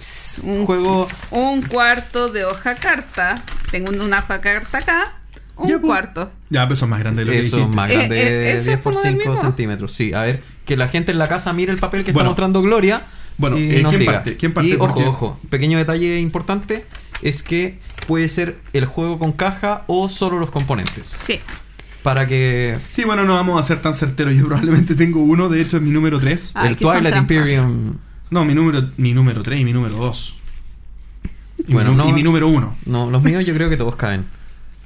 un 0.44 0.66
Juego 0.66 1.08
Un 1.32 1.62
cuarto 1.64 2.30
de 2.30 2.46
hoja 2.46 2.76
carta. 2.76 3.34
Tengo 3.72 3.92
una 4.04 4.20
hoja 4.20 4.40
carta 4.42 4.78
acá. 4.78 5.18
Un 5.58 5.68
Ya, 5.70 5.80
pues. 5.80 5.88
cuarto. 5.90 6.32
Ya, 6.52 6.62
pero 6.66 6.76
eso 6.76 6.86
es 6.86 6.90
más 6.92 7.00
grande 7.00 7.22
de 7.22 7.26
lo 7.26 7.32
que 7.32 7.40
Eso 7.40 7.58
dijiste. 7.58 7.76
más 7.76 7.90
Eh, 7.90 7.96
grande 7.98 8.22
eh, 8.22 8.34
de 8.34 8.40
eso 8.54 8.64
10 8.66 8.68
es 8.68 8.78
por 8.78 8.94
como 8.94 9.04
del 9.04 9.14
5 9.18 9.30
mismo. 9.32 9.42
centímetros. 9.48 9.92
Sí, 9.94 10.14
a 10.14 10.22
ver, 10.22 10.44
que 10.66 10.78
la 10.78 10.88
gente 10.88 11.12
en 11.12 11.18
la 11.18 11.28
casa 11.28 11.52
mire 11.54 11.72
el 11.72 11.80
papel 11.80 12.04
que 12.06 12.12
Bueno. 12.12 12.30
está 12.30 12.42
mostrando 12.44 12.62
Gloria. 12.62 13.02
Bueno, 13.38 13.58
y 13.58 13.78
eh, 13.78 13.82
nos 13.82 13.90
¿quién 13.92 14.00
diga. 14.02 14.14
parte? 14.14 14.38
¿Quién 14.38 14.54
parte? 14.54 14.70
Y 14.70 14.74
ojo, 14.76 15.00
ojo, 15.00 15.40
pequeño 15.50 15.80
detalle 15.80 16.20
importante 16.20 16.86
es 17.22 17.44
que 17.44 17.80
puede 18.08 18.28
ser 18.30 18.58
el 18.74 18.86
juego 18.86 19.20
con 19.20 19.32
caja 19.32 19.84
o 19.88 20.10
solo 20.10 20.40
los 20.40 20.50
componentes. 20.52 21.16
Sí. 21.24 21.40
Para 22.04 22.28
que 22.28 22.78
Sí, 22.90 23.04
bueno, 23.06 23.26
no 23.26 23.36
vamos 23.36 23.60
a 23.60 23.64
ser 23.64 23.80
tan 23.82 23.94
certeros. 23.94 24.36
Yo 24.36 24.48
probablemente 24.48 24.96
tengo 24.96 25.22
uno, 25.22 25.50
de 25.50 25.62
hecho 25.62 25.78
es 25.78 25.84
mi 25.84 25.92
número 25.92 26.20
3. 26.20 26.52
Ay, 26.56 26.70
el 26.70 26.78
Twilight. 26.78 27.16
Imperium 27.16 27.96
No, 28.32 28.44
mi 28.46 28.54
número, 28.56 28.90
mi 28.98 29.14
número 29.14 29.44
3 29.44 29.60
y 29.62 29.66
mi 29.66 29.74
número 29.74 29.96
2. 29.96 30.36
Y, 31.68 31.74
Bueno, 31.74 31.92
mi, 31.92 31.98
no- 31.98 32.10
y 32.10 32.14
mi 32.14 32.24
número 32.24 32.48
1. 32.48 32.76
No, 32.88 33.12
los 33.12 33.22
míos 33.22 33.46
yo 33.46 33.54
creo 33.54 33.70
que 33.70 33.78
todos 33.78 33.96
caen. 33.96 34.26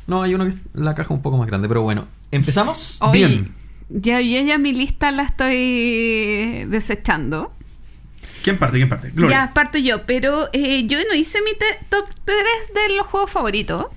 No, 0.07 0.21
hay 0.23 0.33
uno 0.35 0.45
que 0.45 0.53
la 0.73 0.93
caja 0.93 1.13
un 1.13 1.21
poco 1.21 1.37
más 1.37 1.47
grande, 1.47 1.67
pero 1.69 1.81
bueno. 1.83 2.05
¿Empezamos? 2.31 2.99
Bien. 3.13 3.49
Ya, 3.89 4.19
ya, 4.19 4.41
ya 4.41 4.57
mi 4.57 4.73
lista 4.73 5.11
la 5.11 5.23
estoy 5.23 6.65
desechando. 6.69 7.53
¿Quién 8.45 8.59
parte? 8.59 8.77
¿Quién 8.77 8.89
parte? 8.89 9.09
Gloria. 9.09 9.47
Ya 9.47 9.53
parto 9.55 9.79
yo, 9.79 10.05
pero 10.05 10.47
eh, 10.53 10.85
yo 10.85 10.99
no 11.09 11.15
hice 11.15 11.39
mi 11.41 11.49
top 11.89 12.05
3 12.25 12.37
de 12.89 12.95
los 12.95 13.07
juegos 13.07 13.31
favoritos. 13.31 13.87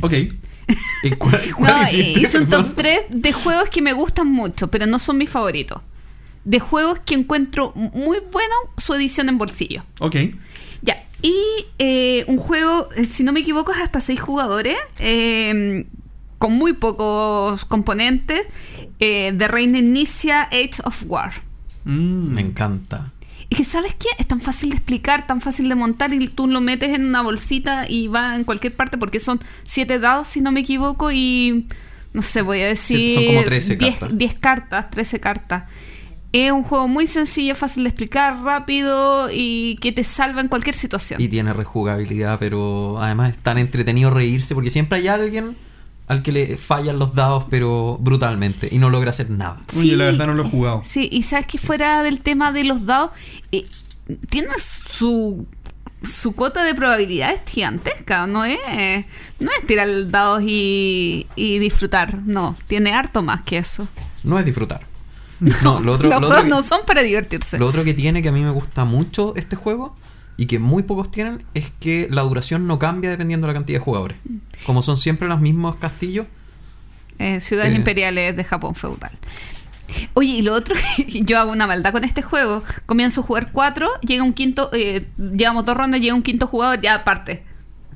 Ok. 0.00 0.12
¿Y 1.02 1.10
cuál, 1.18 1.40
cuál 1.56 1.72
No, 1.74 1.82
eh, 1.82 1.86
hiciste? 1.88 2.20
hice 2.20 2.38
un 2.38 2.48
top 2.48 2.76
3 2.76 3.00
de 3.08 3.32
juegos 3.32 3.68
que 3.68 3.82
me 3.82 3.92
gustan 3.92 4.28
mucho, 4.28 4.68
pero 4.68 4.86
no 4.86 5.00
son 5.00 5.18
mis 5.18 5.28
favoritos. 5.28 5.82
De 6.44 6.60
juegos 6.60 7.00
que 7.00 7.16
encuentro 7.16 7.72
muy 7.74 8.18
bueno 8.30 8.54
su 8.78 8.94
edición 8.94 9.28
en 9.28 9.38
bolsillo. 9.38 9.82
Ok. 9.98 10.14
Ya, 10.82 10.96
y 11.22 11.34
eh, 11.80 12.24
un 12.28 12.36
juego, 12.36 12.88
eh, 12.96 13.06
si 13.10 13.24
no 13.24 13.32
me 13.32 13.40
equivoco, 13.40 13.72
es 13.72 13.80
hasta 13.80 14.00
6 14.00 14.20
jugadores, 14.20 14.76
eh, 15.00 15.84
con 16.38 16.52
muy 16.52 16.74
pocos 16.74 17.64
componentes, 17.64 18.46
eh, 19.00 19.32
de 19.34 19.48
Reina 19.48 19.78
Inicia 19.78 20.44
Age 20.44 20.80
of 20.84 21.02
War. 21.08 21.32
Mm. 21.84 22.34
Me 22.34 22.40
encanta. 22.40 23.10
Es 23.50 23.58
que, 23.58 23.64
¿sabes 23.64 23.94
qué? 23.94 24.06
Es 24.18 24.28
tan 24.28 24.40
fácil 24.40 24.70
de 24.70 24.76
explicar, 24.76 25.26
tan 25.26 25.40
fácil 25.40 25.68
de 25.68 25.74
montar 25.74 26.12
y 26.12 26.28
tú 26.28 26.46
lo 26.46 26.60
metes 26.60 26.94
en 26.94 27.04
una 27.04 27.20
bolsita 27.20 27.88
y 27.88 28.06
va 28.06 28.36
en 28.36 28.44
cualquier 28.44 28.76
parte 28.76 28.96
porque 28.96 29.18
son 29.18 29.40
7 29.64 29.98
dados, 29.98 30.28
si 30.28 30.40
no 30.40 30.52
me 30.52 30.60
equivoco, 30.60 31.10
y 31.10 31.66
no 32.12 32.22
sé, 32.22 32.42
voy 32.42 32.60
a 32.62 32.68
decir... 32.68 32.96
Sí, 32.96 33.14
son 33.14 33.26
como 33.26 33.42
13 33.42 33.76
10 33.76 33.96
cartas. 33.96 34.18
10 34.18 34.34
cartas, 34.38 34.90
13 34.90 35.20
cartas. 35.20 35.64
Es 36.32 36.52
un 36.52 36.62
juego 36.62 36.86
muy 36.86 37.08
sencillo, 37.08 37.56
fácil 37.56 37.82
de 37.82 37.88
explicar, 37.88 38.40
rápido 38.44 39.28
y 39.32 39.74
que 39.80 39.90
te 39.90 40.04
salva 40.04 40.40
en 40.40 40.46
cualquier 40.46 40.76
situación. 40.76 41.20
Y 41.20 41.28
tiene 41.28 41.52
rejugabilidad, 41.52 42.38
pero 42.38 43.02
además 43.02 43.30
es 43.32 43.38
tan 43.38 43.58
entretenido 43.58 44.10
reírse 44.10 44.54
porque 44.54 44.70
siempre 44.70 44.98
hay 44.98 45.08
alguien 45.08 45.56
al 46.10 46.22
que 46.22 46.32
le 46.32 46.56
fallan 46.56 46.98
los 46.98 47.14
dados, 47.14 47.44
pero 47.48 47.96
brutalmente, 48.00 48.68
y 48.70 48.78
no 48.78 48.90
logra 48.90 49.10
hacer 49.10 49.30
nada. 49.30 49.60
Oye, 49.76 49.96
la 49.96 50.04
verdad 50.06 50.26
no 50.26 50.34
lo 50.34 50.44
he 50.44 50.48
jugado. 50.50 50.82
Sí, 50.84 51.08
y 51.12 51.22
sabes 51.22 51.46
que 51.46 51.56
fuera 51.56 52.02
del 52.02 52.20
tema 52.20 52.52
de 52.52 52.64
los 52.64 52.84
dados, 52.84 53.10
eh, 53.52 53.64
tiene 54.28 54.48
su, 54.58 55.46
su 56.02 56.32
cuota 56.34 56.64
de 56.64 56.74
probabilidades 56.74 57.40
gigantesca, 57.46 58.26
no 58.26 58.44
es, 58.44 58.58
no 59.38 59.50
es 59.50 59.66
tirar 59.66 59.88
dados 60.10 60.42
y, 60.44 61.26
y 61.36 61.58
disfrutar, 61.60 62.22
no, 62.24 62.56
tiene 62.66 62.92
harto 62.92 63.22
más 63.22 63.42
que 63.42 63.58
eso. 63.58 63.86
No 64.24 64.38
es 64.38 64.44
disfrutar. 64.44 64.80
No, 65.62 65.80
lo 65.80 65.92
otro, 65.94 66.10
Los 66.10 66.20
lo 66.20 66.26
otro 66.26 66.28
juegos 66.28 66.44
que- 66.44 66.50
no 66.50 66.62
son 66.62 66.80
para 66.86 67.00
divertirse. 67.02 67.58
Lo 67.58 67.66
otro 67.68 67.82
que 67.82 67.94
tiene 67.94 68.20
que 68.22 68.28
a 68.28 68.32
mí 68.32 68.42
me 68.42 68.50
gusta 68.50 68.84
mucho 68.84 69.32
este 69.36 69.56
juego 69.56 69.96
y 70.40 70.46
que 70.46 70.58
muy 70.58 70.82
pocos 70.82 71.10
tienen 71.10 71.42
es 71.52 71.70
que 71.80 72.08
la 72.10 72.22
duración 72.22 72.66
no 72.66 72.78
cambia 72.78 73.10
dependiendo 73.10 73.46
de 73.46 73.52
la 73.52 73.58
cantidad 73.58 73.78
de 73.78 73.84
jugadores. 73.84 74.16
Como 74.64 74.80
son 74.80 74.96
siempre 74.96 75.28
los 75.28 75.40
mismos 75.40 75.76
castillos, 75.76 76.26
Eh, 77.18 77.42
ciudades 77.42 77.72
Eh. 77.72 77.76
imperiales 77.76 78.34
de 78.34 78.44
Japón 78.44 78.74
feudal. 78.74 79.12
Oye, 80.14 80.30
y 80.30 80.42
lo 80.42 80.54
otro, 80.54 80.74
yo 81.06 81.38
hago 81.38 81.52
una 81.52 81.66
maldad 81.66 81.92
con 81.92 82.04
este 82.04 82.22
juego. 82.22 82.62
Comienzo 82.86 83.20
a 83.20 83.24
jugar 83.24 83.52
cuatro, 83.52 83.86
llega 84.00 84.22
un 84.22 84.32
quinto, 84.32 84.70
eh, 84.72 85.04
llevamos 85.18 85.66
dos 85.66 85.76
rondas, 85.76 86.00
llega 86.00 86.14
un 86.14 86.22
quinto 86.22 86.46
jugador, 86.46 86.80
ya 86.80 86.94
aparte. 86.94 87.42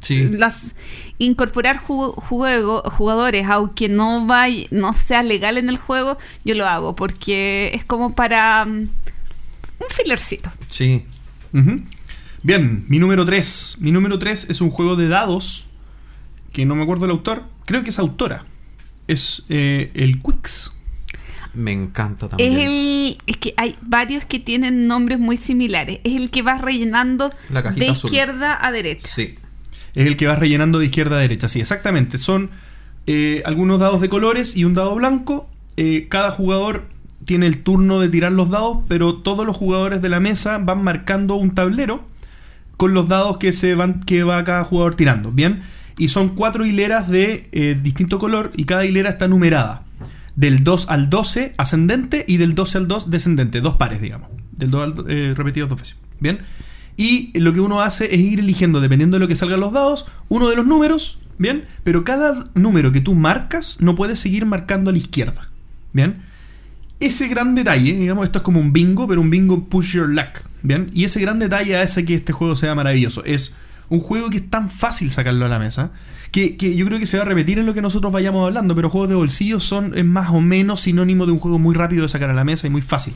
sí, 0.01 0.28
Las, 0.28 0.74
incorporar 1.16 1.78
ju- 1.80 2.12
juego, 2.14 2.82
jugadores, 2.90 3.47
aunque 3.47 3.88
no 3.88 4.26
vaya, 4.26 4.66
no 4.70 4.92
sea 4.92 5.22
legal 5.22 5.57
en 5.57 5.70
el 5.70 5.78
juego, 5.78 6.18
yo 6.45 6.55
lo 6.55 6.66
hago 6.68 6.95
porque 6.95 7.70
es 7.72 7.86
como 7.86 8.14
para 8.14 8.66
mm, 8.66 8.70
un 9.80 9.88
filercito. 9.88 10.51
sí, 10.66 11.07
Ujú. 11.55 11.80
Bien, 12.45 12.84
mi 12.88 12.99
número 12.99 13.24
3. 13.24 13.76
Mi 13.80 13.90
número 13.90 14.18
3 14.18 14.51
es 14.51 14.61
un 14.61 14.68
juego 14.68 14.97
de 14.97 15.09
dados 15.09 15.64
que 16.53 16.66
no 16.66 16.74
me 16.74 16.82
acuerdo 16.82 17.07
el 17.07 17.11
autor. 17.11 17.45
Creo 17.64 17.82
que 17.82 17.88
es 17.88 17.99
autora. 17.99 18.45
Es 19.09 19.45
eh, 19.49 19.90
el 19.95 20.18
Quicks. 20.18 20.70
me 21.55 21.72
encanta 21.72 22.28
también. 22.28 22.53
Es 22.53 22.64
el, 22.66 23.18
es 23.26 23.38
que 23.38 23.55
hay 23.57 23.74
varios 23.80 24.26
que 24.26 24.40
tienen 24.40 24.86
nombres 24.86 25.18
muy 25.18 25.38
similares. 25.38 26.01
Es 26.05 26.16
el 26.16 26.30
que 26.30 26.42
vas 26.42 26.61
rellenando 26.61 27.32
La 27.49 27.62
de 27.62 27.88
azul. 27.88 28.09
izquierda 28.11 28.59
a 28.61 28.70
derecha. 28.72 29.09
Sí, 29.09 29.36
Es 29.95 30.07
el 30.07 30.18
que 30.18 30.26
vas 30.26 30.38
rellenando 30.38 30.78
de 30.78 30.84
izquierda 30.84 31.16
a 31.16 31.20
derecha. 31.20 31.49
Sí, 31.49 31.62
exactamente. 31.62 32.18
Son 32.18 32.51
eh, 33.07 33.42
algunos 33.47 33.80
dados 33.80 34.03
de 34.03 34.11
colores 34.11 34.55
y 34.55 34.64
un 34.64 34.74
dado 34.74 34.95
blanco. 34.97 35.49
Eh, 35.78 36.09
cada 36.11 36.30
jugador 36.30 36.88
tiene 37.24 37.47
el 37.47 37.62
turno 37.62 38.01
de 38.01 38.11
tirar 38.11 38.32
los 38.32 38.51
dados, 38.51 38.80
pero 38.86 39.14
todos 39.14 39.47
los 39.47 39.57
jugadores 39.57 40.03
de 40.03 40.11
la 40.11 40.20
mesa 40.20 40.59
van 40.59 40.84
marcando 40.84 41.36
un 41.36 41.55
tablero 41.55 42.05
con 42.77 42.95
los 42.95 43.09
dados 43.09 43.39
que 43.39 43.53
se 43.53 43.75
van 43.75 44.01
que 44.01 44.22
va 44.22 44.45
cada 44.45 44.64
jugador 44.64 44.95
tirando, 44.95 45.33
¿bien? 45.33 45.62
Y 45.99 46.09
son 46.09 46.31
cuatro 46.31 46.66
hileras 46.66 47.09
de 47.09 47.49
eh, 47.53 47.79
distinto 47.81 48.18
color 48.18 48.53
y 48.57 48.64
cada 48.64 48.85
hilera 48.85 49.11
está 49.11 49.29
numerada. 49.29 49.85
Del 50.37 50.64
2 50.64 50.89
al 50.89 51.11
12 51.11 51.55
ascendente 51.57 52.25
y 52.27 52.39
del 52.39 52.55
12 52.55 52.79
al 52.79 52.89
2 52.89 53.11
descendente, 53.11 53.61
dos 53.61 53.77
pares, 53.77 54.01
digamos. 54.01 54.29
Del 54.53 54.70
2 54.70 54.83
al 54.83 55.05
eh, 55.09 55.35
repetidos 55.37 55.68
dos 55.68 55.79
veces. 55.79 55.99
¿Bien? 56.18 56.41
Y 56.97 57.39
lo 57.39 57.53
que 57.53 57.61
uno 57.61 57.81
hace 57.81 58.12
es 58.14 58.20
ir 58.20 58.41
eligiendo, 58.41 58.81
dependiendo 58.81 59.16
de 59.16 59.20
lo 59.20 59.29
que 59.29 59.37
salgan 59.37 59.61
los 59.61 59.72
dados, 59.72 60.07
uno 60.29 60.49
de 60.49 60.57
los 60.57 60.66
números, 60.66 61.18
¿bien? 61.39 61.64
Pero 61.83 62.05
cada 62.05 62.45
número 62.55 62.93
que 62.93 63.01
tú 63.01 63.14
marcas 63.14 63.79
no 63.81 63.97
puedes 63.97 64.20
seguir 64.20 64.47
marcando 64.47 64.91
a 64.91 64.93
la 64.93 64.99
izquierda. 64.99 65.51
¿Bien? 65.93 66.22
Ese 67.01 67.28
gran 67.28 67.55
detalle, 67.55 67.95
digamos, 67.95 68.24
esto 68.24 68.38
es 68.38 68.45
como 68.45 68.61
un 68.61 68.72
bingo, 68.72 69.07
pero 69.07 69.20
un 69.20 69.30
bingo 69.30 69.64
push 69.64 69.92
your 69.95 70.09
luck, 70.09 70.40
¿bien? 70.62 70.90
Y 70.95 71.05
ese 71.05 71.20
gran 71.20 71.38
detalle 71.38 71.76
hace 71.76 72.05
que 72.05 72.14
este 72.14 72.32
juego 72.32 72.57
sea 72.57 72.74
maravilloso. 72.74 73.24
Es 73.24 73.55
un 73.88 74.01
juego 74.01 74.30
que 74.30 74.38
es 74.38 74.51
tan 74.51 74.70
fácil 74.70 75.11
sacarlo 75.11 75.45
a 75.47 75.49
la 75.49 75.59
mesa, 75.59 75.92
que, 76.30 76.57
que 76.57 76.74
yo 76.76 76.86
creo 76.86 76.99
que 76.99 77.07
se 77.07 77.16
va 77.16 77.22
a 77.22 77.26
repetir 77.26 77.59
en 77.59 77.66
lo 77.66 77.74
que 77.74 77.82
nosotros 77.82 78.12
vayamos 78.12 78.47
hablando, 78.47 78.74
pero 78.74 78.90
juegos 78.90 79.09
de 79.09 79.14
bolsillo 79.14 79.61
son 79.61 79.95
más 80.09 80.30
o 80.30 80.40
menos 80.40 80.80
sinónimo 80.80 81.26
de 81.26 81.32
un 81.32 81.38
juego 81.38 81.59
muy 81.59 81.74
rápido 81.74 82.03
de 82.03 82.09
sacar 82.09 82.30
a 82.30 82.34
la 82.34 82.45
mesa 82.45 82.66
y 82.66 82.70
muy 82.70 82.82
fácil. 82.82 83.14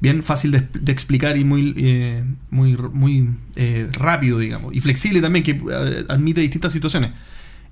Bien 0.00 0.24
fácil 0.24 0.50
de, 0.50 0.66
de 0.80 0.90
explicar 0.90 1.36
y 1.36 1.44
muy, 1.44 1.74
eh, 1.76 2.24
muy, 2.50 2.76
muy 2.76 3.30
eh, 3.54 3.88
rápido, 3.92 4.40
digamos. 4.40 4.74
Y 4.74 4.80
flexible 4.80 5.20
también, 5.20 5.44
que 5.44 5.52
eh, 5.52 6.04
admite 6.08 6.40
distintas 6.40 6.72
situaciones. 6.72 7.12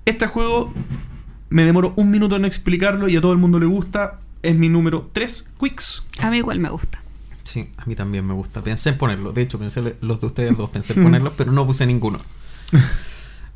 Este 0.05 0.27
juego 0.27 0.73
me 1.49 1.65
demoro 1.65 1.93
un 1.97 2.09
minuto 2.09 2.37
en 2.37 2.45
explicarlo 2.45 3.09
y 3.09 3.17
a 3.17 3.21
todo 3.21 3.33
el 3.33 3.37
mundo 3.37 3.59
le 3.59 3.65
gusta. 3.65 4.21
Es 4.43 4.55
mi 4.55 4.69
número 4.69 5.09
3, 5.13 5.49
Quicks. 5.59 6.03
A 6.19 6.29
mí 6.29 6.37
igual 6.37 6.59
me 6.59 6.69
gusta. 6.69 7.01
sí, 7.43 7.69
a 7.77 7.85
mí 7.85 7.95
también 7.95 8.25
me 8.25 8.33
gusta. 8.33 8.61
Pensé 8.61 8.89
en 8.89 8.97
ponerlo, 8.97 9.33
de 9.33 9.41
hecho 9.41 9.59
pensé 9.59 9.95
los 10.01 10.19
de 10.21 10.25
ustedes 10.27 10.57
dos, 10.57 10.69
pensé 10.69 10.93
en 10.93 11.03
ponerlos, 11.03 11.33
pero 11.37 11.51
no 11.51 11.65
puse 11.65 11.85
ninguno. 11.85 12.19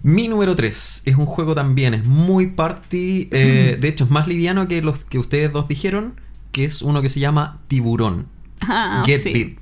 Mi 0.04 0.28
número 0.28 0.56
3 0.56 1.02
es 1.06 1.16
un 1.16 1.26
juego 1.26 1.56
también, 1.56 1.96
es 1.96 2.06
muy 2.06 2.48
party, 2.48 3.28
eh, 3.32 3.78
de 3.80 3.88
hecho 3.88 4.04
es 4.04 4.12
más 4.12 4.28
liviano 4.28 4.68
que 4.68 4.82
los 4.84 5.04
que 5.04 5.18
ustedes 5.18 5.52
dos 5.52 5.68
dijeron, 5.68 6.20
que 6.52 6.66
es 6.66 6.84
uno 6.84 7.02
que 7.02 7.10
se 7.10 7.20
llama 7.20 7.60
Tiburón. 7.68 8.28
Ah, 8.62 9.02
Get 9.06 9.22
sí. 9.22 9.58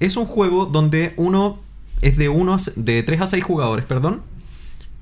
Es 0.00 0.16
un 0.18 0.26
juego 0.26 0.66
donde 0.66 1.14
uno 1.16 1.58
es 2.02 2.18
de 2.18 2.28
uno 2.28 2.58
de 2.76 3.02
3 3.02 3.20
a 3.22 3.26
6 3.26 3.42
jugadores, 3.42 3.86
perdón. 3.86 4.22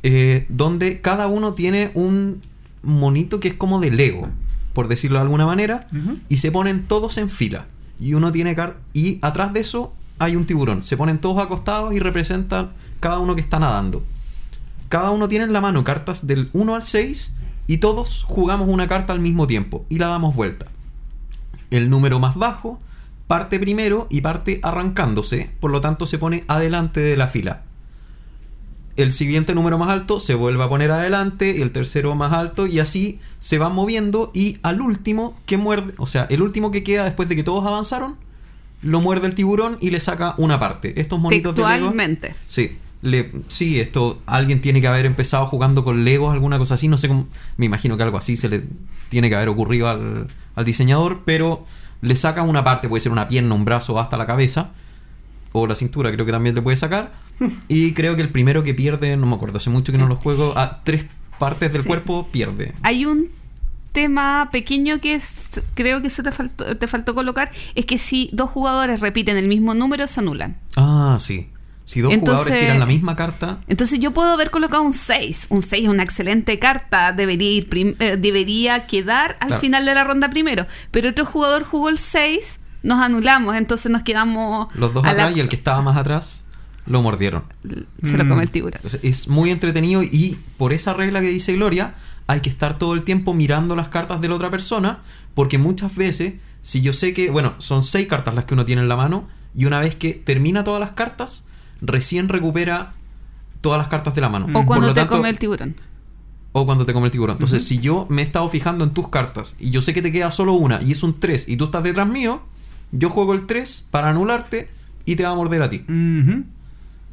eh, 0.04 0.46
donde 0.48 1.00
cada 1.00 1.26
uno 1.26 1.54
tiene 1.54 1.90
un 1.94 2.40
monito 2.82 3.40
que 3.40 3.48
es 3.48 3.54
como 3.54 3.80
de 3.80 3.90
Lego, 3.90 4.28
por 4.72 4.88
decirlo 4.88 5.18
de 5.18 5.22
alguna 5.22 5.46
manera, 5.46 5.88
y 6.28 6.36
se 6.36 6.50
ponen 6.50 6.84
todos 6.84 7.18
en 7.18 7.28
fila. 7.28 7.66
Y 8.00 8.14
uno 8.14 8.32
tiene 8.32 8.56
y 8.92 9.18
atrás 9.22 9.52
de 9.52 9.60
eso 9.60 9.92
hay 10.18 10.36
un 10.36 10.46
tiburón. 10.46 10.82
Se 10.82 10.96
ponen 10.96 11.18
todos 11.18 11.40
acostados 11.40 11.94
y 11.94 11.98
representan 11.98 12.70
cada 13.00 13.18
uno 13.18 13.34
que 13.34 13.40
está 13.40 13.58
nadando. 13.58 14.02
Cada 14.88 15.10
uno 15.10 15.28
tiene 15.28 15.44
en 15.44 15.52
la 15.52 15.60
mano 15.60 15.84
cartas 15.84 16.26
del 16.26 16.48
1 16.52 16.74
al 16.74 16.82
6 16.82 17.32
y 17.66 17.78
todos 17.78 18.24
jugamos 18.24 18.68
una 18.68 18.88
carta 18.88 19.12
al 19.12 19.20
mismo 19.20 19.46
tiempo 19.46 19.86
y 19.88 19.98
la 19.98 20.08
damos 20.08 20.34
vuelta. 20.34 20.66
El 21.70 21.90
número 21.90 22.18
más 22.18 22.36
bajo 22.36 22.78
parte 23.26 23.58
primero 23.58 24.06
y 24.10 24.20
parte 24.20 24.60
arrancándose, 24.62 25.50
por 25.58 25.70
lo 25.70 25.80
tanto 25.80 26.06
se 26.06 26.18
pone 26.18 26.44
adelante 26.48 27.00
de 27.00 27.16
la 27.16 27.28
fila. 27.28 27.62
El 28.96 29.12
siguiente 29.12 29.54
número 29.54 29.78
más 29.78 29.88
alto 29.88 30.20
se 30.20 30.34
vuelve 30.34 30.62
a 30.62 30.68
poner 30.68 30.90
adelante 30.90 31.54
y 31.56 31.62
el 31.62 31.72
tercero 31.72 32.14
más 32.14 32.32
alto 32.32 32.66
y 32.66 32.78
así 32.78 33.18
se 33.38 33.58
van 33.58 33.74
moviendo 33.74 34.30
y 34.34 34.58
al 34.62 34.80
último 34.80 35.38
que 35.46 35.56
muerde, 35.56 35.94
o 35.96 36.06
sea, 36.06 36.26
el 36.30 36.42
último 36.42 36.70
que 36.70 36.82
queda 36.82 37.04
después 37.04 37.28
de 37.28 37.36
que 37.36 37.42
todos 37.42 37.66
avanzaron, 37.66 38.16
lo 38.82 39.00
muerde 39.00 39.28
el 39.28 39.34
tiburón 39.34 39.78
y 39.80 39.90
le 39.90 40.00
saca 40.00 40.34
una 40.36 40.60
parte. 40.60 41.00
Estos 41.00 41.18
monitos 41.18 41.54
de 41.54 41.62
Lego 41.62 41.72
Textualmente. 41.72 42.34
Sí, 42.48 42.76
le, 43.00 43.32
sí, 43.48 43.80
esto 43.80 44.20
alguien 44.26 44.60
tiene 44.60 44.80
que 44.80 44.88
haber 44.88 45.06
empezado 45.06 45.46
jugando 45.46 45.84
con 45.84 46.04
Legos, 46.04 46.32
alguna 46.32 46.58
cosa 46.58 46.74
así, 46.74 46.88
no 46.88 46.98
sé 46.98 47.08
cómo, 47.08 47.26
me 47.56 47.66
imagino 47.66 47.96
que 47.96 48.02
algo 48.02 48.18
así 48.18 48.36
se 48.36 48.48
le 48.48 48.64
tiene 49.08 49.28
que 49.28 49.36
haber 49.36 49.48
ocurrido 49.48 49.88
al, 49.88 50.26
al 50.54 50.64
diseñador, 50.64 51.20
pero 51.24 51.64
le 52.02 52.16
saca 52.16 52.42
una 52.42 52.62
parte, 52.62 52.88
puede 52.88 53.00
ser 53.00 53.12
una 53.12 53.28
pierna, 53.28 53.54
un 53.54 53.64
brazo, 53.64 53.98
hasta 53.98 54.16
la 54.16 54.26
cabeza, 54.26 54.70
o 55.52 55.66
la 55.66 55.74
cintura 55.74 56.10
creo 56.12 56.26
que 56.26 56.32
también 56.32 56.54
le 56.54 56.62
puede 56.62 56.76
sacar, 56.76 57.12
y 57.68 57.92
creo 57.92 58.16
que 58.16 58.22
el 58.22 58.28
primero 58.30 58.62
que 58.62 58.74
pierde, 58.74 59.16
no 59.16 59.26
me 59.26 59.34
acuerdo, 59.34 59.58
hace 59.58 59.70
mucho 59.70 59.92
que 59.92 59.98
no 59.98 60.06
lo 60.08 60.16
juego, 60.16 60.56
a 60.56 60.82
tres 60.84 61.06
partes 61.38 61.72
del 61.72 61.82
Sí. 61.82 61.88
cuerpo 61.88 62.28
pierde. 62.32 62.72
Hay 62.82 63.04
un 63.06 63.28
tema 63.92 64.48
pequeño 64.50 65.00
que 65.00 65.14
es- 65.14 65.60
creo 65.74 66.00
que 66.00 66.08
se 66.10 66.22
te 66.22 66.32
faltó, 66.32 66.76
te 66.76 66.86
faltó 66.86 67.14
colocar, 67.14 67.50
es 67.74 67.84
que 67.84 67.98
si 67.98 68.30
dos 68.32 68.48
jugadores 68.50 69.00
repiten 69.00 69.36
el 69.36 69.48
mismo 69.48 69.74
número, 69.74 70.06
se 70.06 70.20
anulan. 70.20 70.56
Ah, 70.76 71.16
sí. 71.20 71.48
Si 71.84 72.00
dos 72.00 72.12
Entonces- 72.12 72.44
jugadores 72.44 72.64
tiran 72.66 72.78
la 72.78 72.86
misma 72.86 73.16
carta, 73.16 73.58
Entonces 73.66 73.98
yo 74.00 74.12
puedo 74.12 74.30
haber 74.30 74.50
colocado 74.50 74.82
un 74.82 74.92
6. 74.92 75.46
Un 75.50 75.60
6 75.62 75.82
es 75.84 75.90
una 75.90 76.04
excelente 76.04 76.58
carta, 76.58 77.12
debería, 77.12 77.50
ir 77.50 77.68
eh, 77.98 78.16
debería 78.18 78.86
quedar 78.86 79.36
al 79.40 79.48
Claro. 79.48 79.60
final 79.60 79.84
de 79.84 79.94
la 79.94 80.04
ronda 80.04 80.30
primero. 80.30 80.64
Pero 80.92 81.10
otro 81.10 81.26
jugador 81.26 81.64
jugó 81.64 81.88
el 81.88 81.98
6, 81.98 82.60
nos 82.84 83.00
anulamos, 83.00 83.56
entonces 83.56 83.90
nos 83.92 84.04
quedamos... 84.04 84.68
los 84.74 84.94
dos 84.94 85.02
la- 85.04 85.10
atrás 85.10 85.36
y 85.36 85.40
el 85.40 85.48
que 85.48 85.56
estaba 85.56 85.82
más 85.82 85.96
atrás 85.96 86.41
lo 86.86 87.02
mordieron. 87.02 87.44
Se 88.02 88.18
lo 88.18 88.28
come 88.28 88.42
el 88.42 88.50
tiburón. 88.50 88.74
Entonces, 88.76 89.00
es 89.04 89.28
muy 89.28 89.50
entretenido 89.50 90.02
y 90.02 90.38
por 90.58 90.72
esa 90.72 90.92
regla 90.94 91.20
que 91.20 91.28
dice 91.28 91.52
Gloria, 91.54 91.94
hay 92.26 92.40
que 92.40 92.48
estar 92.50 92.78
todo 92.78 92.94
el 92.94 93.02
tiempo 93.04 93.34
mirando 93.34 93.76
las 93.76 93.88
cartas 93.88 94.20
de 94.20 94.28
la 94.28 94.34
otra 94.36 94.50
persona, 94.50 95.00
porque 95.34 95.58
muchas 95.58 95.94
veces, 95.94 96.34
si 96.60 96.80
yo 96.82 96.92
sé 96.92 97.14
que, 97.14 97.30
bueno, 97.30 97.54
son 97.58 97.84
seis 97.84 98.06
cartas 98.08 98.34
las 98.34 98.44
que 98.44 98.54
uno 98.54 98.64
tiene 98.64 98.82
en 98.82 98.88
la 98.88 98.96
mano, 98.96 99.28
y 99.54 99.64
una 99.66 99.80
vez 99.80 99.96
que 99.96 100.14
termina 100.14 100.64
todas 100.64 100.80
las 100.80 100.92
cartas, 100.92 101.46
recién 101.80 102.28
recupera 102.28 102.92
todas 103.60 103.78
las 103.78 103.88
cartas 103.88 104.14
de 104.14 104.20
la 104.20 104.28
mano. 104.28 104.46
O 104.46 104.52
Por 104.52 104.66
cuando 104.66 104.86
lo 104.88 104.94
te 104.94 105.00
tanto- 105.00 105.16
come 105.16 105.28
el 105.28 105.38
tiburón. 105.38 105.74
o 106.52 106.66
cuando 106.66 106.84
te 106.86 106.92
come 106.92 107.06
el 107.06 107.12
tiburón. 107.12 107.36
Entonces, 107.36 107.64
si 107.64 107.78
yo 107.78 108.06
me 108.08 108.22
he 108.22 108.24
estado 108.24 108.48
fijando 108.48 108.84
en 108.84 108.90
tus 108.90 109.08
cartas 109.08 109.56
y 109.58 109.70
yo 109.70 109.82
sé 109.82 109.94
que 109.94 110.02
te 110.02 110.10
queda 110.12 110.30
solo 110.30 110.52
una 110.54 110.82
y 110.82 110.92
es 110.92 111.02
un 111.02 111.18
3 111.20 111.48
y 111.48 111.56
tú 111.56 111.66
estás 111.66 111.82
detrás 111.82 112.06
mío, 112.08 112.42
yo 112.92 113.08
juego 113.10 113.32
el 113.34 113.46
3 113.46 113.86
para 113.90 114.10
anularte 114.10 114.68
y 115.04 115.16
te 115.16 115.22
va 115.24 115.30
a 115.30 115.34
morder 115.34 115.62
a 115.62 115.70
ti. 115.70 115.84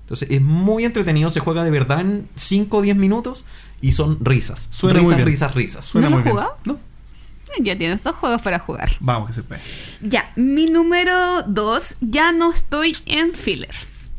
Entonces 0.09 0.31
es 0.31 0.41
muy 0.41 0.85
entretenido, 0.85 1.29
se 1.29 1.39
juega 1.39 1.63
de 1.63 1.69
verdad 1.69 2.01
en 2.01 2.27
5 2.33 2.77
o 2.77 2.81
10 2.81 2.97
minutos 2.97 3.45
y 3.79 3.91
son 3.91 4.17
risas. 4.25 4.67
Suena 4.71 5.01
muy 5.01 5.03
risas, 5.03 5.17
bien. 5.17 5.27
risas, 5.27 5.53
risas. 5.53 5.85
Suena 5.85 6.09
¿No 6.09 6.15
lo 6.15 6.23
has 6.23 6.29
jugado? 6.31 6.57
No. 6.65 6.79
Ya 7.59 7.77
tienes 7.77 8.03
dos 8.03 8.15
juegos 8.15 8.41
para 8.41 8.57
jugar. 8.57 8.89
Vamos, 9.01 9.27
que 9.27 9.33
se 9.35 9.43
puede. 9.43 9.61
Ya, 10.01 10.31
mi 10.35 10.65
número 10.65 11.13
dos, 11.45 11.97
ya 12.01 12.31
no 12.31 12.51
estoy 12.51 12.97
en 13.05 13.35
filler. 13.35 13.75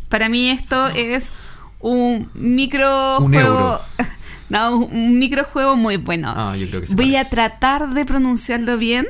Para 0.08 0.28
mí 0.28 0.50
esto 0.50 0.86
es 0.90 1.32
un 1.80 2.30
microjuego. 2.34 3.24
Un 3.24 3.34
euro. 3.34 3.80
No, 4.48 4.78
un 4.78 5.16
microjuego 5.20 5.76
muy 5.76 5.96
bueno. 5.96 6.32
Ah, 6.36 6.56
yo 6.56 6.68
creo 6.68 6.80
que 6.80 6.88
se 6.88 6.96
Voy 6.96 7.14
a 7.14 7.30
tratar 7.30 7.94
de 7.94 8.04
pronunciarlo 8.04 8.78
bien. 8.78 9.06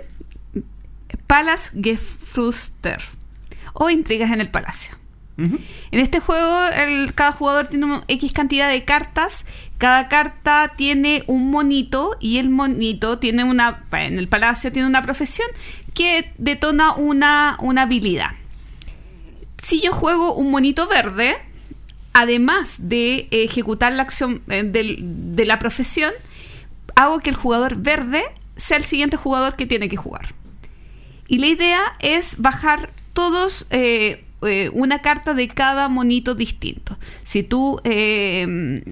Palace 1.26 1.81
Gefrüster. 1.83 3.01
O 3.72 3.89
Intrigas 3.89 4.31
en 4.33 4.43
el 4.43 4.51
Palacio. 4.51 4.99
En 5.91 6.01
este 6.01 6.20
juego, 6.20 6.57
cada 7.14 7.32
jugador 7.32 7.66
tiene 7.66 7.86
un 7.86 8.03
X 8.09 8.32
cantidad 8.32 8.68
de 8.68 8.84
cartas. 8.84 9.47
Cada 9.78 10.09
carta 10.09 10.72
tiene 10.76 11.22
un 11.26 11.51
monito 11.51 12.16
y 12.20 12.38
el 12.38 12.51
monito 12.51 13.18
tiene 13.18 13.45
una. 13.45 13.84
En 13.93 14.18
el 14.18 14.28
palacio 14.28 14.70
tiene 14.72 14.86
una 14.86 15.03
profesión 15.03 15.49
que 15.95 16.32
detona 16.38 16.95
una, 16.95 17.57
una 17.61 17.82
habilidad. 17.82 18.30
Si 19.62 19.80
yo 19.80 19.93
juego 19.93 20.34
un 20.34 20.51
monito 20.51 20.86
verde, 20.86 21.36
además 22.12 22.76
de 22.78 23.28
ejecutar 23.30 23.93
la 23.93 24.03
acción 24.03 24.43
eh, 24.49 24.62
de 24.64 25.45
la 25.45 25.59
profesión, 25.59 26.12
hago 26.97 27.20
que 27.20 27.30
el 27.30 27.36
jugador 27.36 27.76
verde 27.76 28.22
sea 28.57 28.76
el 28.76 28.84
siguiente 28.84 29.16
jugador 29.16 29.57
que 29.57 29.66
tiene 29.66 29.88
que 29.88 29.97
jugar. 29.97 30.34
Y 31.28 31.38
la 31.38 31.47
idea 31.47 31.80
es 32.01 32.36
bajar 32.38 32.91
todos 33.12 33.66
eh, 33.70 34.24
eh, 34.43 34.70
una 34.72 35.01
carta 35.01 35.34
de 35.34 35.49
cada 35.49 35.88
monito 35.88 36.34
distinto. 36.34 36.97
Si 37.24 37.43
tú 37.43 37.80
eh, 37.84 38.82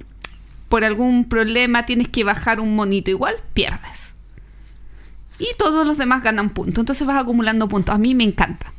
por 0.69 0.83
algún 0.83 1.25
problema 1.25 1.85
tienes 1.85 2.07
que 2.07 2.23
bajar 2.23 2.59
un 2.59 2.75
monito 2.75 3.09
igual, 3.09 3.35
pierdes. 3.53 4.13
Y 5.39 5.47
todos 5.57 5.87
los 5.87 5.97
demás 5.97 6.21
ganan 6.21 6.49
puntos. 6.49 6.79
Entonces 6.79 7.07
vas 7.07 7.17
acumulando 7.21 7.67
puntos. 7.67 7.95
A 7.95 7.97
mí 7.97 8.13
me 8.13 8.23
encanta. 8.25 8.71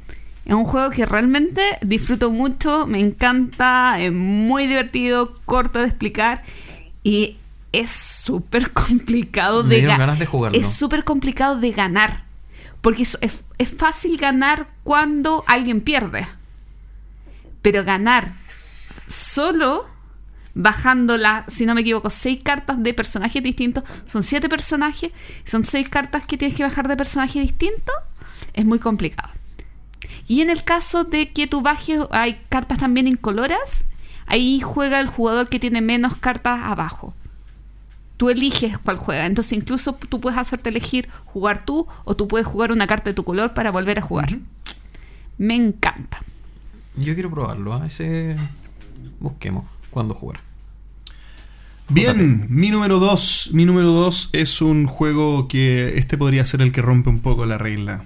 Es 0.44 0.54
un 0.54 0.64
juego 0.64 0.90
que 0.90 1.06
realmente 1.06 1.62
disfruto 1.82 2.30
mucho, 2.30 2.86
me 2.86 3.00
encanta, 3.00 4.00
es 4.00 4.12
muy 4.12 4.66
divertido, 4.66 5.34
corto 5.44 5.78
de 5.80 5.86
explicar 5.86 6.42
y 7.02 7.36
es 7.72 7.90
súper 7.90 8.70
complicado 8.72 9.62
Me 9.62 9.70
de 9.70 9.76
dieron 9.80 9.96
ga- 9.96 10.00
ganas 10.00 10.18
de 10.18 10.26
jugarlo. 10.26 10.58
Es 10.58 10.68
súper 10.68 11.04
complicado 11.04 11.58
de 11.60 11.70
ganar. 11.72 12.24
Porque 12.80 13.02
es, 13.02 13.18
es- 13.20 13.44
es 13.58 13.74
fácil 13.74 14.16
ganar 14.16 14.68
cuando 14.84 15.44
alguien 15.46 15.80
pierde. 15.80 16.26
Pero 17.62 17.84
ganar 17.84 18.34
solo 19.06 19.86
bajando 20.54 21.16
la, 21.16 21.44
si 21.48 21.66
no 21.66 21.74
me 21.74 21.80
equivoco, 21.82 22.10
seis 22.10 22.40
cartas 22.42 22.82
de 22.82 22.94
personajes 22.94 23.42
distintos. 23.42 23.84
Son 24.04 24.22
siete 24.22 24.48
personajes. 24.48 25.12
Son 25.44 25.64
seis 25.64 25.88
cartas 25.88 26.26
que 26.26 26.36
tienes 26.36 26.56
que 26.56 26.62
bajar 26.62 26.88
de 26.88 26.96
personajes 26.96 27.42
distintos. 27.42 27.94
Es 28.52 28.64
muy 28.64 28.78
complicado. 28.78 29.30
Y 30.26 30.42
en 30.42 30.50
el 30.50 30.64
caso 30.64 31.04
de 31.04 31.32
que 31.32 31.46
tú 31.46 31.60
bajes, 31.60 32.00
hay 32.10 32.40
cartas 32.48 32.78
también 32.78 33.06
incoloras. 33.06 33.84
Ahí 34.26 34.60
juega 34.60 35.00
el 35.00 35.08
jugador 35.08 35.48
que 35.48 35.58
tiene 35.58 35.80
menos 35.80 36.16
cartas 36.16 36.60
abajo. 36.62 37.14
Tú 38.16 38.30
eliges 38.30 38.78
cuál 38.78 38.96
juega. 38.96 39.26
Entonces 39.26 39.54
incluso 39.54 39.94
tú 39.94 40.20
puedes 40.20 40.38
hacerte 40.38 40.68
elegir 40.68 41.08
jugar 41.24 41.64
tú 41.64 41.88
o 42.04 42.14
tú 42.14 42.28
puedes 42.28 42.46
jugar 42.46 42.70
una 42.70 42.86
carta 42.86 43.10
de 43.10 43.14
tu 43.14 43.24
color 43.24 43.54
para 43.54 43.70
volver 43.70 43.98
a 43.98 44.02
jugar. 44.02 44.38
Me 45.38 45.54
encanta. 45.54 46.22
Yo 47.00 47.14
quiero 47.14 47.30
probarlo. 47.30 47.74
A 47.74 47.86
ese. 47.86 48.36
Busquemos 49.18 49.64
cuándo 49.90 50.14
jugar. 50.14 50.40
Bien, 51.88 52.46
mi 52.48 52.70
número 52.70 52.98
2. 52.98 53.50
Mi 53.52 53.64
número 53.64 53.88
2 53.88 54.30
es 54.32 54.62
un 54.62 54.86
juego 54.86 55.48
que 55.48 55.98
este 55.98 56.16
podría 56.16 56.46
ser 56.46 56.62
el 56.62 56.70
que 56.70 56.82
rompe 56.82 57.10
un 57.10 57.20
poco 57.20 57.46
la 57.46 57.58
regla. 57.58 58.04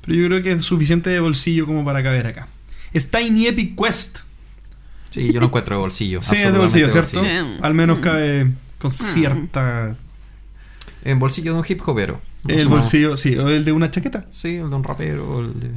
Pero 0.00 0.18
yo 0.18 0.26
creo 0.26 0.42
que 0.42 0.52
es 0.52 0.64
suficiente 0.64 1.10
de 1.10 1.20
bolsillo 1.20 1.66
como 1.66 1.84
para 1.84 2.02
caber 2.02 2.26
acá. 2.26 2.48
Es 2.92 3.10
Tiny 3.10 3.46
Epic 3.46 3.80
Quest. 3.80 4.18
Sí, 5.10 5.32
yo 5.32 5.40
lo 5.40 5.46
encuentro 5.46 5.76
de 5.76 5.80
bolsillo. 5.80 6.22
Sí, 6.22 6.36
es 6.36 6.52
de 6.52 6.58
bolsillo, 6.58 6.86
absolutamente 6.86 7.10
¿cierto? 7.10 7.44
bolsillo. 7.44 7.64
Al 7.64 7.74
menos 7.74 7.98
cabe 7.98 8.50
con 8.78 8.90
cierta... 8.90 9.96
En 11.04 11.18
bolsillo 11.18 11.54
de 11.54 11.60
un 11.60 11.64
hip 11.68 11.80
hopero. 11.86 12.20
El 12.48 12.68
bolsillo, 12.68 13.16
sí, 13.16 13.36
o 13.36 13.48
el 13.48 13.64
de 13.64 13.72
una 13.72 13.90
chaqueta. 13.90 14.26
Sí, 14.32 14.56
el 14.56 14.70
de 14.70 14.76
un 14.76 14.84
rapero. 14.84 15.40
El 15.40 15.60
de... 15.60 15.70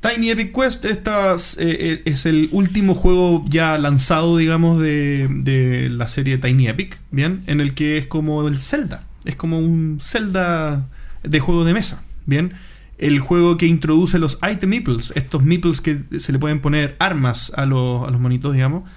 Tiny 0.00 0.30
Epic 0.30 0.54
Quest 0.54 0.84
esta, 0.84 1.34
es, 1.34 1.58
eh, 1.58 1.76
eh, 1.80 2.02
es 2.04 2.24
el 2.24 2.48
último 2.52 2.94
juego 2.94 3.44
ya 3.48 3.76
lanzado, 3.78 4.36
digamos, 4.36 4.80
de, 4.80 5.26
de 5.28 5.88
la 5.90 6.06
serie 6.06 6.38
Tiny 6.38 6.68
Epic, 6.68 7.00
¿bien? 7.10 7.42
En 7.46 7.60
el 7.60 7.74
que 7.74 7.98
es 7.98 8.06
como 8.06 8.46
el 8.46 8.58
Zelda. 8.58 9.04
Es 9.24 9.34
como 9.34 9.58
un 9.58 9.98
Zelda 10.00 10.88
de 11.24 11.40
juego 11.40 11.64
de 11.64 11.74
mesa, 11.74 12.04
¿bien? 12.26 12.52
El 12.96 13.18
juego 13.18 13.56
que 13.56 13.66
introduce 13.66 14.18
los 14.18 14.38
item 14.48 14.70
meeples, 14.70 15.12
estos 15.16 15.42
meeples 15.42 15.80
que 15.80 16.00
se 16.18 16.32
le 16.32 16.38
pueden 16.38 16.60
poner 16.60 16.96
armas 17.00 17.52
a 17.56 17.66
los, 17.66 18.06
a 18.06 18.10
los 18.10 18.20
monitos, 18.20 18.52
digamos. 18.52 18.88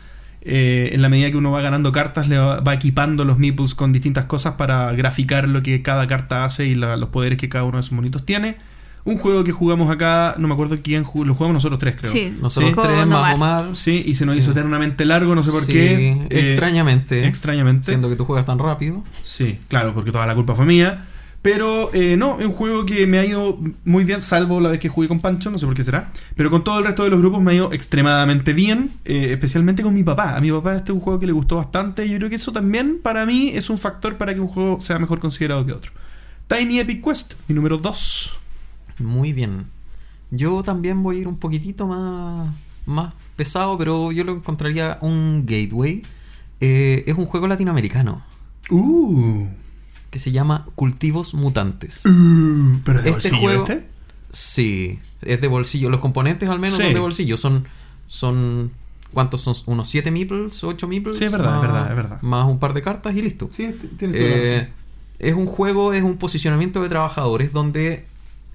Eh, 0.43 0.89
en 0.93 1.01
la 1.01 1.09
medida 1.09 1.29
que 1.31 1.37
uno 1.37 1.51
va 1.51 1.61
ganando 1.61 1.91
cartas, 1.91 2.27
le 2.27 2.37
va, 2.37 2.59
va 2.61 2.73
equipando 2.75 3.25
los 3.25 3.39
meeples 3.39 3.73
con 3.73 3.91
distintas 3.91 4.25
cosas 4.25 4.55
para 4.55 4.91
graficar 4.93 5.47
lo 5.47 5.63
que 5.63 5.81
cada 5.81 6.07
carta 6.07 6.45
hace 6.45 6.67
y 6.67 6.75
los 6.75 7.09
poderes 7.09 7.39
que 7.39 7.49
cada 7.49 7.63
uno 7.63 7.77
de 7.77 7.83
sus 7.83 7.93
monitos 7.93 8.23
tiene. 8.23 8.57
Un 9.03 9.17
juego 9.17 9.43
que 9.43 9.51
jugamos 9.51 9.89
acá, 9.89 10.35
no 10.37 10.47
me 10.47 10.53
acuerdo 10.53 10.77
quién 10.83 11.03
jugó, 11.03 11.25
lo 11.25 11.33
jugamos 11.33 11.55
nosotros 11.55 11.79
tres, 11.79 11.95
creo. 11.99 12.11
Sí. 12.11 12.37
Nosotros 12.39 12.71
Sí. 12.75 12.79
tres 12.83 13.07
más 13.07 13.33
Omar. 13.33 13.35
Omar. 13.35 13.75
Sí, 13.75 14.03
y 14.05 14.13
se 14.15 14.25
nos 14.25 14.35
hizo 14.37 14.45
Sí. 14.47 14.51
eternamente 14.51 15.05
largo, 15.05 15.33
no 15.33 15.43
sé 15.43 15.51
por 15.51 15.63
Sí, 15.63 15.73
qué. 15.73 16.11
Eh, 16.11 16.27
extrañamente. 16.29 17.27
extrañamente. 17.27 17.85
Siendo 17.87 18.09
que 18.09 18.15
tú 18.15 18.25
juegas 18.25 18.45
tan 18.45 18.59
rápido. 18.59 19.03
Sí, 19.23 19.59
claro, 19.67 19.93
porque 19.93 20.11
toda 20.11 20.25
la 20.27 20.35
culpa 20.35 20.53
fue 20.55 20.65
mía. 20.65 21.05
Pero 21.41 21.89
eh, 21.95 22.17
no, 22.17 22.39
es 22.39 22.45
un 22.45 22.51
juego 22.53 22.85
que 22.85 23.07
me 23.07 23.17
ha 23.17 23.25
ido 23.25 23.57
muy 23.83 24.03
bien, 24.03 24.21
salvo 24.21 24.59
la 24.59 24.69
vez 24.69 24.79
que 24.79 24.89
jugué 24.89 25.07
con 25.07 25.19
Pancho, 25.19 25.49
no 25.49 25.57
sé 25.57 25.65
por 25.65 25.73
qué 25.73 25.83
será. 25.83 26.11
Pero 26.35 26.51
con 26.51 26.63
todo 26.63 26.77
el 26.77 26.85
resto 26.85 27.03
de 27.03 27.09
los 27.09 27.19
grupos 27.19 27.41
me 27.41 27.53
ha 27.53 27.55
ido 27.55 27.73
extremadamente 27.73 28.53
bien, 28.53 28.91
eh, 29.05 29.29
especialmente 29.31 29.81
con 29.81 29.91
mi 29.95 30.03
papá. 30.03 30.35
A 30.35 30.39
mi 30.41 30.51
papá 30.51 30.75
este 30.75 30.91
es 30.91 30.97
un 30.99 31.03
juego 31.03 31.19
que 31.19 31.25
le 31.25 31.31
gustó 31.31 31.55
bastante 31.55 32.05
y 32.05 32.11
yo 32.11 32.17
creo 32.17 32.29
que 32.29 32.35
eso 32.35 32.51
también 32.51 32.99
para 33.01 33.25
mí 33.25 33.49
es 33.55 33.71
un 33.71 33.79
factor 33.79 34.17
para 34.17 34.35
que 34.35 34.39
un 34.39 34.47
juego 34.49 34.79
sea 34.81 34.99
mejor 34.99 35.17
considerado 35.17 35.65
que 35.65 35.71
otro. 35.71 35.91
Tiny 36.45 36.79
Epic 36.79 37.03
Quest, 37.03 37.33
mi 37.47 37.55
número 37.55 37.79
2. 37.79 38.37
Muy 39.05 39.33
bien. 39.33 39.65
Yo 40.31 40.63
también 40.63 41.01
voy 41.03 41.17
a 41.17 41.19
ir 41.21 41.27
un 41.27 41.37
poquitito 41.37 41.87
más, 41.87 42.49
más 42.85 43.13
pesado, 43.35 43.77
pero 43.77 44.11
yo 44.11 44.23
lo 44.23 44.33
encontraría 44.33 44.97
un 45.01 45.45
gateway. 45.45 46.03
Eh, 46.61 47.03
es 47.07 47.17
un 47.17 47.25
juego 47.25 47.47
latinoamericano 47.47 48.23
Uh, 48.69 49.47
que 50.11 50.19
se 50.19 50.31
llama 50.31 50.67
Cultivos 50.75 51.33
Mutantes. 51.33 52.05
uh, 52.05 52.79
pero 52.85 53.01
de 53.01 53.09
Este 53.09 53.11
bolsillo 53.11 53.37
juego- 53.39 53.63
este. 53.63 53.87
Sí, 54.31 54.99
es 55.23 55.41
de 55.41 55.47
bolsillo. 55.47 55.89
Los 55.89 55.99
componentes 55.99 56.47
al 56.47 56.59
menos 56.59 56.77
Sí. 56.77 56.83
son 56.85 56.93
de 56.93 56.99
bolsillo. 57.01 57.35
Son, 57.37 57.65
son 58.07 58.71
¿cuántos 59.13 59.41
son? 59.41 59.55
¿Unos 59.65 59.89
7 59.89 60.09
meeples? 60.11 60.63
¿8 60.63 60.87
meeples? 60.87 61.17
Sí, 61.17 61.25
es 61.25 61.31
verdad, 61.33 61.55
es 61.55 61.61
verdad, 61.61 61.89
es 61.89 61.95
verdad. 61.97 62.21
Más 62.21 62.47
un 62.47 62.59
par 62.59 62.73
de 62.73 62.81
cartas 62.81 63.13
y 63.15 63.21
listo. 63.21 63.49
Sí, 63.51 63.75
tiene 63.99 64.13
toda 64.17 64.29
la 64.29 64.35
Eh, 64.37 64.69
es 65.19 65.33
un 65.35 65.45
juego, 65.47 65.91
es 65.91 66.03
un 66.03 66.15
posicionamiento 66.17 66.81
de 66.81 66.87
trabajadores 66.89 67.51
donde 67.51 68.05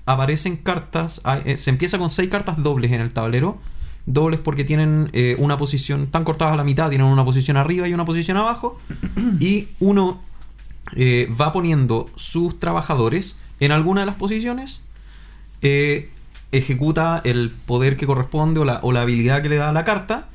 aparecen 0.07 0.57
cartas. 0.57 1.21
eh, 1.45 1.59
se 1.59 1.71
empieza 1.71 1.99
con 1.99 2.09
seis 2.11 2.31
cartas 2.31 2.63
dobles 2.63 2.93
en 2.93 3.01
el 3.01 3.13
tablero. 3.13 3.59
Dobles 4.07 4.39
porque 4.39 4.65
tienen 4.65 5.11
eh, 5.13 5.35
una 5.39 5.59
posición, 5.59 6.05
están 6.05 6.23
cortadas 6.23 6.55
a 6.55 6.57
la 6.57 6.63
mitad, 6.65 6.89
tienen 6.89 7.09
una 7.09 7.25
posición 7.25 7.57
arriba 7.57 7.89
y 7.89 7.93
una 7.93 8.05
posición 8.05 8.37
abajo. 8.37 8.79
y 9.41 9.69
uno 9.81 10.23
eh, 10.95 11.29
va 11.39 11.53
poniendo 11.53 12.09
sus 12.15 12.61
trabajadores 12.61 13.37
en 13.61 13.73
alguna 13.73 14.01
de 14.01 14.07
las 14.07 14.15
posiciones. 14.15 14.81
eh, 15.61 16.11
ejecuta 16.53 17.21
el 17.25 17.51
poder 17.51 17.97
que 17.97 18.07
corresponde 18.07 18.61
o 18.61 18.65
la, 18.65 18.79
o 18.83 18.93
la 18.93 19.03
habilidad 19.03 19.43
que 19.43 19.49
le 19.49 19.57
da 19.57 19.69
a 19.71 19.73
la 19.73 19.85
carta. 19.85 20.29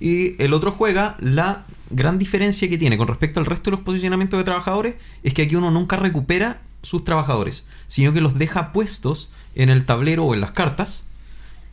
Y 0.00 0.42
el 0.42 0.54
otro 0.54 0.72
juega. 0.72 1.16
La 1.20 1.64
gran 1.90 2.18
diferencia 2.18 2.68
que 2.68 2.78
tiene 2.78 2.96
con 2.96 3.06
respecto 3.08 3.38
al 3.40 3.46
resto 3.46 3.70
de 3.70 3.76
los 3.76 3.84
posicionamientos 3.84 4.38
de 4.38 4.44
trabajadores 4.44 4.94
es 5.22 5.34
que 5.34 5.42
aquí 5.42 5.56
uno 5.56 5.70
nunca 5.70 5.96
recupera 5.96 6.60
sus 6.82 7.04
trabajadores, 7.04 7.66
sino 7.86 8.12
que 8.12 8.20
los 8.20 8.38
deja 8.38 8.72
puestos 8.72 9.30
en 9.54 9.68
el 9.70 9.84
tablero 9.84 10.24
o 10.24 10.34
en 10.34 10.40
las 10.40 10.52
cartas. 10.52 11.04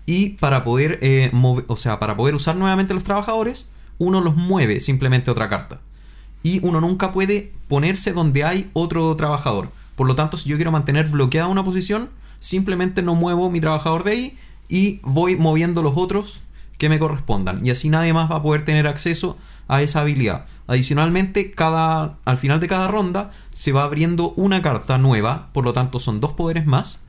Y 0.05 0.29
para 0.29 0.63
poder, 0.63 0.99
eh, 1.01 1.29
move- 1.34 1.65
o 1.67 1.75
sea, 1.75 1.99
para 1.99 2.15
poder 2.15 2.35
usar 2.35 2.55
nuevamente 2.55 2.93
los 2.93 3.03
trabajadores, 3.03 3.65
uno 3.97 4.21
los 4.21 4.35
mueve 4.35 4.79
simplemente 4.79 5.29
a 5.29 5.34
otra 5.34 5.49
carta. 5.49 5.81
Y 6.43 6.59
uno 6.65 6.79
nunca 6.81 7.11
puede 7.11 7.51
ponerse 7.67 8.13
donde 8.13 8.43
hay 8.43 8.69
otro 8.73 9.15
trabajador. 9.15 9.69
Por 9.95 10.07
lo 10.07 10.15
tanto, 10.15 10.38
si 10.38 10.47
yo 10.49 10.55
quiero 10.55 10.71
mantener 10.71 11.07
bloqueada 11.09 11.47
una 11.47 11.63
posición, 11.63 12.09
simplemente 12.39 13.01
no 13.01 13.15
muevo 13.15 13.49
mi 13.49 13.59
trabajador 13.59 14.03
de 14.03 14.11
ahí 14.11 14.38
y 14.69 14.99
voy 15.01 15.35
moviendo 15.35 15.81
los 15.81 15.97
otros 15.97 16.39
que 16.77 16.89
me 16.89 16.99
correspondan. 16.99 17.65
Y 17.65 17.71
así 17.71 17.89
nadie 17.89 18.13
más 18.13 18.31
va 18.31 18.35
a 18.38 18.43
poder 18.43 18.63
tener 18.63 18.88
acceso 18.88 19.38
a 19.68 19.81
esa 19.81 20.02
habilidad. 20.02 20.45
Adicionalmente, 20.68 21.52
cada, 21.52 22.18
al 22.26 22.38
final 22.38 22.60
de 22.60 22.68
cada 22.68 22.88
ronda 22.88 23.31
se 23.52 23.72
va 23.72 23.84
abriendo 23.84 24.34
una 24.35 24.61
carta 24.61 24.98
nueva, 24.98 25.49
por 25.53 25.64
lo 25.64 25.73
tanto 25.73 25.99
son 25.99 26.19
dos 26.19 26.31
poderes 26.31 26.65
más 26.65 27.03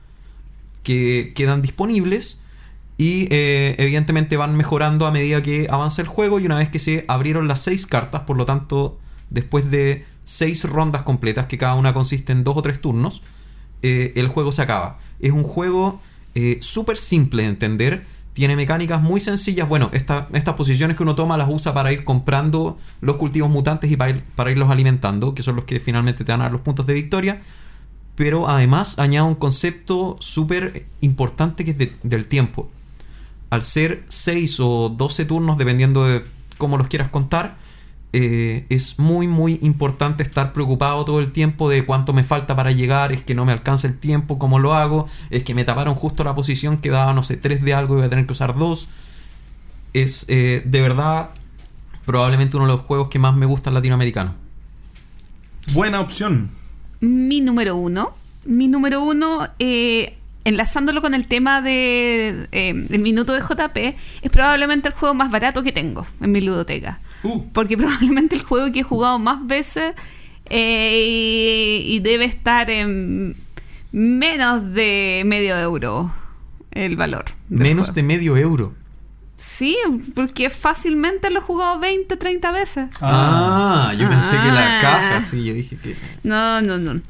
que 0.83 1.33
quedan 1.35 1.61
disponibles 1.61 2.39
y 2.97 3.27
eh, 3.31 3.75
evidentemente 3.77 4.37
van 4.37 4.55
mejorando 4.55 5.07
a 5.07 5.11
medida 5.11 5.41
que 5.41 5.67
avanza 5.69 6.01
el 6.01 6.07
juego 6.07 6.39
y 6.39 6.45
una 6.45 6.57
vez 6.57 6.69
que 6.69 6.79
se 6.79 7.05
abrieron 7.07 7.47
las 7.47 7.59
seis 7.59 7.85
cartas, 7.85 8.23
por 8.23 8.37
lo 8.37 8.45
tanto 8.45 8.99
después 9.29 9.71
de 9.71 10.05
seis 10.25 10.63
rondas 10.63 11.03
completas 11.03 11.47
que 11.47 11.57
cada 11.57 11.75
una 11.75 11.93
consiste 11.93 12.31
en 12.31 12.43
dos 12.43 12.57
o 12.57 12.61
tres 12.61 12.81
turnos, 12.81 13.23
eh, 13.81 14.13
el 14.15 14.27
juego 14.27 14.51
se 14.51 14.61
acaba. 14.61 14.99
Es 15.19 15.31
un 15.31 15.43
juego 15.43 16.01
eh, 16.35 16.57
súper 16.61 16.97
simple 16.97 17.43
de 17.43 17.49
entender. 17.49 18.05
Tiene 18.39 18.55
mecánicas 18.55 19.01
muy 19.01 19.19
sencillas. 19.19 19.67
Bueno, 19.67 19.89
esta- 19.91 20.29
estas 20.31 20.55
posiciones 20.55 20.95
que 20.95 21.03
uno 21.03 21.13
toma 21.13 21.35
las 21.37 21.49
usa 21.51 21.73
para 21.73 21.91
ir 21.91 22.05
comprando 22.05 22.77
los 23.01 23.17
cultivos 23.17 23.49
mutantes 23.49 23.91
y 23.91 23.97
para, 23.97 24.11
ir- 24.11 24.23
para 24.37 24.49
irlos 24.49 24.71
alimentando, 24.71 25.35
que 25.35 25.43
son 25.43 25.57
los 25.57 25.65
que 25.65 25.81
finalmente 25.81 26.23
te 26.23 26.31
van 26.31 26.39
a 26.39 26.43
dar 26.45 26.53
los 26.53 26.61
puntos 26.61 26.85
de 26.87 26.93
victoria. 26.93 27.41
Pero 28.15 28.47
además 28.47 28.97
añade 28.97 29.27
un 29.27 29.35
concepto 29.35 30.15
súper 30.21 30.85
importante 31.01 31.65
que 31.65 31.71
es 31.71 31.77
de- 31.77 31.91
del 32.03 32.27
tiempo. 32.27 32.69
Al 33.49 33.61
ser 33.61 34.05
6 34.07 34.61
o 34.61 34.87
12 34.87 35.25
turnos, 35.25 35.57
dependiendo 35.57 36.05
de 36.05 36.23
cómo 36.57 36.77
los 36.77 36.87
quieras 36.87 37.09
contar, 37.09 37.57
eh, 38.11 38.65
es 38.69 38.97
muy 38.97 39.27
muy 39.27 39.59
importante 39.61 40.23
estar 40.23 40.51
preocupado 40.51 41.05
todo 41.05 41.19
el 41.19 41.31
tiempo 41.31 41.69
de 41.69 41.85
cuánto 41.85 42.11
me 42.11 42.23
falta 42.23 42.55
para 42.55 42.71
llegar, 42.71 43.11
es 43.11 43.21
que 43.21 43.35
no 43.35 43.45
me 43.45 43.51
alcanza 43.51 43.87
el 43.87 43.97
tiempo, 43.97 44.39
cómo 44.39 44.57
lo 44.59 44.73
hago, 44.73 45.07
es 45.29 45.43
que 45.43 45.53
me 45.53 45.63
taparon 45.63 45.95
justo 45.95 46.23
la 46.23 46.33
posición 46.33 46.77
que 46.77 46.89
daba, 46.89 47.13
no 47.13 47.23
sé, 47.23 47.37
3 47.37 47.63
de 47.63 47.73
algo 47.73 47.93
y 47.93 47.97
voy 47.97 48.05
a 48.07 48.09
tener 48.09 48.25
que 48.25 48.31
usar 48.31 48.57
2. 48.57 48.89
Es 49.93 50.25
eh, 50.27 50.63
de 50.65 50.81
verdad 50.81 51.29
probablemente 52.05 52.57
uno 52.57 52.65
de 52.65 52.73
los 52.73 52.81
juegos 52.81 53.09
que 53.09 53.19
más 53.19 53.35
me 53.35 53.45
gustan 53.45 53.73
latinoamericanos. 53.75 54.33
Buena 55.73 55.99
opción. 55.99 56.49
Mi 56.99 57.41
número 57.41 57.75
uno. 57.75 58.13
Mi 58.45 58.67
número 58.67 59.03
uno, 59.03 59.45
eh, 59.59 60.17
enlazándolo 60.45 61.01
con 61.01 61.13
el 61.13 61.27
tema 61.27 61.61
de, 61.61 62.47
eh, 62.51 62.73
del 62.73 63.01
minuto 63.01 63.33
de 63.33 63.41
JP, 63.41 63.77
es 64.21 64.29
probablemente 64.31 64.87
el 64.87 64.93
juego 64.93 65.13
más 65.13 65.29
barato 65.31 65.63
que 65.63 65.71
tengo 65.71 66.05
en 66.21 66.31
mi 66.31 66.41
ludoteca. 66.41 66.99
Uh, 67.23 67.43
Porque 67.51 67.77
probablemente 67.77 68.35
el 68.35 68.41
juego 68.43 68.71
que 68.71 68.79
he 68.79 68.83
jugado 68.83 69.19
más 69.19 69.45
veces 69.45 69.93
eh, 70.49 71.83
y, 71.85 71.95
y 71.95 71.99
debe 71.99 72.25
estar 72.25 72.69
en 72.69 73.35
menos 73.91 74.73
de 74.73 75.23
medio 75.25 75.57
euro 75.57 76.13
el 76.71 76.95
valor. 76.95 77.25
Menos 77.49 77.87
juego. 77.87 77.95
de 77.95 78.03
medio 78.03 78.37
euro. 78.37 78.73
Sí, 79.35 79.77
porque 80.15 80.49
fácilmente 80.49 81.29
lo 81.29 81.39
he 81.39 81.41
jugado 81.41 81.79
20, 81.79 82.17
30 82.17 82.51
veces. 82.51 82.89
Ah, 82.99 83.93
yo 83.97 84.09
pensé 84.09 84.31
que 84.31 84.51
la 84.51 84.79
Ah. 84.79 84.81
caja, 84.81 85.21
sí, 85.21 85.43
yo 85.45 85.53
dije 85.53 85.77
que... 85.77 85.95
No, 86.23 86.61
no, 86.61 86.77
no. 86.77 87.01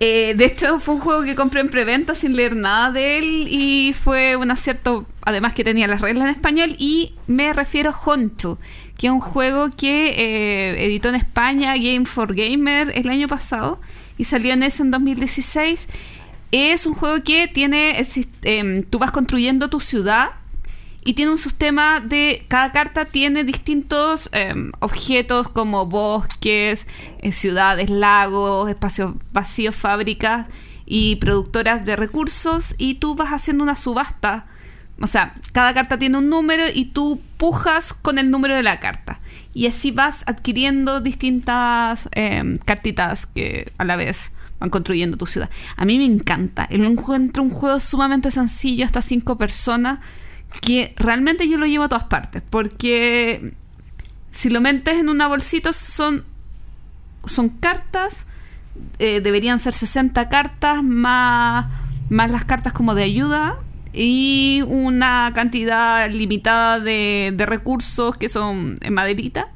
Eh, 0.00 0.34
de 0.36 0.46
hecho, 0.46 0.80
fue 0.80 0.96
un 0.96 1.00
juego 1.00 1.22
que 1.22 1.34
compré 1.34 1.60
en 1.60 1.68
preventa 1.68 2.14
sin 2.14 2.34
leer 2.34 2.56
nada 2.56 2.90
de 2.90 3.18
él 3.18 3.46
y 3.48 3.94
fue 3.94 4.36
un 4.36 4.50
acierto, 4.50 5.06
además 5.22 5.54
que 5.54 5.64
tenía 5.64 5.86
las 5.86 6.00
reglas 6.00 6.24
en 6.24 6.30
español 6.30 6.74
y 6.78 7.14
me 7.26 7.52
refiero 7.52 7.90
a 7.90 7.98
Honcho, 8.04 8.58
que 8.98 9.06
es 9.06 9.12
un 9.12 9.20
juego 9.20 9.70
que 9.70 10.08
eh, 10.08 10.84
editó 10.84 11.08
en 11.08 11.14
España 11.14 11.76
Game 11.76 12.06
for 12.06 12.34
Gamer 12.34 12.92
el 12.94 13.08
año 13.08 13.28
pasado 13.28 13.80
y 14.18 14.24
salió 14.24 14.52
en 14.52 14.64
ese 14.64 14.82
en 14.82 14.90
2016. 14.90 15.88
Es 16.50 16.86
un 16.86 16.94
juego 16.94 17.22
que 17.24 17.48
tiene, 17.48 18.04
em, 18.42 18.82
tú 18.84 18.98
vas 18.98 19.10
construyendo 19.10 19.70
tu 19.70 19.80
ciudad 19.80 20.30
y 21.04 21.12
tiene 21.12 21.30
un 21.30 21.38
sistema 21.38 22.00
de 22.00 22.44
cada 22.48 22.72
carta 22.72 23.04
tiene 23.04 23.44
distintos 23.44 24.30
em, 24.32 24.72
objetos 24.80 25.48
como 25.50 25.86
bosques, 25.86 26.86
eh, 27.18 27.30
ciudades, 27.30 27.90
lagos, 27.90 28.70
espacios 28.70 29.14
vacíos, 29.32 29.76
fábricas 29.76 30.46
y 30.86 31.16
productoras 31.16 31.84
de 31.84 31.96
recursos 31.96 32.74
y 32.78 32.94
tú 32.94 33.14
vas 33.14 33.30
haciendo 33.30 33.62
una 33.62 33.76
subasta. 33.76 34.46
O 35.00 35.06
sea, 35.06 35.34
cada 35.52 35.74
carta 35.74 35.98
tiene 35.98 36.18
un 36.18 36.30
número 36.30 36.64
y 36.72 36.86
tú 36.86 37.20
pujas 37.36 37.92
con 37.92 38.18
el 38.18 38.30
número 38.30 38.54
de 38.54 38.62
la 38.62 38.80
carta. 38.80 39.20
Y 39.52 39.66
así 39.66 39.90
vas 39.90 40.24
adquiriendo 40.26 41.00
distintas 41.00 42.08
em, 42.12 42.58
cartitas 42.58 43.26
que 43.26 43.70
a 43.76 43.84
la 43.84 43.96
vez 43.96 44.32
van 44.58 44.70
construyendo 44.70 45.18
tu 45.18 45.26
ciudad. 45.26 45.50
A 45.76 45.84
mí 45.84 45.98
me 45.98 46.06
encanta. 46.06 46.66
Encuentro 46.70 47.42
un 47.42 47.50
juego 47.50 47.78
sumamente 47.80 48.30
sencillo, 48.30 48.86
hasta 48.86 49.02
cinco 49.02 49.36
personas, 49.36 49.98
que 50.60 50.94
realmente 50.96 51.48
yo 51.48 51.58
lo 51.58 51.66
llevo 51.66 51.84
a 51.84 51.88
todas 51.88 52.04
partes. 52.04 52.42
Porque 52.48 53.54
si 54.30 54.50
lo 54.50 54.60
metes 54.60 54.98
en 54.98 55.08
una 55.08 55.28
bolsita 55.28 55.72
son, 55.72 56.24
son 57.24 57.48
cartas, 57.48 58.26
eh, 58.98 59.20
deberían 59.20 59.58
ser 59.58 59.72
60 59.72 60.28
cartas 60.28 60.82
más, 60.82 61.66
más 62.08 62.30
las 62.30 62.44
cartas 62.44 62.72
como 62.72 62.94
de 62.94 63.04
ayuda 63.04 63.60
y 63.92 64.62
una 64.66 65.30
cantidad 65.34 66.10
limitada 66.10 66.80
de, 66.80 67.32
de 67.34 67.46
recursos 67.46 68.16
que 68.16 68.28
son 68.28 68.76
en 68.80 68.94
maderita. 68.94 69.50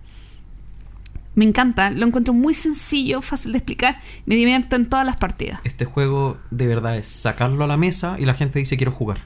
Me 1.35 1.45
encanta, 1.45 1.91
lo 1.91 2.05
encuentro 2.07 2.35
muy 2.35 2.53
sencillo, 2.53 3.23
fácil 3.23 3.53
de 3.53 3.59
explicar, 3.59 4.01
me 4.27 4.35
divierte 4.35 4.75
en 4.75 4.89
todas 4.89 5.07
las 5.07 5.17
partidas. 5.17 5.61
Este 5.63 5.85
juego 5.85 6.37
de 6.51 6.67
verdad 6.67 6.97
es 6.97 7.07
sacarlo 7.07 7.63
a 7.63 7.69
la 7.69 7.77
mesa 7.77 8.17
y 8.19 8.25
la 8.25 8.35
gente 8.35 8.59
dice 8.59 8.77
quiero 8.77 8.91
jugar. 8.91 9.19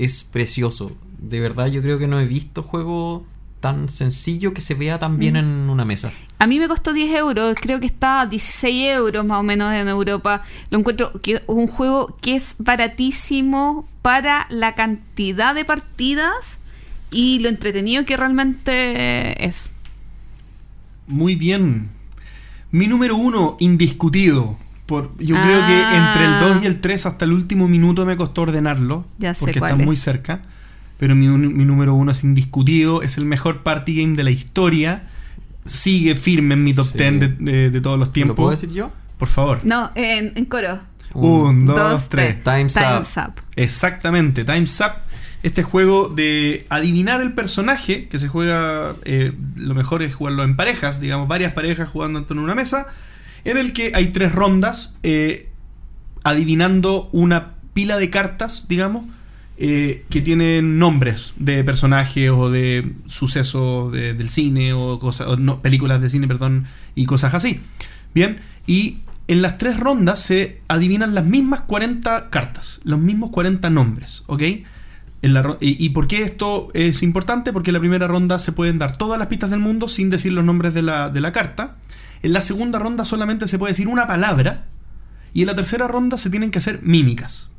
Es 0.00 0.24
precioso. 0.24 0.96
De 1.18 1.40
verdad 1.40 1.66
yo 1.66 1.82
creo 1.82 1.98
que 1.98 2.06
no 2.06 2.18
he 2.18 2.24
visto 2.24 2.62
juego 2.62 3.26
tan 3.60 3.90
sencillo 3.90 4.54
que 4.54 4.62
se 4.62 4.72
vea 4.72 4.98
tan 4.98 5.18
bien 5.18 5.36
en 5.36 5.68
una 5.68 5.84
mesa. 5.84 6.10
A 6.38 6.46
mí 6.46 6.58
me 6.58 6.68
costó 6.68 6.94
10 6.94 7.14
euros, 7.16 7.54
creo 7.60 7.78
que 7.80 7.86
está 7.86 8.22
a 8.22 8.26
16 8.26 8.96
euros 8.96 9.26
más 9.26 9.40
o 9.40 9.42
menos 9.42 9.74
en 9.74 9.88
Europa. 9.88 10.42
Lo 10.70 10.78
encuentro 10.78 11.12
que 11.20 11.34
es 11.34 11.42
un 11.46 11.66
juego 11.66 12.16
que 12.22 12.36
es 12.36 12.56
baratísimo 12.58 13.86
para 14.00 14.46
la 14.48 14.74
cantidad 14.74 15.54
de 15.54 15.66
partidas 15.66 16.58
y 17.10 17.40
lo 17.40 17.50
entretenido 17.50 18.06
que 18.06 18.16
realmente 18.16 19.44
es. 19.44 19.68
muy 21.06 21.34
bien. 21.34 21.90
Mi 22.70 22.86
número 22.86 23.16
uno, 23.16 23.58
indiscutido. 23.60 24.56
Por, 24.90 25.12
yo 25.18 25.36
creo 25.40 25.66
que 25.66 25.72
Ah. 25.72 26.08
entre 26.08 26.24
el 26.26 26.40
2 26.40 26.62
y 26.64 26.66
el 26.66 26.80
3 26.80 27.06
hasta 27.06 27.24
el 27.24 27.32
último 27.32 27.68
minuto 27.68 28.04
me 28.04 28.16
costó 28.16 28.42
ordenarlo. 28.42 29.06
Ya 29.18 29.32
sé 29.34 29.40
porque 29.46 29.58
cuál 29.60 29.70
están 29.70 29.80
es. 29.82 29.86
muy 29.86 29.96
cerca. 29.96 30.42
Pero 30.98 31.14
mi, 31.14 31.28
mi 31.28 31.64
número 31.64 31.94
uno 31.94 32.12
es 32.12 32.24
indiscutido. 32.24 33.00
Es 33.02 33.16
el 33.16 33.24
mejor 33.24 33.62
party 33.62 34.02
game 34.02 34.16
de 34.16 34.24
la 34.24 34.30
historia. 34.32 35.04
Sigue 35.64 36.14
firme 36.16 36.54
en 36.54 36.64
mi 36.64 36.74
top 36.74 36.88
Sí. 36.88 36.98
10 36.98 37.20
de, 37.20 37.28
de- 37.28 37.70
de 37.70 37.80
todos 37.80 37.98
los 37.98 38.08
¿Lo 38.08 38.12
tiempos. 38.12 38.36
puedo 38.36 38.50
decir 38.50 38.70
yo? 38.70 38.90
Por 39.18 39.28
favor. 39.28 39.60
No, 39.62 39.90
en, 39.94 40.32
en 40.34 40.44
coro. 40.46 40.78
Un, 41.14 41.66
dos, 41.66 41.76
Dos, 41.76 42.08
tres. 42.08 42.42
tres. 42.42 42.56
Time's 42.56 42.74
Time's 42.74 43.16
up. 43.16 43.28
up. 43.28 43.34
Exactamente, 43.56 44.44
Time's 44.44 44.80
Up. 44.80 44.92
Este 45.42 45.62
juego 45.62 46.08
de 46.08 46.66
adivinar 46.68 47.20
el 47.22 47.32
personaje, 47.32 48.08
que 48.08 48.18
se 48.18 48.28
juega, 48.28 48.94
eh, 49.04 49.32
lo 49.56 49.74
mejor 49.74 50.02
es 50.02 50.14
jugarlo 50.14 50.42
en 50.44 50.54
parejas, 50.54 51.00
digamos, 51.00 51.28
varias 51.28 51.52
parejas 51.54 51.88
jugando 51.88 52.26
en 52.28 52.38
una 52.38 52.54
mesa, 52.54 52.86
en 53.44 53.56
el 53.58 53.72
que 53.72 53.92
hay 53.94 54.08
tres 54.08 54.32
rondas, 54.32 54.94
eh, 55.02 55.48
adivinando 56.24 57.08
una 57.12 57.54
pila 57.74 57.96
de 57.98 58.10
cartas, 58.10 58.66
digamos, 58.68 59.04
eh, 59.58 60.04
que 60.08 60.22
tienen 60.22 60.78
nombres 60.78 61.32
de 61.36 61.62
personajes 61.64 62.30
o 62.30 62.50
de 62.50 62.92
sucesos 63.06 63.92
de- 63.92 64.14
del 64.14 64.30
cine 64.30 64.72
o 64.72 64.98
cosas, 64.98 65.26
o 65.28 65.36
no, 65.36 65.60
películas 65.60 66.00
de 66.00 66.08
cine, 66.10 66.26
perdón, 66.26 66.66
y 66.94 67.04
cosas 67.04 67.34
así. 67.34 67.60
Bien, 68.14 68.38
y 68.66 68.98
en 69.28 69.42
las 69.42 69.58
tres 69.58 69.78
rondas 69.78 70.18
se 70.20 70.60
adivinan 70.68 71.14
las 71.14 71.24
mismas 71.26 71.60
40 71.60 72.30
cartas, 72.30 72.80
los 72.84 72.98
mismos 72.98 73.30
40 73.30 73.68
nombres, 73.70 74.24
¿ok? 74.26 74.42
En 75.22 75.34
la 75.34 75.58
y, 75.60 75.84
y 75.84 75.90
por 75.90 76.08
qué 76.08 76.22
esto 76.22 76.68
es 76.72 77.02
importante? 77.02 77.52
Porque 77.52 77.68
en 77.70 77.74
la 77.74 77.80
primera 77.80 78.06
ronda 78.08 78.38
se 78.38 78.52
pueden 78.52 78.78
dar 78.78 78.96
todas 78.96 79.18
las 79.18 79.28
pistas 79.28 79.50
del 79.50 79.60
mundo 79.60 79.86
sin 79.88 80.08
decir 80.08 80.32
los 80.32 80.44
nombres 80.44 80.72
de 80.72 80.80
la, 80.82 81.10
de 81.10 81.20
la 81.20 81.32
carta. 81.32 81.76
En 82.22 82.32
la 82.32 82.40
segunda 82.40 82.78
ronda 82.78 83.04
solamente 83.04 83.48
se 83.48 83.58
puede 83.58 83.72
decir 83.72 83.88
una 83.88 84.06
palabra. 84.06 84.66
Y 85.32 85.42
en 85.42 85.46
la 85.46 85.54
tercera 85.54 85.86
ronda 85.86 86.18
se 86.18 86.30
tienen 86.30 86.50
que 86.50 86.58
hacer 86.58 86.80
mímicas. 86.82 87.50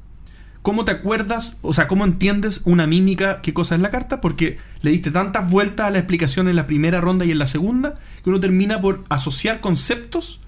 ¿Cómo 0.62 0.86
te 0.86 0.92
acuerdas, 0.92 1.58
o 1.64 1.74
sea, 1.74 1.88
cómo 1.88 2.06
entiendes 2.06 2.62
una 2.66 2.86
mímica, 2.86 3.42
qué 3.42 3.52
cosa 3.52 3.74
es 3.74 3.82
la 3.82 3.90
carta? 3.90 4.22
Porque 4.22 4.60
le 4.82 4.92
diste 4.92 5.10
tantas 5.10 5.50
vueltas 5.50 5.88
a 5.88 5.90
la 5.90 5.98
explicación 5.98 6.48
en 6.48 6.56
la 6.56 6.68
primera 6.68 7.02
ronda 7.02 7.26
y 7.26 7.32
en 7.32 7.40
la 7.40 7.48
segunda, 7.48 7.96
que 8.24 8.30
uno 8.30 8.40
termina 8.40 8.80
por 8.80 9.04
asociar 9.10 9.60
conceptos 9.60 10.40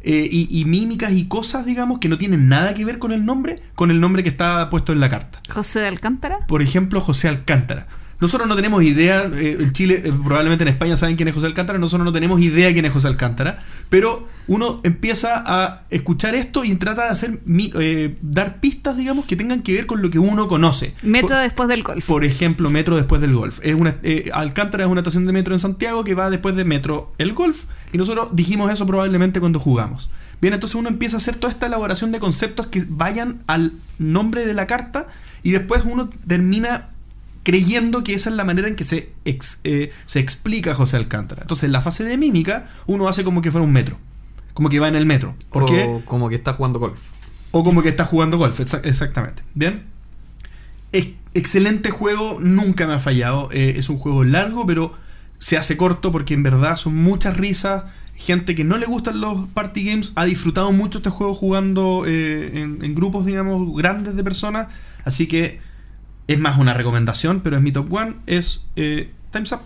eh, 0.00 0.28
y, 0.28 0.48
y 0.50 0.64
mímicas 0.64 1.12
y 1.12 1.26
cosas, 1.26 1.64
digamos, 1.64 2.00
que 2.00 2.08
no 2.08 2.18
tienen 2.18 2.48
nada 2.48 2.74
que 2.74 2.84
ver 2.84 2.98
con 2.98 3.12
el 3.12 3.24
nombre, 3.24 3.62
con 3.76 3.92
el 3.92 4.00
nombre 4.00 4.24
que 4.24 4.30
está 4.30 4.68
puesto 4.68 4.92
en 4.92 4.98
la 4.98 5.08
carta. 5.08 5.40
José 5.48 5.78
de 5.80 5.86
Alcántara. 5.86 6.38
Por 6.48 6.60
ejemplo, 6.60 7.00
José 7.00 7.28
Alcántara. 7.28 7.86
Nosotros 8.22 8.48
no 8.48 8.56
tenemos 8.56 8.82
idea, 8.84 9.24
eh, 9.34 9.58
en 9.60 9.72
Chile, 9.72 10.00
eh, 10.04 10.12
probablemente 10.24 10.62
en 10.62 10.68
España 10.68 10.96
saben 10.96 11.16
quién 11.16 11.28
es 11.28 11.34
José 11.34 11.48
Alcántara, 11.48 11.78
nosotros 11.78 12.04
no 12.04 12.12
tenemos 12.12 12.40
idea 12.40 12.72
quién 12.72 12.84
es 12.84 12.92
José 12.92 13.08
Alcántara, 13.08 13.62
pero 13.90 14.28
uno 14.46 14.80
empieza 14.84 15.42
a 15.44 15.82
escuchar 15.90 16.34
esto 16.36 16.64
y 16.64 16.74
trata 16.76 17.04
de 17.04 17.10
hacer 17.10 17.40
mi- 17.44 17.72
eh, 17.78 18.16
dar 18.22 18.60
pistas, 18.60 18.96
digamos, 18.96 19.24
que 19.26 19.34
tengan 19.36 19.62
que 19.62 19.74
ver 19.74 19.86
con 19.86 20.00
lo 20.02 20.08
que 20.10 20.20
uno 20.20 20.46
conoce. 20.48 20.92
Metro 21.02 21.30
Por- 21.30 21.38
después 21.38 21.68
del 21.68 21.82
golf. 21.82 22.06
por 22.06 22.24
ejemplo, 22.24 22.70
Metro 22.70 22.94
después 22.96 23.20
del 23.20 23.34
Golf. 23.34 23.58
Es 23.62 23.74
una, 23.74 23.96
Alcántara 24.32 24.84
es 24.84 24.90
una 24.90 25.00
estación 25.00 25.26
de 25.26 25.32
metro 25.32 25.52
en 25.52 25.58
Santiago 25.58 26.04
que 26.04 26.14
va 26.14 26.30
después 26.30 26.54
de 26.54 26.64
Metro 26.64 27.12
el 27.18 27.32
Golf. 27.32 27.64
Y 27.92 27.98
nosotros 27.98 28.28
dijimos 28.32 28.70
eso 28.72 28.86
probablemente 28.86 29.40
cuando 29.40 29.58
jugamos. 29.58 30.10
Bien, 30.40 30.54
entonces 30.54 30.76
uno 30.76 30.88
empieza 30.88 31.16
a 31.16 31.18
hacer 31.18 31.34
toda 31.34 31.52
esta 31.52 31.66
elaboración 31.66 32.12
de 32.12 32.20
conceptos 32.20 32.68
que 32.68 32.84
vayan 32.88 33.40
al 33.48 33.72
nombre 33.98 34.46
de 34.46 34.54
la 34.54 34.66
carta 34.68 35.06
y 35.42 35.50
después 35.50 35.82
uno 35.84 36.08
termina 36.26 36.88
creyendo 37.42 38.04
que 38.04 38.14
esa 38.14 38.30
es 38.30 38.36
la 38.36 38.44
manera 38.44 38.68
en 38.68 38.76
que 38.76 38.84
se, 38.84 39.12
ex- 39.24 39.60
eh, 39.64 39.92
se 40.06 40.20
explica 40.20 40.74
José 40.74 40.96
Alcántara. 40.96 41.42
Entonces 41.42 41.64
en 41.64 41.72
la 41.72 41.80
fase 41.82 42.04
de 42.04 42.16
mímica 42.18 42.68
uno 42.86 43.08
hace 43.08 43.24
como 43.24 43.42
que 43.42 43.50
fuera 43.50 43.64
un 43.66 43.72
metro. 43.72 43.98
Como 44.54 44.68
que 44.68 44.80
va 44.80 44.88
en 44.88 44.96
el 44.96 45.06
metro. 45.06 45.34
¿Por 45.50 45.62
o 45.64 45.66
qué? 45.66 46.00
como 46.04 46.28
que 46.28 46.34
está 46.34 46.52
jugando 46.52 46.78
golf. 46.78 47.00
O 47.50 47.64
como 47.64 47.82
que 47.82 47.88
estás 47.90 48.08
jugando 48.08 48.38
golf, 48.38 48.60
exa- 48.60 48.80
exactamente. 48.84 49.42
Bien. 49.54 49.84
Excelente 51.34 51.90
juego, 51.90 52.38
nunca 52.40 52.86
me 52.86 52.92
ha 52.92 52.98
fallado. 52.98 53.48
Eh, 53.52 53.74
es 53.78 53.88
un 53.88 53.96
juego 53.96 54.22
largo, 54.22 54.66
pero 54.66 54.92
se 55.38 55.56
hace 55.56 55.78
corto 55.78 56.12
porque 56.12 56.34
en 56.34 56.42
verdad 56.42 56.76
son 56.76 56.94
muchas 56.94 57.36
risas. 57.38 57.84
Gente 58.14 58.54
que 58.54 58.64
no 58.64 58.76
le 58.76 58.84
gustan 58.84 59.20
los 59.22 59.48
party 59.48 59.84
games 59.84 60.12
ha 60.16 60.26
disfrutado 60.26 60.70
mucho 60.72 60.98
este 60.98 61.08
juego 61.08 61.34
jugando 61.34 62.04
eh, 62.06 62.60
en, 62.60 62.84
en 62.84 62.94
grupos, 62.94 63.24
digamos, 63.24 63.74
grandes 63.74 64.14
de 64.14 64.22
personas. 64.22 64.68
Así 65.06 65.26
que 65.26 65.58
es 66.32 66.38
más 66.38 66.58
una 66.58 66.74
recomendación, 66.74 67.40
pero 67.40 67.56
es 67.56 67.62
mi 67.62 67.72
top 67.72 67.92
one. 67.92 68.14
Es 68.26 68.64
eh, 68.76 69.10
Time's 69.30 69.52
Up. 69.52 69.60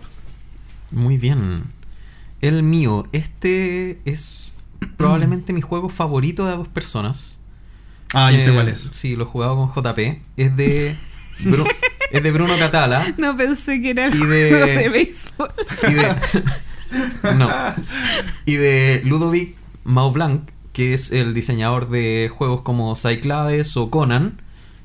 Muy 0.91 1.17
bien. 1.17 1.63
El 2.41 2.63
mío, 2.63 3.07
este 3.11 3.99
es 4.05 4.57
probablemente 4.97 5.53
mi 5.53 5.61
juego 5.61 5.89
favorito 5.89 6.45
de 6.45 6.53
a 6.53 6.55
dos 6.57 6.67
personas. 6.67 7.39
Ah, 8.13 8.31
yo 8.31 8.39
sé 8.39 8.51
Eh, 8.51 8.53
cuál 8.53 8.67
es. 8.69 8.79
Sí, 8.79 9.15
lo 9.15 9.23
he 9.23 9.27
jugado 9.27 9.55
con 9.55 9.69
JP. 9.83 9.99
Es 10.37 10.55
de, 10.55 10.95
Bru- 11.43 11.69
es 12.11 12.23
de 12.23 12.31
Bruno 12.31 12.53
Catala. 12.57 13.13
No 13.17 13.35
pensé 13.35 13.81
que 13.81 13.89
era 13.91 14.05
el 14.07 14.15
Y 14.15 14.25
de- 14.25 14.49
juego 14.49 14.65
de 14.65 14.89
béisbol. 14.89 15.49
Y 15.89 15.93
de, 15.93 16.15
no. 17.35 17.49
Y 18.45 18.55
de 18.55 19.01
Ludovic 19.03 19.55
Maublanc, 19.83 20.49
que 20.71 20.93
es 20.93 21.11
el 21.11 21.33
diseñador 21.33 21.89
de 21.89 22.31
juegos 22.33 22.61
como 22.61 22.95
Cyclades 22.95 23.75
o 23.75 23.89
Conan. 23.89 24.41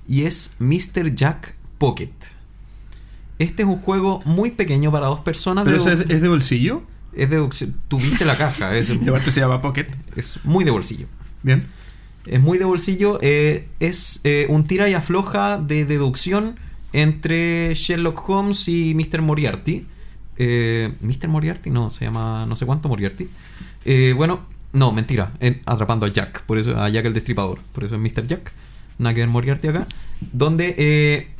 Y 0.08 0.24
es 0.24 0.54
Mr. 0.58 1.14
Jack 1.14 1.54
Pocket. 1.82 2.10
Este 3.38 3.62
es 3.62 3.68
un 3.68 3.76
juego 3.76 4.22
muy 4.24 4.50
pequeño 4.52 4.92
para 4.92 5.06
dos 5.06 5.20
personas. 5.20 5.64
Pero 5.64 5.82
de 5.82 5.92
ese 5.94 6.04
es, 6.04 6.10
es 6.10 6.20
de 6.22 6.28
bolsillo. 6.28 6.82
es 7.12 7.28
de 7.28 7.36
deducción. 7.36 7.74
Tuviste 7.88 8.24
la 8.24 8.36
caja, 8.36 8.76
es, 8.76 8.88
Y 9.02 9.08
aparte 9.08 9.30
se 9.32 9.40
llama 9.40 9.60
Pocket. 9.60 9.86
es 10.16 10.38
muy 10.44 10.64
de 10.64 10.70
bolsillo. 10.70 11.06
Bien. 11.42 11.64
Es 12.26 12.40
muy 12.40 12.58
de 12.58 12.64
bolsillo. 12.64 13.18
eh, 13.20 13.66
es 13.80 14.20
eh, 14.24 14.46
un 14.48 14.66
tira 14.66 14.88
y 14.88 14.94
afloja 14.94 15.58
de 15.58 15.84
deducción 15.84 16.54
entre 16.92 17.74
Sherlock 17.74 18.28
Holmes 18.28 18.68
y 18.68 18.94
Mr. 18.94 19.22
Moriarty. 19.22 19.86
Eh, 20.38 20.92
Mr. 21.00 21.28
Moriarty, 21.28 21.70
no, 21.70 21.90
se 21.90 22.04
llama 22.04 22.46
no 22.46 22.54
sé 22.54 22.64
cuánto 22.64 22.88
Moriarty. 22.88 23.28
Eh, 23.84 24.14
bueno, 24.16 24.46
no, 24.72 24.92
mentira. 24.92 25.32
en- 25.40 25.60
atrapando 25.66 26.06
a 26.06 26.10
Jack, 26.10 26.42
por 26.44 26.58
eso 26.58 26.80
a 26.80 26.88
Jack 26.88 27.06
el 27.06 27.14
Destripador. 27.14 27.58
Por 27.72 27.82
eso 27.84 27.96
es 27.96 28.00
Mr. 28.00 28.26
Jack. 28.26 28.52
Nada 28.98 29.14
que 29.14 29.20
ver 29.20 29.28
Moriarty 29.30 29.66
acá. 29.68 29.86
Donde 30.32 31.31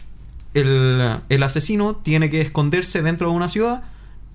el, 0.55 1.19
el 1.29 1.43
asesino 1.43 1.97
tiene 1.97 2.31
que 2.31 2.41
esconderse 2.41 3.03
dentro 3.03 3.31
de 3.31 3.37
una 3.37 3.49
ciudad 3.49 3.83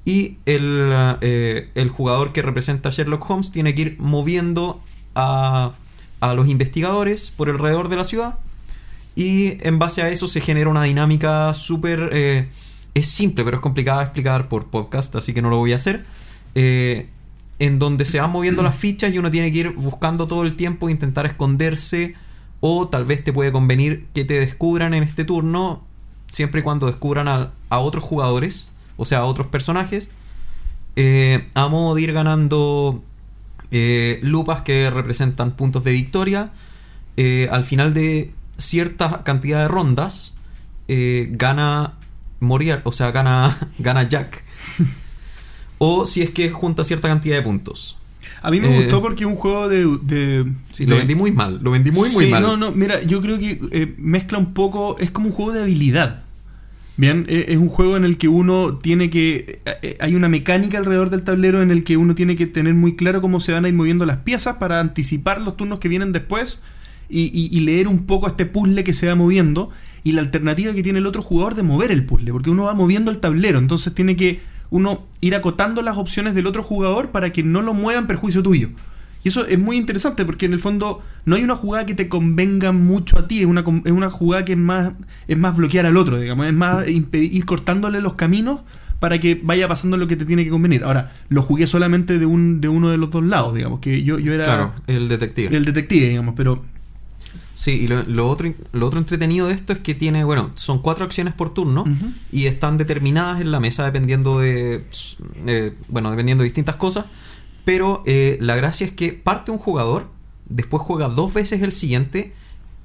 y 0.06 0.38
el, 0.46 0.92
eh, 1.22 1.70
el 1.76 1.90
jugador 1.90 2.32
que 2.34 2.42
representa 2.42 2.90
a 2.90 2.92
Sherlock 2.92 3.30
Holmes 3.30 3.52
tiene 3.52 3.76
que 3.76 3.82
ir 3.82 3.96
moviendo 4.00 4.82
a, 5.16 5.74
a 6.20 6.34
los 6.34 6.48
investigadores 6.48 7.32
por 7.32 7.50
alrededor 7.50 7.90
de 7.90 7.96
la 7.98 8.04
ciudad. 8.04 8.36
Y 9.16 9.58
en 9.68 9.80
base 9.80 10.04
a 10.04 10.10
eso 10.10 10.28
se 10.28 10.42
genera 10.42 10.70
una 10.70 10.84
dinámica 10.84 11.54
súper... 11.54 12.10
eh, 12.14 12.48
es 12.94 13.08
simple, 13.08 13.44
pero 13.44 13.58
es 13.58 13.62
complicada 13.62 14.00
de 14.00 14.06
explicar 14.06 14.48
por 14.48 14.68
podcast, 14.68 15.16
así 15.16 15.34
que 15.34 15.42
no 15.42 15.50
lo 15.50 15.58
voy 15.58 15.74
a 15.74 15.76
hacer. 15.76 16.06
Eh, 16.56 17.10
en 17.60 17.80
donde 17.80 18.06
se 18.06 18.20
van 18.20 18.32
moviendo 18.32 18.64
las 18.64 18.76
fichas 18.76 19.14
y 19.14 19.18
uno 19.18 19.30
tiene 19.32 19.52
que 19.52 19.58
ir 19.60 19.70
buscando 19.72 20.28
todo 20.28 20.44
el 20.44 20.56
tiempo, 20.56 20.90
intentar 20.90 21.26
esconderse. 21.26 22.16
O 22.60 22.88
tal 22.88 23.06
vez 23.06 23.24
te 23.24 23.34
puede 23.34 23.52
convenir 23.52 24.08
que 24.14 24.26
te 24.26 24.40
descubran 24.40 24.96
en 24.96 25.04
este 25.04 25.26
turno, 25.26 25.84
siempre 26.32 26.62
y 26.62 26.64
cuando 26.64 26.88
descubran 26.88 27.28
a, 27.28 27.52
a 27.70 27.80
otros 27.80 28.04
jugadores, 28.04 28.70
o 28.98 29.06
sea, 29.06 29.20
a 29.20 29.26
otros 29.26 29.48
personajes. 29.48 30.10
eh, 30.96 31.48
a 31.54 31.68
modo 31.68 31.96
de 31.96 32.02
ir 32.02 32.14
ganando 32.14 33.04
eh, 33.72 34.20
lupas 34.24 34.62
que 34.62 34.90
representan 34.90 35.52
puntos 35.52 35.84
de 35.84 35.92
victoria. 35.92 36.52
Eh, 37.18 37.48
al 37.52 37.64
final 37.66 37.94
de 37.94 38.34
cierta 38.58 39.24
cantidad 39.24 39.62
de 39.62 39.68
rondas, 39.68 40.34
gana 40.88 41.94
Moriar, 42.40 42.82
o 42.86 42.92
sea, 42.92 43.12
gana, 43.12 43.58
gana 43.80 44.08
Jack. 44.10 44.44
o 45.78 46.08
si 46.08 46.22
es 46.22 46.32
que 46.32 46.50
junta 46.50 46.84
cierta 46.84 47.08
cantidad 47.08 47.36
de 47.36 47.42
puntos. 47.44 47.98
A 48.42 48.52
mí 48.52 48.62
me 48.62 48.68
Eh, 48.74 48.82
gustó 48.82 49.02
porque 49.02 49.24
es 49.24 49.30
un 49.30 49.36
juego 49.36 49.68
de. 49.68 49.86
de- 50.04 50.46
Sí, 50.72 50.86
lo 50.86 50.96
vendí 50.98 51.16
muy 51.16 51.32
mal, 51.32 51.60
lo 51.62 51.72
vendí 51.72 51.92
muy, 51.92 52.10
muy 52.12 52.26
Sí, 52.26 52.32
mal. 52.32 52.42
No, 52.42 52.56
no, 52.58 52.72
mira, 52.72 53.02
yo 53.04 53.22
creo 53.22 53.40
que 53.40 53.60
eh, 53.72 53.96
mezcla 53.98 54.38
un 54.38 54.54
poco. 54.54 54.98
Es 55.00 55.12
como 55.12 55.28
un 55.28 55.34
juego 55.34 55.54
de 55.54 55.62
habilidad. 55.62 56.24
Bien, 57.00 57.26
Eh, 57.30 57.46
es 57.50 57.58
un 57.58 57.70
juego 57.70 57.96
en 57.96 58.06
el 58.06 58.18
que 58.18 58.28
uno 58.28 58.76
tiene 58.78 59.10
que. 59.10 59.62
eh, 59.66 59.72
eh, 59.84 59.98
hay 60.00 60.16
una 60.16 60.30
mecánica 60.30 60.78
alrededor 60.80 61.10
del 61.10 61.24
tablero 61.24 61.62
en 61.62 61.70
el 61.72 61.84
que 61.84 61.98
uno 61.98 62.16
tiene 62.16 62.36
que 62.36 62.48
tener 62.48 62.74
muy 62.74 62.96
claro 62.96 63.22
cómo 63.22 63.40
se 63.40 63.52
van 63.54 63.66
a 63.66 63.68
ir 63.68 63.74
moviendo 63.76 64.06
las 64.06 64.18
piezas 64.18 64.58
para 64.58 64.80
anticipar 64.80 65.42
los 65.42 65.58
turnos 65.58 65.80
que 65.80 65.90
vienen 65.90 66.12
después 66.12 66.62
y, 67.10 67.24
y- 67.26 67.50
y 67.56 67.60
leer 67.62 67.88
un 67.88 68.06
poco 68.06 68.28
este 68.28 68.46
puzzle 68.48 68.84
que 68.84 68.94
se 68.94 69.08
va 69.08 69.16
moviendo 69.16 69.70
y 70.04 70.14
la 70.14 70.22
alternativa 70.22 70.74
que 70.74 70.84
tiene 70.84 71.00
el 71.00 71.06
otro 71.06 71.22
jugador 71.22 71.54
de 71.56 71.64
mover 71.64 71.92
el 71.92 72.06
puzzle, 72.06 72.32
porque 72.32 72.50
uno 72.50 72.64
va 72.64 72.74
moviendo 72.74 73.12
el 73.12 73.18
tablero, 73.20 73.60
entonces 73.60 73.94
tiene 73.94 74.16
que 74.16 74.40
uno 74.70 75.04
ir 75.22 75.36
acotando 75.36 75.82
las 75.82 75.98
opciones 75.98 76.36
del 76.36 76.48
otro 76.48 76.64
jugador 76.64 77.10
para 77.12 77.32
que 77.32 77.44
no 77.44 77.62
lo 77.62 77.74
mueva 77.74 78.00
en 78.00 78.08
perjuicio 78.08 78.44
tuyo. 78.44 78.70
Y 79.24 79.30
eso 79.30 79.46
es 79.46 79.60
muy 79.60 79.76
interesante 79.78 80.24
porque 80.26 80.46
en 80.46 80.54
el 80.54 80.60
fondo 80.60 81.02
no 81.26 81.36
hay 81.36 81.44
una 81.44 81.56
jugada 81.56 81.86
que 81.86 81.96
te 81.96 82.08
convenga 82.08 82.72
mucho 82.72 83.18
a 83.20 83.28
ti, 83.28 83.40
es 83.42 83.46
una, 83.46 83.64
es 83.84 83.92
una 83.92 84.10
jugada 84.10 84.46
que 84.46 84.54
es 84.54 84.58
más, 84.60 84.94
es 85.28 85.38
más 85.38 85.58
bloquear 85.58 85.86
al 85.86 85.98
otro, 85.98 86.20
digamos, 86.20 86.46
es 86.48 86.54
más 86.54 86.88
impedir- 86.88 87.34
ir 87.34 87.46
cortándole 87.46 88.00
los 88.00 88.14
caminos 88.14 88.62
para 89.00 89.20
que 89.20 89.40
vaya 89.44 89.68
pasando 89.68 89.98
lo 89.98 90.08
que 90.08 90.16
te 90.16 90.26
tiene 90.26 90.44
que 90.44 90.50
convenir. 90.50 90.84
Ahora, 90.84 91.12
lo 91.30 91.42
jugué 91.42 91.68
solamente 91.68 92.20
de, 92.20 92.26
un, 92.26 92.62
de 92.62 92.68
uno 92.70 92.90
de 92.90 92.98
los 92.98 93.12
dos 93.12 93.24
lados, 93.24 93.54
digamos, 93.56 93.80
que 93.80 94.02
yo, 94.04 94.18
yo 94.18 94.34
era 94.34 94.46
Claro, 94.46 94.74
el 94.88 95.08
detective. 95.10 95.56
el 95.56 95.66
detective, 95.66 96.10
digamos, 96.10 96.34
pero 96.36 96.64
Sí, 97.58 97.72
y 97.72 97.88
lo, 97.88 98.04
lo 98.04 98.30
otro, 98.30 98.54
lo 98.72 98.86
otro 98.86 99.00
entretenido 99.00 99.48
de 99.48 99.56
esto 99.56 99.74
es 99.74 99.80
que 99.80 99.96
tiene, 99.96 100.24
bueno, 100.24 100.52
son 100.54 100.80
cuatro 100.80 101.06
acciones 101.06 101.34
por 101.34 101.50
turno 101.56 101.86
y 102.32 102.46
están 102.46 102.78
determinadas 102.78 103.42
en 103.42 103.50
la 103.50 103.60
mesa 103.60 103.84
dependiendo 103.84 104.38
de, 104.38 104.86
eh, 105.48 105.74
bueno, 105.88 106.12
dependiendo 106.12 106.44
de 106.44 106.50
distintas 106.50 106.76
cosas. 106.76 107.06
Pero 107.66 108.04
eh, 108.06 108.38
la 108.42 108.56
gracia 108.56 108.86
es 108.86 108.94
que 108.94 109.12
parte 109.12 109.50
un 109.50 109.58
jugador, 109.58 110.08
después 110.48 110.84
juega 110.84 111.10
dos 111.10 111.34
veces 111.34 111.64
el 111.64 111.74
siguiente 111.74 112.32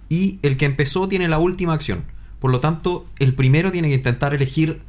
y 0.08 0.38
el 0.40 0.56
que 0.56 0.64
empezó 0.64 1.06
tiene 1.06 1.28
la 1.28 1.38
última 1.38 1.74
acción. 1.74 2.04
Por 2.40 2.50
lo 2.50 2.60
tanto, 2.60 3.04
el 3.18 3.34
primero 3.34 3.72
tiene 3.72 3.90
que 3.90 3.96
intentar 3.96 4.32
elegir 4.32 4.80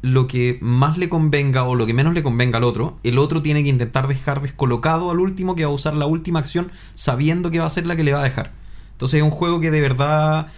lo 0.00 0.28
que 0.28 0.56
más 0.62 0.96
le 0.96 1.10
convenga 1.10 1.64
o 1.64 1.74
lo 1.74 1.84
que 1.84 1.92
menos 1.92 2.14
le 2.14 2.22
convenga 2.22 2.56
al 2.56 2.64
otro. 2.64 2.98
El 3.02 3.18
otro 3.18 3.42
tiene 3.42 3.62
que 3.62 3.68
intentar 3.68 4.08
dejar 4.08 4.40
descolocado 4.40 5.10
al 5.10 5.20
último 5.20 5.56
que 5.56 5.66
va 5.66 5.70
a 5.70 5.74
usar 5.74 5.92
la 5.92 6.06
última 6.06 6.38
acción 6.38 6.72
sabiendo 6.94 7.50
que 7.50 7.60
va 7.60 7.66
a 7.66 7.70
ser 7.70 7.84
la 7.84 7.96
que 7.96 8.04
le 8.04 8.14
va 8.14 8.20
a 8.20 8.24
dejar. 8.24 8.58
Entonces 9.00 9.16
es 9.16 9.24
un 9.24 9.30
juego 9.30 9.60
que 9.60 9.70
de 9.70 9.80
verdad 9.80 10.48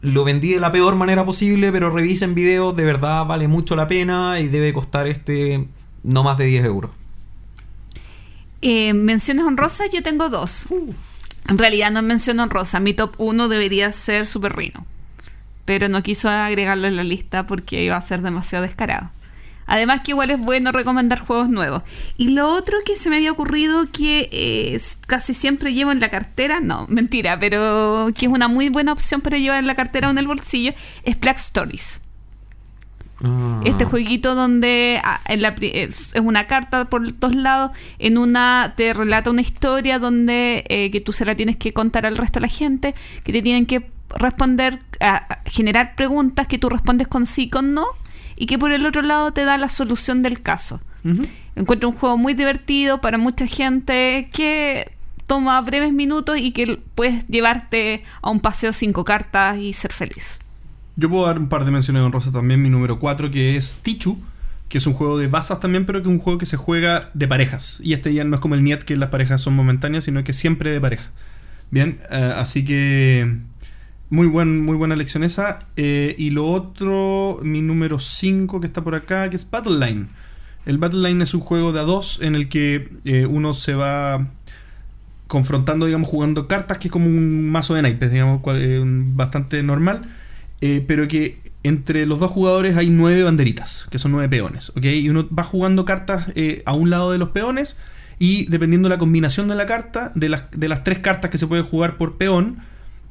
lo 0.00 0.24
vendí 0.24 0.54
de 0.54 0.60
la 0.60 0.72
peor 0.72 0.96
manera 0.96 1.26
posible, 1.26 1.70
pero 1.72 1.90
revisen 1.90 2.34
videos, 2.34 2.74
de 2.74 2.86
verdad 2.86 3.26
vale 3.26 3.48
mucho 3.48 3.76
la 3.76 3.86
pena 3.86 4.40
y 4.40 4.48
debe 4.48 4.72
costar 4.72 5.08
este 5.08 5.68
no 6.02 6.22
más 6.22 6.38
de 6.38 6.46
10 6.46 6.64
euros. 6.64 6.90
Eh, 8.62 8.94
menciones 8.94 9.44
honrosas, 9.44 9.90
yo 9.92 10.02
tengo 10.02 10.30
dos. 10.30 10.68
En 11.50 11.58
realidad 11.58 11.90
no 11.90 11.98
es 11.98 12.06
mención 12.06 12.40
honrosa. 12.40 12.80
Mi 12.80 12.94
top 12.94 13.12
1 13.18 13.48
debería 13.48 13.92
ser 13.92 14.26
Super 14.26 14.56
Rino. 14.56 14.86
Pero 15.66 15.90
no 15.90 16.02
quiso 16.02 16.30
agregarlo 16.30 16.86
en 16.86 16.96
la 16.96 17.04
lista 17.04 17.46
porque 17.46 17.84
iba 17.84 17.98
a 17.98 18.00
ser 18.00 18.22
demasiado 18.22 18.62
descarado. 18.62 19.10
Además 19.66 20.00
que 20.02 20.10
igual 20.10 20.30
es 20.30 20.38
bueno 20.40 20.72
recomendar 20.72 21.20
juegos 21.20 21.48
nuevos. 21.48 21.82
Y 22.16 22.28
lo 22.30 22.48
otro 22.48 22.76
que 22.84 22.96
se 22.96 23.08
me 23.10 23.16
había 23.16 23.32
ocurrido 23.32 23.86
que 23.92 24.28
eh, 24.32 24.80
casi 25.06 25.34
siempre 25.34 25.72
llevo 25.72 25.92
en 25.92 26.00
la 26.00 26.10
cartera, 26.10 26.60
no, 26.60 26.86
mentira, 26.88 27.38
pero 27.38 28.10
que 28.16 28.26
es 28.26 28.32
una 28.32 28.48
muy 28.48 28.68
buena 28.68 28.92
opción 28.92 29.20
para 29.20 29.38
llevar 29.38 29.58
en 29.58 29.66
la 29.66 29.74
cartera 29.74 30.08
o 30.08 30.10
en 30.10 30.18
el 30.18 30.26
bolsillo, 30.26 30.72
es 31.04 31.18
Black 31.20 31.38
Stories. 31.38 32.00
Ah. 33.24 33.60
Este 33.64 33.84
jueguito 33.84 34.34
donde 34.34 35.00
ah, 35.04 35.20
en 35.28 35.42
la 35.42 35.54
pri- 35.54 35.70
es 35.74 36.12
es 36.14 36.20
una 36.20 36.48
carta 36.48 36.86
por 36.86 37.12
todos 37.12 37.36
lados, 37.36 37.70
en 38.00 38.18
una 38.18 38.74
te 38.76 38.92
relata 38.94 39.30
una 39.30 39.42
historia 39.42 40.00
donde 40.00 40.64
eh, 40.68 40.90
que 40.90 41.00
tú 41.00 41.12
se 41.12 41.24
la 41.24 41.36
tienes 41.36 41.56
que 41.56 41.72
contar 41.72 42.04
al 42.04 42.16
resto 42.16 42.40
de 42.40 42.46
la 42.46 42.52
gente, 42.52 42.94
que 43.22 43.32
te 43.32 43.40
tienen 43.40 43.66
que 43.66 43.86
responder, 44.16 44.80
a- 45.00 45.16
a 45.34 45.38
generar 45.48 45.94
preguntas 45.94 46.48
que 46.48 46.58
tú 46.58 46.68
respondes 46.68 47.06
con 47.06 47.24
sí, 47.24 47.48
con 47.48 47.74
no, 47.74 47.86
y 48.42 48.46
que 48.46 48.58
por 48.58 48.72
el 48.72 48.84
otro 48.84 49.02
lado 49.02 49.30
te 49.30 49.44
da 49.44 49.56
la 49.56 49.68
solución 49.68 50.20
del 50.24 50.42
caso. 50.42 50.80
Ujú. 51.04 51.22
Encuentro 51.54 51.88
un 51.88 51.94
juego 51.94 52.18
muy 52.18 52.34
divertido 52.34 53.00
para 53.00 53.16
mucha 53.16 53.46
gente 53.46 54.28
que 54.32 54.90
toma 55.28 55.60
breves 55.60 55.92
minutos 55.92 56.38
y 56.38 56.50
que 56.50 56.80
puedes 56.96 57.24
llevarte 57.28 58.02
a 58.20 58.30
un 58.30 58.40
paseo 58.40 58.72
cinco 58.72 59.04
cartas 59.04 59.58
y 59.58 59.72
ser 59.74 59.92
feliz. 59.92 60.40
Yo 60.96 61.08
puedo 61.08 61.24
dar 61.24 61.38
un 61.38 61.48
par 61.48 61.64
de 61.64 61.70
menciones 61.70 62.02
honrosas 62.02 62.32
también. 62.32 62.60
Mi 62.60 62.68
número 62.68 62.98
4, 62.98 63.30
que 63.30 63.56
es 63.56 63.76
Tichu, 63.80 64.20
que 64.68 64.78
es 64.78 64.88
un 64.88 64.94
juego 64.94 65.20
de 65.20 65.28
basas 65.28 65.60
también, 65.60 65.86
pero 65.86 66.02
que 66.02 66.08
es 66.08 66.12
un 66.12 66.18
juego 66.18 66.40
que 66.40 66.46
se 66.46 66.56
juega 66.56 67.10
de 67.14 67.28
parejas. 67.28 67.78
Y 67.80 67.92
este 67.92 68.12
ya 68.12 68.24
no 68.24 68.34
es 68.34 68.40
como 68.40 68.56
el 68.56 68.64
Niet, 68.64 68.82
que 68.82 68.96
las 68.96 69.10
parejas 69.10 69.40
son 69.40 69.54
momentáneas, 69.54 70.02
sino 70.02 70.24
que 70.24 70.32
siempre 70.32 70.72
de 70.72 70.80
pareja. 70.80 71.12
Bien, 71.70 72.00
eh, 72.10 72.34
así 72.36 72.64
que 72.64 73.38
muy, 74.12 74.26
buen, 74.26 74.60
muy 74.62 74.76
buena 74.76 74.94
lección 74.94 75.24
esa. 75.24 75.60
Eh, 75.76 76.14
y 76.18 76.30
lo 76.30 76.46
otro, 76.46 77.40
mi 77.42 77.62
número 77.62 77.98
5, 77.98 78.60
que 78.60 78.66
está 78.66 78.82
por 78.84 78.94
acá, 78.94 79.30
que 79.30 79.36
es 79.36 79.50
Battle 79.50 79.78
Line. 79.84 80.06
El 80.66 80.76
Battle 80.76 81.08
Line 81.08 81.24
es 81.24 81.32
un 81.32 81.40
juego 81.40 81.72
de 81.72 81.80
a 81.80 81.82
dos 81.82 82.18
en 82.20 82.34
el 82.34 82.50
que 82.50 82.90
eh, 83.06 83.24
uno 83.24 83.54
se 83.54 83.74
va 83.74 84.28
confrontando, 85.26 85.86
digamos, 85.86 86.08
jugando 86.08 86.46
cartas, 86.46 86.76
que 86.76 86.88
es 86.88 86.92
como 86.92 87.06
un 87.06 87.50
mazo 87.50 87.74
de 87.74 87.80
naipes, 87.82 88.12
digamos, 88.12 88.42
cual- 88.42 88.60
eh, 88.60 88.82
bastante 88.84 89.62
normal, 89.62 90.02
eh, 90.60 90.84
pero 90.86 91.08
que 91.08 91.38
entre 91.62 92.04
los 92.04 92.20
dos 92.20 92.30
jugadores 92.30 92.76
hay 92.76 92.90
nueve 92.90 93.22
banderitas, 93.22 93.86
que 93.90 93.98
son 93.98 94.12
nueve 94.12 94.28
peones, 94.28 94.70
¿ok? 94.76 94.84
Y 94.84 95.08
uno 95.08 95.26
va 95.36 95.42
jugando 95.44 95.84
cartas 95.86 96.26
a 96.66 96.72
un 96.74 96.90
lado 96.90 97.12
de 97.12 97.18
los 97.18 97.30
peones 97.30 97.78
y 98.18 98.44
dependiendo 98.46 98.88
de 98.88 98.94
la 98.94 98.98
combinación 98.98 99.48
de 99.48 99.54
la 99.54 99.64
carta, 99.64 100.12
de 100.14 100.28
las, 100.28 100.44
de 100.50 100.68
las 100.68 100.84
tres 100.84 100.98
cartas 100.98 101.30
que 101.30 101.38
se 101.38 101.46
puede 101.46 101.62
jugar 101.62 101.96
por 101.96 102.18
peón, 102.18 102.58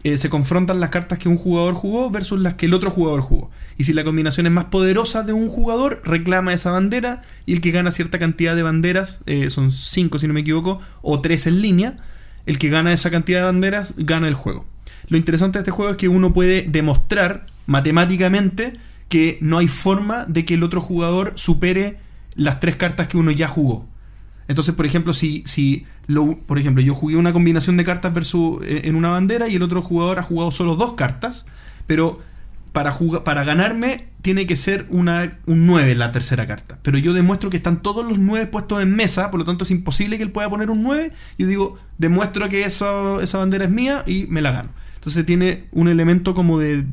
eh, 0.03 0.17
se 0.17 0.29
confrontan 0.29 0.79
las 0.79 0.89
cartas 0.89 1.19
que 1.19 1.29
un 1.29 1.37
jugador 1.37 1.75
jugó 1.75 2.09
versus 2.09 2.39
las 2.39 2.55
que 2.55 2.65
el 2.65 2.73
otro 2.73 2.89
jugador 2.89 3.21
jugó. 3.21 3.51
Y 3.77 3.83
si 3.83 3.93
la 3.93 4.03
combinación 4.03 4.47
es 4.47 4.51
más 4.51 4.65
poderosa 4.65 5.23
de 5.23 5.33
un 5.33 5.47
jugador, 5.47 6.01
reclama 6.03 6.53
esa 6.53 6.71
bandera 6.71 7.21
y 7.45 7.53
el 7.53 7.61
que 7.61 7.71
gana 7.71 7.91
cierta 7.91 8.17
cantidad 8.17 8.55
de 8.55 8.63
banderas, 8.63 9.19
eh, 9.25 9.49
son 9.49 9.71
5 9.71 10.19
si 10.19 10.27
no 10.27 10.33
me 10.33 10.41
equivoco, 10.41 10.79
o 11.01 11.21
3 11.21 11.47
en 11.47 11.61
línea, 11.61 11.95
el 12.45 12.57
que 12.57 12.69
gana 12.69 12.93
esa 12.93 13.11
cantidad 13.11 13.39
de 13.39 13.45
banderas 13.45 13.93
gana 13.97 14.27
el 14.27 14.33
juego. 14.33 14.65
Lo 15.07 15.17
interesante 15.17 15.59
de 15.59 15.61
este 15.61 15.71
juego 15.71 15.91
es 15.91 15.97
que 15.97 16.07
uno 16.07 16.33
puede 16.33 16.63
demostrar 16.63 17.45
matemáticamente 17.67 18.73
que 19.09 19.37
no 19.41 19.57
hay 19.57 19.67
forma 19.67 20.25
de 20.25 20.45
que 20.45 20.53
el 20.55 20.63
otro 20.63 20.81
jugador 20.81 21.33
supere 21.35 21.99
las 22.35 22.59
tres 22.59 22.77
cartas 22.77 23.07
que 23.07 23.17
uno 23.17 23.29
ya 23.31 23.47
jugó. 23.47 23.85
Entonces, 24.47 24.75
por 24.75 24.85
ejemplo, 24.85 25.13
si, 25.13 25.43
si 25.45 25.85
lo, 26.07 26.37
por 26.39 26.59
ejemplo, 26.59 26.83
yo 26.83 26.93
jugué 26.95 27.15
una 27.15 27.33
combinación 27.33 27.77
de 27.77 27.85
cartas 27.85 28.13
versus 28.13 28.61
eh, 28.63 28.81
en 28.85 28.95
una 28.95 29.09
bandera 29.09 29.47
y 29.47 29.55
el 29.55 29.61
otro 29.61 29.81
jugador 29.81 30.19
ha 30.19 30.23
jugado 30.23 30.51
solo 30.51 30.75
dos 30.75 30.93
cartas, 30.93 31.45
pero 31.87 32.19
para, 32.73 32.97
para 33.23 33.43
ganarme 33.43 34.07
tiene 34.21 34.45
que 34.45 34.55
ser 34.55 34.85
una, 34.89 35.39
un 35.45 35.65
9 35.65 35.95
la 35.95 36.11
tercera 36.11 36.47
carta. 36.47 36.79
Pero 36.83 36.97
yo 36.97 37.13
demuestro 37.13 37.49
que 37.49 37.57
están 37.57 37.81
todos 37.81 38.07
los 38.07 38.17
9 38.19 38.47
puestos 38.47 38.81
en 38.81 38.95
mesa, 38.95 39.31
por 39.31 39.39
lo 39.39 39.45
tanto 39.45 39.63
es 39.63 39.71
imposible 39.71 40.17
que 40.17 40.23
él 40.23 40.31
pueda 40.31 40.49
poner 40.49 40.69
un 40.69 40.83
9. 40.83 41.11
Yo 41.37 41.47
digo, 41.47 41.77
demuestro 41.97 42.47
que 42.49 42.63
eso- 42.65 43.19
esa 43.21 43.37
bandera 43.39 43.65
es 43.65 43.71
mía 43.71 44.03
y 44.05 44.25
me 44.27 44.41
la 44.41 44.51
gano. 44.51 44.69
Entonces 44.95 45.25
tiene 45.25 45.65
un 45.71 45.87
elemento 45.87 46.33
como 46.35 46.59
de... 46.59 46.85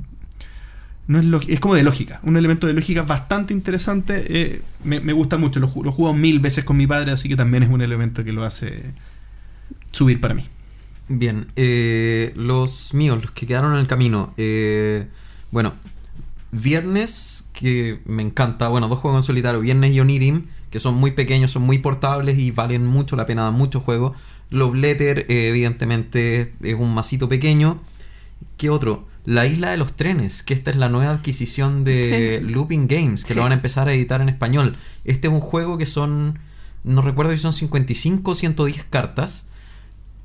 No 1.08 1.18
es, 1.18 1.48
es 1.48 1.58
como 1.58 1.74
de 1.74 1.82
lógica, 1.82 2.20
un 2.22 2.36
elemento 2.36 2.66
de 2.66 2.74
lógica 2.74 3.02
bastante 3.02 3.52
interesante. 3.52 4.24
eh, 4.28 4.62
me, 4.84 5.12
gusta 5.12 5.38
mucho, 5.38 5.58
lo, 5.58 5.72
lo 5.82 6.12
mil 6.14 6.38
veces 6.38 6.64
con 6.64 6.76
mi 6.76 6.86
padre, 6.86 7.10
así 7.12 7.28
que 7.28 7.36
también 7.36 7.64
es 7.64 7.70
un 7.70 7.82
elemento 7.82 8.22
que 8.22 8.32
lo 8.32 8.44
hace 8.44 8.92
subir 9.90 10.20
para 10.20 10.34
mí. 10.34 10.44
Bien, 11.08 11.46
eh, 11.56 12.32
los 12.36 12.92
míos, 12.92 13.20
los 13.22 13.30
que 13.32 13.46
quedaron 13.46 13.72
en 13.72 13.80
el 13.80 13.86
camino. 13.86 14.34
eh, 14.36 15.08
bueno, 15.50 15.72
Viernes, 16.50 17.48
que 17.52 18.00
me 18.06 18.22
encanta. 18.22 18.68
Bueno, 18.68 18.88
dos 18.88 18.98
juegos 18.98 19.20
en 19.20 19.26
solitario, 19.26 19.60
Viernes 19.60 19.92
y 19.92 20.00
Onirim, 20.00 20.46
que 20.70 20.80
son 20.80 20.94
muy 20.94 21.10
pequeños, 21.12 21.50
son 21.50 21.62
muy 21.62 21.78
portables 21.78 22.38
y 22.38 22.50
valen 22.50 22.86
mucho 22.86 23.16
la 23.16 23.26
pena, 23.26 23.42
dan 23.42 23.54
mucho 23.54 23.80
juego. 23.80 24.14
Love 24.50 24.74
Letter, 24.76 25.26
eh, 25.28 25.48
evidentemente, 25.48 26.54
es 26.62 26.74
un 26.74 26.94
masito 26.94 27.28
pequeño. 27.28 27.80
¿Qué 28.56 28.70
otro? 28.70 29.06
La 29.28 29.46
Isla 29.46 29.70
de 29.70 29.76
los 29.76 29.92
Trenes, 29.94 30.42
que 30.42 30.54
esta 30.54 30.70
es 30.70 30.76
la 30.76 30.88
nueva 30.88 31.12
adquisición 31.12 31.84
de 31.84 32.38
Sí. 32.40 32.46
Looping 32.50 32.88
Games, 32.88 33.24
que 33.24 33.28
Sí. 33.30 33.34
lo 33.34 33.42
van 33.42 33.52
a 33.52 33.56
empezar 33.56 33.86
a 33.88 33.92
editar 33.92 34.22
en 34.22 34.30
español. 34.30 34.76
Este 35.04 35.28
es 35.28 35.32
un 35.34 35.40
juego 35.40 35.76
que 35.76 35.84
son, 35.84 36.38
no 36.82 37.02
recuerdo 37.02 37.32
si 37.32 37.38
son 37.38 37.52
55 37.52 38.30
o 38.30 38.34
110 38.34 38.84
cartas, 38.88 39.46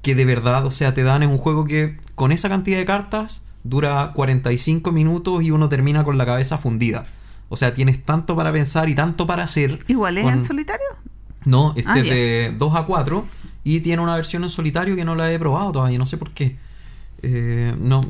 que 0.02 0.16
de 0.16 0.24
verdad, 0.24 0.66
o 0.66 0.72
sea, 0.72 0.94
te 0.94 1.04
dan 1.04 1.22
en 1.24 1.32
un 1.32 1.38
juego 1.38 1.66
que 1.66 1.98
con 2.16 2.32
esa 2.32 2.48
cantidad 2.48 2.78
de 2.78 2.86
cartas 2.86 3.42
dura 3.66 4.12
45 4.16 4.92
minutos 4.94 5.44
y 5.44 5.52
uno 5.52 5.68
termina 5.70 6.04
con 6.06 6.18
la 6.18 6.26
cabeza 6.26 6.58
fundida. 6.58 7.06
O 7.50 7.58
sea, 7.58 7.74
tienes 7.74 8.04
tanto 8.06 8.36
para 8.38 8.52
pensar 8.54 8.88
y 8.90 8.96
tanto 8.96 9.28
para 9.28 9.44
hacer. 9.44 9.80
Igual 9.88 10.18
es 10.18 10.24
con- 10.24 10.34
en 10.34 10.44
solitario. 10.44 10.86
No, 11.46 11.74
este 11.76 11.92
Ah, 11.92 12.00
es 12.00 12.06
ya. 12.06 12.14
de 12.14 12.56
2 12.58 12.74
a 12.76 12.84
4 12.86 13.26
y 13.66 13.82
tiene 13.82 14.02
una 14.02 14.16
versión 14.16 14.44
en 14.44 14.50
solitario 14.50 14.96
que 14.96 15.04
no 15.04 15.14
la 15.16 15.30
he 15.32 15.38
probado 15.40 15.74
todavía, 15.74 15.98
no 15.98 16.06
sé 16.06 16.16
por 16.18 16.32
qué. 16.32 16.56
Eh, 17.24 17.74
no, 17.80 18.02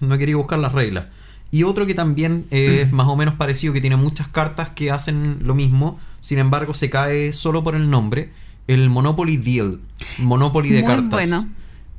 no 0.00 0.14
he 0.14 0.18
querido 0.18 0.38
buscar 0.38 0.58
las 0.58 0.72
reglas. 0.72 1.06
Y 1.50 1.64
otro 1.64 1.86
que 1.86 1.94
también 1.94 2.46
es 2.50 2.92
más 2.92 3.08
o 3.08 3.16
menos 3.16 3.34
parecido, 3.34 3.72
que 3.72 3.80
tiene 3.80 3.96
muchas 3.96 4.28
cartas 4.28 4.70
que 4.70 4.90
hacen 4.90 5.38
lo 5.42 5.54
mismo, 5.54 5.98
sin 6.20 6.38
embargo 6.38 6.74
se 6.74 6.90
cae 6.90 7.32
solo 7.32 7.64
por 7.64 7.74
el 7.74 7.90
nombre, 7.90 8.30
el 8.68 8.88
Monopoly 8.90 9.36
Deal. 9.36 9.80
Monopoly 10.18 10.70
de 10.70 10.82
Muy 10.82 10.88
cartas. 10.88 11.10
bueno. 11.10 11.44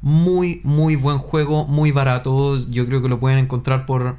Muy, 0.01 0.59
muy 0.65 0.97
buen 0.97 1.17
juego, 1.17 1.65
muy 1.65 1.91
barato. 1.91 2.57
Yo 2.69 2.85
creo 2.85 3.01
que 3.01 3.07
lo 3.07 3.19
pueden 3.21 3.39
encontrar 3.39 3.85
por 3.85 4.17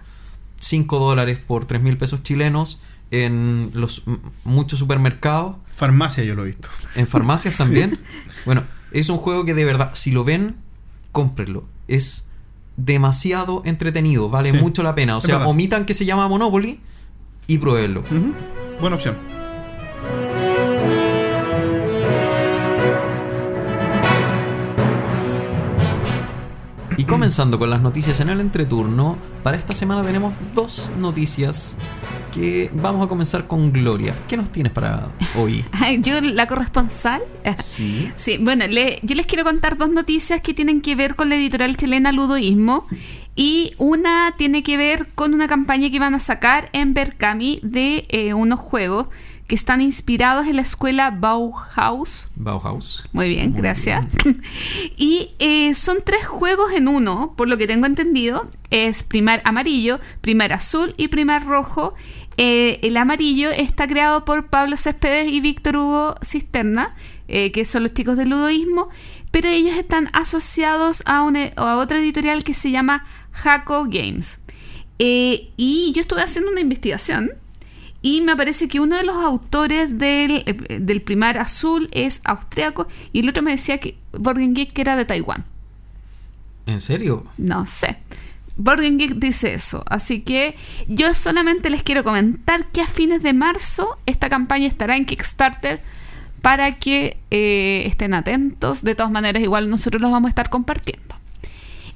5 0.58 0.98
dólares, 0.98 1.38
por 1.46 1.66
3 1.66 1.82
mil 1.82 1.98
pesos 1.98 2.22
chilenos 2.22 2.80
en 3.10 3.70
los 3.74 4.02
muchos 4.44 4.78
supermercados. 4.78 5.56
Farmacia 5.72 6.24
yo 6.24 6.34
lo 6.34 6.42
he 6.42 6.46
visto. 6.46 6.68
En 6.96 7.06
farmacias 7.06 7.56
también. 7.56 8.00
Bueno, 8.44 8.64
es 8.92 9.08
un 9.08 9.16
juego 9.16 9.46
que 9.46 9.54
de 9.54 9.64
verdad, 9.64 9.92
si 9.94 10.10
lo 10.10 10.22
ven, 10.22 10.56
cómprenlo. 11.12 11.64
Es 11.88 12.23
demasiado 12.76 13.62
entretenido, 13.64 14.28
vale 14.28 14.50
Sí, 14.50 14.56
mucho 14.58 14.82
la 14.82 14.94
pena. 14.94 15.16
O 15.16 15.18
es 15.18 15.24
sea, 15.24 15.36
verdad. 15.36 15.50
omitan 15.50 15.84
que 15.84 15.94
se 15.94 16.04
llama 16.04 16.26
Monopoly 16.28 16.80
y 17.46 17.58
pruébenlo. 17.58 18.02
Buena 18.80 18.96
opción. 18.96 19.16
Y 27.04 27.06
comenzando 27.06 27.58
con 27.58 27.68
las 27.68 27.82
noticias 27.82 28.18
en 28.20 28.30
el 28.30 28.40
entreturno, 28.40 29.18
para 29.42 29.58
esta 29.58 29.74
semana 29.76 30.02
tenemos 30.02 30.32
dos 30.54 30.90
noticias 31.00 31.76
que 32.32 32.70
vamos 32.72 33.04
a 33.04 33.08
comenzar 33.10 33.46
con 33.46 33.72
Gloria. 33.74 34.14
¿Qué 34.26 34.38
nos 34.38 34.50
tienes 34.50 34.72
para 34.72 35.10
hoy? 35.36 35.62
Yo, 36.00 36.18
la 36.22 36.46
corresponsal. 36.46 37.20
Sí. 37.62 38.10
Sí, 38.16 38.38
bueno, 38.38 38.66
le- 38.66 39.00
yo 39.02 39.14
les 39.16 39.26
quiero 39.26 39.44
contar 39.44 39.76
dos 39.76 39.90
noticias 39.90 40.40
que 40.40 40.54
tienen 40.54 40.80
que 40.80 40.96
ver 40.96 41.14
con 41.14 41.28
la 41.28 41.34
editorial 41.36 41.76
chilena 41.76 42.10
Ludoísmo. 42.10 42.86
Y 43.36 43.72
una 43.76 44.32
tiene 44.38 44.62
que 44.62 44.78
ver 44.78 45.08
con 45.14 45.34
una 45.34 45.46
campaña 45.46 45.90
que 45.90 45.98
van 45.98 46.14
a 46.14 46.20
sacar 46.20 46.70
en 46.72 46.94
Berkami 46.94 47.60
de 47.62 48.06
eh, 48.08 48.32
unos 48.32 48.60
juegos 48.60 49.08
que 49.54 49.56
están 49.56 49.80
inspirados 49.80 50.48
en 50.48 50.56
la 50.56 50.62
escuela 50.62 51.12
Bauhaus. 51.12 52.26
Bauhaus. 52.34 53.04
Muy 53.12 53.28
bien, 53.28 53.52
Muy 53.52 53.60
gracias. 53.60 54.04
Y 54.96 55.30
eh, 55.38 55.74
son 55.74 55.98
tres 56.04 56.26
juegos 56.26 56.72
en 56.72 56.88
uno, 56.88 57.34
por 57.36 57.48
lo 57.48 57.56
que 57.56 57.68
tengo 57.68 57.86
entendido. 57.86 58.48
Es 58.70 59.04
primer 59.04 59.40
amarillo, 59.44 60.00
primer 60.22 60.52
azul 60.52 60.92
y 60.96 61.06
primer 61.06 61.44
rojo. 61.44 61.94
Eh, 62.36 62.80
el 62.82 62.96
amarillo 62.96 63.48
está 63.52 63.86
creado 63.86 64.24
por 64.24 64.48
Pablo 64.48 64.76
Céspedes 64.76 65.30
y 65.30 65.40
Víctor 65.40 65.76
Hugo 65.76 66.16
Cisterna, 66.20 66.92
eh, 67.28 67.52
que 67.52 67.64
son 67.64 67.84
los 67.84 67.94
chicos 67.94 68.16
del 68.16 68.30
ludoísmo, 68.30 68.88
pero 69.30 69.48
ellos 69.48 69.76
están 69.76 70.10
asociados 70.14 71.04
a, 71.06 71.22
una, 71.22 71.44
a 71.54 71.76
otra 71.76 72.00
editorial 72.00 72.42
que 72.42 72.54
se 72.54 72.72
llama 72.72 73.06
Jaco 73.30 73.84
Games. 73.84 74.40
Eh, 74.98 75.52
y 75.56 75.92
yo 75.94 76.00
estuve 76.00 76.22
haciendo 76.22 76.50
una 76.50 76.60
investigación 76.60 77.30
y 78.04 78.20
me 78.20 78.36
parece 78.36 78.68
que 78.68 78.80
uno 78.80 78.96
de 78.96 79.02
los 79.02 79.16
autores 79.16 79.98
del, 79.98 80.42
eh, 80.44 80.78
del 80.78 81.00
primer 81.00 81.38
azul 81.38 81.88
es 81.92 82.20
austriaco 82.24 82.86
y 83.14 83.20
el 83.20 83.30
otro 83.30 83.42
me 83.42 83.52
decía 83.52 83.78
que 83.78 83.96
Borgen 84.12 84.52
Geek 84.52 84.74
que 84.74 84.82
era 84.82 84.94
de 84.94 85.06
Taiwán. 85.06 85.46
¿En 86.66 86.80
serio? 86.80 87.24
No 87.38 87.64
sé. 87.64 87.96
Borgen 88.58 88.98
Geek 88.98 89.14
dice 89.14 89.54
eso. 89.54 89.84
Así 89.88 90.20
que 90.20 90.54
yo 90.86 91.14
solamente 91.14 91.70
les 91.70 91.82
quiero 91.82 92.04
comentar 92.04 92.70
que 92.72 92.82
a 92.82 92.86
fines 92.86 93.22
de 93.22 93.32
marzo 93.32 93.96
esta 94.04 94.28
campaña 94.28 94.66
estará 94.66 94.98
en 94.98 95.06
Kickstarter 95.06 95.80
para 96.42 96.72
que 96.72 97.16
eh, 97.30 97.84
estén 97.86 98.12
atentos. 98.12 98.82
De 98.82 98.94
todas 98.94 99.12
maneras, 99.12 99.42
igual 99.42 99.70
nosotros 99.70 100.02
los 100.02 100.10
vamos 100.10 100.28
a 100.28 100.32
estar 100.32 100.50
compartiendo. 100.50 101.14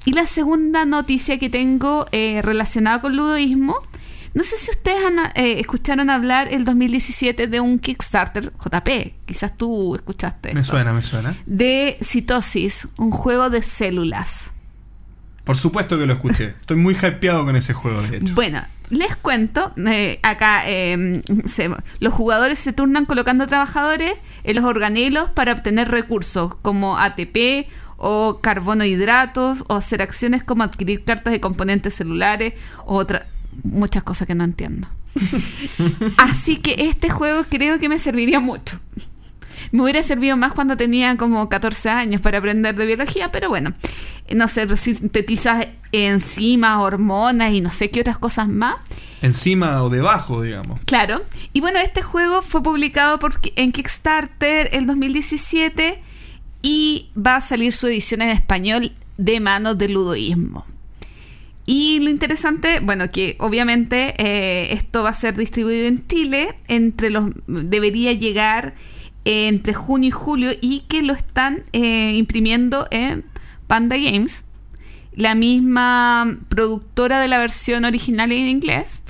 Y 0.05 0.13
la 0.13 0.25
segunda 0.25 0.85
noticia 0.85 1.37
que 1.37 1.51
tengo 1.51 2.07
eh, 2.11 2.41
relacionada 2.41 2.99
con 2.99 3.15
ludoísmo. 3.15 3.75
No 4.33 4.43
sé 4.43 4.57
si 4.57 4.69
ustedes 4.71 4.97
han, 5.05 5.19
eh, 5.35 5.59
escucharon 5.59 6.09
hablar 6.09 6.47
el 6.53 6.63
2017 6.65 7.47
de 7.47 7.59
un 7.59 7.79
Kickstarter, 7.79 8.51
JP, 8.63 8.89
quizás 9.25 9.57
tú 9.57 9.95
escuchaste. 9.95 10.53
Me 10.53 10.61
esto, 10.61 10.73
suena, 10.73 10.93
me 10.93 11.01
suena. 11.01 11.35
De 11.45 11.97
Citosis, 12.03 12.87
un 12.97 13.11
juego 13.11 13.49
de 13.49 13.63
células. 13.63 14.51
Por 15.43 15.57
supuesto 15.57 15.97
que 15.97 16.05
lo 16.05 16.13
escuché. 16.13 16.45
Estoy 16.59 16.77
muy 16.77 16.93
hypeado 16.95 17.43
con 17.45 17.55
ese 17.55 17.73
juego, 17.73 18.01
de 18.03 18.17
hecho. 18.17 18.35
Bueno, 18.35 18.61
les 18.91 19.15
cuento, 19.15 19.73
eh, 19.87 20.19
acá 20.21 20.61
eh, 20.67 21.21
se- 21.45 21.71
los 21.99 22.13
jugadores 22.13 22.59
se 22.59 22.71
turnan 22.71 23.05
colocando 23.05 23.47
trabajadores 23.47 24.13
en 24.43 24.55
los 24.55 24.65
organelos 24.65 25.31
para 25.31 25.53
obtener 25.53 25.89
recursos 25.89 26.53
como 26.61 26.97
ATP 26.99 27.67
o 27.97 28.39
carbono 28.41 28.85
hidratos 28.85 29.63
o 29.67 29.75
hacer 29.75 30.01
acciones 30.03 30.43
como 30.43 30.63
adquirir 30.63 31.03
cartas 31.03 31.33
de 31.33 31.39
componentes 31.41 31.95
celulares 31.95 32.53
o 32.85 32.95
otras 32.95 33.25
muchas 33.63 34.03
cosas 34.03 34.27
que 34.27 34.35
no 34.35 34.43
entiendo. 34.43 34.87
Así 36.17 36.57
que 36.57 36.75
este 36.89 37.09
juego 37.09 37.45
creo 37.49 37.79
que 37.79 37.89
me 37.89 37.99
serviría 37.99 38.39
mucho. 38.39 38.79
Me 39.71 39.83
hubiera 39.83 40.01
servido 40.01 40.35
más 40.37 40.53
cuando 40.53 40.77
tenía 40.77 41.15
como 41.17 41.47
14 41.47 41.89
años 41.89 42.21
para 42.21 42.39
aprender 42.39 42.75
de 42.75 42.85
biología, 42.85 43.31
pero 43.31 43.49
bueno, 43.49 43.73
no 44.35 44.47
sé, 44.47 44.75
sintetizas 44.77 45.67
enzimas, 45.91 46.77
hormonas 46.79 47.53
y 47.53 47.61
no 47.61 47.69
sé 47.69 47.89
qué 47.91 48.01
otras 48.01 48.17
cosas 48.17 48.47
más. 48.47 48.77
Encima 49.21 49.83
o 49.83 49.89
debajo, 49.89 50.41
digamos. 50.41 50.79
Claro. 50.85 51.21
Y 51.53 51.61
bueno, 51.61 51.79
este 51.79 52.01
juego 52.01 52.41
fue 52.41 52.63
publicado 52.63 53.19
por, 53.19 53.39
en 53.55 53.71
Kickstarter 53.71 54.69
el 54.71 54.87
2017 54.87 56.01
y 56.61 57.09
va 57.15 57.37
a 57.37 57.41
salir 57.41 57.73
su 57.73 57.87
edición 57.87 58.21
en 58.21 58.29
español 58.29 58.93
de 59.17 59.39
manos 59.39 59.77
del 59.77 59.93
ludoísmo. 59.93 60.65
Y 61.71 61.99
lo 61.99 62.09
interesante, 62.09 62.79
bueno, 62.79 63.11
que 63.11 63.35
obviamente 63.37 64.15
eh, 64.17 64.73
esto 64.73 65.03
va 65.03 65.09
a 65.09 65.13
ser 65.13 65.37
distribuido 65.37 65.85
en 65.85 66.07
Chile, 66.07 66.47
entre 66.67 67.11
los 67.11 67.29
debería 67.45 68.11
llegar 68.11 68.73
entre 69.23 69.75
junio 69.75 70.07
y 70.07 70.11
julio 70.11 70.49
y 70.61 70.79
que 70.89 71.03
lo 71.03 71.13
están 71.13 71.61
eh, 71.71 72.13
imprimiendo 72.15 72.87
en 72.89 73.23
Panda 73.67 73.97
Games, 73.97 74.45
la 75.13 75.35
misma 75.35 76.39
productora 76.49 77.21
de 77.21 77.27
la 77.27 77.37
versión 77.37 77.85
original 77.85 78.31
en 78.31 78.47
inglés. 78.47 79.03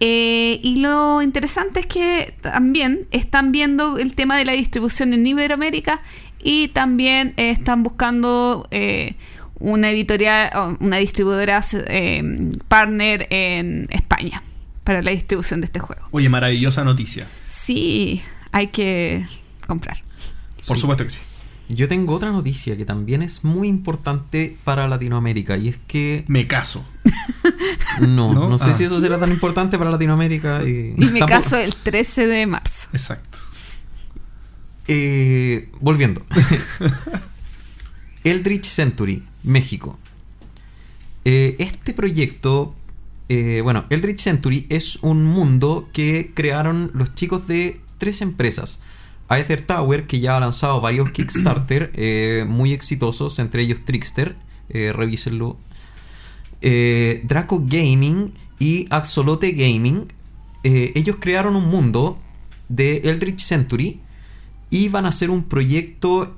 Eh, 0.00 0.60
y 0.62 0.76
lo 0.76 1.20
interesante 1.20 1.80
es 1.80 1.86
que 1.86 2.34
también 2.40 3.06
están 3.10 3.52
viendo 3.52 3.98
el 3.98 4.14
tema 4.14 4.38
de 4.38 4.46
la 4.46 4.52
distribución 4.52 5.12
en 5.12 5.26
Iberoamérica 5.26 6.00
y 6.42 6.68
también 6.68 7.34
están 7.36 7.82
buscando 7.82 8.66
una 9.62 9.90
editorial, 9.90 10.50
o 10.54 10.76
una 10.80 10.96
distribuidora 10.98 11.62
eh, 11.88 12.50
partner 12.68 13.26
en 13.30 13.86
España 13.90 14.42
para 14.84 15.00
la 15.02 15.10
distribución 15.12 15.60
de 15.60 15.66
este 15.66 15.78
juego. 15.80 16.02
Oye, 16.10 16.28
maravillosa 16.28 16.84
noticia. 16.84 17.26
Sí, 17.46 18.22
hay 18.50 18.66
que 18.68 19.26
comprar. 19.66 20.02
Por 20.66 20.76
Sí. 20.76 20.80
supuesto 20.80 21.04
que 21.04 21.10
sí. 21.10 21.20
Yo 21.68 21.88
tengo 21.88 22.12
otra 22.14 22.32
noticia 22.32 22.76
que 22.76 22.84
también 22.84 23.22
es 23.22 23.44
muy 23.44 23.68
importante 23.68 24.56
para 24.64 24.88
Latinoamérica 24.88 25.56
y 25.56 25.68
es 25.68 25.76
que 25.86 26.24
Me 26.26 26.46
caso. 26.46 26.84
no, 28.00 28.32
¿No? 28.34 28.48
no, 28.48 28.58
sé 28.58 28.70
Ah. 28.70 28.74
si 28.74 28.84
eso 28.84 29.00
será 29.00 29.18
tan 29.18 29.30
importante 29.30 29.78
para 29.78 29.90
Latinoamérica. 29.90 30.62
Y, 30.64 30.94
Y 30.96 31.04
me 31.06 31.20
tampoco- 31.20 31.26
caso 31.28 31.56
el 31.56 31.74
13 31.74 32.26
de 32.26 32.46
marzo. 32.46 32.88
Exacto. 32.92 33.38
Eh, 34.88 35.70
volviendo. 35.80 36.26
Eldritch 38.24 38.66
Century, 38.66 39.22
México. 39.44 39.98
Eh, 41.24 41.56
este 41.58 41.94
proyecto, 41.94 42.74
eh, 43.28 43.60
bueno, 43.62 43.84
Eldritch 43.90 44.20
Century 44.20 44.66
es 44.70 44.96
un 45.02 45.24
mundo 45.24 45.88
que 45.92 46.32
crearon 46.34 46.90
los 46.94 47.14
chicos 47.14 47.46
de 47.46 47.80
tres 47.98 48.22
empresas. 48.22 48.80
Aether 49.28 49.64
Tower, 49.64 50.06
que 50.06 50.20
ya 50.20 50.36
ha 50.36 50.40
lanzado 50.40 50.80
varios 50.80 51.10
Kickstarter 51.12 51.92
eh, 51.94 52.44
muy 52.48 52.72
exitosos, 52.72 53.38
entre 53.38 53.62
ellos 53.62 53.84
Trickster, 53.84 54.36
revísenlo. 54.68 55.58
Draco 57.24 57.62
Gaming 57.66 58.32
y 58.58 58.86
Axolote 58.88 59.52
Gaming. 59.52 60.06
ellos 60.62 61.16
crearon 61.20 61.56
un 61.56 61.68
mundo 61.68 62.18
de 62.68 62.98
Eldritch 63.04 63.40
Century 63.40 64.00
y 64.70 64.88
van 64.88 65.04
a 65.04 65.08
hacer 65.08 65.28
un 65.28 65.42
proyecto 65.42 66.34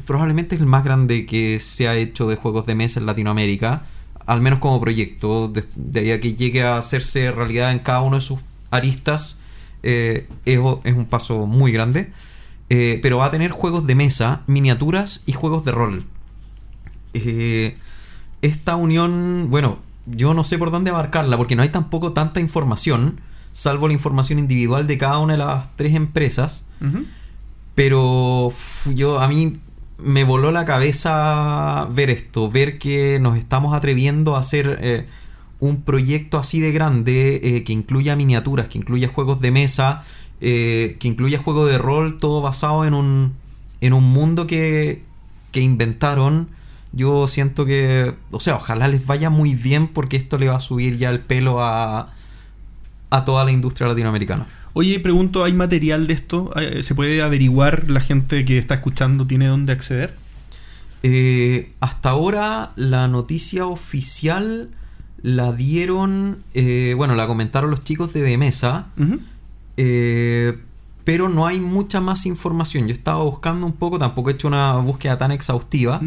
probablemente 0.00 0.56
el 0.56 0.66
más 0.66 0.84
grande 0.84 1.26
que 1.26 1.60
se 1.60 1.88
ha 1.88 1.96
hecho 1.96 2.28
de 2.28 2.36
juegos 2.36 2.66
de 2.66 2.74
mesa 2.74 3.00
en 3.00 3.06
Latinoamérica, 3.06 3.82
al 4.26 4.40
menos 4.40 4.58
como 4.58 4.80
proyecto, 4.80 5.48
de, 5.48 5.64
de 5.74 6.00
ahí 6.00 6.10
a 6.12 6.20
que 6.20 6.34
llegue 6.34 6.62
a 6.62 6.78
hacerse 6.78 7.32
realidad 7.32 7.72
en 7.72 7.78
cada 7.80 8.00
uno 8.02 8.16
de 8.16 8.22
sus 8.22 8.40
aristas, 8.70 9.40
eh, 9.82 10.28
es, 10.44 10.58
es 10.84 10.94
un 10.94 11.06
paso 11.06 11.46
muy 11.46 11.72
grande. 11.72 12.12
Eh, 12.72 13.00
pero 13.02 13.18
va 13.18 13.26
a 13.26 13.30
tener 13.32 13.50
juegos 13.50 13.86
de 13.86 13.96
mesa, 13.96 14.42
miniaturas 14.46 15.22
y 15.26 15.32
juegos 15.32 15.64
de 15.64 15.72
rol. 15.72 16.04
Eh, 17.14 17.76
esta 18.42 18.76
unión, 18.76 19.48
bueno, 19.50 19.80
yo 20.06 20.34
no 20.34 20.44
sé 20.44 20.56
por 20.56 20.70
dónde 20.70 20.90
abarcarla, 20.90 21.36
porque 21.36 21.56
no 21.56 21.62
hay 21.62 21.70
tampoco 21.70 22.12
tanta 22.12 22.38
información, 22.38 23.20
salvo 23.52 23.88
la 23.88 23.94
información 23.94 24.38
individual 24.38 24.86
de 24.86 24.98
cada 24.98 25.18
una 25.18 25.32
de 25.32 25.38
las 25.40 25.76
tres 25.76 25.94
empresas. 25.96 26.64
Pero 27.74 28.52
yo 28.94 29.20
a 29.20 29.26
mí 29.26 29.58
me 30.02 30.24
voló 30.24 30.50
la 30.50 30.64
cabeza 30.64 31.86
ver 31.90 32.10
esto, 32.10 32.50
ver 32.50 32.78
que 32.78 33.18
nos 33.20 33.38
estamos 33.38 33.74
atreviendo 33.74 34.36
a 34.36 34.40
hacer 34.40 34.78
eh, 34.82 35.06
un 35.58 35.82
proyecto 35.82 36.38
así 36.38 36.60
de 36.60 36.72
grande 36.72 37.40
eh, 37.42 37.64
que 37.64 37.72
incluya 37.72 38.16
miniaturas, 38.16 38.68
que 38.68 38.78
incluya 38.78 39.08
juegos 39.08 39.40
de 39.40 39.50
mesa, 39.50 40.02
eh, 40.40 40.96
que 40.98 41.08
incluya 41.08 41.38
juego 41.38 41.66
de 41.66 41.78
rol, 41.78 42.18
todo 42.18 42.40
basado 42.40 42.84
en 42.84 42.94
un, 42.94 43.34
en 43.80 43.92
un 43.92 44.04
mundo 44.04 44.46
que, 44.46 45.02
que 45.52 45.60
inventaron. 45.60 46.48
Yo 46.92 47.28
siento 47.28 47.66
que, 47.66 48.14
o 48.30 48.40
sea, 48.40 48.56
ojalá 48.56 48.88
les 48.88 49.06
vaya 49.06 49.30
muy 49.30 49.54
bien 49.54 49.88
porque 49.88 50.16
esto 50.16 50.38
le 50.38 50.48
va 50.48 50.56
a 50.56 50.60
subir 50.60 50.98
ya 50.98 51.10
el 51.10 51.20
pelo 51.20 51.62
a, 51.62 52.12
a 53.10 53.24
toda 53.24 53.44
la 53.44 53.52
industria 53.52 53.86
latinoamericana. 53.88 54.46
Oye, 54.72 55.00
pregunto, 55.00 55.44
¿hay 55.44 55.52
material 55.52 56.06
de 56.06 56.14
esto? 56.14 56.50
Eh, 56.56 56.82
¿Se 56.82 56.94
puede 56.94 57.22
averiguar? 57.22 57.90
¿La 57.90 58.00
gente 58.00 58.44
que 58.44 58.58
está 58.58 58.74
escuchando 58.74 59.26
tiene 59.26 59.46
dónde 59.46 59.72
acceder? 59.72 60.14
Eh, 61.02 61.72
hasta 61.80 62.10
ahora 62.10 62.72
la 62.76 63.08
noticia 63.08 63.66
oficial 63.66 64.68
la 65.22 65.52
dieron, 65.52 66.42
eh, 66.54 66.94
bueno, 66.96 67.14
la 67.14 67.26
comentaron 67.26 67.70
los 67.70 67.84
chicos 67.84 68.12
de 68.12 68.22
De 68.22 68.36
Mesa, 68.36 68.88
eh, 69.76 70.58
pero 71.04 71.28
no 71.28 71.46
hay 71.46 71.60
mucha 71.60 72.00
más 72.00 72.26
información. 72.26 72.86
Yo 72.86 72.92
estaba 72.92 73.22
buscando 73.24 73.66
un 73.66 73.72
poco, 73.72 73.98
tampoco 73.98 74.30
he 74.30 74.34
hecho 74.34 74.48
una 74.48 74.76
búsqueda 74.76 75.18
tan 75.18 75.32
exhaustiva, 75.32 76.00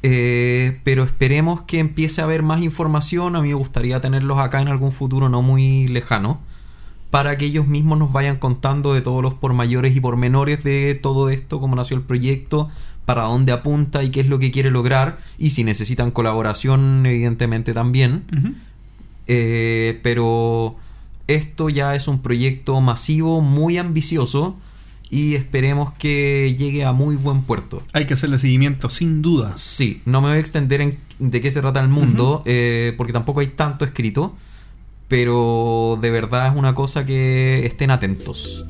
pero 0.00 1.04
esperemos 1.04 1.62
que 1.62 1.78
empiece 1.78 2.20
a 2.20 2.24
haber 2.24 2.42
más 2.42 2.62
información. 2.62 3.36
A 3.36 3.42
mí 3.42 3.48
me 3.48 3.54
gustaría 3.54 4.00
tenerlos 4.00 4.38
acá 4.38 4.62
en 4.62 4.68
algún 4.68 4.92
futuro 4.92 5.28
no 5.28 5.42
muy 5.42 5.88
lejano, 5.88 6.40
para 7.16 7.38
que 7.38 7.46
ellos 7.46 7.66
mismos 7.66 7.98
nos 7.98 8.12
vayan 8.12 8.36
contando 8.36 8.92
de 8.92 9.00
todos 9.00 9.22
los 9.22 9.32
pormayores 9.32 9.96
y 9.96 10.00
pormenores 10.00 10.62
de 10.62 10.94
todo 10.94 11.30
esto, 11.30 11.60
cómo 11.60 11.74
nació 11.74 11.96
el 11.96 12.02
proyecto, 12.02 12.68
para 13.06 13.22
dónde 13.22 13.52
apunta 13.52 14.02
y 14.02 14.10
qué 14.10 14.20
es 14.20 14.26
lo 14.26 14.38
que 14.38 14.50
quiere 14.50 14.70
lograr, 14.70 15.18
y 15.38 15.48
si 15.48 15.64
necesitan 15.64 16.10
colaboración, 16.10 17.06
evidentemente 17.06 17.72
también. 17.72 18.24
Eh, 19.28 19.98
pero 20.02 20.76
esto 21.26 21.70
ya 21.70 21.96
es 21.96 22.06
un 22.06 22.20
proyecto 22.20 22.78
masivo, 22.82 23.40
muy 23.40 23.78
ambicioso, 23.78 24.54
y 25.08 25.36
esperemos 25.36 25.94
que 25.94 26.54
llegue 26.58 26.84
a 26.84 26.92
muy 26.92 27.16
buen 27.16 27.40
puerto. 27.40 27.82
Hay 27.94 28.04
que 28.04 28.12
hacerle 28.12 28.38
seguimiento, 28.38 28.90
sin 28.90 29.22
dudas. 29.22 29.58
Sí, 29.58 30.02
no 30.04 30.20
me 30.20 30.28
voy 30.28 30.36
a 30.36 30.40
extender 30.40 30.82
en 30.82 30.98
de 31.18 31.40
qué 31.40 31.50
se 31.50 31.62
trata 31.62 31.80
el 31.80 31.88
mundo, 31.88 32.42
eh, 32.44 32.92
porque 32.98 33.14
tampoco 33.14 33.40
hay 33.40 33.46
tanto 33.46 33.86
escrito, 33.86 34.36
pero 35.08 35.98
de 36.00 36.10
verdad 36.10 36.48
es 36.48 36.56
una 36.56 36.74
cosa 36.74 37.04
que 37.04 37.64
estén 37.66 37.90
atentos. 37.90 38.64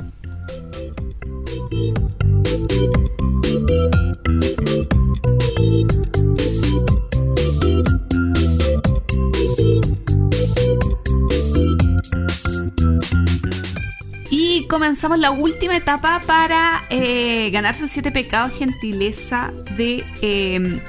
Y 14.30 14.66
comenzamos 14.66 15.18
la 15.18 15.30
última 15.30 15.76
etapa 15.76 16.20
para 16.26 16.86
eh, 16.90 17.50
ganar 17.50 17.74
sus 17.74 17.90
siete 17.90 18.10
pecados 18.10 18.52
gentileza 18.58 19.52
de 19.76 20.04
eh, 20.20 20.80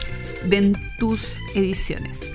Ventus 0.45 1.41
Ediciones. 1.56 2.32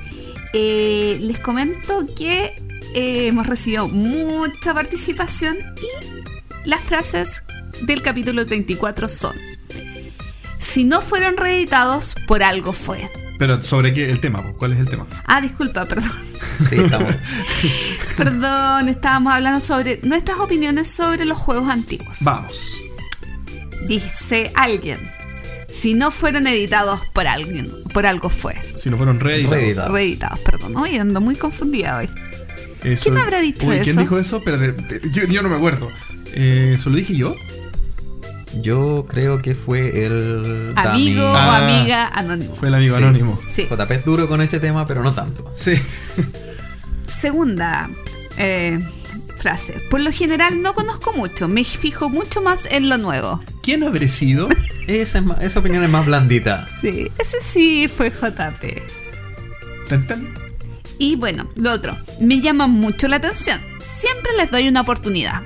Eh, 0.54 1.18
les 1.20 1.38
comento 1.38 2.06
que 2.14 2.54
eh, 2.94 3.26
hemos 3.26 3.46
recibido 3.46 3.88
mucha 3.88 4.74
participación 4.74 5.56
y 5.76 6.68
las 6.68 6.80
frases 6.80 7.42
del 7.82 8.02
capítulo 8.02 8.46
34 8.46 9.08
son: 9.08 9.36
Si 10.58 10.84
no 10.84 11.02
fueron 11.02 11.36
reeditados, 11.36 12.14
por 12.26 12.42
algo 12.42 12.72
fue. 12.72 13.10
Pero 13.38 13.62
sobre 13.62 13.92
qué 13.92 14.08
el 14.10 14.20
tema? 14.20 14.52
¿cuál 14.56 14.72
es 14.72 14.78
el 14.78 14.88
tema? 14.88 15.06
Ah, 15.26 15.40
disculpa, 15.40 15.86
perdón. 15.86 16.12
Sí, 16.68 16.76
estamos. 16.76 17.12
Perdón, 18.16 18.88
estábamos 18.88 19.32
hablando 19.32 19.58
sobre 19.58 19.98
nuestras 20.02 20.38
opiniones 20.38 20.86
sobre 20.86 21.24
los 21.24 21.38
juegos 21.38 21.68
antiguos. 21.68 22.18
Vamos. 22.20 22.76
Dice 23.88 24.52
alguien, 24.54 25.10
si 25.68 25.94
no 25.94 26.10
fueron 26.10 26.46
editados 26.46 27.00
por 27.12 27.26
alguien, 27.26 27.68
por 27.92 28.06
algo 28.06 28.28
fue. 28.28 28.54
Si 28.76 28.90
no 28.90 28.96
fueron 28.96 29.18
reeditados. 29.18 29.58
Reeditados. 29.58 29.92
Reeditados, 29.92 30.38
perdón. 30.40 30.76
Hoy 30.76 30.96
ando 30.96 31.20
muy 31.20 31.34
confundida 31.34 31.96
hoy. 31.96 32.08
Eso- 32.84 33.04
¿Quién 33.04 33.18
habrá 33.18 33.40
dicho 33.40 33.66
Uy, 33.68 33.76
eso? 33.76 33.84
¿Quién 33.84 33.96
dijo 33.98 34.18
eso? 34.18 34.36
Espérate, 34.38 35.00
yo, 35.10 35.24
yo 35.24 35.42
no 35.42 35.48
me 35.48 35.56
acuerdo. 35.56 35.90
Eh, 36.34 36.76
¿Se 36.82 36.90
lo 36.90 36.96
dije 36.96 37.14
yo? 37.16 37.34
Yo 38.60 39.06
creo 39.08 39.40
que 39.40 39.54
fue 39.54 40.04
el 40.04 40.72
Amigo 40.76 41.24
o 41.24 41.34
Ah, 41.36 41.64
amiga 41.66 42.06
anónimo. 42.08 42.54
Fue 42.54 42.68
el 42.68 42.74
amigo 42.74 42.96
Sí. 42.96 43.02
anónimo. 43.02 43.40
Sí. 43.50 43.66
JP 43.68 43.90
es 43.94 44.04
duro 44.04 44.28
con 44.28 44.42
ese 44.42 44.60
tema, 44.60 44.86
pero 44.86 45.02
no 45.02 45.12
tanto. 45.14 45.50
Sí. 45.54 45.72
Segunda 47.06 47.88
eh, 48.36 48.78
frase. 49.38 49.74
Por 49.90 50.00
lo 50.00 50.12
general 50.12 50.62
no 50.62 50.74
conozco 50.74 51.12
mucho, 51.14 51.48
me 51.48 51.64
fijo 51.64 52.08
mucho 52.10 52.42
más 52.42 52.66
en 52.70 52.88
lo 52.88 52.98
nuevo. 52.98 53.42
¿Quién 53.62 53.84
habré 53.84 54.08
sido? 54.08 54.48
Esa, 54.88 55.18
es 55.18 55.24
más- 55.24 55.40
esa 55.42 55.60
opinión 55.60 55.82
es 55.84 55.90
más 55.90 56.04
blandita. 56.06 56.68
Sí, 56.80 57.10
ese 57.18 57.38
sí 57.42 57.88
fue 57.94 58.10
JP. 58.10 58.82
Tan, 59.88 60.06
tan. 60.06 60.34
Y 61.02 61.16
bueno, 61.16 61.48
lo 61.56 61.72
otro, 61.72 61.96
me 62.20 62.40
llama 62.40 62.68
mucho 62.68 63.08
la 63.08 63.16
atención. 63.16 63.60
Siempre 63.84 64.30
les 64.38 64.52
doy 64.52 64.68
una 64.68 64.82
oportunidad. 64.82 65.42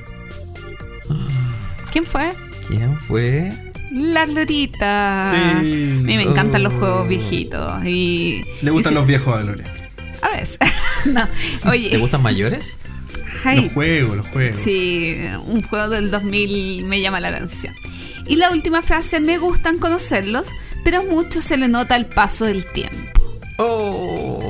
¿Quién 1.90 2.04
fue? 2.04 2.30
¿Quién 2.68 2.98
fue? 3.00 3.50
La 3.90 4.26
Glorita. 4.26 5.30
Sí. 5.32 5.36
A 5.58 5.62
mí 5.62 6.16
me 6.18 6.24
encantan 6.24 6.62
los 6.62 6.74
Oh. 6.74 6.78
juegos 6.78 7.08
viejitos. 7.08 7.82
Y. 7.86 8.44
Le 8.60 8.70
gustan 8.70 8.90
y 8.92 8.94
sí, 8.94 8.94
los 8.96 9.06
viejos 9.06 9.34
a 9.34 9.40
Gloria. 9.40 9.72
A 10.20 10.28
veces. 10.36 10.58
no. 11.06 11.26
Oye. 11.70 11.88
¿Te 11.88 11.96
gustan 11.96 12.20
mayores? 12.22 12.76
ay, 13.44 13.62
Los 13.64 13.72
juegos, 13.72 14.16
los 14.18 14.26
juegos. 14.28 14.56
Sí, 14.58 15.16
un 15.46 15.62
juego 15.62 15.88
del 15.88 16.10
2000 16.10 16.84
me 16.84 17.00
llama 17.00 17.18
la 17.20 17.28
atención. 17.28 17.72
Y 18.26 18.36
la 18.36 18.50
última 18.50 18.82
frase, 18.82 19.20
me 19.20 19.38
gustan 19.38 19.78
conocerlos, 19.78 20.50
pero 20.84 20.98
a 21.00 21.02
muchos 21.02 21.44
se 21.44 21.56
le 21.56 21.68
nota 21.68 21.96
el 21.96 22.04
paso 22.04 22.44
del 22.44 22.66
tiempo. 22.66 23.22
Oh, 23.58 24.45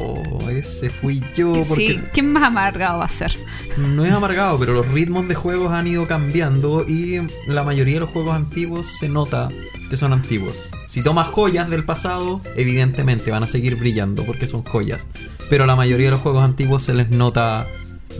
ese 0.50 0.90
fui 0.90 1.20
yo. 1.36 1.52
Que 1.52 1.60
Porque 1.60 1.74
sí, 1.74 2.00
¿quién 2.12 2.32
más 2.32 2.44
amargado 2.44 2.98
va 2.98 3.04
a 3.04 3.08
ser? 3.08 3.36
no 3.78 4.04
es 4.04 4.12
amargado, 4.12 4.58
pero 4.58 4.72
los 4.72 4.88
ritmos 4.88 5.28
de 5.28 5.34
juegos 5.34 5.72
han 5.72 5.86
ido 5.86 6.06
cambiando 6.06 6.86
y 6.88 7.20
la 7.46 7.62
mayoría 7.62 7.94
de 7.94 8.00
los 8.00 8.10
juegos 8.10 8.34
antiguos 8.34 8.86
se 8.86 9.08
nota 9.08 9.48
que 9.90 9.96
son 9.96 10.12
antiguos. 10.12 10.70
Si 10.86 11.02
tomas 11.02 11.28
joyas 11.28 11.68
del 11.68 11.84
pasado, 11.84 12.40
evidentemente 12.56 13.30
van 13.30 13.42
a 13.42 13.46
seguir 13.46 13.76
brillando 13.76 14.24
porque 14.24 14.46
son 14.46 14.62
joyas. 14.62 15.04
Pero 15.50 15.66
la 15.66 15.76
mayoría 15.76 16.06
de 16.06 16.12
los 16.12 16.20
juegos 16.20 16.42
antiguos 16.42 16.82
se 16.82 16.94
les 16.94 17.10
nota 17.10 17.68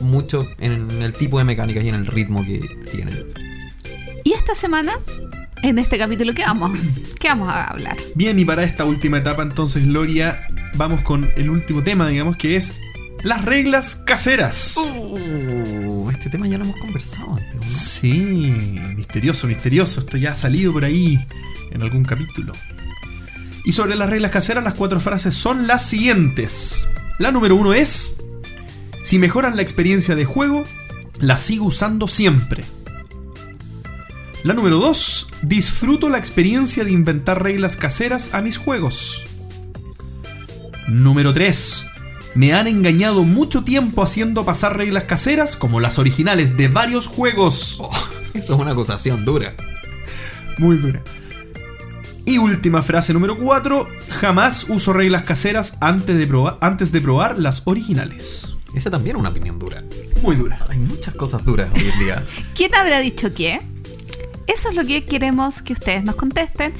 mucho 0.01 0.47
en 0.59 1.01
el 1.01 1.13
tipo 1.13 1.39
de 1.39 1.43
mecánicas 1.43 1.83
y 1.83 1.89
en 1.89 1.95
el 1.95 2.05
ritmo 2.05 2.45
que 2.45 2.59
tienen. 2.91 3.33
Y 4.23 4.33
esta 4.33 4.55
semana, 4.55 4.91
en 5.63 5.79
este 5.79 5.97
capítulo, 5.97 6.33
¿qué 6.33 6.43
vamos, 6.43 6.77
qué 7.19 7.29
vamos 7.29 7.49
a 7.49 7.65
hablar? 7.65 7.95
Bien, 8.15 8.37
y 8.39 8.45
para 8.45 8.63
esta 8.63 8.85
última 8.85 9.17
etapa, 9.17 9.41
entonces, 9.41 9.85
Gloria, 9.85 10.45
vamos 10.77 11.01
con 11.01 11.31
el 11.35 11.49
último 11.49 11.83
tema, 11.83 12.07
digamos, 12.07 12.37
que 12.37 12.55
es 12.55 12.79
las 13.23 13.43
reglas 13.43 13.95
caseras. 13.95 14.75
Uh, 14.77 16.09
este 16.11 16.29
tema 16.29 16.47
ya 16.47 16.57
lo 16.57 16.65
hemos 16.65 16.77
conversado 16.77 17.35
antes. 17.35 17.55
¿no? 17.55 17.67
Sí, 17.67 18.09
misterioso, 18.95 19.47
misterioso. 19.47 19.99
Esto 19.99 20.17
ya 20.17 20.31
ha 20.31 20.35
salido 20.35 20.71
por 20.71 20.85
ahí 20.85 21.19
en 21.71 21.81
algún 21.81 22.03
capítulo. 22.03 22.53
Y 23.65 23.73
sobre 23.73 23.95
las 23.95 24.09
reglas 24.09 24.31
caseras, 24.31 24.63
las 24.63 24.75
cuatro 24.75 24.99
frases 24.99 25.35
son 25.35 25.67
las 25.67 25.83
siguientes. 25.83 26.87
La 27.19 27.31
número 27.31 27.55
uno 27.55 27.73
es: 27.73 28.23
Si 29.03 29.19
mejoran 29.19 29.55
la 29.55 29.63
experiencia 29.63 30.15
de 30.15 30.25
juego, 30.25 30.63
la 31.19 31.37
sigo 31.37 31.65
usando 31.65 32.07
siempre. 32.07 32.63
La 34.43 34.53
número 34.53 34.77
2. 34.77 35.27
Disfruto 35.41 36.09
la 36.09 36.19
experiencia 36.19 36.85
de 36.85 36.91
inventar 36.91 37.43
reglas 37.43 37.75
caseras 37.75 38.33
a 38.33 38.41
mis 38.41 38.57
juegos. 38.57 39.25
Número 40.87 41.33
3. 41.33 41.85
Me 42.35 42.53
han 42.53 42.67
engañado 42.67 43.23
mucho 43.23 43.63
tiempo 43.63 44.01
haciendo 44.01 44.45
pasar 44.45 44.77
reglas 44.77 45.03
caseras 45.03 45.57
como 45.57 45.79
las 45.79 45.99
originales 45.99 46.55
de 46.55 46.69
varios 46.69 47.07
juegos. 47.07 47.77
Oh, 47.79 47.91
eso 48.33 48.53
es 48.53 48.59
una 48.59 48.71
acusación 48.71 49.25
dura. 49.25 49.53
Muy 50.57 50.77
dura. 50.77 51.01
Y 52.25 52.37
última 52.37 52.81
frase 52.81 53.13
número 53.13 53.37
4. 53.37 53.87
Jamás 54.21 54.67
uso 54.69 54.93
reglas 54.93 55.23
caseras 55.23 55.77
antes 55.81 56.17
de, 56.17 56.25
probar, 56.25 56.57
antes 56.61 56.91
de 56.91 57.01
probar 57.01 57.37
las 57.37 57.63
originales. 57.65 58.53
Esa 58.73 58.89
también 58.89 59.15
es 59.15 59.19
una 59.19 59.29
opinión 59.29 59.59
dura. 59.59 59.83
Muy 60.21 60.35
dura. 60.35 60.59
Hay 60.69 60.77
muchas 60.77 61.15
cosas 61.15 61.43
duras 61.43 61.69
hoy 61.73 61.89
en 61.93 61.99
día. 61.99 62.25
¿Quién 62.55 62.73
habrá 62.75 62.99
dicho 62.99 63.33
qué? 63.33 63.59
Eso 64.47 64.69
es 64.69 64.75
lo 64.75 64.85
que 64.85 65.03
queremos 65.03 65.61
que 65.61 65.73
ustedes 65.73 66.03
nos 66.03 66.15
contesten. 66.15 66.73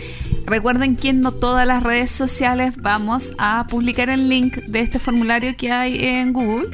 Recuerden 0.46 0.96
que 0.96 1.10
en 1.10 1.22
no 1.22 1.34
todas 1.34 1.68
las 1.68 1.84
redes 1.84 2.10
sociales 2.10 2.76
vamos 2.78 3.34
a 3.38 3.68
publicar 3.70 4.10
el 4.10 4.30
link 4.30 4.58
de 4.68 4.80
este 4.80 5.00
formulario 5.00 5.56
que 5.58 5.72
hay 5.72 6.04
en 6.06 6.34
Google 6.34 6.70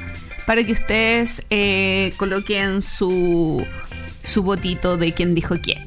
para 0.45 0.63
que 0.63 0.73
ustedes 0.73 1.45
eh, 1.49 2.13
coloquen 2.17 2.81
su, 2.81 3.65
su 4.23 4.43
votito 4.43 4.97
de 4.97 5.13
quién 5.13 5.33
dijo 5.33 5.55
qué. 5.61 5.77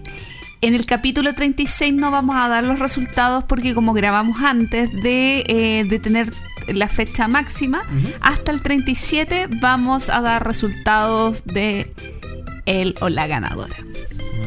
En 0.61 0.75
el 0.75 0.87
capítulo 0.87 1.35
36 1.35 1.95
no 1.95 2.11
vamos 2.11 2.37
a 2.37 2.49
dar 2.49 2.65
los 2.65 2.79
resultados 2.79 3.45
porque 3.45 3.75
como 3.75 3.93
grabamos 3.93 4.39
antes 4.43 4.91
de, 4.93 5.45
eh, 5.47 5.85
de 5.89 5.99
tener 5.99 6.33
la 6.67 6.89
fecha 6.89 7.29
máxima, 7.29 7.83
hasta 8.21 8.51
el 8.51 8.63
37 8.63 9.49
vamos 9.61 10.09
a 10.09 10.21
dar 10.21 10.45
resultados 10.45 11.45
de 11.45 11.93
el 12.65 12.97
o 13.01 13.09
la 13.09 13.27
ganadora. 13.29 13.77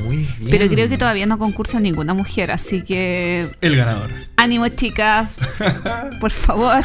Muy 0.04 0.18
bien. 0.18 0.50
Pero 0.50 0.68
creo 0.70 0.90
que 0.90 0.98
todavía 0.98 1.26
no 1.26 1.38
concursa 1.38 1.80
ninguna 1.80 2.14
mujer, 2.14 2.52
así 2.52 2.82
que 2.84 3.50
El 3.62 3.76
ganador. 3.76 4.12
ánimo 4.38 4.68
chicas, 4.70 5.32
por 6.20 6.32
favor, 6.32 6.84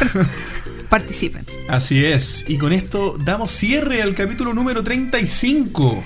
participen. 0.88 1.44
Así 1.68 2.04
es. 2.04 2.44
Y 2.48 2.58
con 2.58 2.72
esto 2.72 3.16
damos 3.18 3.50
cierre 3.52 4.02
al 4.02 4.14
capítulo 4.14 4.52
número 4.54 4.82
35. 4.82 6.04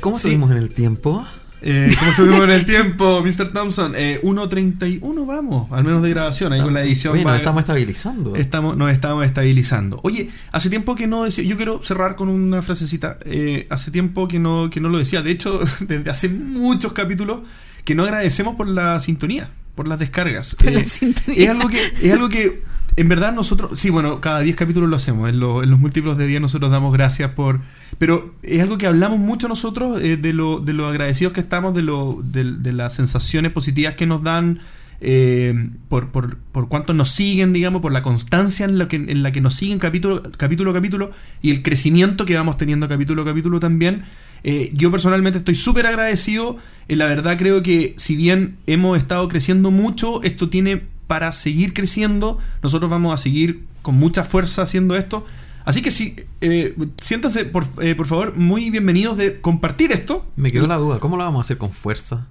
¿Cómo 0.00 0.16
Sí. 0.16 0.22
seguimos 0.24 0.50
en 0.50 0.58
el 0.58 0.70
tiempo? 0.72 1.26
Eh, 1.68 1.92
¿Cómo 1.98 2.10
estuvimos 2.12 2.44
en 2.44 2.50
el 2.50 2.64
tiempo, 2.64 3.22
Mr. 3.24 3.48
Thompson? 3.52 3.94
Eh, 3.96 4.20
1.31 4.22 5.26
vamos, 5.26 5.72
al 5.72 5.84
menos 5.84 6.00
de 6.02 6.10
grabación. 6.10 6.52
Ahí 6.52 6.60
con 6.60 6.72
la 6.72 6.82
edición 6.84 7.14
Bueno, 7.14 7.30
va- 7.30 7.36
estamos 7.36 7.60
estabilizando. 7.62 8.36
Estamos, 8.36 8.76
nos 8.76 8.90
estamos 8.92 9.24
estabilizando. 9.24 9.98
Oye, 10.04 10.30
hace 10.52 10.70
tiempo 10.70 10.94
que 10.94 11.06
no 11.08 11.24
decía. 11.24 11.42
Yo 11.44 11.56
quiero 11.56 11.82
cerrar 11.82 12.14
con 12.14 12.28
una 12.28 12.62
frasecita. 12.62 13.18
Eh, 13.24 13.66
hace 13.68 13.90
tiempo 13.90 14.28
que 14.28 14.38
no, 14.38 14.70
que 14.70 14.80
no 14.80 14.88
lo 14.88 14.98
decía. 14.98 15.22
De 15.22 15.32
hecho, 15.32 15.58
desde 15.80 16.08
hace 16.08 16.28
muchos 16.28 16.92
capítulos 16.92 17.40
que 17.84 17.94
no 17.96 18.04
agradecemos 18.04 18.54
por 18.54 18.68
la 18.68 19.00
sintonía, 19.00 19.50
por 19.74 19.88
las 19.88 19.98
descargas. 19.98 20.54
Por 20.54 20.70
la 20.70 20.80
Eh, 20.80 20.86
sintonía. 20.86 21.42
Es 21.44 21.50
algo 21.50 21.68
que, 21.68 21.80
es 22.00 22.12
algo 22.12 22.28
que 22.28 22.62
en 22.96 23.08
verdad 23.08 23.32
nosotros. 23.34 23.78
Sí, 23.78 23.90
bueno, 23.90 24.20
cada 24.20 24.40
10 24.40 24.56
capítulos 24.56 24.88
lo 24.88 24.96
hacemos. 24.96 25.28
En, 25.28 25.38
lo- 25.40 25.62
en 25.62 25.70
los 25.70 25.78
múltiplos 25.78 26.16
de 26.18 26.26
10 26.26 26.40
nosotros 26.40 26.70
damos 26.70 26.92
gracias 26.92 27.30
por. 27.32 27.60
Pero 27.98 28.34
es 28.42 28.60
algo 28.62 28.78
que 28.78 28.86
hablamos 28.86 29.18
mucho 29.18 29.48
nosotros 29.48 30.02
eh, 30.02 30.16
de, 30.16 30.32
lo, 30.32 30.60
de 30.60 30.72
lo 30.72 30.86
agradecidos 30.88 31.32
que 31.32 31.40
estamos, 31.40 31.74
de, 31.74 31.82
lo, 31.82 32.20
de, 32.22 32.44
de 32.56 32.72
las 32.72 32.94
sensaciones 32.94 33.52
positivas 33.52 33.94
que 33.94 34.06
nos 34.06 34.22
dan 34.22 34.60
eh, 35.00 35.70
por, 35.88 36.08
por, 36.10 36.38
por 36.38 36.68
cuánto 36.68 36.94
nos 36.94 37.10
siguen, 37.10 37.52
digamos, 37.52 37.82
por 37.82 37.92
la 37.92 38.02
constancia 38.02 38.64
en, 38.64 38.78
lo 38.78 38.88
que, 38.88 38.96
en 38.96 39.22
la 39.22 39.30
que 39.32 39.40
nos 39.42 39.54
siguen 39.54 39.78
capítulo, 39.78 40.22
capítulo 40.36 40.70
a 40.70 40.74
capítulo 40.74 41.10
y 41.42 41.50
el 41.50 41.62
crecimiento 41.62 42.24
que 42.24 42.34
vamos 42.36 42.56
teniendo 42.56 42.88
capítulo 42.88 43.22
a 43.22 43.24
capítulo 43.26 43.60
también. 43.60 44.04
Eh, 44.42 44.70
yo 44.74 44.90
personalmente 44.90 45.38
estoy 45.38 45.54
súper 45.54 45.86
agradecido. 45.86 46.56
Eh, 46.88 46.96
la 46.96 47.06
verdad 47.06 47.36
creo 47.38 47.62
que 47.62 47.94
si 47.98 48.16
bien 48.16 48.56
hemos 48.66 48.96
estado 48.98 49.28
creciendo 49.28 49.70
mucho, 49.70 50.22
esto 50.22 50.48
tiene 50.48 50.82
para 51.06 51.32
seguir 51.32 51.72
creciendo. 51.72 52.38
Nosotros 52.62 52.90
vamos 52.90 53.14
a 53.14 53.18
seguir 53.18 53.64
con 53.82 53.96
mucha 53.96 54.24
fuerza 54.24 54.62
haciendo 54.62 54.96
esto. 54.96 55.24
Así 55.64 55.82
que 55.82 55.90
sí, 55.90 56.16
eh, 56.40 56.76
siéntanse 57.00 57.44
por, 57.44 57.66
eh, 57.82 57.94
por 57.94 58.06
favor 58.06 58.36
muy 58.36 58.70
bienvenidos 58.70 59.16
de 59.16 59.40
compartir 59.40 59.92
esto. 59.92 60.24
Me 60.36 60.52
quedó 60.52 60.66
la 60.66 60.76
duda, 60.76 61.00
¿cómo 61.00 61.16
lo 61.16 61.24
vamos 61.24 61.40
a 61.40 61.42
hacer 61.42 61.58
con 61.58 61.72
fuerza? 61.72 62.28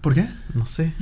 ¿Por 0.00 0.14
qué? 0.14 0.28
No 0.54 0.64
sé. 0.64 0.94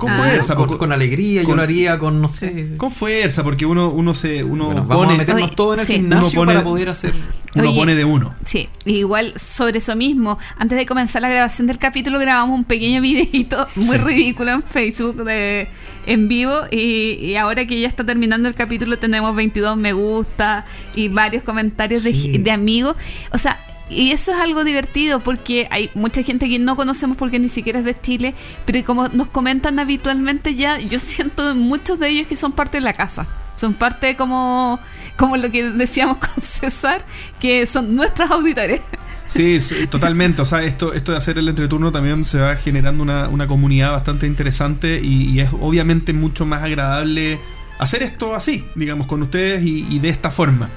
Con 0.00 0.10
Ah. 0.10 0.16
fuerza. 0.16 0.54
con, 0.56 0.76
con 0.78 0.92
alegría, 0.92 1.42
yo 1.42 1.46
con- 1.48 1.56
lo 1.58 1.62
haría 1.62 1.98
con, 1.98 2.20
no 2.20 2.28
sé. 2.28 2.70
Con 2.76 2.90
fuerza, 2.90 3.44
porque 3.44 3.66
uno, 3.66 3.90
uno 3.90 4.14
se 4.14 4.42
uno 4.42 4.64
Bueno, 4.66 4.84
vamos 4.84 5.04
pone, 5.04 5.14
a 5.14 5.18
meternos 5.18 5.44
Oye, 5.44 5.54
todo 5.54 5.74
en 5.74 5.80
el 5.80 5.86
sí. 5.86 5.92
gimnasio 5.94 6.26
Uno 6.28 6.40
pone- 6.40 6.52
para 6.54 6.64
poder 6.64 6.88
hacer. 6.88 7.14
uno 7.54 7.68
Oye. 7.70 7.78
pone 7.78 7.94
de 7.94 8.04
uno. 8.04 8.34
Sí, 8.44 8.68
igual 8.84 9.32
sobre 9.36 9.78
eso 9.78 9.94
mismo, 9.94 10.38
antes 10.58 10.76
de 10.78 10.86
comenzar 10.86 11.22
la 11.22 11.28
grabación 11.28 11.66
del 11.68 11.78
capítulo 11.78 12.18
grabamos 12.18 12.58
un 12.58 12.64
pequeño 12.64 13.00
videito 13.02 13.66
muy 13.76 13.96
Sí. 13.98 14.04
ridículo 14.04 14.50
en 14.52 14.62
Facebook 14.62 15.24
de 15.24 15.68
en 16.06 16.28
vivo 16.28 16.60
y, 16.70 17.18
y 17.22 17.36
ahora 17.36 17.66
que 17.66 17.78
ya 17.78 17.86
está 17.86 18.04
terminando 18.04 18.48
el 18.48 18.54
capítulo 18.54 18.98
tenemos 18.98 19.36
22 19.36 19.76
me 19.76 19.92
gusta 19.92 20.64
y 20.94 21.08
varios 21.08 21.42
comentarios 21.44 22.02
de, 22.02 22.12
de 22.38 22.50
amigos, 22.50 22.96
o 23.32 23.38
sea, 23.38 23.60
y 23.90 24.12
eso 24.12 24.32
es 24.32 24.38
algo 24.38 24.62
divertido 24.64 25.20
porque 25.20 25.66
hay 25.70 25.90
mucha 25.94 26.22
gente 26.22 26.48
que 26.48 26.58
no 26.58 26.76
conocemos 26.76 27.16
porque 27.16 27.38
ni 27.40 27.48
siquiera 27.48 27.80
es 27.80 27.84
de 27.84 27.98
Chile, 27.98 28.34
pero 28.64 28.84
como 28.84 29.08
nos 29.08 29.28
comentan 29.28 29.78
habitualmente 29.78 30.54
ya, 30.54 30.78
yo 30.78 30.98
siento 31.00 31.50
en 31.50 31.58
muchos 31.58 31.98
de 31.98 32.08
ellos 32.08 32.28
que 32.28 32.36
son 32.36 32.52
parte 32.52 32.78
de 32.78 32.82
la 32.82 32.92
casa. 32.92 33.26
Son 33.56 33.74
parte 33.74 34.16
como, 34.16 34.80
como 35.16 35.36
lo 35.36 35.50
que 35.50 35.68
decíamos 35.70 36.16
con 36.16 36.30
César, 36.42 37.04
que 37.38 37.66
son 37.66 37.94
nuestros 37.94 38.30
auditores. 38.30 38.80
Sí, 39.26 39.60
sí, 39.60 39.86
totalmente. 39.86 40.40
O 40.40 40.46
sea, 40.46 40.62
esto, 40.62 40.94
esto 40.94 41.12
de 41.12 41.18
hacer 41.18 41.36
el 41.36 41.46
entreturno 41.46 41.92
también 41.92 42.24
se 42.24 42.38
va 42.38 42.56
generando 42.56 43.02
una, 43.02 43.28
una 43.28 43.46
comunidad 43.46 43.92
bastante 43.92 44.26
interesante 44.26 45.00
y, 45.00 45.38
es 45.40 45.50
obviamente 45.60 46.12
mucho 46.14 46.46
más 46.46 46.62
agradable 46.62 47.38
hacer 47.78 48.02
esto 48.02 48.34
así, 48.34 48.64
digamos, 48.74 49.06
con 49.06 49.22
ustedes 49.22 49.64
y 49.64 49.98
de 49.98 50.08
esta 50.08 50.30
forma. 50.30 50.70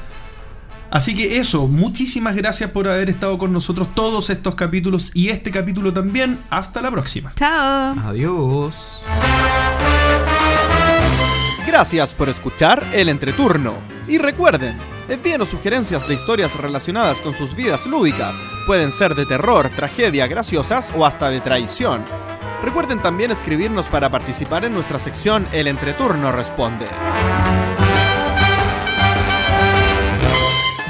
Así 0.93 1.15
que 1.15 1.39
eso, 1.39 1.65
muchísimas 1.67 2.35
gracias 2.35 2.69
por 2.69 2.87
haber 2.87 3.09
estado 3.09 3.39
con 3.39 3.51
nosotros 3.51 3.91
todos 3.95 4.29
estos 4.29 4.53
capítulos 4.53 5.09
y 5.15 5.29
este 5.29 5.49
capítulo 5.49 5.91
también. 5.91 6.37
Hasta 6.51 6.83
la 6.83 6.91
próxima. 6.91 7.33
Chao. 7.35 7.95
Adiós. 8.05 9.01
Gracias 11.65 12.13
por 12.13 12.29
escuchar 12.29 12.87
el 12.93 13.09
entreturno. 13.09 13.73
Y 14.07 14.19
recuerden, 14.19 14.77
envíenos 15.09 15.49
sugerencias 15.49 16.07
de 16.07 16.13
historias 16.13 16.55
relacionadas 16.55 17.19
con 17.21 17.33
sus 17.33 17.55
vidas 17.55 17.87
lúdicas. 17.87 18.35
Pueden 18.67 18.91
ser 18.91 19.15
de 19.15 19.25
terror, 19.25 19.71
tragedia, 19.75 20.27
graciosas 20.27 20.93
o 20.95 21.07
hasta 21.07 21.31
de 21.31 21.41
traición. 21.41 22.05
Recuerden 22.61 23.01
también 23.01 23.31
escribirnos 23.31 23.87
para 23.87 24.11
participar 24.11 24.63
en 24.63 24.73
nuestra 24.73 24.99
sección 24.99 25.47
El 25.53 25.65
entreturno 25.65 26.31
responde. 26.31 26.85